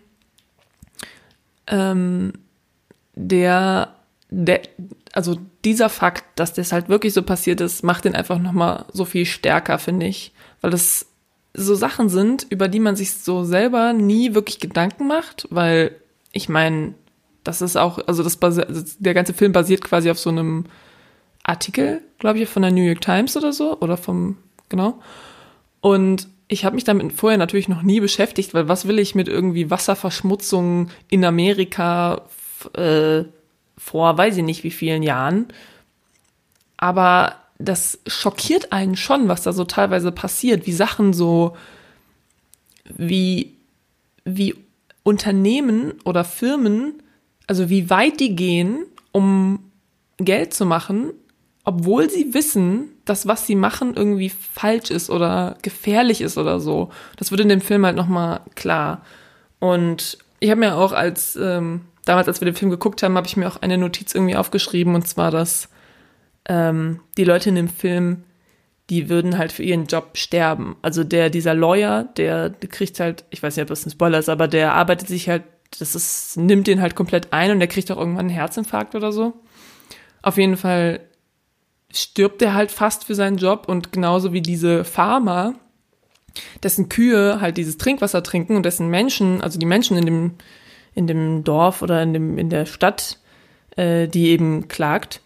ähm, 1.70 2.34
der, 3.16 3.94
der, 4.30 4.62
also 5.14 5.38
dieser 5.64 5.90
Fakt, 5.90 6.26
dass 6.36 6.54
das 6.54 6.72
halt 6.72 6.90
wirklich 6.90 7.14
so 7.14 7.24
passiert 7.24 7.62
ist, 7.62 7.84
macht 7.84 8.06
den 8.06 8.16
einfach 8.16 8.40
nochmal 8.40 8.86
so 8.94 9.06
viel 9.06 9.26
stärker, 9.26 9.80
finde 9.80 10.08
ich. 10.08 10.34
Weil 10.62 10.72
das 10.72 11.08
so 11.54 11.76
Sachen 11.76 12.10
sind, 12.10 12.46
über 12.50 12.68
die 12.68 12.80
man 12.80 12.96
sich 12.96 13.14
so 13.14 13.44
selber 13.44 13.94
nie 13.94 14.34
wirklich 14.36 14.60
Gedanken 14.60 15.08
macht, 15.08 15.48
weil 15.50 15.96
ich 16.32 16.48
meine, 16.48 16.94
das 17.44 17.62
ist 17.62 17.76
auch, 17.76 18.00
also 18.08 18.24
das 18.24 18.42
also 18.42 18.62
der 19.00 19.14
ganze 19.14 19.34
Film 19.34 19.52
basiert 19.52 19.84
quasi 19.84 20.12
auf 20.12 20.20
so 20.20 20.30
einem 20.30 20.66
Artikel, 21.44 22.02
glaube 22.20 22.40
ich, 22.40 22.50
von 22.50 22.62
der 22.62 22.72
New 22.72 22.84
York 22.84 23.02
Times 23.02 23.36
oder 23.36 23.54
so, 23.54 23.80
oder 23.80 23.98
vom, 23.98 24.38
genau. 24.70 25.00
Und 25.82 26.28
ich 26.52 26.66
habe 26.66 26.76
mich 26.76 26.84
damit 26.84 27.14
vorher 27.14 27.38
natürlich 27.38 27.70
noch 27.70 27.84
nie 27.84 28.00
beschäftigt, 28.00 28.56
weil 28.56 28.68
was 28.68 28.88
will 28.88 28.98
ich 28.98 29.14
mit 29.14 29.28
irgendwie 29.28 29.70
Wasserverschmutzung 29.70 30.90
in 31.08 31.24
Amerika 31.24 32.24
äh, 32.74 33.24
vor, 33.78 34.18
weiß 34.18 34.36
ich 34.38 34.44
nicht 34.44 34.64
wie 34.64 34.72
vielen 34.72 35.04
Jahren. 35.04 35.48
Aber 36.76 37.36
das 37.60 38.00
schockiert 38.08 38.74
einen 38.74 38.96
schon, 38.96 39.28
was 39.28 39.44
da 39.44 39.54
so 39.54 39.64
teilweise 39.64 40.12
passiert, 40.12 40.66
wie 40.66 40.72
Sachen 40.72 41.14
so, 41.14 41.56
wie, 42.84 43.54
wie 44.26 44.56
Unternehmen 45.04 45.94
oder 46.04 46.24
Firmen, 46.24 47.04
also 47.46 47.70
wie 47.70 47.92
weit 47.92 48.20
die 48.20 48.36
gehen, 48.36 48.86
um 49.12 49.72
Geld 50.18 50.56
zu 50.56 50.66
machen, 50.66 51.12
obwohl 51.64 52.10
sie 52.10 52.34
wissen, 52.34 52.90
dass 53.06 53.28
was 53.28 53.46
sie 53.46 53.56
machen 53.56 53.96
irgendwie 53.96 54.30
falsch 54.30 54.92
ist 54.92 55.10
oder 55.10 55.58
gefährlich 55.62 56.22
ist 56.22 56.38
oder 56.38 56.60
so. 56.60 56.90
Das 57.18 57.32
wird 57.32 57.42
in 57.42 57.50
dem 57.50 57.62
Film 57.62 57.86
halt 57.86 57.96
nochmal 57.96 58.42
klar. 58.56 59.04
Und 59.60 60.18
ich 60.40 60.50
habe 60.50 60.62
mir 60.62 60.76
auch 60.76 60.94
als, 60.94 61.36
ähm, 61.36 61.82
damals 62.06 62.28
als 62.28 62.42
wir 62.42 62.46
den 62.46 62.56
Film 62.56 62.72
geguckt 62.72 63.04
haben, 63.04 63.18
habe 63.18 63.28
ich 63.28 63.38
mir 63.38 63.48
auch 63.48 63.62
eine 63.62 63.78
Notiz 63.78 64.16
irgendwie 64.16 64.38
aufgeschrieben 64.38 64.96
und 64.96 65.08
zwar, 65.08 65.32
dass 65.32 65.70
ähm, 66.48 67.02
die 67.18 67.26
Leute 67.26 67.50
in 67.50 67.56
dem 67.56 67.70
Film, 67.70 68.24
die 68.90 69.10
würden 69.10 69.38
halt 69.38 69.52
für 69.52 69.64
ihren 69.64 69.86
Job 69.86 70.12
sterben. 70.18 70.78
Also 70.82 71.04
der, 71.04 71.30
dieser 71.30 71.54
Lawyer, 71.54 72.04
der, 72.04 72.50
kriegt 72.50 73.00
halt, 73.00 73.26
ich 73.30 73.44
weiß 73.44 73.56
nicht, 73.56 73.64
ob 73.64 73.70
das 73.70 73.86
ein 73.86 73.92
Spoiler 73.92 74.18
ist, 74.18 74.30
aber 74.30 74.48
der 74.48 74.74
arbeitet 74.74 75.08
sich 75.08 75.30
halt, 75.30 75.44
das 75.78 75.94
ist, 75.94 76.38
nimmt 76.38 76.66
den 76.66 76.82
halt 76.82 76.96
komplett 76.96 77.32
ein 77.32 77.52
und 77.52 77.60
der 77.60 77.68
kriegt 77.68 77.92
auch 77.92 77.98
irgendwann 77.98 78.22
einen 78.22 78.30
Herzinfarkt 78.30 78.96
oder 78.96 79.12
so. 79.12 79.34
Auf 80.24 80.38
jeden 80.38 80.58
Fall 80.58 81.02
stirbt 81.92 82.42
er 82.42 82.54
halt 82.54 82.72
fast 82.72 83.06
für 83.06 83.16
seinen 83.16 83.38
Job 83.38 83.68
und 83.68 83.92
genauso 83.92 84.34
wie 84.34 84.42
diese 84.42 84.84
Farmer, 84.84 85.56
dessen 86.64 86.90
Kühe 86.90 87.42
halt 87.42 87.58
dieses 87.58 87.78
Trinkwasser 87.78 88.24
trinken 88.24 88.56
und 88.56 88.64
dessen 88.64 88.90
Menschen, 88.90 89.42
also 89.42 89.60
die 89.60 89.66
Menschen 89.66 89.98
in 89.98 90.06
dem, 90.06 90.32
in 90.94 91.08
dem 91.08 91.44
Dorf 91.44 91.82
oder 91.82 92.02
in 92.04 92.14
dem, 92.14 92.38
in 92.38 92.50
der 92.50 92.66
Stadt, 92.66 93.18
äh, 93.76 94.08
die 94.08 94.28
eben 94.28 94.68
klagt, 94.68 95.22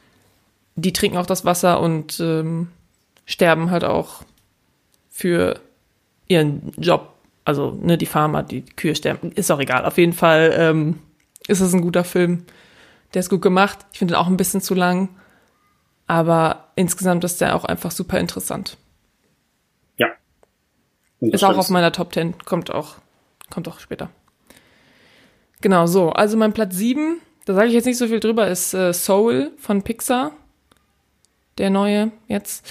die 0.76 0.94
trinken 0.94 1.18
auch 1.18 1.26
das 1.26 1.46
Wasser 1.46 1.80
und 1.82 2.20
ähm, 2.20 2.70
sterben 3.26 3.70
halt 3.70 3.84
auch 3.84 4.24
für 5.10 5.60
ihren 6.28 6.72
Job. 6.78 7.14
Also, 7.46 7.78
ne, 7.82 7.98
die 7.98 8.06
Farmer, 8.06 8.42
die 8.42 8.62
Kühe 8.64 8.96
sterben. 8.96 9.32
Ist 9.34 9.52
auch 9.52 9.60
egal. 9.60 9.86
Auf 9.86 9.98
jeden 9.98 10.14
Fall 10.14 10.54
ähm, 10.58 11.00
ist 11.48 11.60
es 11.60 11.74
ein 11.74 11.82
guter 11.82 12.04
Film. 12.04 12.46
Der 13.14 13.20
ist 13.20 13.30
gut 13.30 13.42
gemacht. 13.42 13.80
Ich 13.92 14.00
finde 14.00 14.14
ihn 14.14 14.18
auch 14.18 14.28
ein 14.28 14.38
bisschen 14.38 14.62
zu 14.62 14.74
lang. 14.74 15.10
Aber 16.08 16.70
insgesamt 16.76 17.24
ist 17.24 17.42
der 17.42 17.56
auch 17.56 17.66
einfach 17.66 17.92
super 17.92 18.20
interessant. 18.20 18.78
ja. 19.98 20.08
Ist 21.22 21.44
auch 21.44 21.58
auf 21.58 21.70
meiner 21.70 21.92
Top 21.92 22.14
10. 22.14 22.40
Kommt 22.40 22.70
auch, 22.72 22.96
kommt 23.50 23.68
auch 23.68 23.80
später. 23.80 24.10
Genau, 25.62 25.86
so. 25.88 26.10
Also 26.10 26.36
mein 26.36 26.52
Platz 26.54 26.76
7, 26.76 27.20
da 27.46 27.54
sage 27.54 27.70
ich 27.70 27.74
jetzt 27.74 27.86
nicht 27.86 27.98
so 27.98 28.08
viel 28.08 28.20
drüber, 28.20 28.48
ist 28.48 28.74
äh, 28.74 28.92
Soul 28.94 29.52
von 29.58 29.82
Pixar. 29.84 30.34
Der 31.58 31.70
neue 31.70 32.12
jetzt. 32.28 32.70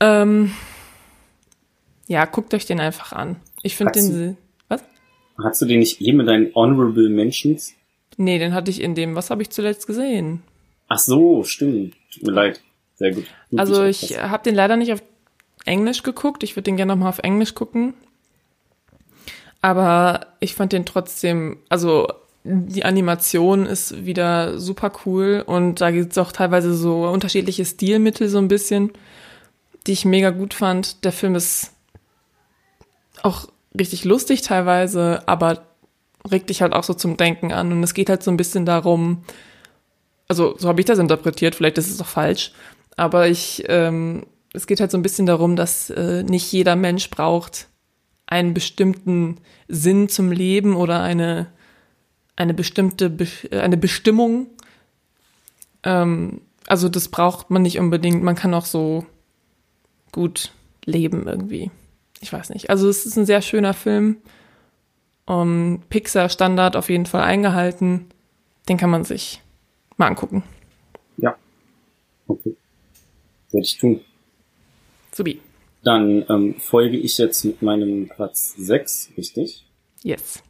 Ähm, 0.00 0.52
ja, 2.08 2.24
guckt 2.26 2.52
euch 2.52 2.66
den 2.66 2.80
einfach 2.80 3.12
an. 3.12 3.36
Ich 3.62 3.76
finde 3.76 3.92
den. 3.92 4.36
Was? 4.68 4.82
Hast 5.42 5.62
du 5.62 5.66
den 5.66 5.78
nicht 5.78 6.00
eben 6.02 6.18
mit 6.18 6.28
deinen 6.28 6.54
Honorable 6.54 7.08
Mentions? 7.08 7.72
Nee, 8.18 8.38
den 8.38 8.52
hatte 8.52 8.70
ich 8.70 8.82
in 8.82 8.94
dem. 8.94 9.14
Was 9.14 9.30
habe 9.30 9.42
ich 9.42 9.50
zuletzt 9.50 9.86
gesehen? 9.86 10.42
Ach 10.88 10.98
so, 10.98 11.42
stimmt. 11.44 11.94
Tut 12.12 12.24
mir 12.24 12.32
leid. 12.32 12.62
Sehr 12.96 13.12
gut. 13.12 13.24
gut 13.50 13.60
Also 13.60 13.84
ich 13.84 14.18
habe 14.18 14.42
den 14.42 14.54
leider 14.54 14.76
nicht 14.76 14.92
auf 14.92 15.02
Englisch 15.64 16.02
geguckt. 16.02 16.42
Ich 16.42 16.56
würde 16.56 16.64
den 16.64 16.76
gerne 16.76 16.92
nochmal 16.92 17.10
auf 17.10 17.18
Englisch 17.18 17.54
gucken. 17.54 17.94
Aber 19.62 20.26
ich 20.40 20.54
fand 20.54 20.72
den 20.72 20.86
trotzdem, 20.86 21.58
also 21.68 22.08
die 22.44 22.84
Animation 22.84 23.66
ist 23.66 24.04
wieder 24.06 24.58
super 24.58 24.92
cool 25.04 25.42
und 25.44 25.80
da 25.80 25.90
gibt 25.90 26.12
es 26.12 26.18
auch 26.18 26.30
teilweise 26.30 26.74
so 26.74 27.06
unterschiedliche 27.08 27.64
Stilmittel 27.64 28.28
so 28.28 28.38
ein 28.38 28.46
bisschen, 28.46 28.92
die 29.86 29.92
ich 29.92 30.04
mega 30.04 30.30
gut 30.30 30.54
fand. 30.54 31.04
Der 31.04 31.10
Film 31.10 31.34
ist 31.34 31.72
auch 33.22 33.48
richtig 33.78 34.04
lustig 34.04 34.42
teilweise, 34.42 35.26
aber 35.26 35.66
regt 36.30 36.50
dich 36.50 36.62
halt 36.62 36.72
auch 36.72 36.84
so 36.84 36.94
zum 36.94 37.16
Denken 37.16 37.52
an 37.52 37.72
und 37.72 37.82
es 37.82 37.94
geht 37.94 38.08
halt 38.08 38.22
so 38.22 38.30
ein 38.30 38.36
bisschen 38.36 38.64
darum, 38.64 39.24
also 40.28 40.56
so 40.58 40.68
habe 40.68 40.80
ich 40.80 40.86
das 40.86 40.98
interpretiert, 40.98 41.54
vielleicht 41.54 41.78
ist 41.78 41.90
es 41.90 42.00
auch 42.00 42.06
falsch, 42.06 42.52
aber 42.96 43.28
ich, 43.28 43.64
ähm, 43.68 44.26
es 44.52 44.66
geht 44.66 44.80
halt 44.80 44.90
so 44.90 44.98
ein 44.98 45.02
bisschen 45.02 45.26
darum, 45.26 45.56
dass 45.56 45.90
äh, 45.90 46.22
nicht 46.22 46.50
jeder 46.52 46.76
Mensch 46.76 47.10
braucht 47.10 47.68
einen 48.26 48.54
bestimmten 48.54 49.36
Sinn 49.68 50.08
zum 50.08 50.32
Leben 50.32 50.74
oder 50.74 51.02
eine, 51.02 51.46
eine 52.34 52.54
bestimmte, 52.54 53.10
Be 53.10 53.28
eine 53.50 53.76
Bestimmung. 53.76 54.48
Ähm, 55.82 56.40
also 56.66 56.88
das 56.88 57.08
braucht 57.08 57.50
man 57.50 57.62
nicht 57.62 57.78
unbedingt, 57.78 58.22
man 58.22 58.34
kann 58.34 58.54
auch 58.54 58.64
so 58.64 59.06
gut 60.10 60.52
leben 60.84 61.28
irgendwie. 61.28 61.70
Ich 62.20 62.32
weiß 62.32 62.50
nicht. 62.50 62.70
Also 62.70 62.88
es 62.88 63.06
ist 63.06 63.16
ein 63.16 63.26
sehr 63.26 63.42
schöner 63.42 63.74
Film. 63.74 64.16
Um, 65.28 65.82
Pixar 65.88 66.28
Standard 66.28 66.76
auf 66.76 66.88
jeden 66.88 67.06
Fall 67.06 67.22
eingehalten. 67.22 68.06
Den 68.68 68.76
kann 68.76 68.90
man 68.90 69.04
sich 69.04 69.42
mal 69.96 70.06
angucken. 70.06 70.44
Ja. 71.16 71.36
Okay. 72.28 72.56
Werde 73.52 73.64
ich 73.64 73.78
tun. 73.78 74.00
Subi. 75.12 75.40
Dann 75.82 76.24
ähm, 76.28 76.54
folge 76.58 76.96
ich 76.96 77.16
jetzt 77.18 77.44
mit 77.44 77.62
meinem 77.62 78.08
Platz 78.08 78.54
6, 78.58 79.12
richtig? 79.16 79.64
Yes. 80.02 80.42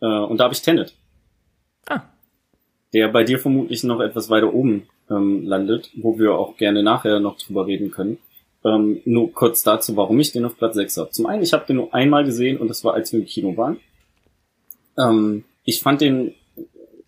Äh, 0.00 0.06
und 0.06 0.38
da 0.38 0.44
habe 0.44 0.54
ich 0.54 0.62
Tenet, 0.62 0.94
Ah, 1.88 2.02
der 2.92 3.08
bei 3.08 3.24
dir 3.24 3.38
vermutlich 3.38 3.84
noch 3.84 4.00
etwas 4.00 4.28
weiter 4.28 4.52
oben 4.52 4.88
ähm, 5.10 5.46
landet, 5.46 5.90
wo 5.96 6.18
wir 6.18 6.34
auch 6.34 6.56
gerne 6.56 6.82
nachher 6.82 7.20
noch 7.20 7.38
drüber 7.38 7.66
reden 7.66 7.90
können. 7.90 8.18
Ähm, 8.64 9.00
nur 9.04 9.32
kurz 9.32 9.62
dazu, 9.62 9.96
warum 9.96 10.18
ich 10.18 10.32
den 10.32 10.44
auf 10.44 10.56
Platz 10.56 10.74
6 10.74 10.96
habe. 10.96 11.10
Zum 11.10 11.26
einen, 11.26 11.42
ich 11.42 11.52
habe 11.52 11.66
den 11.66 11.76
nur 11.76 11.94
einmal 11.94 12.24
gesehen 12.24 12.58
und 12.58 12.68
das 12.68 12.82
war, 12.84 12.94
als 12.94 13.12
wir 13.12 13.20
im 13.20 13.26
Kino 13.26 13.56
waren. 13.56 13.78
Ähm, 14.98 15.44
ich 15.64 15.80
fand 15.80 16.00
den 16.00 16.34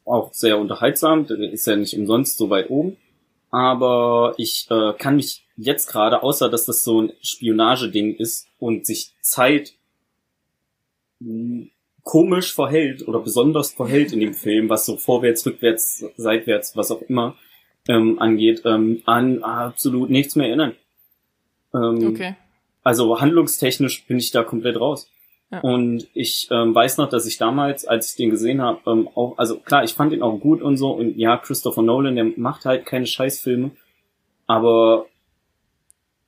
auch 0.05 0.33
sehr 0.33 0.59
unterhaltsam, 0.59 1.27
der 1.27 1.39
ist 1.39 1.67
ja 1.67 1.77
nicht 1.77 1.99
umsonst 1.99 2.39
so 2.39 2.51
weit 2.51 2.71
oben. 2.71 2.97
Aber 3.51 4.35
ich 4.37 4.67
äh, 4.71 4.93
kann 4.99 5.17
mich 5.17 5.47
jetzt 5.57 5.87
gerade, 5.87 6.23
außer 6.23 6.49
dass 6.49 6.67
das 6.67 6.85
so 6.85 7.03
ein 7.03 7.13
Spionageding 7.23 8.15
ist 8.17 8.49
und 8.59 8.87
sich 8.87 9.15
Zeit 9.23 9.75
mh, 11.21 11.69
komisch 12.03 12.55
verhält 12.55 13.07
oder 13.07 13.21
besonders 13.21 13.73
verhält 13.73 14.13
in 14.13 14.21
dem 14.21 14.35
Film, 14.35 14.69
was 14.69 14.87
so 14.87 14.97
vorwärts, 14.97 15.45
rückwärts, 15.45 16.05
seitwärts, 16.17 16.77
was 16.77 16.91
auch 16.91 17.03
immer 17.03 17.37
ähm, 17.89 18.19
angeht, 18.19 18.63
ähm, 18.65 19.03
an 19.05 19.43
absolut 19.43 20.11
nichts 20.11 20.37
mehr 20.37 20.49
erinnern. 20.49 20.75
Ähm, 21.75 22.07
okay. 22.09 22.37
Also 22.83 23.21
handlungstechnisch 23.21 24.07
bin 24.07 24.19
ich 24.19 24.31
da 24.31 24.43
komplett 24.43 24.81
raus. 24.81 25.11
Und 25.63 26.09
ich 26.13 26.49
ähm, 26.51 26.75
weiß 26.75 26.99
noch, 26.99 27.09
dass 27.09 27.27
ich 27.27 27.39
damals, 27.39 27.87
als 27.87 28.11
ich 28.11 28.17
den 28.17 28.31
gesehen 28.31 28.61
habe, 28.61 28.81
ähm, 28.87 29.09
auch, 29.15 29.39
also 29.39 29.59
klar, 29.59 29.83
ich 29.83 29.95
fand 29.95 30.13
ihn 30.13 30.23
auch 30.23 30.39
gut 30.39 30.61
und 30.61 30.77
so. 30.77 30.91
Und 30.91 31.17
ja, 31.17 31.37
Christopher 31.39 31.83
Nolan, 31.83 32.17
der 32.17 32.27
macht 32.37 32.67
halt 32.67 32.85
keine 32.85 33.07
Scheißfilme. 33.07 33.71
Aber 34.47 35.07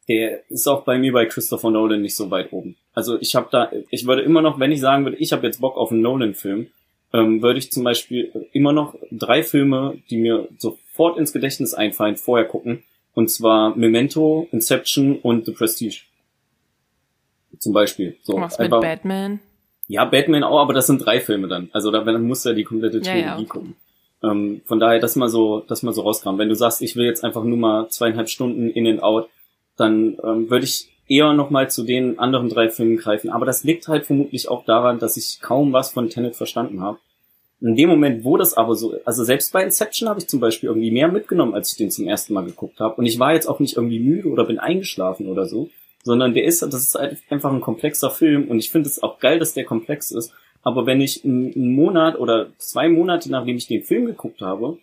der 0.08 0.50
ist 0.50 0.66
auch 0.66 0.84
bei 0.84 0.98
mir 0.98 1.12
bei 1.12 1.26
Christopher 1.26 1.70
Nolan 1.70 2.02
nicht 2.02 2.16
so 2.16 2.30
weit 2.30 2.52
oben. 2.52 2.76
Also 2.94 3.20
ich 3.20 3.34
habe 3.34 3.48
da, 3.50 3.70
ich 3.90 4.06
würde 4.06 4.22
immer 4.22 4.42
noch, 4.42 4.58
wenn 4.58 4.72
ich 4.72 4.80
sagen 4.80 5.04
würde, 5.04 5.18
ich 5.18 5.32
habe 5.32 5.46
jetzt 5.46 5.60
Bock 5.60 5.76
auf 5.76 5.92
einen 5.92 6.00
Nolan-Film, 6.00 6.68
ähm, 7.12 7.42
würde 7.42 7.58
ich 7.58 7.70
zum 7.70 7.84
Beispiel 7.84 8.48
immer 8.52 8.72
noch 8.72 8.94
drei 9.10 9.42
Filme, 9.42 9.98
die 10.10 10.16
mir 10.16 10.48
sofort 10.58 11.18
ins 11.18 11.32
Gedächtnis 11.32 11.74
einfallen, 11.74 12.16
vorher 12.16 12.46
gucken. 12.46 12.82
Und 13.14 13.30
zwar 13.30 13.76
Memento, 13.76 14.48
Inception 14.50 15.18
und 15.18 15.46
The 15.46 15.52
Prestige. 15.52 16.02
Zum 17.60 17.72
Beispiel. 17.72 18.16
So, 18.22 18.34
Was 18.36 18.58
mit 18.58 18.66
einfach, 18.66 18.80
Batman? 18.80 19.38
Ja, 19.86 20.04
Batman 20.04 20.42
auch, 20.44 20.60
aber 20.60 20.72
das 20.72 20.86
sind 20.86 21.04
drei 21.04 21.20
Filme 21.20 21.46
dann. 21.46 21.68
Also 21.72 21.90
da 21.90 22.02
dann 22.02 22.26
muss 22.26 22.44
ja 22.44 22.52
die 22.52 22.64
komplette 22.64 22.98
Ja, 22.98 23.04
Trilogie 23.04 23.26
ja, 23.26 23.34
okay. 23.36 23.46
gucken. 23.46 23.76
Ähm, 24.22 24.62
von 24.64 24.80
daher, 24.80 24.98
das 24.98 25.16
mal 25.16 25.28
so, 25.28 25.60
das 25.60 25.82
mal 25.82 25.92
so 25.92 26.02
rauskam. 26.02 26.38
Wenn 26.38 26.48
du 26.48 26.54
sagst, 26.54 26.82
ich 26.82 26.96
will 26.96 27.06
jetzt 27.06 27.24
einfach 27.24 27.44
nur 27.44 27.58
mal 27.58 27.88
zweieinhalb 27.88 28.28
Stunden 28.28 28.70
in 28.70 28.86
and 28.86 29.02
out, 29.02 29.28
dann 29.76 30.18
ähm, 30.24 30.50
würde 30.50 30.64
ich 30.64 30.88
eher 31.08 31.32
noch 31.32 31.50
mal 31.50 31.70
zu 31.70 31.82
den 31.84 32.18
anderen 32.18 32.48
drei 32.48 32.68
Filmen 32.68 32.96
greifen. 32.96 33.30
Aber 33.30 33.46
das 33.46 33.64
liegt 33.64 33.88
halt 33.88 34.06
vermutlich 34.06 34.48
auch 34.48 34.64
daran, 34.64 34.98
dass 34.98 35.16
ich 35.16 35.40
kaum 35.40 35.72
was 35.72 35.90
von 35.90 36.08
Tenet 36.08 36.36
verstanden 36.36 36.80
habe. 36.80 36.98
In 37.60 37.76
dem 37.76 37.90
Moment, 37.90 38.24
wo 38.24 38.36
das 38.38 38.54
aber 38.54 38.74
so, 38.74 38.94
also 39.04 39.22
selbst 39.24 39.52
bei 39.52 39.62
Inception 39.62 40.08
habe 40.08 40.20
ich 40.20 40.28
zum 40.28 40.40
Beispiel 40.40 40.68
irgendwie 40.68 40.90
mehr 40.90 41.08
mitgenommen, 41.08 41.52
als 41.52 41.72
ich 41.72 41.76
den 41.76 41.90
zum 41.90 42.06
ersten 42.06 42.32
Mal 42.32 42.44
geguckt 42.44 42.80
habe. 42.80 42.94
Und 42.94 43.06
ich 43.06 43.18
war 43.18 43.34
jetzt 43.34 43.46
auch 43.46 43.58
nicht 43.58 43.76
irgendwie 43.76 43.98
müde 43.98 44.28
oder 44.28 44.44
bin 44.44 44.58
eingeschlafen 44.58 45.28
oder 45.28 45.46
so, 45.46 45.68
sondern 46.02 46.34
der 46.34 46.44
ist, 46.44 46.62
das 46.62 46.74
ist 46.74 46.96
einfach 46.96 47.52
ein 47.52 47.60
komplexer 47.60 48.10
Film 48.10 48.48
und 48.48 48.58
ich 48.58 48.70
finde 48.70 48.88
es 48.88 49.02
auch 49.02 49.18
geil, 49.18 49.38
dass 49.38 49.54
der 49.54 49.64
komplex 49.64 50.10
ist. 50.10 50.32
Aber 50.62 50.86
wenn 50.86 51.00
ich 51.00 51.24
einen 51.24 51.54
einen 51.54 51.74
Monat 51.74 52.18
oder 52.18 52.50
zwei 52.58 52.88
Monate, 52.88 53.30
nachdem 53.30 53.56
ich 53.56 53.66
den 53.66 53.82
Film 53.82 54.06
geguckt 54.06 54.40
habe, 54.40 54.78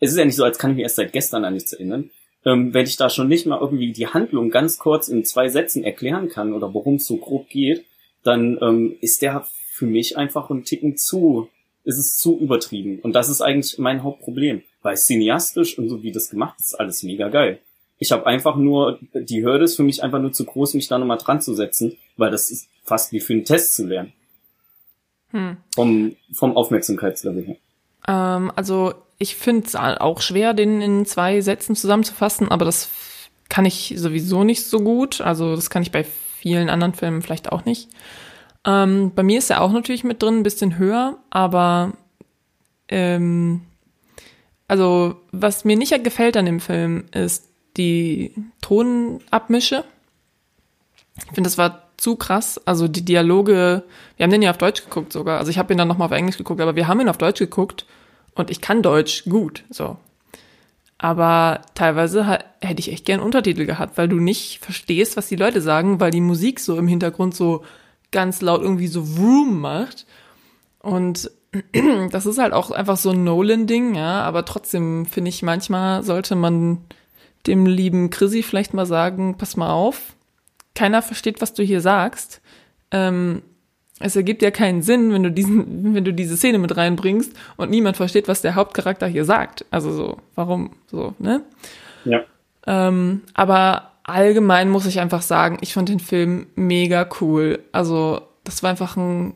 es 0.00 0.12
ist 0.12 0.18
ja 0.18 0.24
nicht 0.24 0.36
so, 0.36 0.44
als 0.44 0.58
kann 0.58 0.70
ich 0.70 0.76
mich 0.76 0.82
erst 0.84 0.96
seit 0.96 1.12
gestern 1.12 1.44
an 1.44 1.54
nichts 1.54 1.72
erinnern, 1.72 2.10
ähm, 2.44 2.72
wenn 2.74 2.86
ich 2.86 2.96
da 2.96 3.10
schon 3.10 3.28
nicht 3.28 3.46
mal 3.46 3.60
irgendwie 3.60 3.92
die 3.92 4.06
Handlung 4.06 4.50
ganz 4.50 4.78
kurz 4.78 5.08
in 5.08 5.24
zwei 5.24 5.48
Sätzen 5.48 5.84
erklären 5.84 6.28
kann 6.28 6.52
oder 6.52 6.72
worum 6.72 6.96
es 6.96 7.06
so 7.06 7.16
grob 7.16 7.48
geht, 7.48 7.84
dann 8.22 8.58
ähm, 8.60 8.96
ist 9.00 9.22
der 9.22 9.46
für 9.72 9.86
mich 9.86 10.16
einfach 10.16 10.50
ein 10.50 10.64
Ticken 10.64 10.96
zu, 10.96 11.48
ist 11.84 11.98
es 11.98 12.18
zu 12.18 12.38
übertrieben. 12.38 13.00
Und 13.00 13.14
das 13.14 13.28
ist 13.28 13.40
eigentlich 13.40 13.78
mein 13.78 14.02
Hauptproblem. 14.02 14.62
Weil 14.82 14.96
cineastisch 14.96 15.78
und 15.78 15.88
so 15.88 16.02
wie 16.02 16.12
das 16.12 16.30
gemacht 16.30 16.60
ist 16.60 16.78
alles 16.78 17.02
mega 17.02 17.28
geil. 17.28 17.58
Ich 17.98 18.12
habe 18.12 18.26
einfach 18.26 18.56
nur, 18.56 18.98
die 19.14 19.42
Hürde 19.42 19.64
ist 19.64 19.76
für 19.76 19.82
mich 19.82 20.02
einfach 20.02 20.20
nur 20.20 20.32
zu 20.32 20.44
groß, 20.44 20.74
mich 20.74 20.88
da 20.88 20.98
nochmal 20.98 21.18
dran 21.18 21.40
zu 21.40 21.54
setzen, 21.54 21.96
weil 22.16 22.30
das 22.30 22.50
ist 22.50 22.68
fast 22.84 23.12
wie 23.12 23.20
für 23.20 23.32
einen 23.32 23.44
Test 23.44 23.74
zu 23.74 23.86
lernen. 23.86 24.12
Hm. 25.30 25.56
Vom, 25.74 26.16
vom 26.32 26.56
Aufmerksamkeitslevel 26.56 27.44
her. 27.44 27.56
Ähm, 28.06 28.52
also 28.54 28.94
ich 29.18 29.36
finde 29.36 29.66
es 29.66 29.74
auch 29.74 30.20
schwer, 30.20 30.54
den 30.54 30.82
in 30.82 31.06
zwei 31.06 31.40
Sätzen 31.40 31.74
zusammenzufassen, 31.74 32.48
aber 32.48 32.64
das 32.64 32.90
kann 33.48 33.64
ich 33.64 33.94
sowieso 33.96 34.44
nicht 34.44 34.66
so 34.66 34.80
gut. 34.80 35.20
Also 35.20 35.56
das 35.56 35.70
kann 35.70 35.82
ich 35.82 35.90
bei 35.90 36.04
vielen 36.04 36.68
anderen 36.68 36.94
Filmen 36.94 37.22
vielleicht 37.22 37.50
auch 37.50 37.64
nicht. 37.64 37.88
Ähm, 38.66 39.12
bei 39.14 39.22
mir 39.22 39.38
ist 39.38 39.50
er 39.50 39.62
auch 39.62 39.72
natürlich 39.72 40.04
mit 40.04 40.22
drin, 40.22 40.38
ein 40.38 40.42
bisschen 40.42 40.76
höher, 40.76 41.18
aber 41.30 41.92
ähm, 42.88 43.62
also 44.68 45.16
was 45.32 45.64
mir 45.64 45.76
nicht 45.76 46.04
gefällt 46.04 46.36
an 46.36 46.46
dem 46.46 46.60
Film 46.60 47.06
ist 47.12 47.48
die 47.76 48.32
Tonabmische. 48.60 49.84
Ich 51.18 51.34
finde, 51.34 51.48
das 51.48 51.58
war 51.58 51.86
zu 51.96 52.16
krass. 52.16 52.60
Also 52.64 52.88
die 52.88 53.04
Dialoge, 53.04 53.84
wir 54.16 54.24
haben 54.24 54.30
den 54.30 54.42
ja 54.42 54.50
auf 54.50 54.58
Deutsch 54.58 54.84
geguckt 54.84 55.12
sogar. 55.12 55.38
Also 55.38 55.50
ich 55.50 55.58
habe 55.58 55.72
ihn 55.72 55.78
dann 55.78 55.88
nochmal 55.88 56.06
auf 56.06 56.12
Englisch 56.12 56.38
geguckt, 56.38 56.60
aber 56.60 56.76
wir 56.76 56.88
haben 56.88 57.00
ihn 57.00 57.08
auf 57.08 57.18
Deutsch 57.18 57.38
geguckt 57.38 57.86
und 58.34 58.50
ich 58.50 58.60
kann 58.60 58.82
Deutsch 58.82 59.24
gut, 59.24 59.64
so. 59.70 59.96
Aber 60.98 61.60
teilweise 61.74 62.26
hätte 62.62 62.80
ich 62.80 62.90
echt 62.90 63.04
gern 63.04 63.20
Untertitel 63.20 63.66
gehabt, 63.66 63.98
weil 63.98 64.08
du 64.08 64.16
nicht 64.16 64.64
verstehst, 64.64 65.16
was 65.16 65.28
die 65.28 65.36
Leute 65.36 65.60
sagen, 65.60 66.00
weil 66.00 66.10
die 66.10 66.22
Musik 66.22 66.58
so 66.58 66.78
im 66.78 66.88
Hintergrund 66.88 67.34
so 67.34 67.64
ganz 68.12 68.40
laut 68.40 68.62
irgendwie 68.62 68.86
so 68.86 69.04
Vroom 69.04 69.60
macht. 69.60 70.06
Und 70.80 71.30
das 72.10 72.24
ist 72.24 72.38
halt 72.38 72.54
auch 72.54 72.70
einfach 72.70 72.96
so 72.96 73.10
ein 73.10 73.24
Nolan-Ding, 73.24 73.94
ja, 73.94 74.22
aber 74.22 74.44
trotzdem 74.46 75.04
finde 75.04 75.28
ich, 75.28 75.42
manchmal 75.42 76.02
sollte 76.02 76.34
man 76.34 76.78
dem 77.46 77.66
lieben 77.66 78.10
Chrissy 78.10 78.42
vielleicht 78.42 78.74
mal 78.74 78.86
sagen, 78.86 79.36
pass 79.38 79.56
mal 79.56 79.72
auf, 79.72 80.14
keiner 80.74 81.02
versteht, 81.02 81.40
was 81.40 81.54
du 81.54 81.62
hier 81.62 81.80
sagst. 81.80 82.40
Ähm, 82.90 83.42
es 83.98 84.14
ergibt 84.14 84.42
ja 84.42 84.50
keinen 84.50 84.82
Sinn, 84.82 85.12
wenn 85.12 85.22
du 85.22 85.30
diesen, 85.30 85.94
wenn 85.94 86.04
du 86.04 86.12
diese 86.12 86.36
Szene 86.36 86.58
mit 86.58 86.76
reinbringst 86.76 87.32
und 87.56 87.70
niemand 87.70 87.96
versteht, 87.96 88.28
was 88.28 88.42
der 88.42 88.54
Hauptcharakter 88.54 89.06
hier 89.06 89.24
sagt. 89.24 89.64
Also 89.70 89.92
so, 89.92 90.18
warum 90.34 90.70
so, 90.86 91.14
ne? 91.18 91.42
Ja. 92.04 92.24
Ähm, 92.66 93.22
aber 93.34 93.92
allgemein 94.04 94.70
muss 94.70 94.86
ich 94.86 95.00
einfach 95.00 95.22
sagen, 95.22 95.58
ich 95.60 95.72
fand 95.72 95.88
den 95.88 96.00
Film 96.00 96.46
mega 96.54 97.08
cool. 97.20 97.60
Also, 97.72 98.22
das 98.44 98.62
war 98.62 98.70
einfach 98.70 98.96
ein 98.96 99.34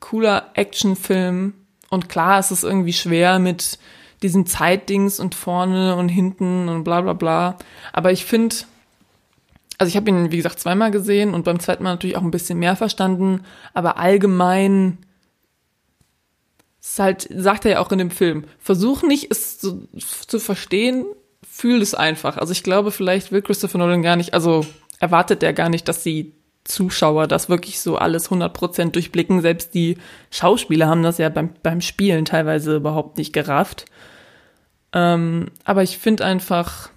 cooler 0.00 0.50
Actionfilm. 0.54 1.54
Und 1.88 2.08
klar, 2.08 2.38
es 2.38 2.50
ist 2.50 2.64
irgendwie 2.64 2.92
schwer 2.92 3.38
mit 3.38 3.78
diesen 4.22 4.46
Zeitdings 4.46 5.20
und 5.20 5.34
vorne 5.34 5.96
und 5.96 6.08
hinten 6.08 6.68
und 6.68 6.84
bla 6.84 7.00
bla 7.00 7.12
bla. 7.12 7.58
Aber 7.92 8.12
ich 8.12 8.24
finde, 8.24 8.56
also 9.78 9.88
ich 9.88 9.96
habe 9.96 10.08
ihn, 10.10 10.30
wie 10.30 10.36
gesagt, 10.36 10.60
zweimal 10.60 10.90
gesehen 10.90 11.34
und 11.34 11.44
beim 11.44 11.60
zweiten 11.60 11.82
Mal 11.82 11.92
natürlich 11.92 12.16
auch 12.16 12.22
ein 12.22 12.30
bisschen 12.30 12.58
mehr 12.58 12.76
verstanden. 12.76 13.42
Aber 13.74 13.98
allgemein 13.98 14.98
ist 16.80 16.98
halt, 16.98 17.28
sagt 17.30 17.64
er 17.64 17.72
ja 17.72 17.80
auch 17.80 17.92
in 17.92 17.98
dem 17.98 18.10
Film, 18.10 18.44
versuch 18.58 19.02
nicht, 19.02 19.30
es 19.30 19.58
zu, 19.58 19.88
zu 19.98 20.38
verstehen, 20.38 21.04
fühl 21.48 21.82
es 21.82 21.94
einfach. 21.94 22.38
Also 22.38 22.52
ich 22.52 22.62
glaube, 22.62 22.90
vielleicht 22.90 23.32
will 23.32 23.42
Christopher 23.42 23.78
Nolan 23.78 24.02
gar 24.02 24.16
nicht, 24.16 24.34
also 24.34 24.66
erwartet 24.98 25.42
er 25.42 25.52
gar 25.52 25.68
nicht, 25.68 25.88
dass 25.88 26.02
die 26.02 26.32
Zuschauer 26.64 27.26
das 27.26 27.48
wirklich 27.48 27.80
so 27.80 27.96
alles 27.96 28.30
100% 28.30 28.90
durchblicken. 28.90 29.40
Selbst 29.40 29.74
die 29.74 29.98
Schauspieler 30.30 30.86
haben 30.86 31.02
das 31.02 31.18
ja 31.18 31.28
beim, 31.28 31.50
beim 31.62 31.80
Spielen 31.80 32.24
teilweise 32.24 32.76
überhaupt 32.76 33.18
nicht 33.18 33.32
gerafft. 33.32 33.86
Ähm, 34.92 35.50
aber 35.64 35.82
ich 35.82 35.98
finde 35.98 36.24
einfach, 36.24 36.90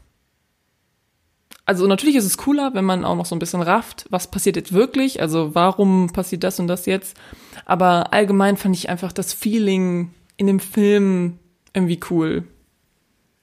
also 1.66 1.88
natürlich 1.88 2.16
ist 2.16 2.26
es 2.26 2.38
cooler, 2.38 2.74
wenn 2.74 2.86
man 2.86 3.06
auch 3.06 3.16
noch 3.16 3.26
so 3.26 3.36
ein 3.36 3.40
bisschen 3.40 3.62
rafft, 3.62 4.06
was 4.10 4.30
passiert 4.30 4.56
jetzt 4.56 4.74
wirklich, 4.74 5.22
also 5.22 5.56
warum 5.56 6.12
passiert 6.12 6.44
das 6.44 6.60
und 6.60 6.68
das 6.68 6.86
jetzt. 6.86 7.18
Aber 7.66 8.14
allgemein 8.14 8.58
fand 8.58 8.76
ich 8.76 8.90
einfach 8.90 9.12
das 9.12 9.34
Feeling 9.34 10.12
in 10.38 10.48
dem 10.48 10.60
Film 10.60 11.40
irgendwie 11.74 12.00
cool. 12.10 12.44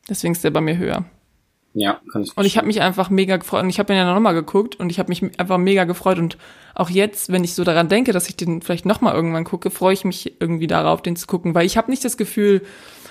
Deswegen 0.08 0.32
ist 0.32 0.44
der 0.44 0.50
bei 0.50 0.60
mir 0.60 0.76
höher. 0.76 1.04
Ja, 1.74 2.00
kann 2.12 2.22
ich 2.22 2.36
Und 2.36 2.44
ich 2.44 2.58
habe 2.58 2.66
mich 2.66 2.82
einfach 2.82 3.08
mega 3.08 3.36
gefreut. 3.38 3.62
Und 3.62 3.70
ich 3.70 3.78
habe 3.78 3.92
ihn 3.92 3.96
ja 3.96 4.12
nochmal 4.12 4.34
geguckt 4.34 4.76
und 4.76 4.90
ich 4.90 4.98
habe 4.98 5.08
mich 5.08 5.22
einfach 5.38 5.58
mega 5.58 5.84
gefreut. 5.84 6.18
Und 6.18 6.36
auch 6.74 6.90
jetzt, 6.90 7.32
wenn 7.32 7.44
ich 7.44 7.54
so 7.54 7.64
daran 7.64 7.88
denke, 7.88 8.12
dass 8.12 8.28
ich 8.28 8.36
den 8.36 8.60
vielleicht 8.62 8.84
nochmal 8.84 9.14
irgendwann 9.14 9.44
gucke, 9.44 9.70
freue 9.70 9.94
ich 9.94 10.04
mich 10.04 10.34
irgendwie 10.40 10.66
darauf, 10.66 11.02
den 11.02 11.16
zu 11.16 11.26
gucken. 11.26 11.54
Weil 11.54 11.66
ich 11.66 11.76
habe 11.76 11.90
nicht 11.90 12.04
das 12.04 12.16
Gefühl, 12.16 12.62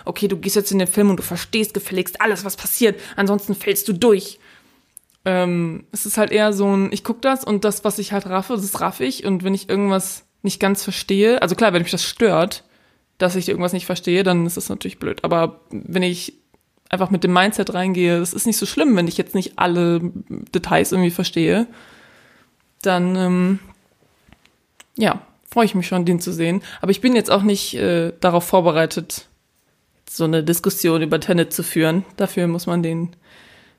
okay, 0.06 0.28
du 0.28 0.38
gehst 0.38 0.56
jetzt 0.56 0.72
in 0.72 0.80
den 0.80 0.88
Film 0.88 1.10
und 1.10 1.18
du 1.18 1.24
verstehst 1.24 1.74
gefälligst 1.74 2.22
alles, 2.22 2.46
was 2.46 2.56
passiert. 2.56 3.00
Ansonsten 3.16 3.56
fällst 3.56 3.88
du 3.88 3.94
durch. 3.94 4.40
Ähm, 5.26 5.86
es 5.92 6.06
ist 6.06 6.18
halt 6.18 6.32
eher 6.32 6.54
so 6.54 6.76
ein, 6.76 6.92
ich 6.92 7.04
guck 7.04 7.22
das 7.22 7.44
und 7.44 7.64
das, 7.64 7.84
was 7.84 8.00
ich 8.00 8.12
halt 8.12 8.26
raffe, 8.28 8.56
das 8.56 8.82
raff 8.82 9.00
ich. 9.00 9.26
Und 9.26 9.44
wenn 9.44 9.54
ich 9.54 9.70
irgendwas 9.70 10.26
nicht 10.42 10.60
ganz 10.60 10.84
verstehe, 10.84 11.42
also 11.42 11.56
klar, 11.56 11.74
wenn 11.74 11.84
mich 11.84 11.92
das 11.92 12.04
stört, 12.04 12.64
dass 13.18 13.36
ich 13.36 13.50
irgendwas 13.50 13.74
nicht 13.74 13.86
verstehe, 13.86 14.24
dann 14.24 14.46
ist 14.46 14.58
das 14.58 14.70
natürlich 14.70 14.98
blöd. 14.98 15.24
Aber 15.24 15.62
wenn 15.70 16.04
ich 16.04 16.34
einfach 16.90 17.10
mit 17.10 17.24
dem 17.24 17.34
Mindset 17.34 17.74
reingehe, 17.74 18.20
das 18.20 18.34
ist 18.34 18.48
nicht 18.48 18.58
so 18.58 18.66
schlimm, 18.66 18.96
wenn 18.96 19.08
ich 19.08 19.18
jetzt 19.18 19.36
nicht 19.36 19.60
alle 19.60 20.02
Details 20.30 20.92
irgendwie 20.92 21.12
verstehe, 21.12 21.68
dann 22.82 23.16
ähm, 23.16 23.60
ja, 24.98 25.22
freue 25.52 25.66
ich 25.66 25.76
mich 25.76 25.88
schon, 25.88 26.06
den 26.06 26.20
zu 26.20 26.34
sehen. 26.34 26.64
Aber 26.82 26.92
ich 26.92 27.02
bin 27.02 27.16
jetzt 27.16 27.30
auch 27.30 27.44
nicht 27.44 27.76
äh, 27.76 28.14
darauf 28.20 28.44
vorbereitet, 28.44 29.28
so 30.14 30.26
eine 30.26 30.44
Diskussion 30.44 31.02
über 31.02 31.20
Tenet 31.20 31.54
zu 31.54 31.64
führen. 31.64 32.04
Dafür 32.18 32.48
muss 32.48 32.68
man 32.68 32.84
den, 32.84 33.16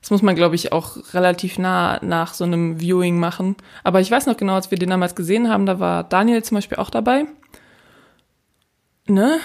das 0.01 0.09
muss 0.09 0.21
man, 0.23 0.35
glaube 0.35 0.55
ich, 0.55 0.71
auch 0.71 0.97
relativ 1.13 1.59
nah 1.59 1.99
nach 2.03 2.33
so 2.33 2.43
einem 2.43 2.79
Viewing 2.79 3.19
machen. 3.19 3.55
Aber 3.83 3.99
ich 4.01 4.09
weiß 4.09 4.25
noch 4.25 4.37
genau, 4.37 4.53
als 4.55 4.71
wir 4.71 4.79
den 4.79 4.89
damals 4.89 5.13
gesehen 5.15 5.47
haben, 5.49 5.65
da 5.67 5.79
war 5.79 6.03
Daniel 6.03 6.43
zum 6.43 6.55
Beispiel 6.55 6.77
auch 6.79 6.89
dabei. 6.89 7.25
Ne? 9.07 9.39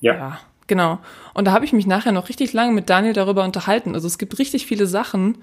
Ja. 0.00 0.14
Ja, 0.14 0.40
genau. 0.66 0.98
Und 1.34 1.46
da 1.46 1.52
habe 1.52 1.64
ich 1.64 1.72
mich 1.72 1.86
nachher 1.86 2.12
noch 2.12 2.28
richtig 2.28 2.52
lange 2.52 2.72
mit 2.72 2.88
Daniel 2.90 3.12
darüber 3.12 3.44
unterhalten. 3.44 3.94
Also 3.94 4.06
es 4.06 4.18
gibt 4.18 4.38
richtig 4.38 4.66
viele 4.66 4.86
Sachen, 4.86 5.38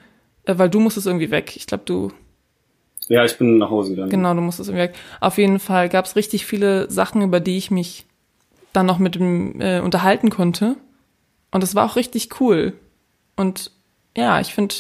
äh, 0.46 0.58
weil 0.58 0.70
du 0.70 0.80
musstest 0.80 1.08
irgendwie 1.08 1.32
weg. 1.32 1.56
Ich 1.56 1.68
glaube, 1.68 1.84
du, 1.86 2.12
Ja, 3.08 3.24
ich 3.24 3.38
bin 3.38 3.58
nach 3.60 3.70
Hause 3.70 3.92
gegangen. 3.92 4.10
genau, 4.10 4.34
du 4.34 4.42
musstest 4.42 4.70
irgendwie 4.70 4.90
weg. 4.90 4.96
Auf 5.22 5.38
jeden 5.38 5.60
Fall 5.60 5.90
gab 5.90 6.06
es 6.06 6.16
richtig 6.16 6.46
viele 6.46 6.90
Sachen, 6.90 7.22
über 7.22 7.40
die 7.40 7.58
ich 7.58 7.72
mich 7.72 8.06
dann 8.76 8.86
noch 8.86 9.00
mit 9.00 9.16
dem 9.16 9.60
äh, 9.62 9.80
unterhalten 9.80 10.30
konnte. 10.30 10.76
Und 11.52 11.62
das 11.62 11.76
war 11.76 11.86
auch 11.86 11.96
richtig 11.96 12.42
cool. 12.42 12.74
Und 13.36 13.72
ja, 14.16 14.40
ich 14.40 14.54
finde 14.54 14.76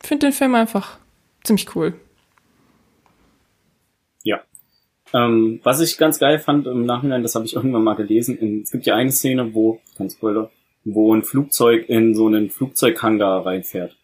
find 0.00 0.22
den 0.22 0.32
Film 0.32 0.54
einfach 0.54 0.98
ziemlich 1.44 1.74
cool. 1.76 1.94
Ja. 4.22 4.40
Ähm, 5.14 5.60
was 5.62 5.80
ich 5.80 5.98
ganz 5.98 6.18
geil 6.18 6.38
fand 6.38 6.66
im 6.66 6.84
Nachhinein, 6.84 7.22
das 7.22 7.34
habe 7.34 7.44
ich 7.44 7.54
irgendwann 7.54 7.84
mal 7.84 7.94
gelesen, 7.94 8.36
in, 8.38 8.62
es 8.62 8.70
gibt 8.70 8.86
ja 8.86 8.94
eine 8.94 9.12
Szene, 9.12 9.54
wo, 9.54 9.80
kein 9.96 10.10
Spoiler, 10.10 10.50
wo 10.84 11.14
ein 11.14 11.22
Flugzeug 11.22 11.88
in 11.88 12.14
so 12.14 12.26
einen 12.26 12.50
Flugzeughangar 12.50 13.46
reinfährt. 13.46 13.96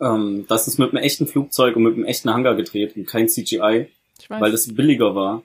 Ähm, 0.00 0.46
das 0.48 0.68
ist 0.68 0.78
mit 0.78 0.90
einem 0.90 1.02
echten 1.02 1.26
Flugzeug 1.26 1.76
und 1.76 1.82
mit 1.82 1.94
einem 1.94 2.04
echten 2.04 2.32
Hangar 2.32 2.54
gedreht 2.54 2.96
und 2.96 3.06
kein 3.06 3.28
CGI, 3.28 3.88
weil 4.28 4.50
das 4.50 4.74
billiger 4.74 5.14
war 5.14 5.42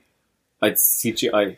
als 0.60 1.00
CGI. 1.00 1.58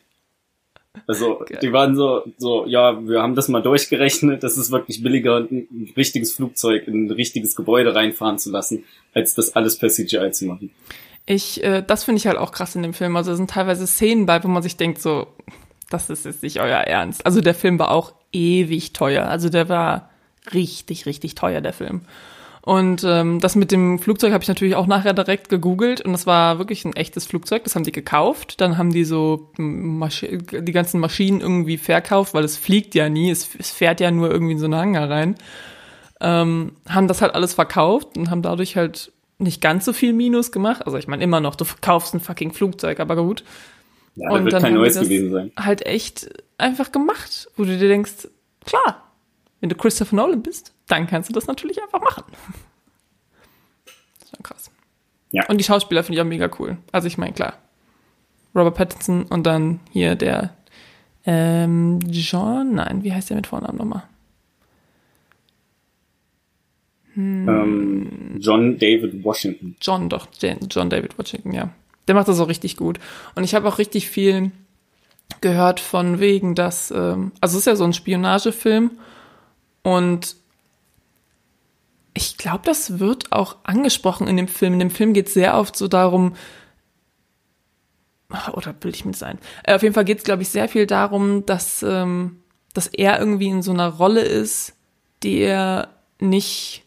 Also 1.07 1.43
Geil. 1.45 1.59
die 1.61 1.73
waren 1.73 1.95
so, 1.95 2.23
so, 2.37 2.65
ja, 2.65 2.97
wir 3.07 3.21
haben 3.21 3.35
das 3.35 3.47
mal 3.47 3.61
durchgerechnet, 3.61 4.43
das 4.43 4.57
ist 4.57 4.71
wirklich 4.71 5.03
billiger, 5.03 5.37
ein 5.37 5.67
ein 5.71 5.93
richtiges 5.95 6.33
Flugzeug 6.33 6.87
in 6.87 7.05
ein 7.05 7.11
richtiges 7.11 7.55
Gebäude 7.55 7.93
reinfahren 7.95 8.39
zu 8.39 8.51
lassen, 8.51 8.83
als 9.13 9.35
das 9.35 9.55
alles 9.55 9.77
per 9.77 9.89
CGI 9.89 10.31
zu 10.31 10.45
machen. 10.45 10.71
Ich, 11.25 11.63
äh, 11.63 11.83
das 11.85 12.03
finde 12.03 12.17
ich 12.19 12.27
halt 12.27 12.37
auch 12.37 12.51
krass 12.51 12.75
in 12.75 12.83
dem 12.83 12.93
Film. 12.93 13.15
Also 13.15 13.31
es 13.31 13.37
sind 13.37 13.49
teilweise 13.49 13.87
Szenen 13.87 14.25
bei, 14.25 14.43
wo 14.43 14.47
man 14.47 14.63
sich 14.63 14.77
denkt, 14.77 15.01
so, 15.01 15.27
das 15.89 16.09
ist 16.09 16.25
jetzt 16.25 16.43
nicht 16.43 16.59
euer 16.59 16.77
Ernst. 16.77 17.25
Also 17.25 17.41
der 17.41 17.55
Film 17.55 17.79
war 17.79 17.91
auch 17.91 18.13
ewig 18.31 18.93
teuer. 18.93 19.27
Also 19.27 19.49
der 19.49 19.69
war 19.69 20.09
richtig, 20.53 21.05
richtig 21.05 21.35
teuer, 21.35 21.61
der 21.61 21.73
Film. 21.73 22.01
Und 22.65 23.03
ähm, 23.03 23.39
das 23.39 23.55
mit 23.55 23.71
dem 23.71 23.99
Flugzeug 23.99 24.33
habe 24.33 24.41
ich 24.41 24.47
natürlich 24.47 24.75
auch 24.75 24.87
nachher 24.87 25.13
direkt 25.13 25.49
gegoogelt 25.49 26.01
und 26.01 26.13
das 26.13 26.25
war 26.25 26.57
wirklich 26.57 26.83
ein 26.83 26.95
echtes 26.95 27.27
Flugzeug. 27.27 27.63
Das 27.63 27.75
haben 27.75 27.83
die 27.83 27.91
gekauft. 27.91 28.59
Dann 28.59 28.79
haben 28.79 28.91
die 28.91 29.05
so 29.05 29.51
Masch 29.57 30.25
die 30.27 30.71
ganzen 30.71 30.99
Maschinen 30.99 31.41
irgendwie 31.41 31.77
verkauft, 31.77 32.33
weil 32.33 32.43
es 32.43 32.57
fliegt 32.57 32.95
ja 32.95 33.07
nie, 33.07 33.29
es, 33.29 33.49
es 33.59 33.69
fährt 33.69 33.99
ja 33.99 34.09
nur 34.09 34.31
irgendwie 34.31 34.53
in 34.53 34.59
so 34.59 34.65
eine 34.65 34.77
Hangar 34.77 35.11
rein. 35.11 35.35
Ähm, 36.19 36.71
haben 36.89 37.07
das 37.07 37.21
halt 37.21 37.35
alles 37.35 37.53
verkauft 37.53 38.17
und 38.17 38.31
haben 38.31 38.41
dadurch 38.41 38.75
halt 38.75 39.11
nicht 39.37 39.61
ganz 39.61 39.85
so 39.85 39.93
viel 39.93 40.13
Minus 40.13 40.51
gemacht. 40.51 40.87
Also 40.87 40.97
ich 40.97 41.07
meine 41.07 41.23
immer 41.23 41.41
noch, 41.41 41.55
du 41.55 41.65
verkaufst 41.65 42.15
ein 42.15 42.19
fucking 42.19 42.51
Flugzeug, 42.51 42.99
aber 42.99 43.15
gut. 43.15 43.43
Ja, 44.15 44.31
und 44.31 44.43
wird 44.43 44.59
kein 44.59 44.73
neues 44.73 44.99
gewesen 44.99 45.31
sein. 45.31 45.51
Halt 45.55 45.85
echt 45.85 46.29
einfach 46.57 46.91
gemacht, 46.91 47.47
wo 47.57 47.63
du 47.63 47.77
dir 47.77 47.89
denkst, 47.89 48.27
klar, 48.65 49.04
wenn 49.65 49.69
du 49.69 49.75
Christopher 49.75 50.15
Nolan 50.15 50.43
bist, 50.43 50.75
dann 50.85 51.07
kannst 51.07 51.27
du 51.27 51.33
das 51.33 51.47
natürlich 51.47 51.81
einfach 51.81 51.99
machen. 51.99 52.23
Das 54.19 54.29
ist 54.29 54.35
schon 54.35 54.43
krass. 54.43 54.71
Ja. 55.31 55.47
Und 55.47 55.57
die 55.57 55.63
Schauspieler 55.63 56.03
finde 56.03 56.19
ich 56.19 56.21
auch 56.21 56.29
mega 56.29 56.49
cool. 56.59 56.77
Also 56.91 57.07
ich 57.07 57.17
meine, 57.17 57.33
klar. 57.33 57.57
Robert 58.53 58.75
Pattinson 58.75 59.23
und 59.23 59.43
dann 59.43 59.79
hier 59.91 60.15
der 60.15 60.55
ähm, 61.25 61.99
John, 62.07 62.75
nein, 62.75 63.03
wie 63.03 63.11
heißt 63.11 63.31
der 63.31 63.37
mit 63.37 63.47
Vornamen 63.47 63.77
nochmal? 63.77 64.03
Hm. 67.15 67.49
Ähm, 67.49 68.37
John 68.39 68.77
David 68.77 69.23
Washington. 69.23 69.75
John, 69.81 70.09
doch, 70.09 70.27
John 70.69 70.89
David 70.91 71.17
Washington, 71.17 71.53
ja. 71.53 71.71
Der 72.07 72.13
macht 72.13 72.27
das 72.27 72.39
auch 72.39 72.49
richtig 72.49 72.77
gut. 72.77 72.99
Und 73.33 73.43
ich 73.43 73.55
habe 73.55 73.67
auch 73.67 73.79
richtig 73.79 74.09
viel 74.09 74.51
gehört 75.41 75.79
von 75.79 76.19
wegen, 76.19 76.53
dass, 76.53 76.91
ähm, 76.91 77.31
also 77.41 77.57
es 77.57 77.61
ist 77.61 77.65
ja 77.65 77.75
so 77.75 77.83
ein 77.83 77.93
Spionagefilm 77.93 78.91
und 79.85 80.35
ich 82.15 82.37
glaube, 82.37 82.61
das 82.65 82.97
wird 82.97 83.31
auch 83.31 83.57
angesprochen 83.63 84.27
in 84.27 84.35
dem 84.35 84.47
Film. 84.47 84.73
In 84.73 84.79
dem 84.79 84.89
Film 84.89 85.13
geht 85.13 85.27
es 85.27 85.35
sehr 85.35 85.55
oft 85.55 85.75
so 85.75 85.87
darum, 85.87 86.33
oder 88.53 88.73
bilde 88.73 88.97
ich 88.97 89.05
mir 89.05 89.11
das 89.11 89.21
ein? 89.21 89.37
Äh, 89.63 89.75
auf 89.75 89.83
jeden 89.83 89.93
Fall 89.93 90.03
geht 90.03 90.17
es, 90.17 90.23
glaube 90.23 90.41
ich, 90.41 90.49
sehr 90.49 90.67
viel 90.67 90.87
darum, 90.87 91.45
dass, 91.45 91.83
ähm, 91.83 92.37
dass 92.73 92.87
er 92.87 93.19
irgendwie 93.19 93.49
in 93.49 93.61
so 93.61 93.73
einer 93.73 93.89
Rolle 93.89 94.21
ist, 94.21 94.73
die 95.21 95.37
er 95.37 95.89
nicht, 96.19 96.81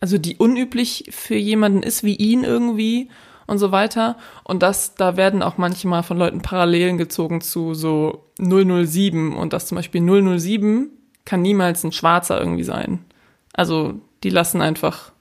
also 0.00 0.18
die 0.18 0.36
unüblich 0.36 1.10
für 1.10 1.36
jemanden 1.36 1.84
ist 1.84 2.02
wie 2.02 2.16
ihn 2.16 2.42
irgendwie 2.42 3.10
und 3.46 3.58
so 3.58 3.70
weiter. 3.70 4.18
Und 4.42 4.64
das, 4.64 4.96
da 4.96 5.16
werden 5.16 5.40
auch 5.40 5.56
manchmal 5.56 6.02
von 6.02 6.18
Leuten 6.18 6.42
Parallelen 6.42 6.98
gezogen 6.98 7.42
zu 7.42 7.74
so 7.74 8.32
007 8.40 9.36
und 9.36 9.52
dass 9.52 9.68
zum 9.68 9.76
Beispiel 9.76 10.00
007 10.00 10.90
kann 11.24 11.42
niemals 11.42 11.84
ein 11.84 11.92
Schwarzer 11.92 12.38
irgendwie 12.38 12.64
sein. 12.64 13.04
Also 13.52 13.94
die 14.22 14.30
lassen 14.30 14.60
einfach 14.60 15.12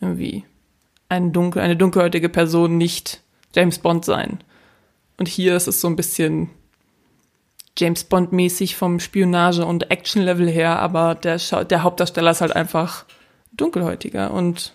irgendwie 0.00 0.44
eine, 1.08 1.30
dunkel, 1.30 1.62
eine 1.62 1.76
dunkelhäutige 1.76 2.28
Person 2.28 2.76
nicht 2.76 3.22
James 3.54 3.78
Bond 3.78 4.04
sein. 4.04 4.40
Und 5.18 5.28
hier 5.28 5.56
ist 5.56 5.68
es 5.68 5.80
so 5.80 5.88
ein 5.88 5.96
bisschen 5.96 6.50
James 7.78 8.04
Bond-mäßig 8.04 8.76
vom 8.76 9.00
Spionage- 9.00 9.64
und 9.64 9.90
Action-Level 9.90 10.48
her, 10.48 10.78
aber 10.78 11.14
der, 11.14 11.38
der 11.64 11.82
Hauptdarsteller 11.82 12.30
ist 12.30 12.40
halt 12.40 12.56
einfach 12.56 13.04
dunkelhäutiger 13.52 14.32
und 14.32 14.74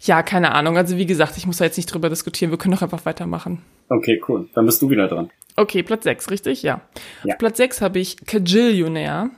ja, 0.00 0.22
keine 0.22 0.54
Ahnung. 0.54 0.76
Also 0.76 0.96
wie 0.96 1.06
gesagt, 1.06 1.36
ich 1.36 1.46
muss 1.46 1.58
da 1.58 1.64
jetzt 1.64 1.76
nicht 1.76 1.92
drüber 1.92 2.08
diskutieren. 2.08 2.50
Wir 2.50 2.58
können 2.58 2.74
doch 2.74 2.82
einfach 2.82 3.04
weitermachen. 3.04 3.62
Okay, 3.88 4.20
cool. 4.28 4.48
Dann 4.54 4.66
bist 4.66 4.80
du 4.82 4.90
wieder 4.90 5.08
dran. 5.08 5.30
Okay, 5.56 5.82
Platz 5.82 6.04
6, 6.04 6.30
richtig? 6.30 6.62
Ja. 6.62 6.82
ja. 7.24 7.34
Auf 7.34 7.38
Platz 7.38 7.56
6 7.56 7.80
habe 7.80 7.98
ich 7.98 8.24
Kajillionaire. 8.24 9.30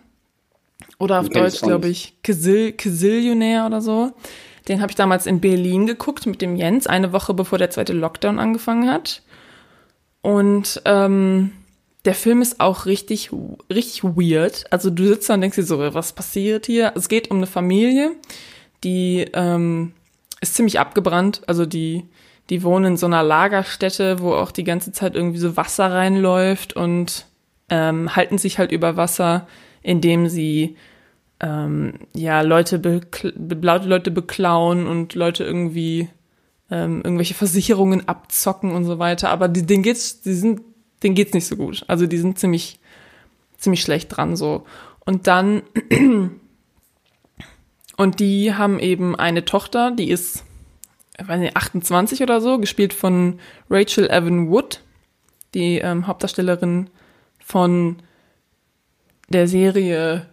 Oder 0.98 1.20
auf 1.20 1.28
Den 1.28 1.42
Deutsch, 1.42 1.61
glaube 1.61 1.88
ich, 1.88 2.14
Kazillionaire 2.22 3.66
oder 3.66 3.80
so. 3.80 4.12
Den 4.68 4.82
habe 4.82 4.90
ich 4.92 4.96
damals 4.96 5.26
in 5.26 5.40
Berlin 5.40 5.86
geguckt 5.86 6.26
mit 6.26 6.42
dem 6.42 6.56
Jens, 6.56 6.86
eine 6.86 7.12
Woche 7.12 7.32
bevor 7.32 7.58
der 7.58 7.70
zweite 7.70 7.92
Lockdown 7.92 8.38
angefangen 8.38 8.90
hat. 8.90 9.22
Und 10.20 10.82
ähm, 10.84 11.52
der 12.04 12.14
Film 12.14 12.42
ist 12.42 12.61
auch 12.61 12.86
richtig, 12.86 13.30
richtig 13.72 14.04
weird. 14.04 14.64
Also 14.70 14.90
du 14.90 15.06
sitzt 15.06 15.28
da 15.28 15.34
und 15.34 15.40
denkst 15.40 15.56
dir 15.56 15.62
so, 15.62 15.78
was 15.78 16.12
passiert 16.12 16.66
hier? 16.66 16.92
Es 16.94 17.08
geht 17.08 17.30
um 17.30 17.38
eine 17.38 17.46
Familie, 17.46 18.12
die 18.84 19.26
ähm, 19.32 19.92
ist 20.41 20.55
ziemlich 20.55 20.80
abgebrannt. 20.80 21.43
Also 21.47 21.66
die, 21.66 22.05
die 22.49 22.62
wohnen 22.62 22.93
in 22.93 22.97
so 22.97 23.07
einer 23.07 23.22
Lagerstätte, 23.22 24.20
wo 24.20 24.32
auch 24.34 24.51
die 24.51 24.64
ganze 24.64 24.93
Zeit 24.93 25.14
irgendwie 25.14 25.38
so 25.38 25.57
Wasser 25.57 25.93
reinläuft 25.93 26.74
und 26.74 27.26
ähm, 27.68 28.14
halten 28.16 28.38
sich 28.38 28.59
halt 28.59 28.72
über 28.72 28.97
Wasser, 28.97 29.47
indem 29.82 30.28
sie 30.28 30.76
ähm, 31.41 31.95
ja 32.14 32.43
Leute, 32.43 32.80
Leute 33.22 34.11
beklauen 34.11 34.86
und 34.86 35.14
Leute 35.14 35.45
irgendwie 35.45 36.09
ähm, 36.70 37.03
irgendwelche 37.05 37.34
Versicherungen 37.34 38.09
abzocken 38.09 38.72
und 38.72 38.84
so 38.84 38.99
weiter. 38.99 39.30
Aber 39.30 39.49
die, 39.49 39.64
denen 39.64 39.82
geht's, 39.82 40.20
die 40.20 40.34
sind, 40.34 40.62
denen 41.03 41.14
geht's 41.14 41.34
nicht 41.34 41.47
so 41.47 41.57
gut. 41.57 41.84
Also 41.88 42.07
die 42.07 42.18
sind 42.18 42.38
ziemlich, 42.38 42.80
ziemlich 43.59 43.82
schlecht 43.82 44.16
dran 44.16 44.36
so. 44.36 44.64
Und 45.05 45.26
dann 45.26 45.62
und 48.01 48.18
die 48.18 48.55
haben 48.55 48.78
eben 48.78 49.14
eine 49.14 49.44
Tochter, 49.44 49.90
die 49.90 50.11
ist, 50.11 50.44
ich 51.18 51.28
weiß 51.28 51.38
nicht, 51.38 51.55
28 51.55 52.22
oder 52.22 52.40
so, 52.40 52.57
gespielt 52.57 52.94
von 52.94 53.38
Rachel 53.68 54.09
Evan 54.09 54.48
Wood, 54.48 54.80
die 55.53 55.80
ähm, 55.80 56.07
Hauptdarstellerin 56.07 56.88
von 57.44 57.96
der 59.28 59.46
Serie, 59.46 60.24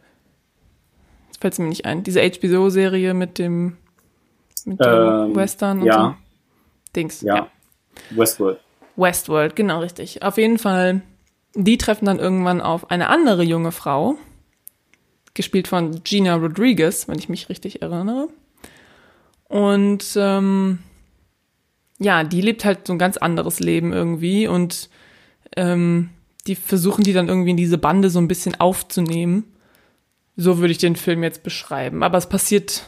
jetzt 1.25 1.41
fällt 1.41 1.55
es 1.55 1.59
mir 1.59 1.67
nicht 1.67 1.85
ein, 1.85 2.03
diese 2.03 2.21
HBO-Serie 2.21 3.13
mit 3.13 3.37
dem, 3.37 3.75
mit 4.63 4.79
dem 4.79 4.87
ähm, 4.87 5.35
Western 5.35 5.81
und 5.81 5.87
ja. 5.87 5.99
so. 5.99 6.15
Dings. 6.95 7.19
Ja. 7.19 7.35
ja. 7.35 7.47
Westworld. 8.11 8.61
Westworld, 8.95 9.57
genau 9.57 9.81
richtig. 9.81 10.23
Auf 10.23 10.37
jeden 10.37 10.57
Fall, 10.57 11.01
die 11.53 11.77
treffen 11.77 12.05
dann 12.05 12.19
irgendwann 12.19 12.61
auf 12.61 12.89
eine 12.91 13.09
andere 13.09 13.43
junge 13.43 13.73
Frau, 13.73 14.15
gespielt 15.37 15.69
von 15.69 16.03
Gina 16.03 16.35
Rodriguez, 16.35 17.07
wenn 17.07 17.17
ich 17.17 17.29
mich 17.29 17.47
richtig 17.47 17.81
erinnere. 17.81 18.27
Und 19.47 20.17
ähm, 20.17 20.79
ja, 21.99 22.25
die 22.25 22.41
lebt 22.41 22.65
halt 22.65 22.87
so 22.87 22.93
ein 22.93 22.99
ganz 22.99 23.15
anderes 23.15 23.61
Leben 23.61 23.93
irgendwie 23.93 24.47
und 24.47 24.89
ähm, 25.55 26.09
die 26.45 26.55
versuchen 26.55 27.03
die 27.03 27.13
dann 27.13 27.29
irgendwie 27.29 27.51
in 27.51 27.57
diese 27.57 27.77
Bande 27.77 28.09
so 28.09 28.19
ein 28.19 28.27
bisschen 28.27 28.59
aufzunehmen. 28.59 29.45
So 30.35 30.57
würde 30.59 30.71
ich 30.71 30.77
den 30.77 30.95
Film 30.95 31.23
jetzt 31.23 31.43
beschreiben. 31.43 32.03
Aber 32.03 32.17
es 32.17 32.27
passiert 32.27 32.83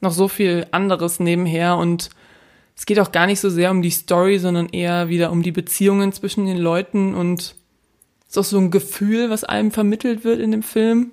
noch 0.00 0.12
so 0.12 0.28
viel 0.28 0.66
anderes 0.70 1.18
nebenher 1.18 1.76
und 1.76 2.10
es 2.76 2.84
geht 2.84 3.00
auch 3.00 3.10
gar 3.10 3.26
nicht 3.26 3.40
so 3.40 3.48
sehr 3.48 3.70
um 3.70 3.80
die 3.80 3.90
Story, 3.90 4.38
sondern 4.38 4.68
eher 4.68 5.08
wieder 5.08 5.32
um 5.32 5.42
die 5.42 5.52
Beziehungen 5.52 6.12
zwischen 6.12 6.44
den 6.44 6.58
Leuten 6.58 7.14
und 7.14 7.54
es 8.28 8.32
ist 8.32 8.38
auch 8.38 8.44
so 8.44 8.58
ein 8.58 8.70
Gefühl, 8.70 9.30
was 9.30 9.44
einem 9.44 9.70
vermittelt 9.70 10.24
wird 10.24 10.40
in 10.40 10.50
dem 10.50 10.62
Film. 10.62 11.12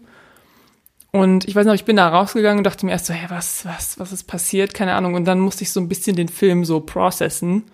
Und 1.15 1.47
ich 1.47 1.55
weiß 1.55 1.67
noch, 1.67 1.75
ich 1.75 1.85
bin 1.85 1.95
da 1.95 2.09
rausgegangen 2.09 2.57
und 2.57 2.63
dachte 2.63 2.87
mir 2.87 2.91
erst 2.91 3.05
so, 3.05 3.13
hey, 3.13 3.29
was, 3.29 3.65
was, 3.65 3.99
was 3.99 4.11
ist 4.11 4.23
passiert? 4.23 4.73
Keine 4.73 4.95
Ahnung. 4.95 5.13
Und 5.13 5.25
dann 5.25 5.39
musste 5.39 5.63
ich 5.63 5.71
so 5.71 5.79
ein 5.79 5.87
bisschen 5.87 6.15
den 6.15 6.27
Film 6.27 6.65
so 6.65 6.79
processen. 6.79 7.65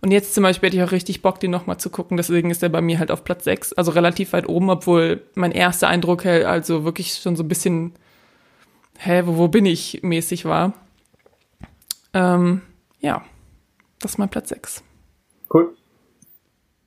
Und 0.00 0.10
jetzt 0.10 0.34
zum 0.34 0.42
Beispiel 0.42 0.66
hätte 0.66 0.78
ich 0.78 0.82
auch 0.82 0.90
richtig 0.90 1.22
Bock, 1.22 1.38
den 1.38 1.52
nochmal 1.52 1.78
zu 1.78 1.90
gucken. 1.90 2.16
Deswegen 2.16 2.50
ist 2.50 2.60
er 2.60 2.70
bei 2.70 2.80
mir 2.80 2.98
halt 2.98 3.12
auf 3.12 3.22
Platz 3.22 3.44
6, 3.44 3.74
also 3.74 3.92
relativ 3.92 4.32
weit 4.32 4.48
oben, 4.48 4.68
obwohl 4.68 5.22
mein 5.36 5.52
erster 5.52 5.86
Eindruck 5.86 6.24
halt 6.24 6.44
also 6.44 6.82
wirklich 6.82 7.14
schon 7.14 7.36
so 7.36 7.44
ein 7.44 7.48
bisschen, 7.48 7.92
hä, 8.98 9.22
wo, 9.26 9.36
wo 9.36 9.46
bin 9.46 9.64
ich 9.64 10.00
mäßig 10.02 10.44
war. 10.44 10.72
Ähm, 12.14 12.62
ja, 12.98 13.22
das 14.00 14.12
ist 14.12 14.18
mein 14.18 14.28
Platz 14.28 14.48
6. 14.48 14.82
Cool. 15.54 15.72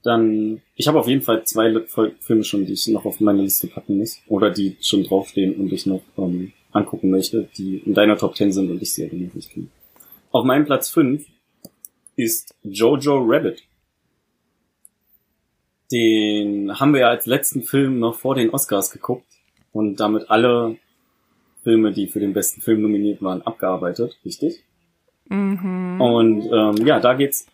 Dann, 0.06 0.62
ich 0.76 0.88
habe 0.88 0.99
auf 0.99 1.08
jeden 1.08 1.24
Fall 1.24 1.43
zwei 1.45 1.74
Filme 2.20 2.43
schon, 2.43 2.66
die 2.68 2.74
ich 2.74 2.88
noch 2.89 3.06
auf 3.06 3.20
meine 3.20 3.41
Liste 3.41 3.66
packen 3.66 3.97
muss. 3.97 4.22
Oder 4.28 4.51
die 4.51 4.78
schon 4.80 5.03
draufstehen 5.03 5.56
und 5.56 5.74
ich 5.74 5.88
noch 5.88 6.03
ähm, 6.16 6.53
angucken 6.72 7.10
möchte, 7.10 7.49
die 7.58 7.78
in 7.80 7.95
deiner 7.95 8.16
Top 8.16 8.36
10 8.36 8.53
sind 8.53 8.70
und 8.70 8.80
ich 8.84 8.93
sie 8.93 9.08
noch 9.08 9.34
nicht 9.34 9.49
kenne. 9.49 9.68
Auf 10.32 10.45
meinem 10.45 10.66
Platz 10.66 10.91
5 10.91 11.26
ist 12.16 12.53
Jojo 12.62 13.18
Rabbit. 13.26 13.64
Den 15.91 16.80
haben 16.80 16.93
wir 16.93 17.01
ja 17.01 17.10
als 17.10 17.26
letzten 17.26 17.64
Film 17.64 17.97
noch 17.97 18.14
vor 18.16 18.36
den 18.36 18.51
Oscars 18.51 18.91
geguckt 18.91 19.26
und 19.72 19.99
damit 19.99 20.30
alle 20.30 20.78
Filme, 21.64 21.91
die 21.93 22.08
für 22.08 22.20
den 22.20 22.34
besten 22.34 22.62
Film 22.62 22.84
nominiert 22.84 23.24
waren, 23.24 23.41
abgearbeitet, 23.41 24.20
richtig? 24.24 24.64
Mhm. 25.30 25.99
Und 25.99 26.45
ähm, 26.51 26.86
ja, 26.86 26.99
da 26.99 27.16
geht's 27.16 27.47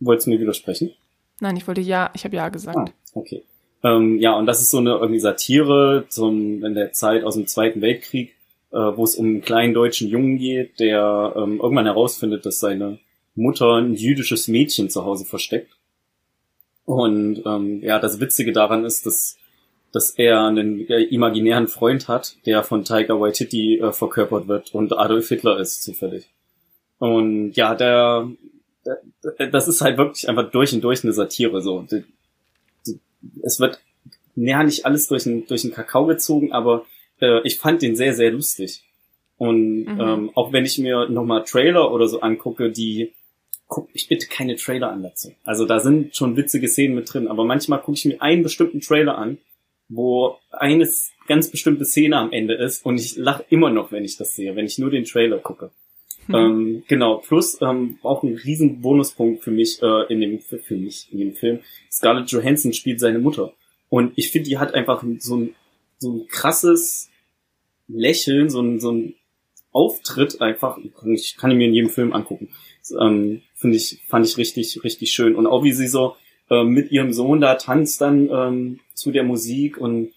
Wolltest 0.00 0.26
du 0.26 0.30
mir 0.30 0.40
widersprechen? 0.40 0.92
Nein, 1.40 1.56
ich 1.56 1.66
wollte 1.66 1.80
ja, 1.80 2.10
ich 2.14 2.24
habe 2.24 2.36
ja 2.36 2.48
gesagt. 2.48 2.76
Ah, 2.76 2.92
okay. 3.14 3.44
Ähm, 3.84 4.18
ja, 4.18 4.36
und 4.36 4.46
das 4.46 4.60
ist 4.60 4.70
so 4.70 4.78
eine 4.78 4.96
irgendwie 4.96 5.20
Satire 5.20 6.06
zum, 6.08 6.64
in 6.64 6.74
der 6.74 6.92
Zeit 6.92 7.22
aus 7.22 7.34
dem 7.34 7.46
Zweiten 7.46 7.80
Weltkrieg, 7.80 8.34
äh, 8.72 8.76
wo 8.76 9.04
es 9.04 9.14
um 9.16 9.26
einen 9.26 9.40
kleinen 9.40 9.74
deutschen 9.74 10.08
Jungen 10.08 10.38
geht, 10.38 10.80
der 10.80 11.34
ähm, 11.36 11.60
irgendwann 11.60 11.86
herausfindet, 11.86 12.44
dass 12.44 12.58
seine 12.58 12.98
Mutter 13.36 13.76
ein 13.76 13.94
jüdisches 13.94 14.48
Mädchen 14.48 14.90
zu 14.90 15.04
Hause 15.04 15.24
versteckt. 15.24 15.76
Und 16.84 17.42
ähm, 17.46 17.82
ja, 17.82 17.98
das 18.00 18.18
Witzige 18.18 18.52
daran 18.52 18.84
ist, 18.84 19.06
dass 19.06 19.38
dass 19.92 20.10
er 20.10 20.44
einen 20.44 20.80
imaginären 20.86 21.66
Freund 21.66 22.08
hat, 22.08 22.36
der 22.46 22.62
von 22.62 22.84
Tiger 22.84 23.20
Waititi 23.20 23.78
äh, 23.78 23.92
verkörpert 23.92 24.48
wird 24.48 24.74
und 24.74 24.92
Adolf 24.92 25.28
Hitler 25.28 25.58
ist 25.58 25.82
zufällig. 25.82 26.28
Und 26.98 27.52
ja, 27.52 27.74
der 27.74 28.28
das 29.50 29.68
ist 29.68 29.80
halt 29.80 29.98
wirklich 29.98 30.28
einfach 30.28 30.50
durch 30.50 30.72
und 30.72 30.82
durch 30.82 31.04
eine 31.04 31.12
Satire 31.12 31.60
so. 31.60 31.86
Es 33.42 33.60
wird 33.60 33.80
ja 34.36 34.62
nicht 34.62 34.86
alles 34.86 35.08
durch 35.08 35.24
den 35.24 35.46
durch 35.46 35.62
den 35.62 35.72
Kakao 35.72 36.06
gezogen, 36.06 36.52
aber 36.52 36.86
äh, 37.20 37.40
ich 37.44 37.58
fand 37.58 37.82
den 37.82 37.96
sehr 37.96 38.14
sehr 38.14 38.30
lustig. 38.30 38.84
Und 39.36 39.84
mhm. 39.84 40.00
ähm, 40.00 40.30
auch 40.34 40.52
wenn 40.52 40.64
ich 40.64 40.78
mir 40.78 41.08
nochmal 41.08 41.44
Trailer 41.44 41.92
oder 41.92 42.08
so 42.08 42.20
angucke, 42.20 42.70
die 42.70 43.12
guck 43.68 43.88
ich 43.92 44.08
bitte 44.08 44.26
keine 44.26 44.56
Trailer 44.56 44.90
an 44.90 45.02
dazu. 45.02 45.32
Also 45.44 45.64
da 45.64 45.78
sind 45.78 46.16
schon 46.16 46.36
witzige 46.36 46.68
Szenen 46.68 46.94
mit 46.94 47.12
drin, 47.12 47.28
aber 47.28 47.44
manchmal 47.44 47.80
gucke 47.80 47.96
ich 47.96 48.04
mir 48.04 48.20
einen 48.20 48.42
bestimmten 48.42 48.80
Trailer 48.80 49.16
an, 49.16 49.38
wo 49.88 50.38
eine 50.50 50.88
ganz 51.26 51.50
bestimmte 51.50 51.84
Szene 51.84 52.16
am 52.16 52.32
Ende 52.32 52.54
ist 52.54 52.84
und 52.84 52.98
ich 52.98 53.16
lache 53.16 53.44
immer 53.50 53.70
noch, 53.70 53.92
wenn 53.92 54.04
ich 54.04 54.16
das 54.16 54.34
sehe, 54.34 54.56
wenn 54.56 54.66
ich 54.66 54.78
nur 54.78 54.90
den 54.90 55.04
Trailer 55.04 55.38
gucke. 55.38 55.70
Hm. 56.28 56.34
Ähm, 56.34 56.84
genau, 56.86 57.16
plus 57.16 57.60
ähm, 57.60 57.98
auch 58.02 58.22
ein 58.22 58.34
riesen 58.34 58.80
Bonuspunkt 58.80 59.42
für 59.42 59.50
mich 59.50 59.82
äh, 59.82 60.12
in 60.12 60.20
dem 60.20 60.40
für 60.40 60.76
mich 60.76 61.08
in 61.10 61.18
dem 61.18 61.34
Film. 61.34 61.60
Scarlett 61.90 62.30
Johansson 62.30 62.72
spielt 62.72 63.00
seine 63.00 63.18
Mutter 63.18 63.54
und 63.88 64.12
ich 64.16 64.30
finde, 64.30 64.48
die 64.48 64.58
hat 64.58 64.74
einfach 64.74 65.02
so 65.18 65.36
ein 65.36 65.54
so 65.98 66.12
ein 66.12 66.28
krasses 66.28 67.10
Lächeln, 67.88 68.50
so 68.50 68.60
ein 68.60 68.78
so 68.78 68.92
ein 68.92 69.14
Auftritt 69.72 70.40
einfach. 70.40 70.78
Ich 71.06 71.36
kann 71.36 71.50
ihn 71.50 71.58
mir 71.58 71.68
in 71.68 71.74
jedem 71.74 71.90
Film 71.90 72.12
angucken. 72.12 72.50
Ähm, 73.00 73.42
finde 73.54 73.76
ich, 73.76 74.02
fand 74.06 74.26
ich 74.26 74.36
richtig, 74.36 74.82
richtig 74.84 75.12
schön. 75.12 75.34
Und 75.34 75.46
auch 75.46 75.62
wie 75.62 75.72
sie 75.72 75.88
so 75.88 76.16
äh, 76.50 76.64
mit 76.64 76.90
ihrem 76.90 77.12
Sohn 77.12 77.40
da 77.40 77.54
tanzt 77.54 78.00
dann 78.00 78.28
ähm, 78.30 78.80
zu 78.94 79.12
der 79.12 79.24
Musik 79.24 79.78
und 79.78 80.12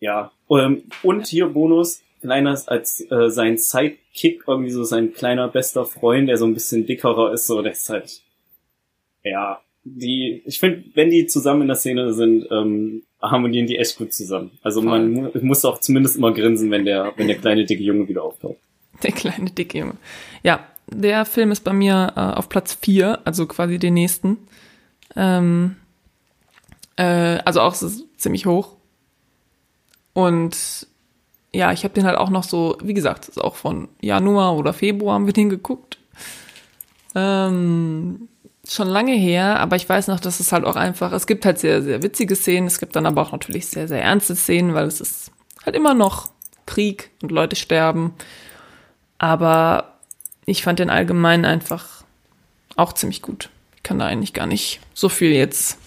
ja. 0.00 0.32
Ähm, 0.50 0.84
und 1.02 1.26
hier 1.26 1.46
Bonus, 1.46 2.02
kleiner 2.22 2.58
als 2.66 3.04
äh, 3.10 3.28
sein 3.28 3.58
Sidekick, 3.58 4.44
irgendwie 4.46 4.70
so 4.70 4.84
sein 4.84 5.12
kleiner 5.12 5.48
bester 5.48 5.84
Freund, 5.84 6.28
der 6.28 6.38
so 6.38 6.46
ein 6.46 6.54
bisschen 6.54 6.86
dickerer 6.86 7.32
ist, 7.32 7.46
so 7.46 7.60
der 7.60 7.72
ist 7.72 7.90
halt, 7.90 8.22
ja, 9.22 9.60
die, 9.84 10.42
ich 10.46 10.60
finde, 10.60 10.84
wenn 10.94 11.10
die 11.10 11.26
zusammen 11.26 11.62
in 11.62 11.68
der 11.68 11.76
Szene 11.76 12.14
sind, 12.14 12.46
ähm, 12.50 13.02
harmonieren 13.20 13.66
die 13.66 13.76
echt 13.76 13.98
gut 13.98 14.12
zusammen. 14.12 14.52
Also 14.62 14.80
man 14.80 15.10
mu 15.12 15.30
muss 15.42 15.64
auch 15.64 15.78
zumindest 15.78 16.16
immer 16.16 16.32
grinsen, 16.32 16.70
wenn 16.70 16.84
der, 16.84 17.12
wenn 17.16 17.26
der 17.26 17.38
kleine 17.38 17.64
dicke 17.64 17.82
Junge 17.82 18.08
wieder 18.08 18.22
auftaucht. 18.22 18.58
Der 19.02 19.12
kleine 19.12 19.50
dicke 19.50 19.78
Junge. 19.78 19.96
Ja, 20.44 20.66
der 20.88 21.24
Film 21.24 21.50
ist 21.50 21.64
bei 21.64 21.72
mir 21.72 22.12
äh, 22.16 22.20
auf 22.20 22.48
Platz 22.48 22.78
4, 22.80 23.20
also 23.24 23.46
quasi 23.46 23.78
den 23.78 23.94
nächsten. 23.94 24.38
Ähm, 25.16 25.76
äh, 26.96 27.38
also 27.44 27.60
auch 27.60 27.74
ziemlich 27.74 28.46
hoch. 28.46 28.76
Und 30.12 30.86
ja, 31.54 31.72
ich 31.72 31.84
habe 31.84 31.94
den 31.94 32.04
halt 32.04 32.16
auch 32.16 32.30
noch 32.30 32.44
so, 32.44 32.78
wie 32.82 32.94
gesagt, 32.94 33.28
ist 33.28 33.40
auch 33.40 33.56
von 33.56 33.88
Januar 34.00 34.56
oder 34.56 34.72
Februar 34.72 35.14
haben 35.14 35.26
wir 35.26 35.32
den 35.32 35.50
geguckt. 35.50 35.98
Ähm, 37.14 38.28
schon 38.66 38.88
lange 38.88 39.12
her, 39.12 39.60
aber 39.60 39.76
ich 39.76 39.88
weiß 39.88 40.08
noch, 40.08 40.20
dass 40.20 40.40
es 40.40 40.52
halt 40.52 40.64
auch 40.64 40.76
einfach, 40.76 41.12
es 41.12 41.26
gibt 41.26 41.44
halt 41.44 41.58
sehr, 41.58 41.82
sehr 41.82 42.02
witzige 42.02 42.36
Szenen, 42.36 42.66
es 42.66 42.78
gibt 42.78 42.96
dann 42.96 43.06
aber 43.06 43.20
auch 43.22 43.32
natürlich 43.32 43.66
sehr, 43.66 43.86
sehr 43.88 44.02
ernste 44.02 44.34
Szenen, 44.34 44.72
weil 44.74 44.86
es 44.86 45.00
ist 45.00 45.30
halt 45.64 45.76
immer 45.76 45.94
noch 45.94 46.30
Krieg 46.64 47.10
und 47.22 47.32
Leute 47.32 47.56
sterben. 47.56 48.14
Aber 49.18 49.98
ich 50.46 50.62
fand 50.62 50.78
den 50.78 50.90
allgemein 50.90 51.44
einfach 51.44 52.04
auch 52.76 52.92
ziemlich 52.92 53.20
gut. 53.20 53.50
Ich 53.76 53.82
kann 53.82 53.98
da 53.98 54.06
eigentlich 54.06 54.32
gar 54.32 54.46
nicht 54.46 54.80
so 54.94 55.08
viel 55.08 55.32
jetzt 55.32 55.78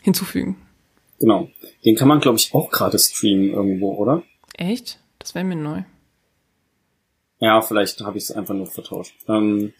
hinzufügen. 0.00 0.56
Genau. 1.22 1.48
Den 1.84 1.94
kann 1.94 2.08
man, 2.08 2.18
glaube 2.18 2.36
ich, 2.38 2.52
auch 2.52 2.68
gerade 2.68 2.98
streamen 2.98 3.52
irgendwo, 3.52 3.94
oder? 3.94 4.24
Echt? 4.54 4.98
Das 5.20 5.36
wäre 5.36 5.44
mir 5.44 5.54
neu. 5.54 5.82
Ja, 7.38 7.62
vielleicht 7.62 8.00
habe 8.00 8.18
ich 8.18 8.24
es 8.24 8.32
einfach 8.32 8.54
nur 8.54 8.66
vertauscht. 8.66 9.14
Ähm, 9.28 9.72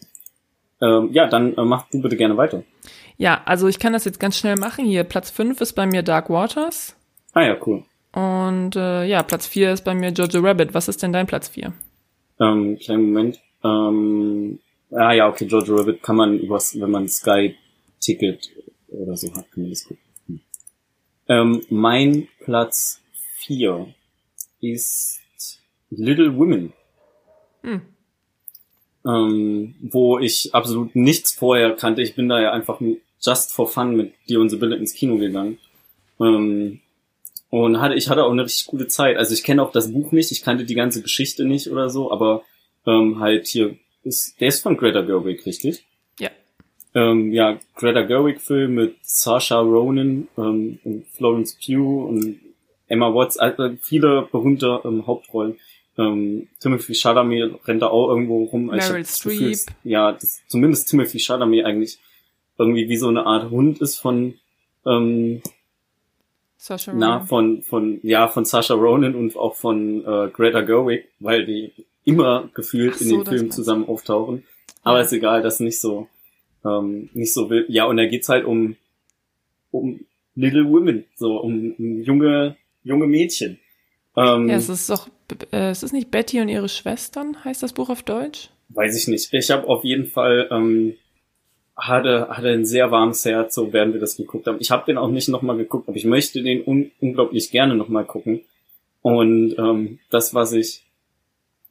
ähm, 0.81 1.09
ja, 1.11 1.27
dann 1.27 1.53
äh, 1.57 1.65
mach 1.65 1.89
du 1.89 2.01
bitte 2.01 2.15
gerne 2.15 2.37
weiter. 2.37 2.63
Ja, 3.17 3.41
also 3.43 3.67
ich 3.67 3.77
kann 3.77 3.91
das 3.91 4.05
jetzt 4.05 4.21
ganz 4.21 4.37
schnell 4.37 4.55
machen. 4.55 4.85
Hier, 4.85 5.03
Platz 5.03 5.31
5 5.31 5.59
ist 5.59 5.73
bei 5.73 5.85
mir 5.85 6.01
Dark 6.01 6.29
Waters. 6.29 6.95
Ah 7.33 7.41
ja, 7.41 7.57
cool. 7.65 7.83
Und 8.13 8.77
äh, 8.77 9.03
ja, 9.03 9.21
Platz 9.21 9.45
4 9.45 9.73
ist 9.73 9.83
bei 9.83 9.93
mir 9.93 10.11
Jojo 10.11 10.39
Rabbit. 10.39 10.73
Was 10.73 10.87
ist 10.87 11.03
denn 11.03 11.11
dein 11.11 11.27
Platz 11.27 11.49
4? 11.49 11.73
Ähm, 12.39 12.77
kleinen 12.79 13.07
Moment. 13.07 13.41
Ähm, 13.65 14.59
ah 14.91 15.11
ja, 15.11 15.27
okay, 15.27 15.43
Jojo 15.43 15.75
Rabbit 15.75 16.01
kann 16.01 16.15
man 16.15 16.39
übers, 16.39 16.79
wenn 16.79 16.91
man 16.91 17.09
Sky-Ticket 17.09 18.49
oder 18.87 19.17
so 19.17 19.27
hat, 19.35 19.51
kann 19.51 19.63
man 19.63 19.71
das 19.71 19.83
gucken. 19.83 20.02
Hm. 21.27 21.35
Ähm, 21.35 21.61
mein 21.69 22.27
Platz 22.39 23.01
4 23.37 23.93
ist 24.61 25.21
Little 25.89 26.37
Women. 26.37 26.73
Hm. 27.61 27.81
Ähm, 29.05 29.75
wo 29.81 30.19
ich 30.19 30.53
absolut 30.53 30.95
nichts 30.95 31.33
vorher 31.33 31.75
kannte. 31.75 32.01
Ich 32.01 32.15
bin 32.15 32.29
da 32.29 32.41
ja 32.41 32.51
einfach 32.51 32.79
just 33.21 33.53
for 33.53 33.67
fun 33.67 33.95
mit 33.95 34.13
dir 34.29 34.39
und 34.39 34.49
Sibylle 34.49 34.75
ins 34.75 34.93
Kino 34.93 35.17
gegangen. 35.17 35.59
Ähm, 36.19 36.79
und 37.49 37.79
hatte, 37.79 37.95
ich 37.95 38.09
hatte 38.09 38.23
auch 38.23 38.31
eine 38.31 38.45
richtig 38.45 38.65
gute 38.65 38.87
Zeit. 38.87 39.17
Also 39.17 39.33
ich 39.33 39.43
kenne 39.43 39.61
auch 39.61 39.71
das 39.71 39.91
Buch 39.91 40.11
nicht, 40.11 40.31
ich 40.31 40.41
kannte 40.41 40.65
die 40.65 40.75
ganze 40.75 41.01
Geschichte 41.01 41.45
nicht 41.45 41.69
oder 41.69 41.89
so, 41.89 42.11
aber 42.11 42.43
ähm, 42.87 43.19
halt 43.19 43.47
hier 43.47 43.77
ist, 44.03 44.39
der 44.41 44.47
ist 44.47 44.61
von 44.61 44.75
Greta 44.75 45.01
Gerwig, 45.01 45.45
richtig? 45.45 45.85
Ja. 46.93 47.01
Ähm, 47.11 47.31
ja, 47.31 47.57
Greta 47.75 48.01
Gerwig 48.01 48.41
Film 48.41 48.75
mit 48.75 48.95
Saoirse 49.01 49.55
Ronan 49.55 50.27
ähm, 50.37 50.79
und 50.83 51.07
Florence 51.07 51.57
Pugh 51.63 52.05
und 52.07 52.39
Emma 52.87 53.13
Watts, 53.13 53.37
also 53.37 53.75
viele 53.81 54.27
berühmte 54.31 54.81
ähm, 54.85 55.07
Hauptrollen. 55.07 55.57
Ähm, 55.97 56.47
Timothy 56.59 56.93
Chalamet 56.93 57.55
rennt 57.67 57.81
da 57.81 57.87
auch 57.87 58.09
irgendwo 58.09 58.43
rum. 58.45 58.67
Meryl 58.67 59.05
Streep. 59.05 59.39
Gefühl, 59.39 59.75
ja, 59.83 60.11
das, 60.11 60.41
zumindest 60.47 60.89
Timothy 60.89 61.19
Chalamet 61.19 61.65
eigentlich 61.65 61.99
irgendwie 62.57 62.89
wie 62.89 62.97
so 62.97 63.07
eine 63.07 63.25
Art 63.25 63.49
Hund 63.49 63.81
ist 63.81 63.97
von 63.97 64.35
ähm, 64.85 65.41
Sasha 66.57 66.91
Ronan. 66.91 67.09
Na, 67.09 67.25
von, 67.25 67.61
von, 67.61 67.99
ja, 68.03 68.27
von 68.27 68.45
Sasha 68.45 68.73
Ronan 68.73 69.15
und 69.15 69.35
auch 69.35 69.55
von 69.55 70.05
äh, 70.05 70.29
Greta 70.29 70.61
Gerwig, 70.61 71.09
weil 71.19 71.45
die 71.45 71.73
immer 72.05 72.49
gefühlt 72.53 72.95
so, 72.95 73.03
in 73.03 73.09
den 73.09 73.25
Filmen 73.25 73.51
zusammen 73.51 73.87
auftauchen. 73.87 74.43
Aber 74.83 74.97
ja. 74.97 75.03
ist 75.03 75.13
egal, 75.13 75.41
das 75.41 75.55
ist 75.55 75.59
nicht 75.61 75.79
so, 75.79 76.07
ähm, 76.65 77.09
nicht 77.13 77.33
so 77.33 77.49
wild. 77.49 77.69
Ja, 77.69 77.85
und 77.85 77.97
da 77.97 78.05
geht's 78.05 78.29
halt 78.29 78.45
um, 78.45 78.75
um 79.71 80.05
Little 80.35 80.69
Women, 80.69 81.05
so 81.15 81.37
um, 81.37 81.75
um 81.77 82.01
junge, 82.01 82.55
junge 82.83 83.07
Mädchen. 83.07 83.59
Ähm, 84.15 84.49
ja, 84.49 84.55
es 84.55 84.69
ist 84.69 84.89
doch, 84.89 85.07
äh, 85.51 85.69
es 85.69 85.83
ist 85.83 85.93
nicht 85.93 86.11
Betty 86.11 86.39
und 86.41 86.49
ihre 86.49 86.69
Schwestern, 86.69 87.43
heißt 87.43 87.63
das 87.63 87.73
Buch 87.73 87.89
auf 87.89 88.03
Deutsch? 88.03 88.49
Weiß 88.69 88.97
ich 88.97 89.07
nicht. 89.07 89.33
Ich 89.33 89.51
habe 89.51 89.67
auf 89.67 89.83
jeden 89.83 90.05
Fall 90.05 90.47
ähm, 90.51 90.95
hatte, 91.75 92.29
hatte 92.29 92.49
ein 92.49 92.65
sehr 92.65 92.91
warmes 92.91 93.25
Herz, 93.25 93.55
so 93.55 93.73
während 93.73 93.93
wir 93.93 94.01
das 94.01 94.17
geguckt 94.17 94.47
haben. 94.47 94.57
Ich 94.59 94.71
habe 94.71 94.85
den 94.85 94.97
auch 94.97 95.09
nicht 95.09 95.29
nochmal 95.29 95.57
geguckt, 95.57 95.87
aber 95.87 95.97
ich 95.97 96.05
möchte 96.05 96.43
den 96.43 96.63
un 96.65 96.91
unglaublich 96.99 97.51
gerne 97.51 97.75
nochmal 97.75 98.05
gucken. 98.05 98.41
Und 99.01 99.55
ähm, 99.57 99.99
das, 100.09 100.33
was 100.33 100.53
ich, 100.53 100.83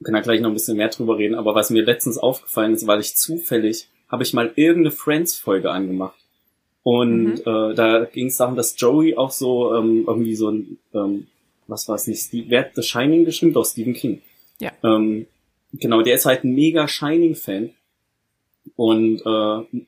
kann 0.05 0.15
da 0.15 0.21
gleich 0.21 0.41
noch 0.41 0.51
ein 0.51 0.55
bisschen 0.55 0.77
mehr 0.77 0.89
drüber 0.89 1.17
reden, 1.17 1.37
aber 1.37 1.55
was 1.55 1.71
mir 1.71 1.85
letztens 1.85 2.19
aufgefallen 2.19 2.75
ist, 2.75 2.87
weil 2.87 3.01
ich 3.01 3.17
zufällig, 3.17 3.89
habe 4.13 4.23
ich 4.23 4.33
mal 4.33 4.53
irgendeine 4.55 4.93
Friends-Folge 4.93 5.71
angemacht. 5.71 6.19
Und 6.85 7.25
mhm. 7.25 7.41
äh, 7.45 7.75
da 7.75 8.05
ging 8.05 8.27
es 8.27 8.37
darum, 8.37 8.55
dass 8.55 8.79
Joey 8.79 9.17
auch 9.17 9.31
so 9.31 9.75
ähm, 9.75 10.05
irgendwie 10.07 10.37
so 10.37 10.51
ein, 10.51 10.79
ähm, 10.95 11.27
was 11.67 11.89
war 11.89 11.97
es 11.97 12.07
nicht, 12.07 12.23
Steve, 12.23 12.47
wer 12.49 12.61
hat 12.61 12.75
The 12.75 12.83
Shining 12.83 13.25
geschrieben? 13.25 13.53
Doch, 13.53 13.65
Stephen 13.65 13.95
King. 13.95 14.21
Ja. 14.61 14.73
Ähm, 14.85 15.27
genau, 15.73 16.03
der 16.03 16.15
ist 16.15 16.27
halt 16.27 16.45
ein 16.45 16.55
mega 16.55 16.87
Shining-Fan. 16.87 17.71
Und 18.77 19.23
äh, 19.25 19.83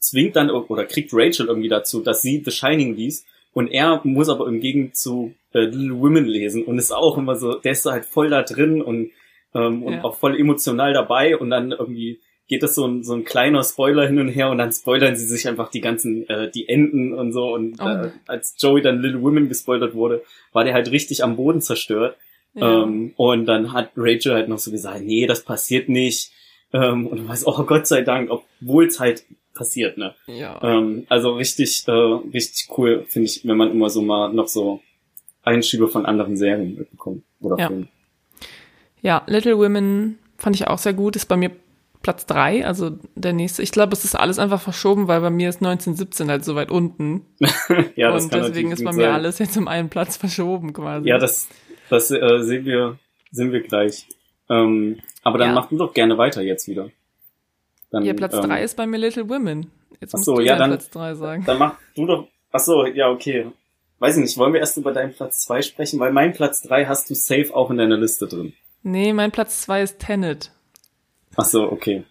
zwingt 0.00 0.36
dann 0.36 0.50
oder 0.50 0.84
kriegt 0.86 1.10
Rachel 1.12 1.46
irgendwie 1.46 1.68
dazu, 1.68 2.00
dass 2.00 2.22
sie 2.22 2.42
The 2.44 2.50
Shining 2.50 2.94
liest 2.94 3.26
und 3.52 3.68
er 3.68 4.00
muss 4.04 4.28
aber 4.28 4.46
im 4.46 4.60
Gegenzug 4.60 5.32
äh, 5.52 5.60
Little 5.60 6.00
Women 6.00 6.26
lesen 6.26 6.64
und 6.64 6.78
ist 6.78 6.92
auch 6.92 7.18
immer 7.18 7.36
so, 7.36 7.54
der 7.54 7.72
ist 7.72 7.86
halt 7.86 8.04
voll 8.04 8.30
da 8.30 8.42
drin 8.42 8.82
und, 8.82 9.10
ähm, 9.54 9.82
und 9.82 9.94
ja. 9.94 10.04
auch 10.04 10.16
voll 10.16 10.38
emotional 10.38 10.92
dabei 10.92 11.36
und 11.36 11.50
dann 11.50 11.72
irgendwie 11.72 12.20
geht 12.48 12.62
das 12.62 12.74
so 12.74 12.86
ein, 12.86 13.04
so 13.04 13.14
ein 13.14 13.24
kleiner 13.24 13.62
Spoiler 13.62 14.06
hin 14.06 14.18
und 14.18 14.28
her 14.28 14.50
und 14.50 14.58
dann 14.58 14.72
spoilern 14.72 15.16
sie 15.16 15.26
sich 15.26 15.46
einfach 15.46 15.70
die 15.70 15.82
ganzen, 15.82 16.28
äh, 16.28 16.50
die 16.50 16.68
Enden 16.68 17.12
und 17.12 17.32
so 17.32 17.54
und 17.54 17.76
oh. 17.80 17.86
äh, 17.86 18.10
als 18.26 18.56
Joey 18.58 18.82
dann 18.82 19.00
Little 19.00 19.22
Women 19.22 19.48
gespoilert 19.48 19.94
wurde, 19.94 20.22
war 20.52 20.64
der 20.64 20.74
halt 20.74 20.90
richtig 20.90 21.22
am 21.22 21.36
Boden 21.36 21.60
zerstört. 21.60 22.16
Ja. 22.54 22.82
Ähm, 22.82 23.12
und 23.16 23.44
dann 23.46 23.72
hat 23.72 23.90
Rachel 23.96 24.32
halt 24.32 24.48
noch 24.48 24.58
so 24.58 24.70
gesagt, 24.70 25.02
nee, 25.02 25.26
das 25.26 25.44
passiert 25.44 25.88
nicht. 25.88 26.32
Ähm, 26.72 27.06
und 27.06 27.18
du 27.18 27.28
weißt, 27.28 27.46
oh 27.46 27.62
Gott 27.64 27.86
sei 27.86 28.02
Dank, 28.02 28.30
obwohl 28.30 28.86
es 28.86 28.98
halt 28.98 29.24
passiert, 29.54 29.98
ne? 29.98 30.14
Ja. 30.26 30.60
Ähm, 30.62 31.04
also 31.08 31.34
richtig, 31.34 31.84
äh, 31.86 31.92
richtig 31.92 32.68
cool, 32.76 33.04
finde 33.08 33.28
ich, 33.28 33.46
wenn 33.46 33.56
man 33.56 33.70
immer 33.70 33.90
so 33.90 34.00
mal 34.00 34.32
noch 34.32 34.48
so 34.48 34.80
Einschübe 35.42 35.88
von 35.88 36.06
anderen 36.06 36.36
Serien 36.36 36.76
mitbekommt. 36.76 37.22
oder 37.40 37.58
Ja. 37.58 37.68
Film. 37.68 37.88
Ja, 39.02 39.22
Little 39.26 39.58
Women 39.58 40.18
fand 40.36 40.56
ich 40.56 40.66
auch 40.66 40.78
sehr 40.78 40.92
gut. 40.92 41.16
Ist 41.16 41.26
bei 41.26 41.36
mir 41.36 41.50
Platz 42.02 42.26
drei, 42.26 42.64
also 42.66 42.90
der 43.16 43.32
nächste. 43.32 43.62
Ich 43.62 43.72
glaube, 43.72 43.92
es 43.92 44.04
ist 44.04 44.14
alles 44.14 44.38
einfach 44.38 44.60
verschoben, 44.60 45.08
weil 45.08 45.20
bei 45.20 45.30
mir 45.30 45.48
ist 45.48 45.56
1917 45.56 46.30
halt 46.30 46.44
so 46.44 46.54
weit 46.54 46.70
unten. 46.70 47.26
ja, 47.96 48.12
das 48.12 48.24
und 48.24 48.30
kann 48.30 48.42
deswegen 48.42 48.70
ist 48.72 48.84
bei 48.84 48.92
mir 48.92 49.02
sein. 49.06 49.14
alles 49.14 49.38
jetzt 49.40 49.56
um 49.56 49.66
einen 49.68 49.88
Platz 49.88 50.16
verschoben 50.16 50.72
quasi. 50.72 51.08
Ja, 51.08 51.18
das, 51.18 51.48
das 51.90 52.10
äh, 52.10 52.42
sehen 52.42 52.64
wir, 52.64 52.98
sehen 53.32 53.52
wir 53.52 53.60
gleich. 53.62 54.06
Ähm, 54.48 55.00
aber 55.24 55.38
dann 55.38 55.48
Ja. 55.48 55.54
mach 55.54 55.68
du 55.68 55.76
doch 55.76 55.92
gerne 55.92 56.16
weiter 56.16 56.40
jetzt 56.42 56.68
wieder. 56.68 56.88
Dann, 57.90 58.04
ja, 58.04 58.14
Platz 58.14 58.34
ähm, 58.34 58.42
drei 58.42 58.62
ist 58.62 58.76
bei 58.76 58.86
mir 58.86 58.98
Little 58.98 59.28
Women. 59.28 59.70
Jetzt 60.00 60.12
musst 60.12 60.24
so, 60.26 60.36
du 60.36 60.42
ja, 60.42 60.56
dann- 60.56 60.70
Platz 60.70 60.90
drei 60.90 61.14
sagen. 61.14 61.42
Dann 61.46 61.58
mach 61.58 61.74
du 61.96 62.06
doch. 62.06 62.28
Ach 62.52 62.60
so, 62.60 62.86
ja, 62.86 63.10
okay. 63.10 63.46
Weiß 63.98 64.16
ich 64.16 64.22
nicht, 64.22 64.38
wollen 64.38 64.52
wir 64.52 64.60
erst 64.60 64.76
über 64.76 64.92
deinen 64.92 65.12
Platz 65.12 65.40
zwei 65.42 65.60
sprechen? 65.60 65.98
Weil 65.98 66.12
mein 66.12 66.32
Platz 66.32 66.62
drei 66.62 66.86
hast 66.86 67.10
du 67.10 67.14
safe 67.14 67.52
auch 67.52 67.70
in 67.70 67.76
deiner 67.78 67.96
Liste 67.96 68.28
drin. 68.28 68.52
Nee, 68.84 69.12
mein 69.12 69.32
Platz 69.32 69.62
zwei 69.62 69.82
ist 69.82 69.98
Tenet. 69.98 70.52
Ach 71.38 71.44
so, 71.44 71.70
okay. 71.70 72.02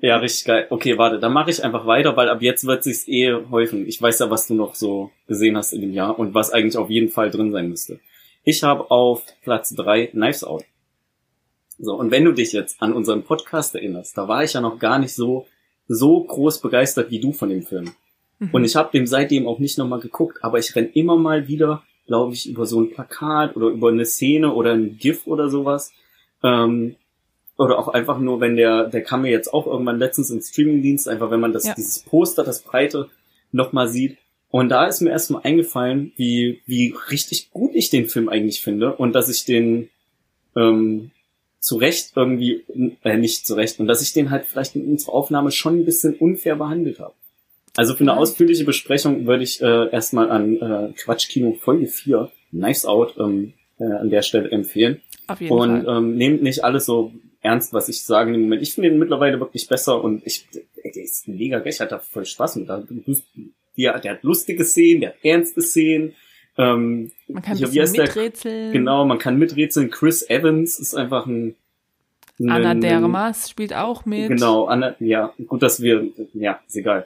Ja, 0.00 0.18
richtig 0.18 0.44
geil. 0.44 0.68
Okay, 0.70 0.98
warte, 0.98 1.18
dann 1.18 1.32
mache 1.32 1.50
ich 1.50 1.64
einfach 1.64 1.84
weiter, 1.84 2.16
weil 2.16 2.28
ab 2.28 2.42
jetzt 2.42 2.64
wird 2.64 2.84
sich's 2.84 3.08
eh 3.08 3.34
häufen. 3.50 3.88
Ich 3.88 4.00
weiß 4.00 4.20
ja, 4.20 4.30
was 4.30 4.46
du 4.46 4.54
noch 4.54 4.76
so 4.76 5.10
gesehen 5.26 5.56
hast 5.56 5.72
in 5.72 5.80
dem 5.80 5.92
Jahr 5.92 6.16
und 6.16 6.32
was 6.32 6.52
eigentlich 6.52 6.76
auf 6.76 6.88
jeden 6.88 7.08
Fall 7.08 7.30
drin 7.30 7.50
sein 7.50 7.68
müsste. 7.68 7.98
Ich 8.44 8.62
habe 8.62 8.88
auf 8.92 9.24
Platz 9.42 9.74
drei 9.74 10.06
Knives 10.06 10.44
Out. 10.44 10.64
So, 11.80 11.94
und 11.94 12.12
wenn 12.12 12.24
du 12.24 12.30
dich 12.30 12.52
jetzt 12.52 12.80
an 12.80 12.92
unseren 12.92 13.24
Podcast 13.24 13.74
erinnerst, 13.74 14.16
da 14.16 14.28
war 14.28 14.44
ich 14.44 14.52
ja 14.52 14.60
noch 14.60 14.78
gar 14.78 15.00
nicht 15.00 15.14
so, 15.14 15.48
so 15.88 16.22
groß 16.22 16.60
begeistert 16.60 17.10
wie 17.10 17.18
du 17.18 17.32
von 17.32 17.48
dem 17.48 17.62
Film. 17.62 17.90
Und 18.52 18.62
ich 18.62 18.76
habe 18.76 18.92
dem 18.92 19.08
seitdem 19.08 19.48
auch 19.48 19.58
nicht 19.58 19.78
nochmal 19.78 19.98
geguckt, 19.98 20.38
aber 20.42 20.60
ich 20.60 20.76
renn 20.76 20.90
immer 20.92 21.16
mal 21.16 21.48
wieder, 21.48 21.82
glaube 22.06 22.34
ich, 22.34 22.48
über 22.48 22.64
so 22.64 22.80
ein 22.80 22.90
Plakat 22.90 23.56
oder 23.56 23.66
über 23.66 23.88
eine 23.88 24.04
Szene 24.04 24.54
oder 24.54 24.72
ein 24.72 24.98
GIF 24.98 25.26
oder 25.26 25.48
sowas. 25.48 25.92
Ähm, 26.44 26.94
oder 27.58 27.78
auch 27.78 27.88
einfach 27.88 28.18
nur, 28.18 28.40
wenn 28.40 28.56
der, 28.56 28.84
der 28.88 29.02
kam 29.02 29.22
mir 29.22 29.30
jetzt 29.30 29.52
auch 29.52 29.66
irgendwann 29.66 29.98
letztens 29.98 30.30
im 30.30 30.40
Streamingdienst, 30.40 31.08
einfach 31.08 31.30
wenn 31.30 31.40
man 31.40 31.52
das, 31.52 31.66
Ja. 31.66 31.74
dieses 31.74 31.98
Poster, 32.00 32.44
das 32.44 32.62
Breite 32.62 33.08
nochmal 33.52 33.88
sieht. 33.88 34.16
Und 34.50 34.70
da 34.70 34.86
ist 34.86 35.00
mir 35.02 35.10
erstmal 35.10 35.42
eingefallen, 35.42 36.12
wie, 36.16 36.62
wie 36.66 36.94
richtig 37.10 37.50
gut 37.50 37.72
ich 37.74 37.90
den 37.90 38.06
Film 38.08 38.28
eigentlich 38.30 38.62
finde 38.62 38.94
und 38.94 39.12
dass 39.12 39.28
ich 39.28 39.44
den 39.44 39.90
ähm, 40.56 41.10
zu 41.60 41.76
Recht 41.76 42.12
irgendwie, 42.16 42.64
äh, 43.04 43.16
nicht 43.18 43.46
zu 43.46 43.54
Recht, 43.54 43.78
und 43.80 43.88
dass 43.88 44.00
ich 44.00 44.12
den 44.12 44.30
halt 44.30 44.46
vielleicht 44.46 44.76
in 44.76 44.86
unserer 44.86 45.12
Aufnahme 45.14 45.50
schon 45.50 45.80
ein 45.80 45.84
bisschen 45.84 46.14
unfair 46.14 46.56
behandelt 46.56 47.00
habe. 47.00 47.12
Also 47.76 47.94
für 47.94 48.00
eine 48.04 48.12
Mhm. 48.12 48.18
ausführliche 48.18 48.64
Besprechung 48.64 49.26
würde 49.26 49.42
ich 49.42 49.60
äh, 49.60 49.90
erstmal 49.90 50.30
an 50.30 50.56
äh, 50.56 50.92
Quatschkino 50.96 51.54
Folge 51.60 51.86
4, 51.88 52.30
Knives 52.50 52.86
Out, 52.86 53.14
ähm, 53.18 53.52
äh, 53.78 53.84
an 53.84 54.08
der 54.10 54.22
Stelle 54.22 54.50
empfehlen. 54.50 55.00
Auf 55.26 55.40
jeden 55.40 55.52
Und 55.52 55.84
Fall. 55.84 55.98
ähm, 55.98 56.16
nehmt 56.16 56.42
nicht 56.42 56.64
alles 56.64 56.86
so 56.86 57.12
ernst, 57.40 57.72
was 57.72 57.88
ich 57.88 58.02
sage 58.02 58.34
im 58.34 58.42
Moment. 58.42 58.62
Ich 58.62 58.72
finde 58.74 58.90
ihn 58.90 58.98
mittlerweile 58.98 59.38
wirklich 59.40 59.68
besser 59.68 60.02
und 60.02 60.26
ich, 60.26 60.46
ey, 60.82 60.92
der 60.92 61.02
ist 61.04 61.28
mega 61.28 61.58
geil. 61.58 61.68
Ich 61.68 61.80
hatte 61.80 61.90
da 61.96 61.98
voll 61.98 62.24
Spaß 62.24 62.56
mit. 62.56 62.68
Der, 62.68 63.98
der, 64.00 64.12
hat 64.12 64.22
lustige 64.24 64.64
Szenen, 64.64 65.00
der 65.02 65.10
hat 65.10 65.16
ernste 65.22 65.62
Szenen. 65.62 66.14
Ähm, 66.56 67.12
Man 67.28 67.42
kann 67.42 67.56
hier, 67.56 67.68
heißt 67.68 67.96
der? 67.96 68.04
miträtseln. 68.04 68.72
Genau, 68.72 69.04
man 69.04 69.18
kann 69.18 69.38
miträtseln. 69.38 69.90
Chris 69.90 70.28
Evans 70.28 70.80
ist 70.80 70.94
einfach 70.94 71.26
ein, 71.26 71.54
ein 72.40 72.50
Anna 72.50 72.74
Dermas 72.74 73.48
spielt 73.50 73.72
auch 73.74 74.04
mit. 74.04 74.28
Genau, 74.28 74.66
Anna, 74.66 74.96
ja, 74.98 75.32
gut, 75.46 75.62
dass 75.62 75.80
wir, 75.80 76.08
ja, 76.34 76.60
ist 76.66 76.76
egal. 76.76 77.04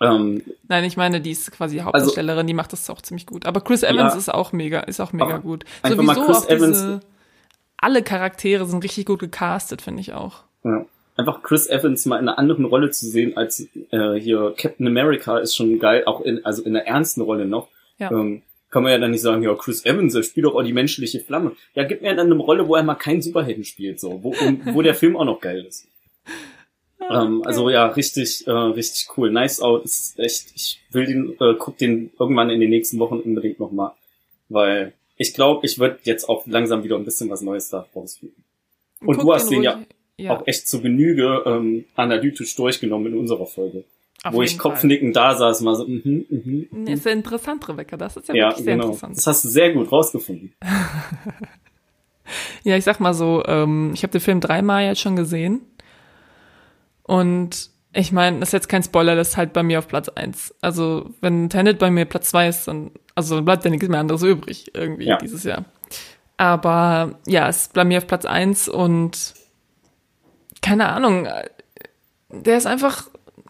Ähm, 0.00 0.42
Nein, 0.68 0.84
ich 0.84 0.96
meine, 0.96 1.20
die 1.20 1.30
ist 1.32 1.50
quasi 1.50 1.78
Hauptdarstellerin, 1.78 2.46
die 2.46 2.54
macht 2.54 2.72
das 2.72 2.88
auch 2.90 3.00
ziemlich 3.02 3.26
gut. 3.26 3.44
Aber 3.46 3.60
Chris 3.60 3.82
Evans 3.82 4.00
Also 4.00 4.14
Ja. 4.14 4.18
ist 4.18 4.28
auch 4.34 4.52
mega, 4.52 4.80
ist 4.80 5.00
auch 5.00 5.12
mega 5.12 5.38
gut. 5.38 5.64
einfach 5.82 6.02
mal 6.02 6.14
Sowieso 6.14 6.26
Chris 6.26 6.36
auch 6.36 6.46
diese, 6.46 6.56
Evans- 6.56 7.04
alle 7.80 8.02
Charaktere 8.02 8.66
sind 8.66 8.84
richtig 8.84 9.06
gut 9.06 9.20
gecastet, 9.20 9.82
finde 9.82 10.00
ich 10.00 10.12
auch. 10.12 10.44
Ja. 10.64 10.84
Einfach 11.16 11.42
Chris 11.42 11.68
Evans 11.68 12.06
mal 12.06 12.18
in 12.18 12.28
einer 12.28 12.38
anderen 12.38 12.64
Rolle 12.64 12.90
zu 12.90 13.06
sehen 13.06 13.36
als 13.36 13.68
äh, 13.90 14.14
hier 14.14 14.54
Captain 14.56 14.86
America 14.86 15.38
ist 15.38 15.54
schon 15.56 15.78
geil, 15.78 16.04
auch 16.06 16.20
in, 16.22 16.44
also 16.44 16.62
in 16.62 16.76
einer 16.76 16.86
ernsten 16.86 17.22
Rolle 17.22 17.46
noch. 17.46 17.68
Ja. 17.98 18.10
Ähm, 18.10 18.42
kann 18.70 18.84
man 18.84 18.92
ja 18.92 18.98
dann 18.98 19.10
nicht 19.10 19.20
sagen, 19.20 19.42
ja, 19.42 19.54
Chris 19.54 19.84
Evans, 19.84 20.14
er 20.14 20.22
spielt 20.22 20.46
doch 20.46 20.54
auch 20.54 20.62
die 20.62 20.72
menschliche 20.72 21.20
Flamme. 21.20 21.52
Ja, 21.74 21.82
gib 21.84 22.02
mir 22.02 22.14
dann 22.14 22.26
eine 22.32 22.36
Rolle, 22.36 22.68
wo 22.68 22.76
er 22.76 22.84
mal 22.84 22.94
keinen 22.94 23.20
Superhelden 23.20 23.64
spielt, 23.64 23.98
so, 23.98 24.22
wo, 24.22 24.32
wo 24.66 24.80
der 24.80 24.94
Film 24.94 25.16
auch 25.16 25.24
noch 25.24 25.40
geil 25.40 25.64
ist. 25.66 25.86
Ähm, 27.10 27.42
also 27.44 27.70
ja, 27.70 27.86
richtig, 27.86 28.46
äh, 28.46 28.52
richtig 28.52 29.08
cool. 29.16 29.32
Nice 29.32 29.60
Out 29.60 29.84
ist 29.84 30.18
echt, 30.18 30.52
ich 30.54 30.80
will 30.90 31.06
den, 31.06 31.32
äh, 31.40 31.54
guck 31.58 31.78
den 31.78 32.10
irgendwann 32.20 32.50
in 32.50 32.60
den 32.60 32.70
nächsten 32.70 32.98
Wochen 32.98 33.18
unbedingt 33.18 33.58
nochmal, 33.58 33.92
weil 34.48 34.92
ich 35.22 35.34
glaube, 35.34 35.66
ich 35.66 35.78
würde 35.78 35.98
jetzt 36.04 36.28
auch 36.28 36.46
langsam 36.46 36.82
wieder 36.82 36.96
ein 36.96 37.04
bisschen 37.04 37.28
was 37.28 37.42
Neues 37.42 37.68
da 37.68 37.86
rausfinden. 37.94 38.42
Und 39.00 39.16
Guck 39.16 39.24
du 39.26 39.34
hast 39.34 39.50
den 39.50 39.58
ruhig- 39.58 39.64
ja 39.64 39.80
ja 40.16 40.36
auch 40.36 40.46
echt 40.46 40.66
zu 40.68 40.80
Genüge 40.82 41.42
ähm, 41.46 41.84
analytisch 41.94 42.54
durchgenommen 42.56 43.12
in 43.12 43.18
unserer 43.18 43.46
Folge. 43.46 43.84
auf 44.22 44.34
wo 44.34 44.42
ich 44.42 44.50
Fall. 44.56 44.58
kopfnickend 44.72 45.16
da 45.16 45.34
saß, 45.34 45.60
mal 45.62 45.74
so, 45.76 45.86
mhm, 45.86 46.26
mhm. 46.28 46.66
Nee, 46.72 46.92
ist 46.94 47.06
ja 47.06 47.12
interessant, 47.12 47.66
Rebecca, 47.68 47.96
das 47.96 48.16
ist 48.18 48.28
ja, 48.28 48.34
Ja, 48.34 48.48
wirklich 48.50 48.64
sehr 48.64 48.74
genau. 48.74 48.86
interessant. 48.88 49.16
Das 49.16 49.26
hast 49.26 49.44
du 49.44 49.48
sehr 49.48 49.72
gut 49.72 49.90
rausgefunden. 49.92 50.52
Ja, 52.62 52.76
ich 52.76 52.84
sag 52.84 53.00
mal 53.00 53.14
so, 53.14 53.42
ähm, 53.46 53.90
ich 53.94 54.02
habe 54.04 54.12
den 54.12 54.20
Film 54.20 54.40
dreimal 54.40 54.84
jetzt 54.84 55.00
schon 55.00 55.16
gesehen. 55.16 55.62
Und 57.02 57.70
ich 57.92 58.12
meine, 58.12 58.38
das 58.38 58.50
ist 58.50 58.52
jetzt 58.52 58.68
kein 58.68 58.82
Spoiler, 58.84 59.16
das 59.16 59.30
ist 59.30 59.36
halt 59.36 59.52
bei 59.52 59.62
mir 59.64 59.78
auf 59.80 59.88
Platz 59.88 60.08
eins. 60.10 60.54
Also, 60.60 61.10
wenn 61.20 61.48
Tenet 61.50 61.78
bei 61.80 61.90
mir 61.90 62.04
Platz 62.04 62.30
zwei 62.30 62.46
ist, 62.48 62.68
dann, 62.68 62.92
also 63.20 63.36
dann 63.36 63.44
bleibt 63.44 63.64
ja 63.64 63.70
nichts 63.70 63.88
mehr 63.88 64.00
anderes 64.00 64.22
übrig, 64.22 64.70
irgendwie 64.74 65.04
Ja. 65.06 65.18
dieses 65.18 65.44
Jahr. 65.44 65.64
Aber 66.36 67.18
ja, 67.26 67.48
es 67.48 67.68
bei 67.72 67.84
mir 67.84 67.98
auf 67.98 68.06
Platz 68.06 68.24
eins 68.24 68.68
und 68.68 69.34
keine 70.62 70.88
Ahnung, 70.88 71.28
der 72.30 72.56
ist 72.56 72.66
einfach 72.66 73.08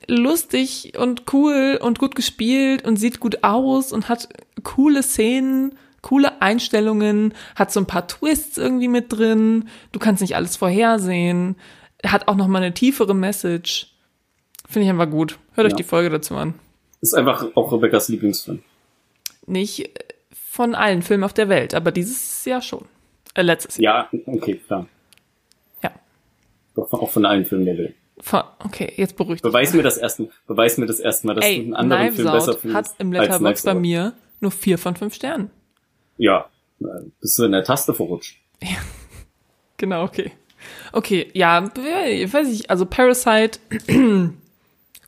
lustig 0.09 0.95
und 0.99 1.33
cool 1.33 1.79
und 1.81 1.99
gut 1.99 2.15
gespielt 2.15 2.85
und 2.85 2.97
sieht 2.97 3.21
gut 3.21 3.45
aus 3.45 3.93
und 3.93 4.09
hat 4.09 4.29
coole 4.65 5.03
Szenen, 5.03 5.77
coole 6.03 6.41
Einstellungen, 6.41 7.35
hat 7.55 7.71
so 7.73 7.81
ein 7.81 7.87
paar 7.87 8.09
Twists 8.09 8.59
irgendwie 8.59 8.89
mit 8.89 9.13
drin. 9.13 9.69
Du 9.93 9.99
kannst 9.99 10.21
nicht 10.23 10.35
alles 10.37 10.57
vorhersehen. 10.57 11.57
Hat 12.05 12.27
auch 12.29 12.37
noch 12.37 12.49
mal 12.49 12.63
eine 12.63 12.73
tiefere 12.75 13.15
Message. 13.15 13.95
Finde 14.69 14.85
ich 14.87 14.91
einfach 14.91 15.11
gut. 15.11 15.39
Hört 15.53 15.67
euch 15.67 15.73
Ja. 15.73 15.77
die 15.77 15.83
Folge 15.85 16.11
dazu 16.11 16.35
an. 16.37 16.55
Ist 17.03 17.15
einfach 17.15 17.45
auch 17.55 17.73
Rebecca's 17.73 18.09
Lieblingsfilm. 18.09 18.63
Nicht 19.47 19.91
von 20.33 20.75
allen 20.75 21.03
Filmen 21.03 21.25
auf 21.25 21.33
der 21.33 21.49
Welt, 21.49 21.75
aber 21.75 21.93
dieses 21.93 22.45
Jahr 22.45 22.63
schon. 22.63 22.85
Äh, 23.35 23.43
letztes 23.43 23.79
Jahr. 23.79 24.09
Ja, 24.13 24.21
okay, 24.27 24.61
klar. 24.67 24.87
Ja. 25.83 25.93
Doch 26.75 26.93
auch 26.93 27.11
von 27.11 27.25
allen 27.25 27.47
Filmen 27.47 27.65
der 27.67 27.79
Welt. 27.79 27.95
Von, 28.19 28.43
okay, 28.65 28.93
jetzt 28.97 29.17
beruhigt 29.17 29.43
Beweis 29.43 29.73
mir 29.73 29.83
das 29.83 29.97
erstmal, 29.97 30.29
beweis 30.47 30.77
mir 30.77 30.87
das 30.87 31.01
erstmal, 31.01 31.35
dass 31.37 31.45
Ey, 31.45 31.57
du 31.57 31.63
einen 31.63 31.75
anderen 31.75 32.03
Knives 32.03 32.17
Film 32.17 32.33
besser 32.33 32.51
Out 32.53 32.61
findest. 32.61 32.91
hat 32.91 33.01
im 33.01 33.11
Knives 33.13 33.63
bei 33.63 33.75
mir 33.75 34.13
nur 34.41 34.51
vier 34.51 34.77
von 34.77 34.95
fünf 34.97 35.15
Sternen. 35.15 35.51
Ja, 36.19 36.51
äh, 36.81 36.85
bist 37.21 37.39
du 37.39 37.45
in 37.45 37.53
der 37.53 37.65
Taste 37.65 37.95
verrutscht. 37.95 38.39
Genau, 39.79 40.05
okay. 40.05 40.33
Okay, 40.93 41.31
ja, 41.33 41.65
weiß 41.65 42.49
ich, 42.49 42.69
also 42.69 42.85
Parasite 42.85 43.59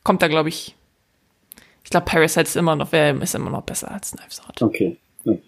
kommt 0.03 0.21
da, 0.23 0.27
glaube 0.27 0.49
ich. 0.49 0.75
Ich 1.83 1.89
glaube, 1.89 2.05
Parasite 2.05 2.41
ist 2.41 2.55
immer 2.55 2.75
noch, 2.75 2.91
wer 2.91 3.19
ist 3.21 3.35
immer 3.35 3.49
noch 3.49 3.63
besser 3.63 3.91
als 3.91 4.11
Knives 4.11 4.41
Out. 4.47 4.61
Okay. 4.61 4.97
okay. 5.25 5.41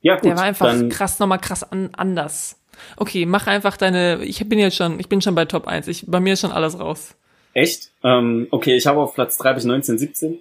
Ja, 0.00 0.14
gut. 0.14 0.24
Der 0.24 0.36
war 0.36 0.44
einfach 0.44 0.66
dann, 0.66 0.88
krass, 0.88 1.18
nochmal 1.18 1.38
krass 1.38 1.62
an, 1.64 1.90
anders. 1.96 2.56
Okay, 2.96 3.26
mach 3.26 3.46
einfach 3.46 3.76
deine, 3.76 4.24
ich 4.24 4.46
bin 4.48 4.58
jetzt 4.58 4.76
schon, 4.76 5.00
ich 5.00 5.08
bin 5.08 5.20
schon 5.20 5.34
bei 5.34 5.44
Top 5.44 5.66
1. 5.66 5.88
Ich, 5.88 6.04
bei 6.06 6.20
mir 6.20 6.34
ist 6.34 6.40
schon 6.40 6.52
alles 6.52 6.78
raus. 6.78 7.16
Echt? 7.54 7.90
Ähm, 8.04 8.46
okay, 8.50 8.76
ich 8.76 8.86
habe 8.86 9.00
auf 9.00 9.14
Platz 9.14 9.36
3 9.38 9.54
bis 9.54 9.64
1917. 9.64 10.38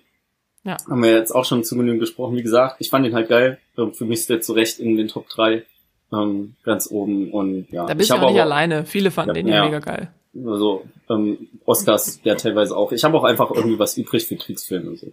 Ja. 0.64 0.78
Haben 0.90 1.02
wir 1.02 1.12
jetzt 1.12 1.32
auch 1.32 1.46
schon 1.46 1.64
zu 1.64 1.76
Genüge 1.78 2.00
gesprochen. 2.00 2.36
Wie 2.36 2.44
gesagt, 2.44 2.76
ich 2.80 2.90
fand 2.90 3.06
ihn 3.06 3.16
halt 3.16 3.30
geil. 3.30 3.58
Ähm, 3.78 3.94
Für 3.94 4.06
mich 4.06 4.20
ist 4.20 4.30
der 4.30 4.42
zu 4.42 4.54
Recht 4.54 4.80
in 4.80 4.98
den 4.98 5.08
Top 5.08 5.30
3 5.30 5.64
ähm, 6.12 6.56
ganz 6.64 6.92
oben. 6.92 7.32
Und 7.32 7.72
ja, 7.72 7.86
Da 7.86 7.94
bist 7.94 8.04
ich 8.04 8.08
du 8.10 8.16
habe 8.16 8.28
auch 8.28 8.32
nicht 8.32 8.42
alleine. 8.42 8.86
Viele 8.86 9.10
fanden 9.10 9.30
Ja, 9.30 9.34
den 9.34 9.48
ja. 9.48 9.66
mega 9.66 9.80
geil. 9.80 10.12
Also 10.46 10.86
ähm, 11.10 11.48
Oscars 11.66 12.20
ja 12.24 12.36
teilweise 12.36 12.76
auch. 12.76 12.92
Ich 12.92 13.04
habe 13.04 13.18
auch 13.18 13.24
einfach 13.24 13.52
irgendwie 13.52 13.80
was 13.80 13.98
übrig 13.98 14.26
für 14.26 14.36
Kriegsfilme. 14.36 14.96
So. 14.98 15.12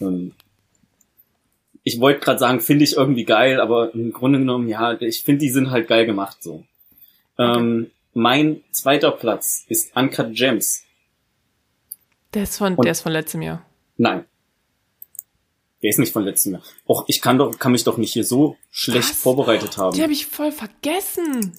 Ähm, 0.00 0.32
ich 1.82 2.00
wollte 2.00 2.20
gerade 2.20 2.38
sagen, 2.38 2.60
finde 2.60 2.84
ich 2.84 2.96
irgendwie 2.96 3.24
geil, 3.24 3.60
aber 3.60 3.94
im 3.94 4.12
Grunde 4.12 4.38
genommen, 4.38 4.68
ja, 4.68 4.92
ich 5.00 5.22
finde, 5.22 5.40
die 5.40 5.50
sind 5.50 5.70
halt 5.70 5.88
geil 5.88 6.06
gemacht 6.06 6.42
so. 6.42 6.64
Ähm, 7.38 7.90
mein 8.12 8.62
zweiter 8.72 9.12
Platz 9.12 9.64
ist 9.68 9.96
Uncut 9.96 10.34
Gems. 10.34 10.82
Der 12.34 12.42
ist 12.42 12.58
von, 12.58 12.74
Und- 12.74 12.84
der 12.84 12.92
ist 12.92 13.00
von 13.00 13.12
letztem 13.12 13.42
Jahr. 13.42 13.64
Nein. 13.96 14.24
Der 15.82 15.90
ist 15.90 15.98
nicht 15.98 16.12
von 16.12 16.24
letztem 16.24 16.52
Jahr. 16.52 16.62
Och, 16.86 17.04
ich 17.06 17.22
kann 17.22 17.38
doch, 17.38 17.58
kann 17.58 17.72
mich 17.72 17.84
doch 17.84 17.96
nicht 17.96 18.12
hier 18.12 18.24
so 18.24 18.56
schlecht 18.70 19.10
Was? 19.10 19.16
vorbereitet 19.18 19.78
haben. 19.78 19.96
Die 19.96 20.02
habe 20.02 20.12
ich 20.12 20.26
voll 20.26 20.52
vergessen. 20.52 21.54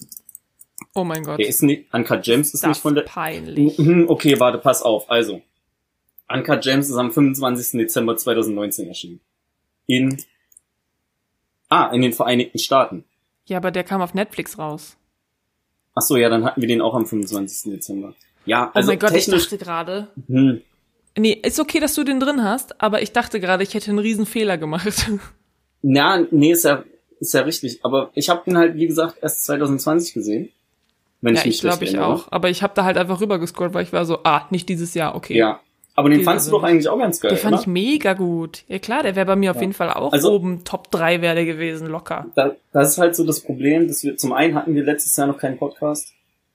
Oh 0.94 1.04
mein 1.04 1.22
Gott. 1.24 1.38
Der 1.38 1.48
ist 1.48 1.62
nicht, 1.62 1.92
Uncut 1.94 2.22
Gems 2.22 2.52
ist 2.54 2.62
das 2.64 2.68
nicht 2.68 2.80
von 2.80 2.94
der, 2.94 3.02
peinlich. 3.02 3.78
Mhm, 3.78 4.06
Okay, 4.08 4.38
warte, 4.38 4.58
pass 4.58 4.82
auf. 4.82 5.10
Also, 5.10 5.40
Uncut 6.28 6.62
Gems 6.62 6.88
ist 6.90 6.96
am 6.96 7.12
25. 7.12 7.78
Dezember 7.80 8.16
2019 8.16 8.88
erschienen. 8.88 9.20
In, 9.86 10.16
ah, 11.68 11.86
in 11.92 12.02
den 12.02 12.12
Vereinigten 12.12 12.58
Staaten. 12.58 13.04
Ja, 13.46 13.56
aber 13.58 13.70
der 13.70 13.84
kam 13.84 14.00
auf 14.02 14.14
Netflix 14.14 14.58
raus. 14.58 14.96
Ach 15.94 16.02
so, 16.02 16.16
ja, 16.16 16.28
dann 16.28 16.44
hatten 16.44 16.60
wir 16.60 16.68
den 16.68 16.80
auch 16.80 16.94
am 16.94 17.06
25. 17.06 17.72
Dezember. 17.72 18.14
Ja, 18.46 18.66
Oh 18.68 18.70
also 18.74 18.90
mein 18.90 18.98
Gott, 18.98 19.12
ich 19.14 19.26
dachte 19.26 19.58
gerade. 19.58 20.08
hm, 20.26 20.62
Nee, 21.18 21.32
ist 21.42 21.60
okay, 21.60 21.78
dass 21.78 21.94
du 21.94 22.04
den 22.04 22.20
drin 22.20 22.42
hast, 22.42 22.80
aber 22.80 23.02
ich 23.02 23.12
dachte 23.12 23.38
gerade, 23.38 23.62
ich 23.62 23.74
hätte 23.74 23.90
einen 23.90 23.98
riesen 23.98 24.24
Fehler 24.24 24.56
gemacht. 24.56 25.10
na, 25.82 26.26
nee, 26.30 26.52
ist 26.52 26.64
ja, 26.64 26.84
ist 27.20 27.34
ja 27.34 27.42
richtig. 27.42 27.80
Aber 27.84 28.10
ich 28.14 28.30
habe 28.30 28.42
den 28.46 28.56
halt, 28.56 28.76
wie 28.76 28.86
gesagt, 28.86 29.18
erst 29.20 29.44
2020 29.44 30.14
gesehen. 30.14 30.48
Wenn 31.22 31.34
ja, 31.34 31.40
mich 31.44 31.54
ich 31.56 31.60
glaube 31.62 31.84
ich 31.84 31.98
auch. 31.98 32.26
Aber 32.30 32.50
ich 32.50 32.62
habe 32.62 32.74
da 32.76 32.84
halt 32.84 32.98
einfach 32.98 33.20
rübergescrollt, 33.20 33.72
weil 33.74 33.84
ich 33.84 33.92
war 33.92 34.04
so, 34.04 34.18
ah, 34.24 34.42
nicht 34.50 34.68
dieses 34.68 34.92
Jahr, 34.94 35.14
okay. 35.14 35.36
Ja. 35.36 35.60
Aber 35.94 36.08
den 36.08 36.22
fandst 36.22 36.46
du 36.48 36.52
doch 36.52 36.62
eigentlich 36.62 36.88
auch 36.88 36.98
ganz 36.98 37.20
geil, 37.20 37.30
Den 37.32 37.38
fand 37.38 37.52
oder? 37.54 37.62
ich 37.62 37.66
mega 37.66 38.14
gut. 38.14 38.64
Ja 38.66 38.78
klar, 38.78 39.02
der 39.02 39.14
wäre 39.14 39.26
bei 39.26 39.36
mir 39.36 39.50
auf 39.50 39.60
jeden 39.60 39.74
Fall 39.74 39.90
auch 39.90 40.12
Also- 40.12 40.32
oben 40.32 40.64
Top 40.64 40.90
3 40.90 41.20
wäre 41.20 41.34
der 41.34 41.44
gewesen, 41.44 41.86
locker. 41.86 42.26
da, 42.34 42.56
das 42.72 42.92
ist 42.92 42.98
halt 42.98 43.14
so 43.14 43.24
das 43.24 43.40
Problem, 43.40 43.88
dass 43.88 44.02
wir 44.02 44.16
zum 44.16 44.32
einen 44.32 44.54
hatten 44.54 44.74
wir 44.74 44.84
letztes 44.84 45.14
Jahr 45.16 45.26
noch 45.26 45.36
keinen 45.38 45.58
Podcast 45.58 46.12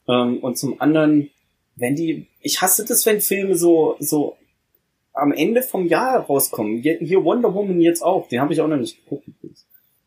ähm, 0.07 0.39
und 0.39 0.57
zum 0.57 0.81
anderen, 0.81 1.29
wenn 1.75 1.95
die, 1.95 2.25
ich 2.41 2.61
hasse 2.61 2.83
das, 2.83 3.05
wenn 3.05 3.21
Filme 3.21 3.55
so 3.55 3.95
so 3.99 4.37
am 5.13 5.31
Ende 5.31 5.61
vom 5.61 5.85
Jahr 5.87 6.19
rauskommen. 6.21 6.77
Hier 6.81 7.23
Wonder 7.23 7.53
Woman 7.53 7.79
jetzt 7.81 8.01
auch, 8.01 8.27
den 8.29 8.41
habe 8.41 8.53
ich 8.53 8.61
auch 8.61 8.67
noch 8.67 8.77
nicht 8.77 9.03
geguckt. 9.03 9.27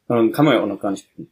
Ähm, 0.09 0.33
kann 0.33 0.45
man 0.45 0.55
ja 0.55 0.63
auch 0.63 0.67
noch 0.67 0.81
gar 0.81 0.91
nicht 0.91 1.07
gucken. 1.11 1.31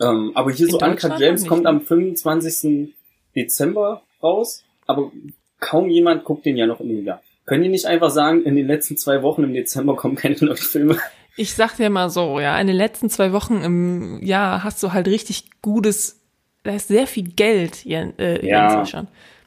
Ähm, 0.00 0.32
aber 0.34 0.50
hier 0.50 0.66
In 0.66 0.72
so 0.72 0.78
Deutschland 0.78 1.20
James 1.20 1.46
kommt 1.46 1.64
ne? 1.64 1.68
am 1.68 1.80
25. 1.82 2.94
Dezember 3.36 4.02
raus, 4.22 4.64
aber 4.86 5.12
kaum 5.60 5.88
jemand 5.88 6.24
guckt 6.24 6.44
den 6.46 6.56
ja 6.56 6.66
noch 6.66 6.78
dem 6.78 7.04
Jahr. 7.04 7.22
Können 7.46 7.62
die 7.64 7.68
nicht 7.68 7.86
einfach 7.86 8.10
sagen, 8.10 8.42
in 8.44 8.56
den 8.56 8.66
letzten 8.66 8.96
zwei 8.96 9.22
Wochen 9.22 9.42
im 9.44 9.52
Dezember 9.52 9.96
kommen 9.96 10.14
keine 10.16 10.36
neuen 10.40 10.56
Filme? 10.56 10.96
Ich 11.36 11.54
sag 11.54 11.76
dir 11.76 11.90
mal 11.90 12.10
so, 12.10 12.40
ja, 12.40 12.58
in 12.60 12.66
den 12.66 12.76
letzten 12.76 13.08
zwei 13.08 13.32
Wochen 13.32 13.62
im 13.62 14.22
Jahr 14.22 14.64
hast 14.64 14.82
du 14.82 14.92
halt 14.92 15.06
richtig 15.06 15.44
gutes, 15.62 16.20
da 16.64 16.74
ist 16.74 16.88
sehr 16.88 17.06
viel 17.06 17.24
Geld, 17.24 17.84
Jen, 17.84 18.18
äh, 18.18 18.44
Ja. 18.46 18.76
Jens 18.78 18.90
schon. 18.90 19.06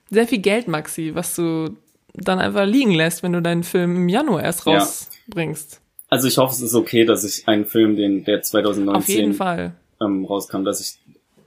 Sehr 0.09 0.27
viel 0.27 0.39
Geld, 0.39 0.67
Maxi, 0.67 1.11
was 1.13 1.35
du 1.35 1.75
dann 2.13 2.39
einfach 2.39 2.65
liegen 2.65 2.91
lässt, 2.93 3.23
wenn 3.23 3.33
du 3.33 3.41
deinen 3.41 3.63
Film 3.63 3.95
im 3.95 4.09
Januar 4.09 4.43
erst 4.43 4.65
Ja. 4.65 4.77
rausbringst. 4.77 5.81
Also 6.09 6.27
ich 6.27 6.37
hoffe, 6.37 6.53
es 6.53 6.61
ist 6.61 6.75
okay, 6.75 7.05
dass 7.05 7.23
ich 7.23 7.47
einen 7.47 7.65
Film, 7.65 7.95
den 7.95 8.23
der 8.23 8.35
Auf 8.39 8.43
jeden 8.43 8.43
2019 8.43 9.33
Fall. 9.33 9.73
Ähm, 10.01 10.25
rauskam, 10.25 10.63
dass 10.63 10.81
ich 10.81 10.99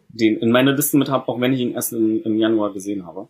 den 0.08 0.38
in 0.38 0.50
meiner 0.50 0.72
Liste 0.72 0.96
mit 0.96 1.08
habe, 1.08 1.28
auch 1.28 1.40
wenn 1.40 1.52
ich 1.52 1.60
ihn 1.60 1.72
erst 1.72 1.92
im, 1.92 2.22
im 2.22 2.38
Januar 2.38 2.72
gesehen 2.72 3.06
habe. 3.06 3.28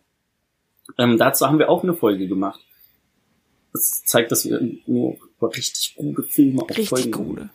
Ähm, 0.97 1.17
dazu 1.17 1.47
haben 1.47 1.59
wir 1.59 1.69
auch 1.69 1.83
eine 1.83 1.93
Folge 1.93 2.27
gemacht. 2.27 2.59
Das 3.73 4.03
zeigt, 4.05 4.31
dass 4.31 4.45
wir 4.49 4.59
nur 4.85 5.17
über 5.37 5.55
richtig 5.55 5.95
gute 5.95 6.23
Filme 6.23 6.61
auch 6.61 6.69
Richtig 6.69 6.89
Folgen 6.89 7.11
gute. 7.11 7.49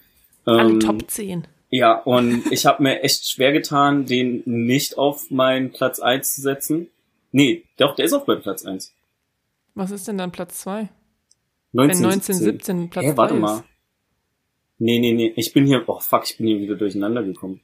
Ähm, 0.47 0.59
Alle 0.59 0.79
Top 0.79 1.11
10. 1.11 1.47
Ja, 1.71 1.95
und 1.95 2.53
ich 2.53 2.67
habe 2.67 2.83
mir 2.83 3.03
echt 3.03 3.27
schwer 3.27 3.53
getan, 3.53 4.05
den 4.05 4.43
nicht 4.45 4.99
auf 4.99 5.31
meinen 5.31 5.73
Platz 5.73 6.01
1 6.01 6.35
zu 6.35 6.43
setzen. 6.43 6.89
Nee, 7.31 7.65
doch, 7.79 7.95
der 7.95 8.05
ist 8.05 8.13
auch 8.13 8.27
bei 8.27 8.37
Platz 8.37 8.67
1. 8.67 8.93
Was 9.75 9.91
ist 9.91 10.07
denn 10.07 10.19
dann 10.19 10.33
Platz 10.33 10.61
2? 10.61 10.91
19, 11.73 11.99
Wenn 11.99 12.05
1917 12.11 12.91
Platz 12.91 13.05
Hä, 13.07 13.13
warte 13.17 13.35
2 13.35 13.41
mal. 13.41 13.65
Nee, 14.79 14.99
nee, 14.99 15.13
nee. 15.13 15.33
Ich 15.37 15.53
bin 15.53 15.67
hier, 15.67 15.85
oh 15.87 16.01
fuck, 16.01 16.25
ich 16.25 16.37
bin 16.37 16.47
hier 16.47 16.61
wieder 16.61 16.75
durcheinander 16.75 17.23
gekommen. 17.23 17.61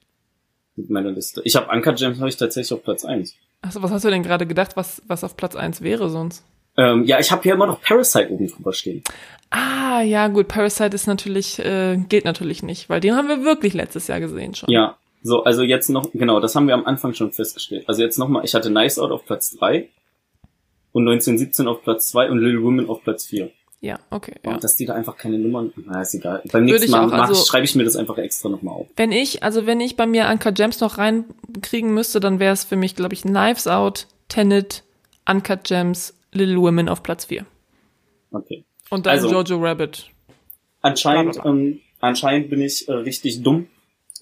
Mit 0.76 0.90
meiner 0.90 1.10
Liste. 1.10 1.42
Ich 1.44 1.56
habe 1.56 1.68
Anker 1.70 1.92
Gems 1.94 2.18
habe 2.18 2.28
ich 2.28 2.36
tatsächlich 2.36 2.72
auf 2.72 2.84
Platz 2.84 3.04
1. 3.04 3.34
Achso, 3.62 3.82
was 3.82 3.90
hast 3.90 4.04
du 4.04 4.10
denn 4.10 4.22
gerade 4.22 4.46
gedacht, 4.46 4.76
was, 4.76 5.02
was 5.08 5.24
auf 5.24 5.36
Platz 5.36 5.56
1 5.56 5.82
wäre 5.82 6.08
sonst? 6.08 6.44
Ähm, 6.76 7.02
ja, 7.04 7.18
ich 7.18 7.32
habe 7.32 7.42
hier 7.42 7.54
immer 7.54 7.66
noch 7.66 7.82
Parasite 7.82 8.30
oben 8.30 8.46
drüber 8.46 8.72
stehen. 8.72 9.02
Ah, 9.50 10.02
ja, 10.02 10.28
gut, 10.28 10.46
Parasite 10.46 10.94
ist 10.94 11.08
natürlich, 11.08 11.58
äh, 11.58 11.96
geht 12.08 12.24
natürlich 12.24 12.62
nicht, 12.62 12.88
weil 12.88 13.00
den 13.00 13.16
haben 13.16 13.26
wir 13.26 13.42
wirklich 13.42 13.74
letztes 13.74 14.06
Jahr 14.06 14.20
gesehen 14.20 14.54
schon. 14.54 14.70
Ja, 14.70 14.96
so, 15.22 15.42
also 15.42 15.62
jetzt 15.62 15.88
noch, 15.88 16.12
genau, 16.12 16.38
das 16.38 16.54
haben 16.54 16.68
wir 16.68 16.74
am 16.74 16.86
Anfang 16.86 17.14
schon 17.14 17.32
festgestellt. 17.32 17.84
Also 17.88 18.02
jetzt 18.02 18.18
nochmal, 18.18 18.44
ich 18.44 18.54
hatte 18.54 18.70
Nice 18.70 18.98
Out 18.98 19.10
auf 19.10 19.24
Platz 19.24 19.56
3 19.56 19.88
und 20.92 21.08
1917 21.08 21.66
auf 21.66 21.82
Platz 21.82 22.10
2 22.10 22.30
und 22.30 22.38
Little 22.38 22.62
Women 22.62 22.88
auf 22.88 23.02
Platz 23.02 23.26
4. 23.26 23.50
Ja, 23.80 24.00
okay, 24.10 24.34
ja. 24.44 24.54
Und 24.54 24.64
dass 24.64 24.74
die 24.74 24.86
da 24.86 24.94
einfach 24.94 25.16
keine 25.16 25.38
Nummern, 25.38 25.72
na, 25.76 26.02
ist 26.02 26.12
egal. 26.14 26.42
Beim 26.50 26.62
Würde 26.66 26.80
nächsten 26.80 26.90
Mal 26.90 27.06
auch, 27.06 27.12
also- 27.12 27.44
schreibe 27.44 27.64
ich 27.64 27.74
mir 27.76 27.84
das 27.84 27.94
einfach 27.94 28.18
extra 28.18 28.48
nochmal 28.48 28.74
auf. 28.74 28.88
Wenn 28.96 29.12
ich, 29.12 29.42
also 29.44 29.66
wenn 29.66 29.80
ich 29.80 29.96
bei 29.96 30.06
mir 30.06 30.26
Uncut 30.28 30.56
Gems 30.56 30.80
noch 30.80 30.98
reinkriegen 30.98 31.94
müsste, 31.94 32.18
dann 32.18 32.40
wäre 32.40 32.52
es 32.52 32.64
für 32.64 32.74
mich, 32.76 32.96
glaube 32.96 33.14
ich, 33.14 33.22
Knives 33.22 33.68
Out, 33.68 34.08
Tenet, 34.28 34.82
Uncut 35.30 35.62
Gems, 35.64 36.14
Little 36.32 36.60
Women 36.60 36.88
auf 36.88 37.04
Platz 37.04 37.26
4. 37.26 37.46
Okay. 38.32 38.64
Und 38.90 39.06
dann 39.06 39.12
Also- 39.12 39.30
Jojo 39.30 39.58
Rabbit. 39.62 40.10
Anscheinend, 40.80 41.34
Bla, 41.34 41.42
bla, 41.42 41.50
ähm, 41.52 41.80
anscheinend 42.00 42.50
bin 42.50 42.60
ich 42.60 42.88
äh, 42.88 42.92
richtig 42.92 43.42
dumm. 43.42 43.68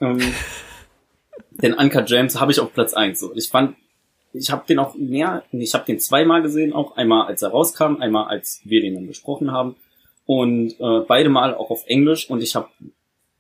Ähm, 0.00 0.18
denn 1.50 1.72
Uncut 1.74 2.10
James 2.10 2.38
habe 2.40 2.52
ich 2.52 2.60
auf 2.60 2.72
Platz 2.74 2.92
1. 2.92 3.18
So. 3.20 3.34
Ich 3.34 3.48
fand, 3.48 3.76
ich 4.38 4.50
habe 4.50 4.64
den 4.68 4.78
auch 4.78 4.94
mehr, 4.94 5.44
ich 5.52 5.74
habe 5.74 5.86
den 5.86 5.98
zweimal 5.98 6.42
gesehen, 6.42 6.72
auch 6.72 6.96
einmal 6.96 7.26
als 7.26 7.42
er 7.42 7.50
rauskam, 7.50 7.96
einmal 8.00 8.28
als 8.28 8.60
wir 8.64 8.80
den 8.80 8.94
dann 8.94 9.06
besprochen 9.06 9.50
haben. 9.50 9.76
Und 10.26 10.72
äh, 10.80 11.00
beide 11.06 11.28
Mal 11.28 11.54
auch 11.54 11.70
auf 11.70 11.84
Englisch 11.86 12.28
und 12.28 12.42
ich 12.42 12.56
habe 12.56 12.68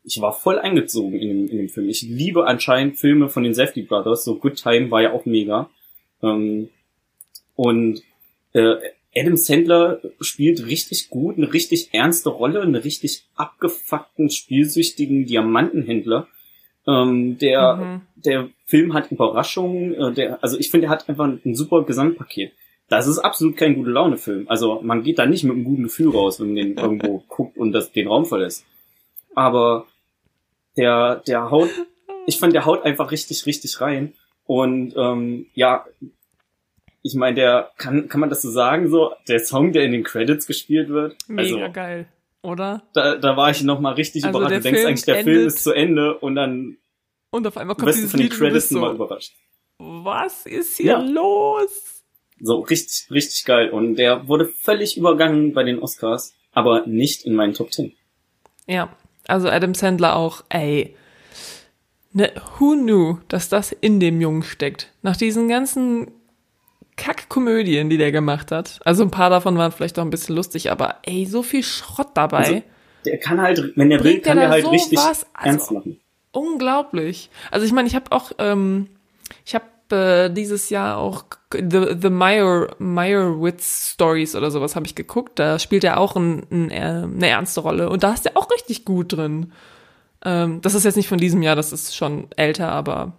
ich 0.06 0.20
war 0.20 0.32
voll 0.32 0.60
eingezogen 0.60 1.18
in 1.18 1.28
dem, 1.28 1.48
in 1.48 1.58
dem 1.58 1.68
Film. 1.68 1.88
Ich 1.88 2.02
liebe 2.02 2.46
anscheinend 2.46 2.96
Filme 2.96 3.28
von 3.28 3.42
den 3.42 3.54
Safety 3.54 3.82
Brothers. 3.82 4.24
So 4.24 4.36
Good 4.36 4.62
Time 4.62 4.90
war 4.92 5.02
ja 5.02 5.12
auch 5.12 5.26
mega. 5.26 5.68
Ähm, 6.22 6.68
und 7.56 8.02
äh, 8.52 8.76
Adam 9.16 9.36
Sandler 9.36 10.00
spielt 10.20 10.66
richtig 10.66 11.08
gut, 11.08 11.38
eine 11.38 11.52
richtig 11.52 11.88
ernste 11.92 12.28
Rolle, 12.28 12.60
eine 12.60 12.84
richtig 12.84 13.24
abgefuckten, 13.34 14.30
spielsüchtigen 14.30 15.26
Diamantenhändler. 15.26 16.28
Ähm, 16.86 17.38
der, 17.38 17.74
Mhm. 17.76 18.00
der 18.16 18.48
Film 18.64 18.94
hat 18.94 19.10
Überraschungen, 19.10 19.94
äh, 19.94 20.12
der, 20.12 20.42
also 20.42 20.58
ich 20.58 20.70
finde, 20.70 20.86
er 20.86 20.90
hat 20.90 21.08
einfach 21.08 21.26
ein 21.26 21.54
super 21.54 21.82
Gesamtpaket. 21.82 22.52
Das 22.88 23.08
ist 23.08 23.18
absolut 23.18 23.56
kein 23.56 23.74
gute 23.74 23.90
Laune-Film. 23.90 24.46
Also 24.48 24.80
man 24.82 25.02
geht 25.02 25.18
da 25.18 25.26
nicht 25.26 25.42
mit 25.42 25.54
einem 25.54 25.64
guten 25.64 25.82
Gefühl 25.84 26.10
raus, 26.10 26.38
wenn 26.38 26.48
man 26.48 26.56
den 26.56 26.76
irgendwo 26.78 27.22
guckt 27.28 27.56
und 27.56 27.72
das, 27.72 27.90
den 27.92 28.06
Raum 28.06 28.24
verlässt. 28.26 28.64
Aber 29.34 29.86
der, 30.76 31.16
der 31.26 31.50
haut, 31.50 31.70
ich 32.26 32.38
fand, 32.38 32.54
der 32.54 32.64
haut 32.64 32.84
einfach 32.84 33.10
richtig, 33.10 33.46
richtig 33.46 33.80
rein. 33.80 34.12
Und 34.46 34.94
ähm, 34.96 35.46
ja, 35.54 35.84
ich 37.02 37.14
meine, 37.14 37.34
der 37.34 37.70
kann, 37.76 38.08
kann 38.08 38.20
man 38.20 38.30
das 38.30 38.42
so 38.42 38.50
sagen, 38.50 38.88
so 38.88 39.12
der 39.28 39.40
Song, 39.40 39.72
der 39.72 39.84
in 39.84 39.92
den 39.92 40.04
Credits 40.04 40.46
gespielt 40.46 40.88
wird. 40.88 41.16
Mega 41.28 41.56
also 41.56 41.72
geil, 41.72 42.06
oder? 42.46 42.82
da, 42.94 43.16
da 43.16 43.36
war 43.36 43.50
ich 43.50 43.62
noch 43.62 43.80
mal 43.80 43.92
richtig 43.94 44.24
Also 44.24 44.38
überrascht. 44.38 44.56
Du 44.56 44.60
denkst 44.62 44.78
Film 44.78 44.88
eigentlich, 44.88 45.04
der 45.04 45.22
Film 45.24 45.46
ist 45.46 45.62
zu 45.62 45.72
Ende 45.72 46.18
und 46.18 46.34
dann 46.36 46.78
Und 47.30 47.46
auf 47.46 47.56
einmal 47.56 47.76
kommt 47.76 47.94
dieses 47.94 48.10
von 48.10 48.18
den 48.20 48.28
Lied 48.28 48.38
Credits 48.38 48.70
nochmal 48.70 48.90
so, 48.90 48.96
überrascht. 48.96 49.32
was 49.78 50.46
ist 50.46 50.76
hier 50.76 50.92
Ja. 50.92 50.98
los? 51.00 52.02
So 52.40 52.60
richtig, 52.60 53.10
richtig 53.10 53.44
geil. 53.44 53.70
Und 53.70 53.96
der 53.96 54.28
wurde 54.28 54.46
völlig 54.46 54.96
übergangen 54.96 55.52
bei 55.54 55.62
den 55.64 55.78
Oscars, 55.78 56.34
aber 56.52 56.86
nicht 56.86 57.24
in 57.24 57.34
meinen 57.34 57.54
Top 57.54 57.70
Ten. 57.70 57.92
Ja, 58.66 58.94
also 59.26 59.48
Adam 59.48 59.74
Sandler 59.74 60.16
auch, 60.16 60.44
ey. 60.50 60.94
Ne, 62.12 62.30
who 62.58 62.74
knew, 62.74 63.18
dass 63.28 63.48
das 63.48 63.72
in 63.72 64.00
dem 64.00 64.20
Jungen 64.20 64.42
steckt? 64.42 64.92
Nach 65.02 65.16
diesen 65.16 65.48
ganzen 65.48 66.10
Kackkomödien, 66.96 67.90
die 67.90 67.98
der 67.98 68.12
gemacht 68.12 68.50
hat. 68.52 68.80
Also 68.84 69.02
ein 69.02 69.10
paar 69.10 69.30
davon 69.30 69.56
waren 69.58 69.72
vielleicht 69.72 69.98
auch 69.98 70.02
ein 70.04 70.10
bisschen 70.10 70.34
lustig, 70.34 70.70
aber 70.70 70.96
ey, 71.02 71.26
so 71.26 71.42
viel 71.42 71.62
Schrott 71.62 72.08
dabei. 72.14 72.38
Also, 72.38 72.62
Der 73.04 73.18
kann 73.18 73.40
halt, 73.40 73.72
wenn 73.76 73.90
der 73.90 73.98
will, 74.02 74.12
Bringt 74.12 74.26
der 74.26 74.32
kann 74.32 74.38
der 74.38 74.46
da 74.48 74.52
halt 74.54 74.64
so 74.64 74.70
richtig 74.70 74.98
was? 74.98 75.26
Also- 75.34 75.48
ernst 75.50 75.70
machen. 75.72 76.00
Unglaublich. 76.32 77.30
Also 77.50 77.64
ich 77.64 77.72
meine, 77.72 77.88
ich 77.88 77.94
habe 77.94 78.12
auch, 78.12 78.30
ähm, 78.38 78.88
ich 79.46 79.54
habe 79.54 79.64
äh, 79.90 80.28
dieses 80.30 80.68
Jahr 80.68 80.98
auch 80.98 81.24
The, 81.52 81.96
The 82.00 82.10
Meyer, 82.10 82.74
Meyerowitz 82.78 83.92
Stories 83.94 84.34
oder 84.36 84.50
sowas 84.50 84.76
habe 84.76 84.84
ich 84.86 84.94
geguckt. 84.94 85.38
Da 85.38 85.58
spielt 85.58 85.84
er 85.84 85.98
auch 85.98 86.14
ein, 86.16 86.46
ein, 86.50 86.70
äh, 86.70 86.74
eine 87.04 87.28
ernste 87.28 87.60
Rolle 87.60 87.88
und 87.88 88.02
da 88.02 88.12
ist 88.12 88.26
er 88.26 88.36
auch 88.36 88.50
richtig 88.50 88.84
gut 88.84 89.12
drin. 89.14 89.52
Ähm, 90.24 90.60
das 90.60 90.74
ist 90.74 90.84
jetzt 90.84 90.96
nicht 90.96 91.08
von 91.08 91.18
diesem 91.18 91.40
Jahr, 91.42 91.56
das 91.56 91.72
ist 91.72 91.96
schon 91.96 92.28
älter, 92.36 92.70
aber 92.70 93.14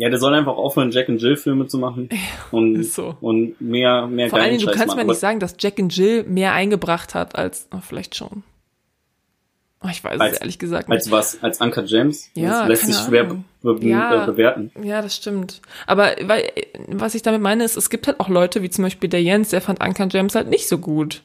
Ja, 0.00 0.08
der 0.10 0.18
soll 0.20 0.32
einfach 0.32 0.56
aufhören, 0.56 0.92
Jack 0.92 1.08
and 1.08 1.20
Jill 1.20 1.36
Filme 1.36 1.66
zu 1.66 1.76
machen 1.76 2.08
und, 2.52 2.84
so. 2.84 3.16
und 3.20 3.60
mehr, 3.60 4.06
mehr 4.06 4.30
vor 4.30 4.38
allen 4.38 4.56
Dingen, 4.56 4.64
du 4.64 4.70
kannst 4.72 4.94
mir 4.94 5.04
nicht 5.04 5.18
sagen, 5.18 5.40
dass 5.40 5.56
Jack 5.58 5.80
and 5.80 5.94
Jill 5.94 6.22
mehr 6.22 6.52
eingebracht 6.52 7.14
hat 7.16 7.34
als, 7.34 7.66
oh, 7.74 7.80
vielleicht 7.80 8.14
schon. 8.14 8.44
Oh, 9.82 9.88
ich 9.90 10.02
weiß 10.04 10.20
Als- 10.20 10.34
es 10.34 10.40
ehrlich 10.40 10.58
gesagt 10.60 10.88
nicht. 10.88 10.96
Als 10.98 11.10
was? 11.10 11.42
Als 11.42 11.60
Uncut 11.60 11.88
James? 11.90 12.30
Ja, 12.34 12.60
das 12.60 12.68
lässt 12.68 12.86
sich 12.86 12.96
schwer 12.96 13.24
be 13.24 13.42
be 13.62 13.88
Ja. 13.88 14.22
äh, 14.22 14.26
bewerten. 14.26 14.70
Ja, 14.82 15.02
das 15.02 15.16
stimmt. 15.16 15.62
Aber 15.86 16.14
weil, 16.22 16.50
was 16.88 17.14
ich 17.16 17.22
damit 17.22 17.40
meine, 17.40 17.64
ist, 17.64 17.76
es 17.76 17.90
gibt 17.90 18.06
halt 18.06 18.20
auch 18.20 18.28
Leute, 18.28 18.62
wie 18.62 18.70
zum 18.70 18.84
Beispiel 18.84 19.08
der 19.08 19.22
Jens, 19.22 19.50
der 19.50 19.60
fand 19.60 19.80
Uncut 19.82 20.10
Gems 20.10 20.34
halt 20.36 20.48
nicht 20.48 20.68
so 20.68 20.78
gut. 20.78 21.22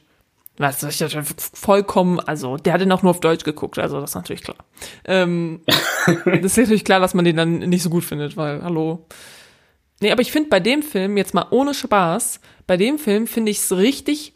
Was 0.56 0.82
ich 0.84 0.98
dachte, 0.98 1.24
vollkommen, 1.54 2.20
also 2.20 2.56
der 2.56 2.74
hat 2.74 2.80
den 2.80 2.92
auch 2.92 3.02
nur 3.02 3.10
auf 3.10 3.20
Deutsch 3.20 3.44
geguckt, 3.44 3.78
also 3.78 4.00
das 4.00 4.10
ist 4.10 4.14
natürlich 4.14 4.42
klar. 4.42 4.58
Ähm, 5.04 5.62
das 6.06 6.44
ist 6.44 6.58
natürlich 6.58 6.84
klar, 6.84 7.00
dass 7.00 7.14
man 7.14 7.24
den 7.24 7.36
dann 7.36 7.58
nicht 7.58 7.82
so 7.82 7.90
gut 7.90 8.04
findet, 8.04 8.36
weil, 8.36 8.62
hallo. 8.62 9.06
Nee, 10.00 10.12
aber 10.12 10.22
ich 10.22 10.30
finde 10.30 10.50
bei 10.50 10.60
dem 10.60 10.82
Film, 10.82 11.16
jetzt 11.16 11.34
mal 11.34 11.46
ohne 11.50 11.74
Spaß, 11.74 12.40
bei 12.68 12.76
dem 12.76 12.98
Film 12.98 13.26
finde 13.26 13.50
ich 13.50 13.58
es 13.58 13.76
richtig, 13.76 14.34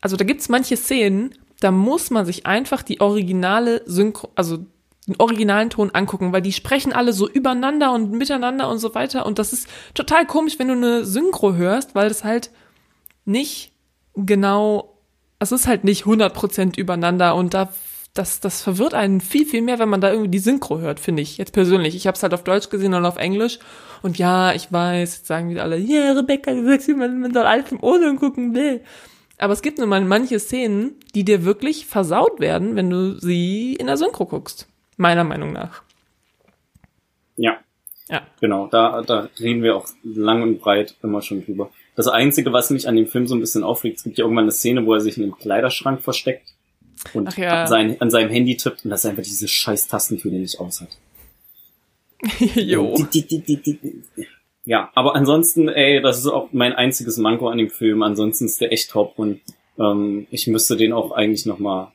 also 0.00 0.16
da 0.16 0.24
gibt's 0.24 0.48
manche 0.48 0.76
Szenen, 0.76 1.34
da 1.60 1.70
muss 1.70 2.10
man 2.10 2.26
sich 2.26 2.44
einfach 2.44 2.82
die 2.82 3.00
originale 3.00 3.82
Synchro, 3.86 4.30
also 4.34 4.66
den 5.06 5.16
originalen 5.18 5.70
Ton 5.70 5.90
angucken, 5.92 6.32
weil 6.32 6.42
die 6.42 6.52
sprechen 6.52 6.92
alle 6.92 7.12
so 7.12 7.28
übereinander 7.28 7.92
und 7.92 8.12
miteinander 8.12 8.68
und 8.68 8.78
so 8.78 8.94
weiter. 8.94 9.26
Und 9.26 9.38
das 9.38 9.52
ist 9.52 9.68
total 9.94 10.26
komisch, 10.26 10.58
wenn 10.58 10.68
du 10.68 10.74
eine 10.74 11.04
Synchro 11.04 11.54
hörst, 11.54 11.94
weil 11.94 12.08
das 12.08 12.24
halt 12.24 12.50
nicht 13.24 13.72
genau, 14.14 14.91
es 15.42 15.52
ist 15.52 15.66
halt 15.66 15.84
nicht 15.84 16.04
100% 16.04 16.78
übereinander 16.78 17.34
und 17.34 17.54
da 17.54 17.72
das, 18.14 18.40
das 18.40 18.60
verwirrt 18.60 18.92
einen 18.92 19.20
viel, 19.20 19.46
viel 19.46 19.62
mehr, 19.62 19.78
wenn 19.78 19.88
man 19.88 20.02
da 20.02 20.10
irgendwie 20.10 20.30
die 20.30 20.38
Synchro 20.38 20.80
hört, 20.80 21.00
finde 21.00 21.22
ich. 21.22 21.38
Jetzt 21.38 21.52
persönlich. 21.52 21.96
Ich 21.96 22.06
habe 22.06 22.14
es 22.14 22.22
halt 22.22 22.34
auf 22.34 22.44
Deutsch 22.44 22.68
gesehen 22.68 22.92
und 22.92 23.06
auf 23.06 23.16
Englisch. 23.16 23.58
Und 24.02 24.18
ja, 24.18 24.52
ich 24.52 24.70
weiß, 24.70 25.16
jetzt 25.16 25.26
sagen 25.26 25.48
wieder 25.48 25.62
alle, 25.62 25.78
ja, 25.78 26.02
yeah, 26.02 26.12
Rebecca, 26.12 26.52
du 26.52 26.66
sagst, 26.66 26.88
man, 26.88 27.20
man 27.20 27.32
soll 27.32 27.44
alles 27.44 27.72
im 27.72 27.82
Ohren 27.82 28.18
gucken 28.18 28.54
will. 28.54 28.82
Aber 29.38 29.54
es 29.54 29.62
gibt 29.62 29.78
nun 29.78 29.88
mal 29.88 30.04
manche 30.04 30.38
Szenen, 30.38 30.96
die 31.14 31.24
dir 31.24 31.44
wirklich 31.44 31.86
versaut 31.86 32.38
werden, 32.38 32.76
wenn 32.76 32.90
du 32.90 33.18
sie 33.18 33.74
in 33.74 33.86
der 33.86 33.96
Synchro 33.96 34.26
guckst. 34.26 34.68
Meiner 34.98 35.24
Meinung 35.24 35.52
nach. 35.52 35.82
Ja. 37.36 37.58
Ja. 38.08 38.20
Genau, 38.40 38.66
da, 38.66 39.00
da 39.02 39.28
reden 39.40 39.62
wir 39.62 39.76
auch 39.76 39.86
lang 40.04 40.42
und 40.42 40.60
breit 40.60 40.96
immer 41.02 41.22
schon 41.22 41.44
drüber. 41.44 41.70
Das 41.94 42.08
Einzige, 42.08 42.52
was 42.52 42.70
mich 42.70 42.88
an 42.88 42.96
dem 42.96 43.06
Film 43.06 43.26
so 43.26 43.34
ein 43.34 43.40
bisschen 43.40 43.64
aufregt, 43.64 43.98
es 43.98 44.04
gibt 44.04 44.18
ja 44.18 44.24
irgendwann 44.24 44.44
eine 44.44 44.52
Szene, 44.52 44.86
wo 44.86 44.94
er 44.94 45.00
sich 45.00 45.16
in 45.18 45.24
einem 45.24 45.36
Kleiderschrank 45.36 46.02
versteckt 46.02 46.54
und 47.12 47.36
ja. 47.36 47.62
an, 47.62 47.66
sein, 47.68 48.00
an 48.00 48.10
seinem 48.10 48.30
Handy 48.30 48.56
tippt 48.56 48.84
und 48.84 48.90
das 48.90 49.04
einfach 49.04 49.22
diese 49.22 49.48
scheiß 49.48 49.88
Tastentür, 49.88 50.30
die 50.30 50.38
nicht 50.38 50.58
aus 50.58 50.80
hat. 50.80 50.96
jo. 52.54 52.96
Die. 53.12 54.02
Ja, 54.64 54.90
aber 54.94 55.16
ansonsten, 55.16 55.68
ey, 55.68 56.00
das 56.00 56.18
ist 56.18 56.26
auch 56.26 56.48
mein 56.52 56.72
einziges 56.72 57.16
Manko 57.16 57.48
an 57.48 57.58
dem 57.58 57.70
Film. 57.70 58.02
Ansonsten 58.02 58.46
ist 58.46 58.60
der 58.60 58.72
echt 58.72 58.90
top 58.90 59.14
und 59.18 59.40
ähm, 59.78 60.26
ich 60.30 60.46
müsste 60.46 60.76
den 60.76 60.92
auch 60.92 61.12
eigentlich 61.12 61.46
nochmal 61.46 61.88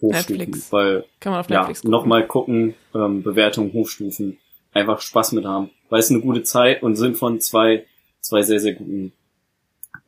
hochstufen, 0.00 0.36
Netflix. 0.36 0.72
weil 0.72 1.04
Kann 1.20 1.32
man 1.32 1.40
auf 1.40 1.50
ja, 1.50 1.58
Netflix 1.58 1.80
gucken. 1.80 1.90
nochmal 1.90 2.26
gucken, 2.26 2.74
ähm, 2.94 3.22
Bewertung 3.22 3.72
hochstufen, 3.72 4.38
einfach 4.72 5.00
Spaß 5.00 5.32
mit 5.32 5.44
haben. 5.44 5.70
Weil 5.88 6.00
es 6.00 6.10
eine 6.10 6.20
gute 6.20 6.42
Zeit 6.42 6.82
und 6.82 6.96
sind 6.96 7.16
von 7.16 7.40
zwei, 7.40 7.84
zwei 8.20 8.42
sehr, 8.42 8.60
sehr 8.60 8.74
guten, 8.74 9.12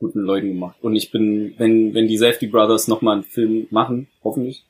guten 0.01 0.19
Leuten 0.19 0.47
gemacht. 0.47 0.75
Und 0.81 0.95
ich 0.95 1.11
bin, 1.11 1.53
wenn, 1.57 1.93
wenn 1.93 2.07
die 2.07 2.17
Safety 2.17 2.47
Brothers 2.47 2.89
nochmal 2.89 3.15
einen 3.15 3.23
Film 3.23 3.67
machen, 3.69 4.07
hoffentlich, 4.23 4.65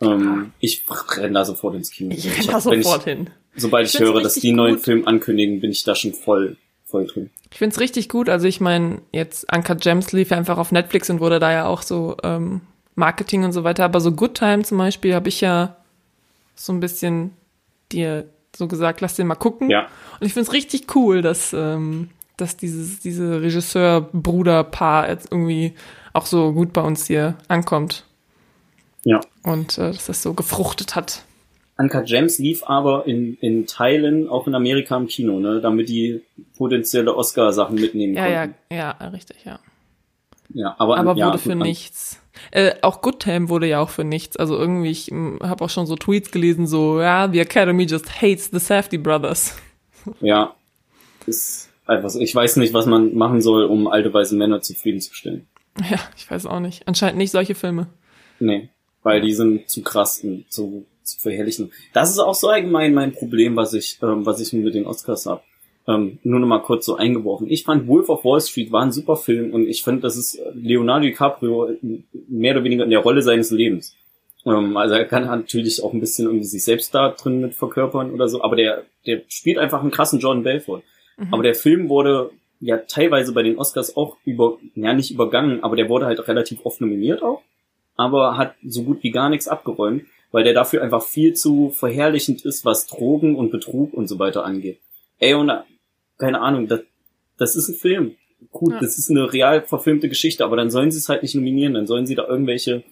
ähm, 0.00 0.52
ich 0.58 0.84
renne 1.16 1.34
da 1.34 1.44
sofort 1.44 1.76
ins 1.76 1.90
Kino. 1.90 2.12
Ich 2.12 2.26
Ich 2.26 2.38
renn 2.38 2.46
da 2.48 2.60
sofort 2.60 3.00
ich, 3.00 3.04
hin. 3.04 3.30
Sobald 3.54 3.86
Ich 3.86 3.94
ich, 3.94 4.00
höre, 4.00 4.20
dass 4.20 4.34
die 4.34 4.52
neuen. 4.52 4.78
Film 4.78 5.06
ankündigen, 5.06 5.60
bin 5.60 5.70
ich 5.70 5.84
da 5.84 5.94
schon 5.94 6.14
voll, 6.14 6.56
voll 6.86 7.06
drin. 7.06 7.30
Ich 7.52 7.58
find's 7.58 7.78
richtig 7.78 8.08
gut. 8.08 8.28
Also 8.28 8.48
ich 8.48 8.60
meine, 8.60 9.02
jetzt 9.12 9.52
Anka 9.52 9.74
Gems 9.74 10.12
lief 10.12 10.30
ja 10.30 10.38
einfach 10.38 10.58
auf 10.58 10.72
Netflix 10.72 11.10
und 11.10 11.20
wurde 11.20 11.38
da 11.38 11.52
ja 11.52 11.66
auch 11.66 11.82
so 11.82 12.16
ähm, 12.22 12.62
Marketing 12.94 13.44
und 13.44 13.52
so 13.52 13.62
weiter. 13.62 13.84
Aber 13.84 14.00
so 14.00 14.12
Good 14.12 14.34
Time 14.34 14.62
zum 14.62 14.78
Beispiel 14.78 15.14
habe 15.14 15.28
ich 15.28 15.40
ja 15.40 15.76
so 16.54 16.72
ein 16.72 16.80
bisschen 16.80 17.32
dir 17.92 18.26
so 18.56 18.66
gesagt, 18.66 19.00
lass 19.00 19.16
den 19.16 19.26
mal 19.26 19.34
gucken. 19.34 19.68
Ja. 19.68 19.88
Und 20.18 20.26
ich 20.26 20.32
find's 20.32 20.52
richtig 20.52 20.94
cool, 20.94 21.22
dass, 21.22 21.52
ähm, 21.52 22.08
dass 22.40 22.56
dieses, 22.56 23.00
diese 23.00 23.40
Regisseur-Bruder-Paar 23.42 25.08
jetzt 25.08 25.30
irgendwie 25.30 25.74
auch 26.12 26.26
so 26.26 26.52
gut 26.52 26.72
bei 26.72 26.82
uns 26.82 27.06
hier 27.06 27.36
ankommt. 27.48 28.04
Ja. 29.04 29.20
Und 29.42 29.78
äh, 29.78 29.92
dass 29.92 30.06
das 30.06 30.22
so 30.22 30.34
gefruchtet 30.34 30.94
hat. 30.96 31.22
Uncut 31.78 32.04
Gems 32.06 32.38
lief 32.38 32.62
aber 32.64 33.06
in, 33.06 33.36
in 33.40 33.66
Teilen 33.66 34.28
auch 34.28 34.46
in 34.46 34.54
Amerika 34.54 34.96
im 34.98 35.06
Kino, 35.06 35.40
ne, 35.40 35.60
damit 35.62 35.88
die 35.88 36.20
potenzielle 36.58 37.16
Oscar-Sachen 37.16 37.76
mitnehmen 37.76 38.14
Ja, 38.14 38.26
ja, 38.26 38.40
konnten. 38.42 38.56
ja, 38.70 38.90
richtig, 38.90 39.38
ja. 39.44 39.58
Ja, 40.52 40.74
aber, 40.78 40.98
Aber 40.98 41.14
ja, 41.16 41.28
wurde 41.28 41.38
für 41.38 41.54
nichts. 41.54 42.20
Äh, 42.50 42.74
auch 42.82 43.00
Good 43.02 43.20
Time 43.20 43.48
wurde 43.48 43.66
ja 43.66 43.80
auch 43.80 43.88
für 43.88 44.04
nichts. 44.04 44.36
Also 44.36 44.58
irgendwie, 44.58 44.90
ich 44.90 45.10
habe 45.10 45.64
auch 45.64 45.70
schon 45.70 45.86
so 45.86 45.94
Tweets 45.96 46.30
gelesen, 46.32 46.66
so, 46.66 47.00
ja, 47.00 47.28
the 47.32 47.40
Academy 47.40 47.84
just 47.84 48.20
hates 48.20 48.50
the 48.52 48.58
Safety 48.58 48.98
Brothers. 48.98 49.56
Ja, 50.20 50.54
ist 51.26 51.69
einfach. 51.90 52.14
Ich 52.14 52.34
weiß 52.34 52.56
nicht, 52.56 52.72
was 52.72 52.86
man 52.86 53.14
machen 53.14 53.40
soll, 53.42 53.64
um 53.64 53.88
alte 53.88 54.12
weiße 54.12 54.34
Männer 54.36 54.62
zufriedenzustellen. 54.62 55.46
Ja, 55.90 55.98
ich 56.16 56.30
weiß 56.30 56.46
auch 56.46 56.60
nicht. 56.60 56.86
Anscheinend 56.86 57.18
nicht 57.18 57.30
solche 57.30 57.54
Filme. 57.54 57.88
Nee, 58.38 58.70
weil 59.02 59.20
die 59.20 59.32
sind 59.32 59.68
zu 59.68 59.82
krass 59.82 60.20
und 60.24 60.50
zu, 60.50 60.86
zu 61.02 61.20
verherrlichen. 61.20 61.72
Das 61.92 62.10
ist 62.10 62.18
auch 62.18 62.34
so 62.34 62.48
allgemein 62.48 62.94
mein 62.94 63.12
Problem, 63.12 63.56
was 63.56 63.74
ich, 63.74 63.98
ähm, 64.02 64.24
was 64.26 64.40
ich 64.40 64.52
mit 64.52 64.74
den 64.74 64.86
Oscars 64.86 65.26
hab. 65.26 65.44
Ähm, 65.88 66.18
nur 66.22 66.40
noch 66.40 66.46
mal 66.46 66.62
kurz 66.62 66.86
so 66.86 66.96
eingeworfen. 66.96 67.48
Ich 67.50 67.64
fand 67.64 67.88
Wolf 67.88 68.08
of 68.08 68.24
Wall 68.24 68.40
Street 68.40 68.70
war 68.70 68.82
ein 68.82 68.92
super 68.92 69.16
Film 69.16 69.52
und 69.52 69.66
ich 69.66 69.82
finde, 69.82 70.02
das 70.02 70.16
ist 70.16 70.40
Leonardo 70.54 71.06
DiCaprio 71.06 71.70
mehr 72.28 72.54
oder 72.54 72.64
weniger 72.64 72.84
in 72.84 72.90
der 72.90 73.00
Rolle 73.00 73.22
seines 73.22 73.50
Lebens. 73.50 73.96
Ähm, 74.44 74.76
also 74.76 74.94
er 74.94 75.04
kann 75.06 75.24
natürlich 75.24 75.82
auch 75.82 75.92
ein 75.92 76.00
bisschen 76.00 76.26
irgendwie 76.26 76.46
sich 76.46 76.64
selbst 76.64 76.94
da 76.94 77.10
drin 77.10 77.40
mit 77.40 77.54
verkörpern 77.54 78.10
oder 78.12 78.28
so, 78.28 78.42
aber 78.42 78.56
der, 78.56 78.84
der 79.06 79.22
spielt 79.28 79.58
einfach 79.58 79.80
einen 79.80 79.90
krassen 79.90 80.20
Jordan 80.20 80.44
Belfort. 80.44 80.82
Aber 81.30 81.42
der 81.42 81.54
Film 81.54 81.88
wurde 81.88 82.30
ja 82.60 82.78
teilweise 82.78 83.32
bei 83.32 83.42
den 83.42 83.58
Oscars 83.58 83.96
auch 83.96 84.16
über, 84.24 84.58
ja 84.74 84.92
nicht 84.92 85.10
übergangen, 85.10 85.62
aber 85.62 85.76
der 85.76 85.88
wurde 85.88 86.06
halt 86.06 86.26
relativ 86.28 86.60
oft 86.64 86.80
nominiert 86.80 87.22
auch, 87.22 87.42
aber 87.96 88.36
hat 88.36 88.54
so 88.64 88.82
gut 88.82 89.02
wie 89.02 89.10
gar 89.10 89.28
nichts 89.30 89.48
abgeräumt, 89.48 90.04
weil 90.32 90.44
der 90.44 90.54
dafür 90.54 90.82
einfach 90.82 91.02
viel 91.02 91.34
zu 91.34 91.70
verherrlichend 91.70 92.44
ist, 92.44 92.64
was 92.64 92.86
Drogen 92.86 93.36
und 93.36 93.50
Betrug 93.50 93.92
und 93.94 94.08
so 94.08 94.18
weiter 94.18 94.44
angeht. 94.44 94.78
Ey, 95.18 95.34
und 95.34 95.50
keine 96.18 96.40
Ahnung, 96.40 96.68
das, 96.68 96.80
das 97.38 97.56
ist 97.56 97.68
ein 97.68 97.74
Film. 97.76 98.14
Gut, 98.50 98.72
Ja. 98.72 98.80
das 98.80 98.96
ist 98.98 99.10
eine 99.10 99.32
real 99.32 99.62
verfilmte 99.62 100.08
Geschichte, 100.08 100.44
aber 100.44 100.56
dann 100.56 100.70
sollen 100.70 100.90
sie 100.90 100.98
es 100.98 101.08
halt 101.08 101.22
nicht 101.22 101.34
nominieren, 101.34 101.74
dann 101.74 101.86
sollen 101.86 102.06
sie 102.06 102.14
da 102.14 102.26
irgendwelche 102.26 102.82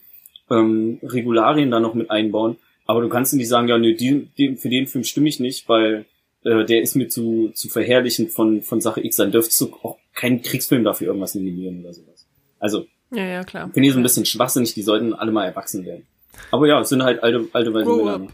ähm, 0.51 0.99
Regularien 1.03 1.71
da 1.71 1.81
noch 1.81 1.95
mit 1.95 2.11
einbauen. 2.11 2.57
Aber 2.87 3.01
du 3.03 3.09
kannst 3.09 3.33
nicht 3.35 3.49
sagen, 3.49 3.69
ja, 3.69 3.79
nee, 3.79 3.95
die, 3.95 4.29
die, 4.39 4.57
für 4.57 4.69
den 4.71 4.87
Film 4.87 5.05
stimme 5.05 5.29
ich 5.29 5.41
nicht, 5.41 5.69
weil 5.69 6.07
äh, 6.45 6.65
der 6.65 6.83
ist 6.83 6.95
mir 6.95 7.09
zu, 7.09 7.51
zu 7.55 7.69
verherrlichend 7.69 8.33
von, 8.33 8.63
von 8.63 8.81
Sache 8.81 9.05
X. 9.05 9.17
Dann 9.17 9.33
dürftest 9.33 9.61
du 9.61 9.75
auch 9.83 9.99
keinen 10.15 10.43
Kriegsfilm 10.43 10.85
dafür 10.85 11.09
irgendwas 11.09 11.35
nominieren 11.35 11.81
oder 11.81 11.93
sowas. 11.93 12.27
Also, 12.59 12.87
Ja, 13.11 13.25
ja, 13.25 13.45
klar. 13.45 13.71
finde 13.73 13.87
ich 13.87 13.93
so 13.93 14.01
ein 14.01 14.03
bisschen 14.03 14.27
schwachsinnig, 14.27 14.75
die 14.75 14.83
sollten 14.83 15.15
alle 15.15 15.33
mal 15.33 15.45
erwachsen 15.45 15.85
werden. 15.85 16.07
Aber 16.51 16.67
ja, 16.67 16.81
es 16.81 16.89
sind 16.89 17.03
halt 17.03 17.23
alte, 17.23 17.49
alte 17.53 17.73
Grow 17.73 18.05
Männer. 18.05 18.29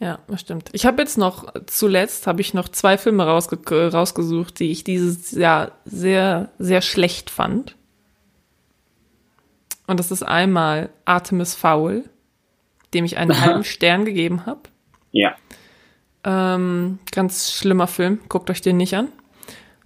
Ja, 0.00 0.18
das 0.26 0.40
stimmt. 0.40 0.70
Ich 0.72 0.86
habe 0.86 1.00
jetzt 1.00 1.16
noch, 1.16 1.54
zuletzt 1.66 2.26
habe 2.26 2.40
ich 2.40 2.52
noch 2.52 2.68
zwei 2.68 2.98
Filme 2.98 3.24
rausge 3.24 3.58
rausgesucht, 3.90 4.58
die 4.58 4.70
ich 4.70 4.84
dieses 4.84 5.32
Jahr 5.32 5.72
sehr, 5.84 6.50
sehr 6.58 6.82
schlecht 6.82 7.30
fand. 7.30 7.76
Und 9.86 10.00
das 10.00 10.10
ist 10.10 10.22
einmal 10.22 10.90
Artemis 11.04 11.54
Fowl, 11.54 12.04
dem 12.92 13.04
ich 13.04 13.16
einen 13.16 13.40
halben 13.40 13.64
Stern 13.64 14.04
gegeben 14.04 14.46
habe. 14.46 14.62
Ja. 15.12 15.36
Ähm, 16.24 16.98
ganz 17.12 17.52
schlimmer 17.52 17.86
Film, 17.86 18.20
guckt 18.28 18.48
euch 18.50 18.62
den 18.62 18.76
nicht 18.76 18.94
an. 18.94 19.08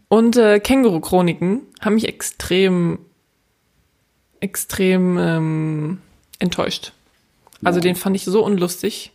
Und 0.08 0.36
äh, 0.36 0.60
Känguru-Chroniken 0.60 1.62
haben 1.80 1.94
mich 1.94 2.08
extrem, 2.08 2.98
extrem 4.40 5.18
ähm, 5.18 5.98
enttäuscht. 6.38 6.92
Also 7.64 7.78
Ja. 7.78 7.82
den 7.82 7.96
fand 7.96 8.16
ich 8.16 8.24
so 8.24 8.44
unlustig. 8.44 9.12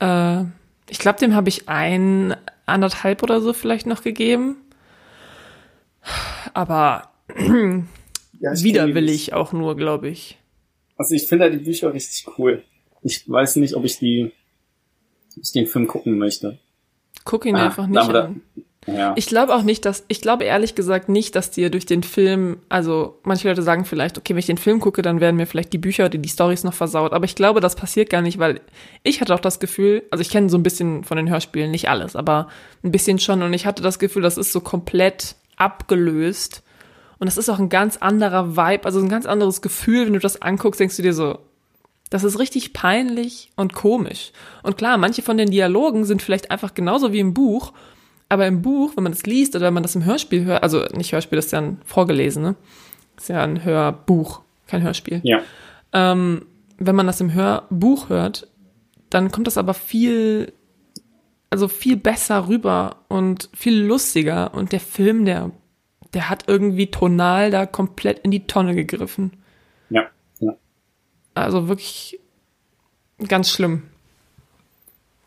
Äh, 0.00 0.44
ich 0.88 0.98
glaube, 0.98 1.18
dem 1.20 1.34
habe 1.34 1.48
ich 1.48 1.68
ein, 1.68 2.34
anderthalb 2.66 3.22
oder 3.22 3.40
so 3.40 3.52
vielleicht 3.52 3.86
noch 3.86 4.02
gegeben. 4.02 4.56
Aber 6.54 7.10
ja 8.40 8.52
widerwillig 8.62 9.34
auch 9.34 9.52
nur, 9.52 9.76
glaube 9.76 10.08
ich. 10.08 10.38
Also 10.96 11.14
ich 11.14 11.26
finde 11.28 11.44
halt 11.44 11.54
die 11.54 11.64
Bücher 11.64 11.92
richtig 11.92 12.26
cool. 12.38 12.64
Ich 13.02 13.28
weiß 13.28 13.56
nicht, 13.56 13.74
ob 13.74 13.84
ich 13.84 13.98
die, 13.98 14.32
ich 15.42 15.52
den 15.52 15.66
Film 15.66 15.86
gucken 15.86 16.18
möchte. 16.18 16.58
Guck 17.24 17.44
ihn 17.46 17.56
Ah, 17.56 17.66
einfach 17.66 17.86
nicht 17.86 18.08
da- 18.12 18.24
an. 18.26 18.40
Ja. 18.86 19.12
Ich 19.16 19.26
glaube 19.26 19.54
auch 19.54 19.62
nicht, 19.62 19.84
dass, 19.84 20.04
ich 20.08 20.22
glaube 20.22 20.44
ehrlich 20.44 20.74
gesagt 20.74 21.10
nicht, 21.10 21.36
dass 21.36 21.50
dir 21.50 21.68
durch 21.70 21.84
den 21.84 22.02
Film, 22.02 22.56
also 22.70 23.18
manche 23.24 23.46
Leute 23.46 23.62
sagen 23.62 23.84
vielleicht, 23.84 24.16
okay, 24.16 24.32
wenn 24.32 24.38
ich 24.38 24.46
den 24.46 24.56
Film 24.56 24.80
gucke, 24.80 25.02
dann 25.02 25.20
werden 25.20 25.36
mir 25.36 25.46
vielleicht 25.46 25.74
die 25.74 25.78
Bücher 25.78 26.06
oder 26.06 26.16
die 26.16 26.28
Stories 26.30 26.64
noch 26.64 26.72
versaut. 26.72 27.12
Aber 27.12 27.26
ich 27.26 27.34
glaube, 27.34 27.60
das 27.60 27.76
passiert 27.76 28.08
gar 28.08 28.22
nicht, 28.22 28.38
weil 28.38 28.62
ich 29.02 29.20
hatte 29.20 29.34
auch 29.34 29.40
das 29.40 29.60
Gefühl, 29.60 30.02
also 30.10 30.22
ich 30.22 30.30
kenne 30.30 30.48
so 30.48 30.56
ein 30.56 30.62
bisschen 30.62 31.04
von 31.04 31.18
den 31.18 31.28
Hörspielen, 31.28 31.70
nicht 31.70 31.90
alles, 31.90 32.16
aber 32.16 32.48
ein 32.82 32.90
bisschen 32.90 33.18
schon 33.18 33.42
und 33.42 33.52
ich 33.52 33.66
hatte 33.66 33.82
das 33.82 33.98
Gefühl, 33.98 34.22
das 34.22 34.38
ist 34.38 34.50
so 34.50 34.60
komplett 34.62 35.36
abgelöst. 35.56 36.62
Und 37.18 37.26
das 37.26 37.36
ist 37.36 37.50
auch 37.50 37.58
ein 37.58 37.68
ganz 37.68 37.98
anderer 37.98 38.56
Vibe, 38.56 38.84
also 38.86 38.98
ein 39.00 39.10
ganz 39.10 39.26
anderes 39.26 39.60
Gefühl, 39.60 40.06
wenn 40.06 40.14
du 40.14 40.18
das 40.20 40.40
anguckst, 40.40 40.80
denkst 40.80 40.96
du 40.96 41.02
dir 41.02 41.12
so, 41.12 41.38
das 42.10 42.24
ist 42.24 42.38
richtig 42.38 42.72
peinlich 42.72 43.50
und 43.56 43.72
komisch. 43.72 44.32
Und 44.62 44.76
klar, 44.76 44.98
manche 44.98 45.22
von 45.22 45.36
den 45.36 45.50
Dialogen 45.50 46.04
sind 46.04 46.22
vielleicht 46.22 46.50
einfach 46.50 46.74
genauso 46.74 47.12
wie 47.12 47.20
im 47.20 47.34
Buch, 47.34 47.72
aber 48.28 48.46
im 48.46 48.62
Buch, 48.62 48.92
wenn 48.96 49.04
man 49.04 49.12
das 49.12 49.24
liest 49.24 49.56
oder 49.56 49.66
wenn 49.66 49.74
man 49.74 49.82
das 49.82 49.94
im 49.94 50.04
Hörspiel 50.04 50.44
hört, 50.44 50.62
also 50.62 50.84
nicht 50.94 51.12
Hörspiel, 51.12 51.36
das 51.36 51.46
ist 51.46 51.52
ja 51.52 51.60
ein 51.60 51.80
vorgelesen, 51.84 52.42
ne? 52.42 52.56
Das 53.14 53.24
ist 53.24 53.28
ja 53.28 53.42
ein 53.42 53.64
Hörbuch, 53.64 54.42
kein 54.66 54.82
Hörspiel. 54.82 55.20
ja. 55.24 55.40
Ähm, 55.92 56.46
wenn 56.80 56.96
man 56.96 57.06
das 57.06 57.20
im 57.20 57.34
Hörbuch 57.34 58.08
hört, 58.08 58.48
dann 59.10 59.30
kommt 59.30 59.46
das 59.46 59.58
aber 59.58 59.74
viel, 59.74 60.52
also 61.50 61.68
viel 61.68 61.96
besser 61.96 62.48
rüber 62.48 63.04
und 63.08 63.50
viel 63.52 63.82
lustiger. 63.82 64.54
Und 64.54 64.72
der 64.72 64.80
Film, 64.80 65.26
der, 65.26 65.50
der 66.14 66.30
hat 66.30 66.44
irgendwie 66.46 66.90
tonal 66.90 67.50
da 67.50 67.66
komplett 67.66 68.20
in 68.20 68.30
die 68.30 68.46
Tonne 68.46 68.74
gegriffen. 68.74 69.32
Also 71.34 71.68
wirklich 71.68 72.18
ganz 73.28 73.50
schlimm. 73.50 73.84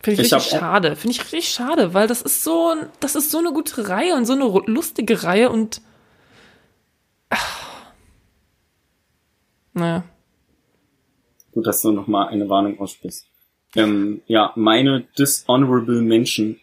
Finde 0.01 0.21
ich, 0.21 0.27
Ich 0.27 0.33
richtig 0.33 0.59
schade. 0.59 0.95
Finde 0.95 1.15
ich 1.15 1.23
richtig 1.23 1.49
schade, 1.49 1.93
weil 1.93 2.07
das 2.07 2.21
ist 2.21 2.43
so, 2.43 2.75
das 2.99 3.15
ist 3.15 3.31
so 3.31 3.37
eine 3.37 3.53
gute 3.53 3.87
Reihe 3.87 4.15
und 4.15 4.25
so 4.25 4.33
eine 4.33 4.45
lustige 4.65 5.23
Reihe 5.23 5.49
und. 5.49 5.81
Ach. 7.29 7.63
Naja. 9.73 10.03
Gut, 11.53 11.65
dass 11.65 11.81
du 11.81 11.91
nochmal 11.91 12.27
eine 12.27 12.49
Warnung 12.49 12.79
aussprichst. 12.79 13.27
Ähm, 13.75 14.21
ja, 14.27 14.51
meine 14.55 15.05
Dishonorable 15.17 16.01
Mention 16.01 16.59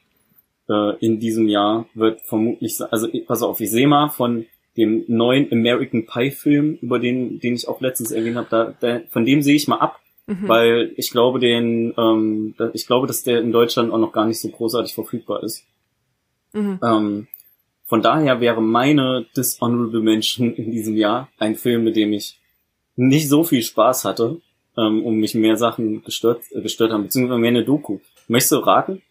äh, 0.69 0.97
in 0.99 1.19
diesem 1.19 1.49
Jahr 1.49 1.87
wird 1.95 2.21
vermutlich, 2.23 2.81
also 2.91 3.09
pass 3.27 3.43
auf, 3.43 3.61
ich 3.61 3.71
sehe 3.71 3.89
mal 3.89 4.11
von 4.11 4.47
dem 4.77 5.05
neuen 5.09 5.51
American 5.53 6.07
Pie 6.07 6.31
Film, 6.31 6.79
über 6.81 6.99
den, 6.99 7.41
den 7.41 7.55
ich 7.55 7.69
auch 7.69 7.81
letztens 7.81 8.13
erwähnt 8.13 8.37
habe, 8.37 8.47
da, 8.51 8.75
da, 8.81 9.01
von 9.11 9.25
dem 9.25 9.43
sehe 9.43 9.57
ich 9.57 9.69
mal 9.69 9.79
ab, 9.79 10.01
Mhm. 10.31 10.49
weil 10.49 10.93
ich 10.97 11.11
glaube, 11.11 11.41
den, 11.41 11.93
ähm, 11.99 12.55
ich 12.73 12.87
glaube, 12.87 13.09
dass 13.09 13.25
der 13.25 13.41
in 13.41 13.51
Deutschland 13.51 13.93
auch 13.93 13.99
noch 13.99 14.13
gar 14.13 14.27
nicht 14.27 14.41
so 14.41 14.49
großartig 14.49 14.95
verfügbar 14.95 15.43
ist. 15.43 15.65
Mhm. 16.53 16.79
Ähm, 16.85 17.27
von 17.85 18.01
daher 18.01 18.41
wäre 18.41 18.63
meine 18.63 19.27
Dishonorable 19.37 20.01
Mention 20.01 20.55
in 20.55 20.71
diesem 20.71 20.97
Jahr 20.97 21.29
ein 21.39 21.57
Film, 21.57 21.83
mit 21.83 21.97
dem 21.97 22.13
ich 22.13 22.39
nicht 22.95 23.29
so 23.29 23.43
viel 23.43 23.63
Spaß 23.63 24.05
hatte, 24.05 24.41
ähm, 24.79 25.05
um 25.05 25.17
mich 25.17 25.35
mehr 25.35 25.57
Sachen 25.57 26.05
gestört, 26.05 26.43
äh, 26.53 26.61
gestört 26.61 26.93
haben, 26.93 27.03
beziehungsweise 27.05 27.41
mehr 27.41 27.49
eine 27.49 27.65
Doku. 27.65 27.99
Möchtest 28.29 28.53
du 28.53 28.57
raten? 28.59 29.03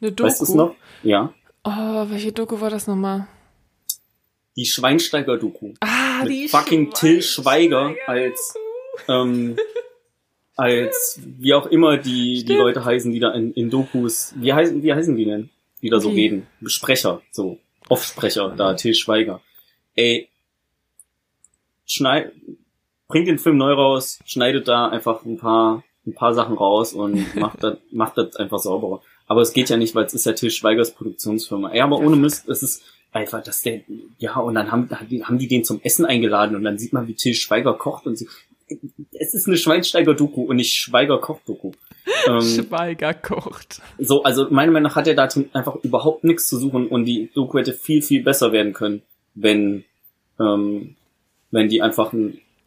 Eine 0.00 0.12
Doku. 0.12 0.28
Weißt 0.28 0.40
du 0.40 0.44
es 0.44 0.54
noch? 0.54 0.76
Ja. 1.02 1.32
Oh, 1.64 2.04
welche 2.08 2.30
Doku 2.30 2.60
war 2.60 2.70
das 2.70 2.86
nochmal? 2.86 3.26
Die 4.56 4.64
Schweinsteiger-Doku. 4.64 5.74
Ah, 5.80 6.22
Mit 6.22 6.32
die 6.32 6.48
fucking 6.48 6.92
Till 6.92 7.22
Schweiger 7.22 7.94
als, 8.06 8.54
ähm, 9.08 9.56
als, 10.56 11.20
wie 11.24 11.52
auch 11.54 11.66
immer 11.66 11.98
die, 11.98 12.44
die. 12.44 12.54
Leute 12.54 12.84
heißen, 12.84 13.12
die 13.12 13.20
da 13.20 13.32
in, 13.32 13.52
in 13.52 13.68
Dokus, 13.68 14.32
wie 14.36 14.52
heißen, 14.52 14.82
wie 14.82 14.92
heißen 14.92 15.14
die 15.16 15.26
denn? 15.26 15.50
Die 15.82 15.90
da 15.90 16.00
so 16.00 16.10
Wie? 16.12 16.22
reden. 16.22 16.46
Sprecher, 16.64 17.20
so. 17.30 17.58
Offsprecher, 17.88 18.54
da, 18.56 18.74
Till 18.74 18.94
Schweiger. 18.94 19.42
Ey, 19.94 20.28
schneid, 21.84 22.32
bringt 23.08 23.28
den 23.28 23.38
Film 23.38 23.58
neu 23.58 23.72
raus, 23.72 24.18
schneidet 24.24 24.68
da 24.68 24.88
einfach 24.88 25.24
ein 25.24 25.36
paar, 25.36 25.84
ein 26.06 26.14
paar 26.14 26.34
Sachen 26.34 26.56
raus 26.56 26.94
und 26.94 27.34
macht 27.36 27.62
das, 27.62 27.76
macht 27.90 28.16
das 28.16 28.36
einfach 28.36 28.58
sauberer. 28.58 29.02
Aber 29.26 29.42
es 29.42 29.52
geht 29.52 29.68
ja 29.68 29.76
nicht, 29.76 29.94
weil 29.94 30.04
es 30.06 30.14
ist 30.14 30.24
ja 30.24 30.32
Till 30.32 30.50
Schweigers 30.50 30.94
Produktionsfirma. 30.94 31.74
Ja, 31.74 31.84
aber 31.84 31.98
ohne 31.98 32.16
Mist, 32.16 32.48
es 32.48 32.62
ist 32.62 32.82
einfach, 33.12 33.42
dass 33.42 33.62
der, 33.62 33.80
ja, 34.18 34.36
und 34.36 34.54
dann 34.54 34.70
haben, 34.70 34.90
haben 34.90 35.38
die 35.38 35.48
den 35.48 35.64
zum 35.64 35.80
Essen 35.82 36.04
eingeladen 36.04 36.56
und 36.56 36.64
dann 36.64 36.78
sieht 36.78 36.92
man, 36.92 37.08
wie 37.08 37.14
Till 37.14 37.34
Schweiger 37.34 37.74
kocht 37.74 38.06
und 38.06 38.16
sie, 38.16 38.28
es 39.12 39.34
ist 39.34 39.46
eine 39.46 39.56
Schweinsteiger-Doku 39.56 40.42
und 40.42 40.56
nicht 40.56 40.74
Schweiger-Koch-Doku. 40.74 41.72
ähm, 42.28 42.40
Schweiger 42.40 43.14
kocht. 43.14 43.80
so, 43.98 44.22
also 44.22 44.48
meiner 44.50 44.72
Meinung 44.72 44.88
nach 44.88 44.96
hat 44.96 45.06
er 45.06 45.14
da 45.14 45.28
einfach 45.52 45.76
überhaupt 45.76 46.24
nichts 46.24 46.48
zu 46.48 46.58
suchen 46.58 46.88
und 46.88 47.04
die 47.04 47.30
Doku 47.34 47.58
hätte 47.58 47.72
viel, 47.72 48.02
viel 48.02 48.22
besser 48.22 48.52
werden 48.52 48.72
können, 48.72 49.02
wenn, 49.34 49.84
ähm, 50.40 50.96
wenn 51.50 51.68
die 51.68 51.82
einfach 51.82 52.12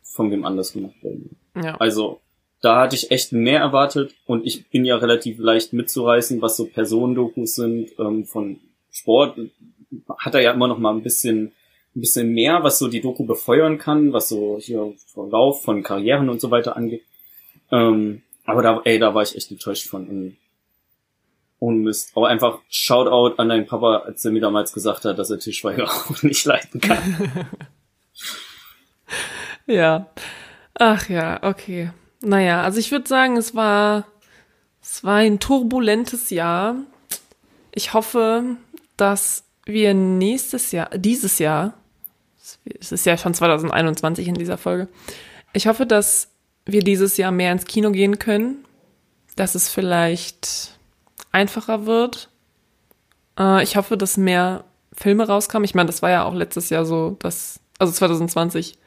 von 0.03 0.31
wem 0.31 0.45
anders 0.45 0.73
gemacht 0.73 1.01
werden. 1.01 1.35
Ja. 1.55 1.75
Also, 1.75 2.21
da 2.61 2.81
hatte 2.81 2.95
ich 2.95 3.11
echt 3.11 3.31
mehr 3.31 3.59
erwartet 3.59 4.15
und 4.25 4.45
ich 4.45 4.69
bin 4.69 4.83
ja 4.83 4.97
relativ 4.97 5.39
leicht 5.39 5.71
mitzureißen, 5.71 6.41
was 6.41 6.57
so 6.57 6.65
Personendokus 6.65 7.55
sind, 7.55 7.91
ähm, 7.99 8.25
von 8.25 8.59
Sport 8.91 9.37
hat 10.17 10.35
er 10.35 10.41
ja 10.41 10.51
immer 10.51 10.67
noch 10.67 10.79
mal 10.79 10.93
ein 10.93 11.03
bisschen, 11.03 11.53
ein 11.95 12.01
bisschen 12.01 12.33
mehr, 12.33 12.63
was 12.63 12.79
so 12.79 12.87
die 12.87 13.01
Doku 13.01 13.25
befeuern 13.25 13.77
kann, 13.77 14.13
was 14.13 14.29
so 14.29 14.57
hier 14.59 14.93
Verlauf 15.13 15.63
von 15.63 15.83
Karrieren 15.83 16.29
und 16.29 16.41
so 16.41 16.51
weiter 16.51 16.75
angeht. 16.75 17.03
Ähm, 17.71 18.21
aber 18.45 18.61
da, 18.61 18.81
ey, 18.83 18.99
da 18.99 19.13
war 19.13 19.23
ich 19.23 19.35
echt 19.35 19.51
enttäuscht 19.51 19.87
von. 19.87 20.07
Und, 20.07 20.37
ohne 21.59 21.77
Mist. 21.77 22.11
Aber 22.15 22.29
einfach 22.29 22.59
Shoutout 22.69 23.35
an 23.37 23.49
deinen 23.49 23.67
Papa, 23.67 24.03
als 24.05 24.23
er 24.23 24.31
mir 24.31 24.39
damals 24.39 24.71
gesagt 24.71 25.03
hat, 25.03 25.19
dass 25.19 25.29
er 25.29 25.39
Tischweiger 25.39 25.83
auch 25.87 26.23
nicht 26.23 26.45
leiten 26.45 26.79
kann. 26.81 27.47
Ja. 29.69 30.07
Ach 30.73 31.09
ja, 31.09 31.43
okay. 31.43 31.91
Naja, 32.21 32.63
also 32.63 32.79
ich 32.79 32.91
würde 32.91 33.07
sagen, 33.07 33.37
es 33.37 33.53
war, 33.53 34.07
es 34.81 35.03
war 35.03 35.17
ein 35.17 35.39
turbulentes 35.39 36.31
Jahr. 36.31 36.75
Ich 37.73 37.93
hoffe, 37.93 38.57
dass 38.97 39.43
wir 39.71 39.93
nächstes 39.93 40.71
Jahr, 40.71 40.89
dieses 40.95 41.39
Jahr, 41.39 41.73
es 42.79 42.91
ist 42.91 43.05
ja 43.05 43.17
schon 43.17 43.33
2021 43.33 44.27
in 44.27 44.35
dieser 44.35 44.57
Folge, 44.57 44.87
ich 45.53 45.67
hoffe, 45.67 45.85
dass 45.85 46.29
wir 46.65 46.81
dieses 46.81 47.17
Jahr 47.17 47.31
mehr 47.31 47.51
ins 47.51 47.65
Kino 47.65 47.91
gehen 47.91 48.19
können, 48.19 48.65
dass 49.35 49.55
es 49.55 49.69
vielleicht 49.69 50.77
einfacher 51.31 51.85
wird. 51.85 52.29
Äh, 53.37 53.63
ich 53.63 53.75
hoffe, 53.75 53.97
dass 53.97 54.17
mehr 54.17 54.65
Filme 54.93 55.27
rauskommen. 55.27 55.65
Ich 55.65 55.75
meine, 55.75 55.87
das 55.87 56.01
war 56.01 56.09
ja 56.09 56.25
auch 56.25 56.33
letztes 56.33 56.69
Jahr 56.69 56.85
so, 56.85 57.15
dass, 57.19 57.59
also 57.77 57.93
2020, 57.93 58.77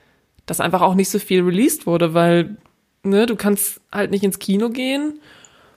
dass 0.47 0.61
einfach 0.61 0.83
auch 0.83 0.95
nicht 0.95 1.11
so 1.11 1.19
viel 1.19 1.43
released 1.43 1.87
wurde, 1.87 2.15
weil 2.15 2.57
ne, 3.03 3.27
du 3.27 3.37
kannst 3.37 3.81
halt 3.91 4.11
nicht 4.11 4.25
ins 4.25 4.39
Kino 4.39 4.71
gehen. 4.71 5.21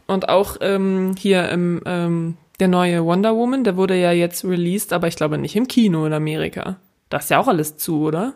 Und 0.07 0.29
auch 0.29 0.57
ähm, 0.61 1.15
hier 1.17 1.49
im, 1.49 1.81
ähm, 1.85 2.37
der 2.59 2.67
neue 2.67 3.03
Wonder 3.05 3.35
Woman, 3.35 3.63
der 3.63 3.75
wurde 3.77 3.95
ja 3.99 4.11
jetzt 4.11 4.45
released, 4.45 4.93
aber 4.93 5.07
ich 5.07 5.15
glaube 5.15 5.37
nicht 5.37 5.55
im 5.55 5.67
Kino 5.67 6.05
in 6.05 6.13
Amerika. 6.13 6.77
Da 7.09 7.17
ist 7.17 7.29
ja 7.29 7.39
auch 7.39 7.47
alles 7.47 7.77
zu, 7.77 8.01
oder? 8.01 8.33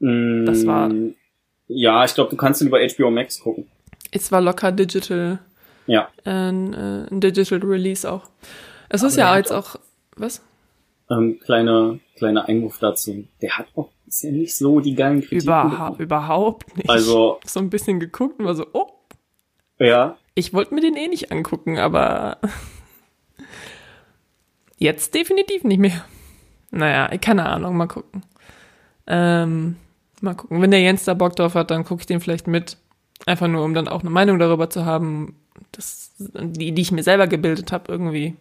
Das 0.00 0.66
war- 0.66 0.88
Mm, 0.88 1.14
Ja, 1.70 2.04
ich 2.04 2.14
glaube, 2.14 2.30
du 2.30 2.36
kannst 2.36 2.62
ihn 2.62 2.68
über 2.68 2.78
HBO 2.80 3.10
Max 3.10 3.40
gucken. 3.40 3.66
Es 4.10 4.32
war 4.32 4.40
locker 4.40 4.72
digital, 4.72 5.38
Ja. 5.86 6.08
ein, 6.24 6.72
äh, 6.72 7.06
ein 7.10 7.20
Digital 7.20 7.58
Release 7.58 8.10
auch. 8.10 8.22
Es 8.88 9.02
ist 9.02 9.18
der 9.18 9.26
ja 9.26 9.36
jetzt 9.36 9.52
auch, 9.52 9.76
was? 10.16 10.42
Ähm, 11.10 11.38
kleiner, 11.40 11.98
kleiner 12.16 12.48
Einwurf 12.48 12.78
dazu. 12.78 13.24
Der 13.42 13.58
hat 13.58 13.66
auch 13.76 13.90
bisher 14.06 14.32
nicht 14.32 14.56
so 14.56 14.80
die 14.80 14.94
geilen 14.94 15.20
Kritiken. 15.20 15.42
Überha 15.44 15.84
bekommen. 15.90 16.00
überhaupt 16.00 16.76
nicht. 16.76 16.88
Also, 16.88 17.38
so 17.44 17.60
ein 17.60 17.68
bisschen 17.70 18.00
geguckt 18.00 18.38
und 18.38 18.46
war 18.46 18.54
so, 18.54 18.66
oh, 18.72 18.86
ja, 19.78 20.16
ich 20.34 20.54
wollte 20.54 20.74
mir 20.74 20.80
den 20.80 20.96
eh 20.96 21.08
nicht 21.08 21.30
angucken, 21.32 21.76
aber 21.78 22.38
jetzt 24.76 25.14
definitiv 25.14 25.64
nicht 25.64 25.78
mehr. 25.78 26.04
Naja, 26.70 27.16
keine 27.18 27.46
Ahnung, 27.48 27.76
mal 27.76 27.86
gucken. 27.86 28.22
Ähm, 29.06 29.76
mal 30.20 30.34
gucken. 30.34 30.60
Wenn 30.60 30.70
der 30.70 30.80
Jens 30.80 31.04
da 31.04 31.14
Bock 31.14 31.36
drauf 31.36 31.54
hat, 31.54 31.70
dann 31.70 31.84
gucke 31.84 32.00
ich 32.02 32.06
den 32.06 32.20
vielleicht 32.20 32.46
mit. 32.46 32.76
Einfach 33.26 33.48
nur, 33.48 33.64
um 33.64 33.74
dann 33.74 33.88
auch 33.88 34.00
eine 34.00 34.10
Meinung 34.10 34.38
darüber 34.38 34.70
zu 34.70 34.84
haben, 34.84 35.36
das, 35.72 36.12
die, 36.18 36.72
die 36.72 36.82
ich 36.82 36.92
mir 36.92 37.02
selber 37.02 37.26
gebildet 37.26 37.72
habe 37.72 37.90
irgendwie. 37.90 38.36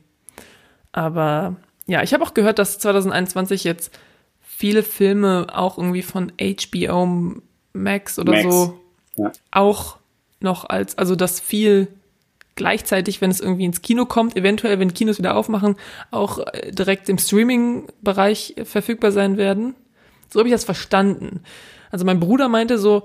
Aber 0.91 1.55
ja, 1.87 2.03
ich 2.03 2.13
habe 2.13 2.23
auch 2.23 2.33
gehört, 2.33 2.59
dass 2.59 2.79
2021 2.79 3.63
jetzt 3.63 3.97
viele 4.41 4.83
Filme 4.83 5.47
auch 5.53 5.77
irgendwie 5.77 6.01
von 6.01 6.31
HBO 6.39 7.35
Max 7.73 8.19
oder 8.19 8.33
Max. 8.33 8.43
so 8.43 8.79
Ja. 9.15 9.31
auch 9.51 9.97
noch 10.39 10.65
als, 10.65 10.97
also 10.97 11.15
dass 11.15 11.39
viel 11.39 11.87
gleichzeitig, 12.57 13.21
wenn 13.21 13.31
es 13.31 13.39
irgendwie 13.39 13.65
ins 13.65 13.81
Kino 13.81 14.05
kommt, 14.05 14.35
eventuell, 14.35 14.79
wenn 14.79 14.93
Kinos 14.93 15.17
wieder 15.17 15.37
aufmachen, 15.37 15.75
auch 16.11 16.39
äh, 16.39 16.71
direkt 16.71 17.07
im 17.07 17.17
Streaming-Bereich 17.17 18.55
verfügbar 18.63 19.13
sein 19.13 19.37
werden. 19.37 19.75
So 20.29 20.39
habe 20.39 20.49
ich 20.49 20.53
das 20.53 20.65
verstanden. 20.65 21.41
Also 21.89 22.03
mein 22.03 22.19
Bruder 22.19 22.49
meinte 22.49 22.77
so, 22.77 23.03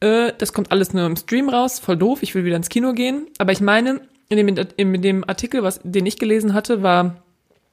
äh, 0.00 0.32
das 0.36 0.52
kommt 0.52 0.70
alles 0.70 0.92
nur 0.92 1.06
im 1.06 1.16
Stream 1.16 1.48
raus, 1.48 1.78
voll 1.78 1.96
doof, 1.96 2.22
ich 2.22 2.34
will 2.34 2.44
wieder 2.44 2.56
ins 2.56 2.68
Kino 2.68 2.92
gehen. 2.92 3.26
Aber 3.38 3.52
ich 3.52 3.60
meine, 3.60 4.02
in 4.28 4.36
dem, 4.36 4.66
in 4.76 5.02
dem 5.02 5.28
Artikel, 5.28 5.62
was, 5.62 5.80
den 5.82 6.04
ich 6.04 6.18
gelesen 6.18 6.52
hatte, 6.52 6.82
war 6.82 7.22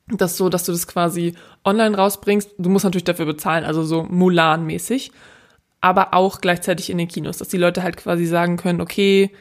das 0.08 0.38
so, 0.38 0.50
dass 0.50 0.64
du 0.64 0.72
das 0.72 0.88
quasi 0.88 1.34
online 1.64 1.98
rausbringst. 1.98 2.52
Du 2.58 2.70
musst 2.70 2.86
natürlich 2.86 3.04
dafür 3.04 3.26
bezahlen, 3.26 3.66
also 3.66 3.84
so 3.84 4.04
Mulan-mäßig. 4.04 5.12
Aber 5.82 6.14
auch 6.14 6.42
gleichzeitig 6.42 6.90
in 6.90 6.98
den 6.98 7.08
Kinos, 7.08 7.38
dass 7.38 7.50
die 7.50 7.58
Leute 7.58 7.84
halt 7.84 7.98
quasi 7.98 8.26
sagen 8.26 8.58
können, 8.58 8.82
okay, 8.82 9.32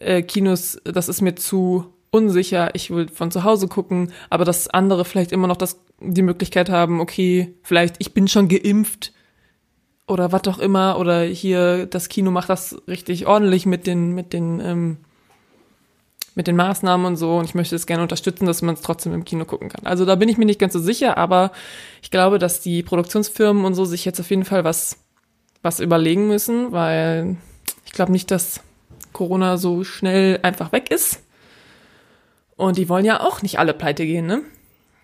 äh, 0.00 0.22
Kinos, 0.22 0.78
das 0.84 1.08
ist 1.08 1.20
mir 1.20 1.34
zu 1.34 1.86
unsicher, 2.10 2.74
ich 2.74 2.90
will 2.90 3.08
von 3.08 3.30
zu 3.30 3.42
Hause 3.42 3.66
gucken, 3.66 4.12
aber 4.30 4.44
dass 4.44 4.68
andere 4.68 5.04
vielleicht 5.04 5.32
immer 5.32 5.48
noch 5.48 5.56
das, 5.56 5.80
die 6.00 6.22
Möglichkeit 6.22 6.70
haben, 6.70 7.00
okay, 7.00 7.54
vielleicht 7.62 7.96
ich 7.98 8.14
bin 8.14 8.28
schon 8.28 8.48
geimpft 8.48 9.12
oder 10.06 10.30
was 10.30 10.46
auch 10.46 10.58
immer, 10.58 10.98
oder 10.98 11.22
hier 11.22 11.86
das 11.86 12.08
Kino 12.08 12.30
macht 12.30 12.50
das 12.50 12.80
richtig 12.86 13.26
ordentlich 13.26 13.66
mit 13.66 13.86
den, 13.88 14.12
mit 14.12 14.32
den, 14.32 14.60
ähm, 14.60 14.96
mit 16.36 16.46
den 16.46 16.56
Maßnahmen 16.56 17.04
und 17.04 17.16
so 17.16 17.36
und 17.36 17.46
ich 17.46 17.54
möchte 17.54 17.74
es 17.74 17.86
gerne 17.86 18.02
unterstützen, 18.02 18.46
dass 18.46 18.62
man 18.62 18.74
es 18.74 18.82
trotzdem 18.82 19.12
im 19.12 19.24
Kino 19.24 19.44
gucken 19.44 19.68
kann. 19.68 19.86
Also 19.86 20.04
da 20.04 20.14
bin 20.14 20.28
ich 20.28 20.38
mir 20.38 20.46
nicht 20.46 20.60
ganz 20.60 20.72
so 20.72 20.78
sicher, 20.80 21.16
aber 21.18 21.50
ich 22.00 22.12
glaube, 22.12 22.38
dass 22.38 22.60
die 22.60 22.84
Produktionsfirmen 22.84 23.64
und 23.64 23.74
so 23.74 23.84
sich 23.84 24.04
jetzt 24.04 24.20
auf 24.20 24.30
jeden 24.30 24.44
Fall 24.44 24.62
was, 24.62 24.98
was 25.62 25.80
überlegen 25.80 26.28
müssen, 26.28 26.70
weil 26.70 27.36
ich 27.86 27.92
glaube 27.92 28.12
nicht, 28.12 28.30
dass 28.30 28.60
Corona 29.14 29.56
so 29.56 29.82
schnell 29.82 30.38
einfach 30.42 30.72
weg 30.72 30.90
ist. 30.90 31.22
Und 32.56 32.76
die 32.76 32.90
wollen 32.90 33.06
ja 33.06 33.20
auch 33.22 33.40
nicht 33.40 33.58
alle 33.58 33.72
pleite 33.72 34.04
gehen, 34.04 34.26
ne? 34.26 34.42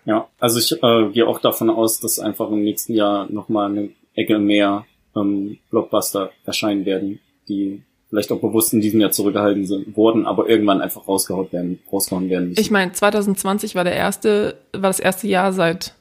ja. 0.05 0.27
Also 0.39 0.59
ich 0.59 0.83
äh, 0.83 1.09
gehe 1.11 1.27
auch 1.27 1.39
davon 1.39 1.69
aus, 1.69 1.99
dass 1.99 2.19
einfach 2.19 2.49
im 2.49 2.63
nächsten 2.63 2.93
Jahr 2.93 3.31
nochmal 3.31 3.69
eine 3.69 3.89
Ecke 4.15 4.39
mehr 4.39 4.85
ähm, 5.15 5.57
Blockbuster 5.69 6.31
erscheinen 6.45 6.85
werden, 6.85 7.19
die 7.47 7.83
vielleicht 8.09 8.31
auch 8.31 8.41
bewusst 8.41 8.73
in 8.73 8.81
diesem 8.81 8.99
Jahr 8.99 9.11
zurückgehalten 9.11 9.65
sind, 9.65 9.95
wurden, 9.95 10.25
aber 10.25 10.49
irgendwann 10.49 10.81
einfach 10.81 11.07
rausgehauen 11.07 11.51
werden, 11.51 11.79
rausgehauen 11.91 12.29
werden 12.29 12.49
müssen. 12.49 12.59
Ich 12.59 12.71
meine, 12.71 12.91
2020 12.91 13.75
war 13.75 13.83
der 13.83 13.95
erste, 13.95 14.57
war 14.73 14.89
das 14.89 14.99
erste 14.99 15.27
Jahr 15.27 15.53
seit, 15.53 15.93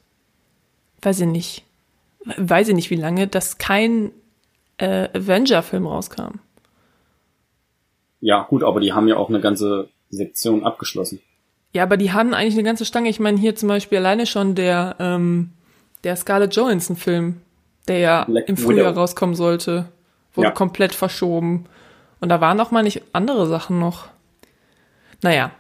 weiß 1.02 1.20
ich 1.20 1.26
nicht, 1.26 1.64
weiß 2.36 2.68
ich 2.68 2.74
nicht 2.74 2.90
wie 2.90 2.96
lange, 2.96 3.28
dass 3.28 3.58
kein 3.58 4.10
äh, 4.78 5.08
Avenger-Film 5.14 5.86
rauskam. 5.86 6.40
Ja, 8.20 8.42
gut, 8.48 8.62
aber 8.62 8.80
die 8.80 8.92
haben 8.92 9.08
ja 9.08 9.16
auch 9.16 9.28
eine 9.28 9.40
ganze 9.40 9.88
Sektion 10.10 10.64
abgeschlossen. 10.64 11.20
Ja, 11.72 11.84
aber 11.84 11.96
die 11.96 12.12
haben 12.12 12.34
eigentlich 12.34 12.54
eine 12.54 12.64
ganze 12.64 12.84
Stange. 12.84 13.08
Ich 13.08 13.20
meine, 13.20 13.38
hier 13.38 13.54
zum 13.56 13.68
Beispiel 13.68 13.98
alleine 13.98 14.26
schon 14.26 14.54
der, 14.54 14.96
ähm, 14.98 15.50
der 16.04 16.16
Scarlett 16.16 16.54
Johansson-Film, 16.56 17.40
der 17.88 17.98
ja 17.98 18.24
Black 18.24 18.48
im 18.48 18.56
Frühjahr 18.56 18.90
Widow. 18.90 19.00
rauskommen 19.00 19.34
sollte, 19.36 19.86
wurde 20.34 20.48
Ja. 20.48 20.52
komplett 20.54 20.92
verschoben. 20.94 21.66
Und 22.20 22.28
da 22.28 22.40
waren 22.40 22.56
noch 22.56 22.70
mal 22.72 22.82
nicht 22.82 23.02
andere 23.12 23.46
Sachen 23.46 23.78
noch. 23.78 24.08
Naja. 25.22 25.52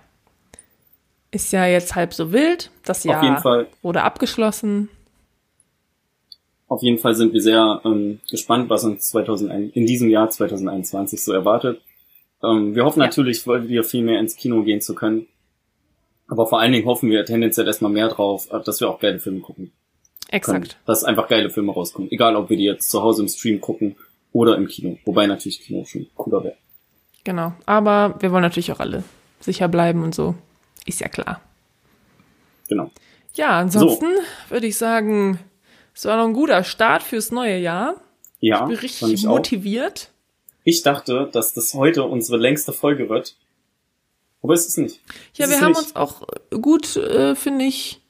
Ist 1.30 1.52
ja 1.52 1.64
jetzt 1.66 1.94
halb 1.94 2.12
so 2.12 2.32
wild. 2.32 2.70
Das 2.84 3.04
Jahr 3.04 3.18
Auf 3.18 3.22
jeden 3.22 3.38
Fall, 3.38 3.68
wurde 3.82 4.02
abgeschlossen. 4.02 4.88
auf 6.66 6.82
jeden 6.82 6.98
Fall 6.98 7.14
sind 7.14 7.32
wir 7.32 7.40
sehr 7.40 7.80
ähm, 7.84 8.20
gespannt, 8.30 8.68
was 8.68 8.84
uns 8.84 9.08
2001, 9.10 9.72
in 9.74 9.86
diesem 9.86 10.08
Jahr 10.08 10.28
2021 10.30 11.22
so 11.24 11.32
erwartet. 11.32 11.80
Ähm, 12.42 12.74
wir 12.74 12.84
hoffen 12.84 13.00
Ja. 13.00 13.06
natürlich, 13.06 13.46
wieder 13.46 13.84
viel 13.84 14.02
mehr 14.02 14.20
ins 14.20 14.36
Kino 14.36 14.62
gehen 14.62 14.80
zu 14.80 14.94
können. 14.94 15.26
Aber 16.28 16.46
vor 16.46 16.60
allen 16.60 16.72
Dingen 16.72 16.86
hoffen 16.86 17.10
wir 17.10 17.24
tendenziell 17.24 17.66
erstmal 17.66 17.90
mehr 17.90 18.08
drauf, 18.08 18.48
äh, 18.52 18.60
dass 18.62 18.80
wir 18.80 18.88
auch 18.88 19.00
geile 19.00 19.18
Filme 19.18 19.40
gucken 19.40 19.66
können. 19.66 20.30
Exakt. 20.30 20.78
Dass 20.86 21.02
einfach 21.04 21.28
geile 21.28 21.50
Filme 21.50 21.72
rauskommen. 21.72 22.10
Egal, 22.12 22.36
ob 22.36 22.50
wir 22.50 22.56
die 22.56 22.64
jetzt 22.64 22.88
zu 22.90 23.02
Hause 23.02 23.22
im 23.22 23.28
Stream 23.28 23.60
gucken 23.60 23.96
oder 24.32 24.56
im 24.56 24.68
Kino. 24.68 24.96
Wobei 25.04 25.26
natürlich 25.26 25.60
Kino 25.60 25.84
schon 25.84 26.06
cooler 26.14 26.44
wäre. 26.44 26.56
Genau. 27.24 27.52
Aber 27.66 28.14
wir 28.20 28.30
wollen 28.30 28.42
natürlich 28.42 28.70
auch 28.72 28.78
alle 28.80 29.02
sicher 29.40 29.66
bleiben 29.68 30.04
und 30.04 30.14
so. 30.14 30.36
Ist 30.86 31.00
ja 31.00 31.08
klar. 31.08 31.40
Genau. 32.68 32.90
Ja, 33.34 33.58
ansonsten 33.58 34.06
würde 34.48 34.66
ich 34.68 34.76
sagen, 34.76 35.38
es 35.94 36.04
war 36.04 36.16
noch 36.16 36.26
ein 36.26 36.32
guter 36.32 36.62
Start 36.62 37.02
fürs 37.02 37.32
neue 37.32 37.58
Jahr. 37.58 37.96
Ja, 38.38 38.60
Bin 38.64 38.76
fand 38.76 38.82
richtig 38.84 39.12
ich 39.12 39.24
motiviert. 39.24 40.09
Ich 40.64 40.82
dachte, 40.82 41.28
dass 41.32 41.54
das 41.54 41.74
heute 41.74 42.04
unsere 42.04 42.38
längste 42.38 42.72
Folge 42.72 43.08
wird. 43.08 43.36
Aber 44.42 44.54
ist 44.54 44.68
es 44.68 44.76
nicht. 44.76 45.00
Ja, 45.34 45.46
Ist 45.46 45.50
wir 45.52 45.60
haben 45.60 45.68
nicht. 45.68 45.78
uns 45.78 45.96
auch 45.96 46.26
gut, 46.50 46.96
äh, 46.96 47.34
finde 47.34 47.64
ich, 47.64 48.00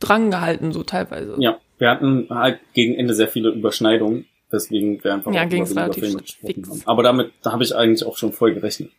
dran 0.00 0.30
gehalten, 0.30 0.72
so 0.72 0.82
teilweise. 0.82 1.36
Ja, 1.38 1.60
wir 1.78 1.90
hatten 1.90 2.26
halt 2.30 2.60
gegen 2.74 2.94
Ende 2.94 3.14
sehr 3.14 3.28
viele 3.28 3.50
Überschneidungen, 3.50 4.26
weswegen 4.50 5.02
wir 5.02 5.14
einfach 5.14 5.32
Ja, 5.32 5.44
ging's 5.44 5.70
über 5.70 5.82
relativ 5.82 6.04
Filme 6.04 6.22
gesprochen 6.22 6.68
haben. 6.68 6.82
Aber 6.86 7.02
damit 7.02 7.32
da 7.42 7.52
habe 7.52 7.62
ich 7.62 7.74
eigentlich 7.74 8.04
auch 8.04 8.16
schon 8.16 8.32
voll 8.32 8.54
gerechnet. 8.54 8.90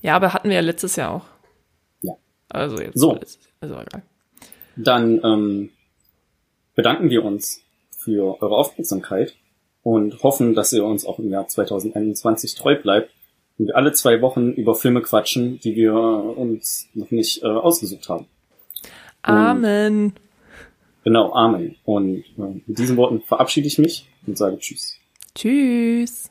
Ja, 0.00 0.14
aber 0.16 0.32
hatten 0.32 0.48
wir 0.48 0.56
ja 0.56 0.62
letztes 0.62 0.96
Jahr 0.96 1.10
auch. 1.10 1.26
Ja. 2.02 2.12
Also 2.48 2.80
jetzt. 2.80 2.98
So. 2.98 3.18
Also 3.60 3.74
egal. 3.74 4.02
Dann 4.76 5.20
ähm, 5.24 5.70
bedanken 6.76 7.10
wir 7.10 7.24
uns 7.24 7.62
für 7.96 8.40
eure 8.40 8.56
Aufmerksamkeit 8.56 9.34
und 9.88 10.22
hoffen, 10.22 10.54
dass 10.54 10.70
ihr 10.74 10.84
uns 10.84 11.06
auch 11.06 11.18
im 11.18 11.30
Jahr 11.30 11.48
2021 11.48 12.54
treu 12.56 12.76
bleibt 12.76 13.10
und 13.58 13.68
wir 13.68 13.76
alle 13.76 13.92
zwei 13.92 14.20
Wochen 14.20 14.50
über 14.52 14.74
Filme 14.74 15.00
quatschen, 15.00 15.60
die 15.60 15.76
wir 15.76 15.94
uns 15.94 16.90
noch 16.92 17.10
nicht 17.10 17.42
äh, 17.42 17.46
ausgesucht 17.46 18.06
haben. 18.10 18.26
Amen. 19.22 20.12
Genau, 21.04 21.32
Amen. 21.32 21.76
Und 21.86 22.18
äh, 22.36 22.60
mit 22.66 22.78
diesen 22.78 22.98
Worten 22.98 23.22
verabschiede 23.22 23.66
ich 23.66 23.78
mich 23.78 24.06
und 24.26 24.36
sage 24.36 24.58
Tschüss. 24.58 24.98
Tschüss. 25.34 26.28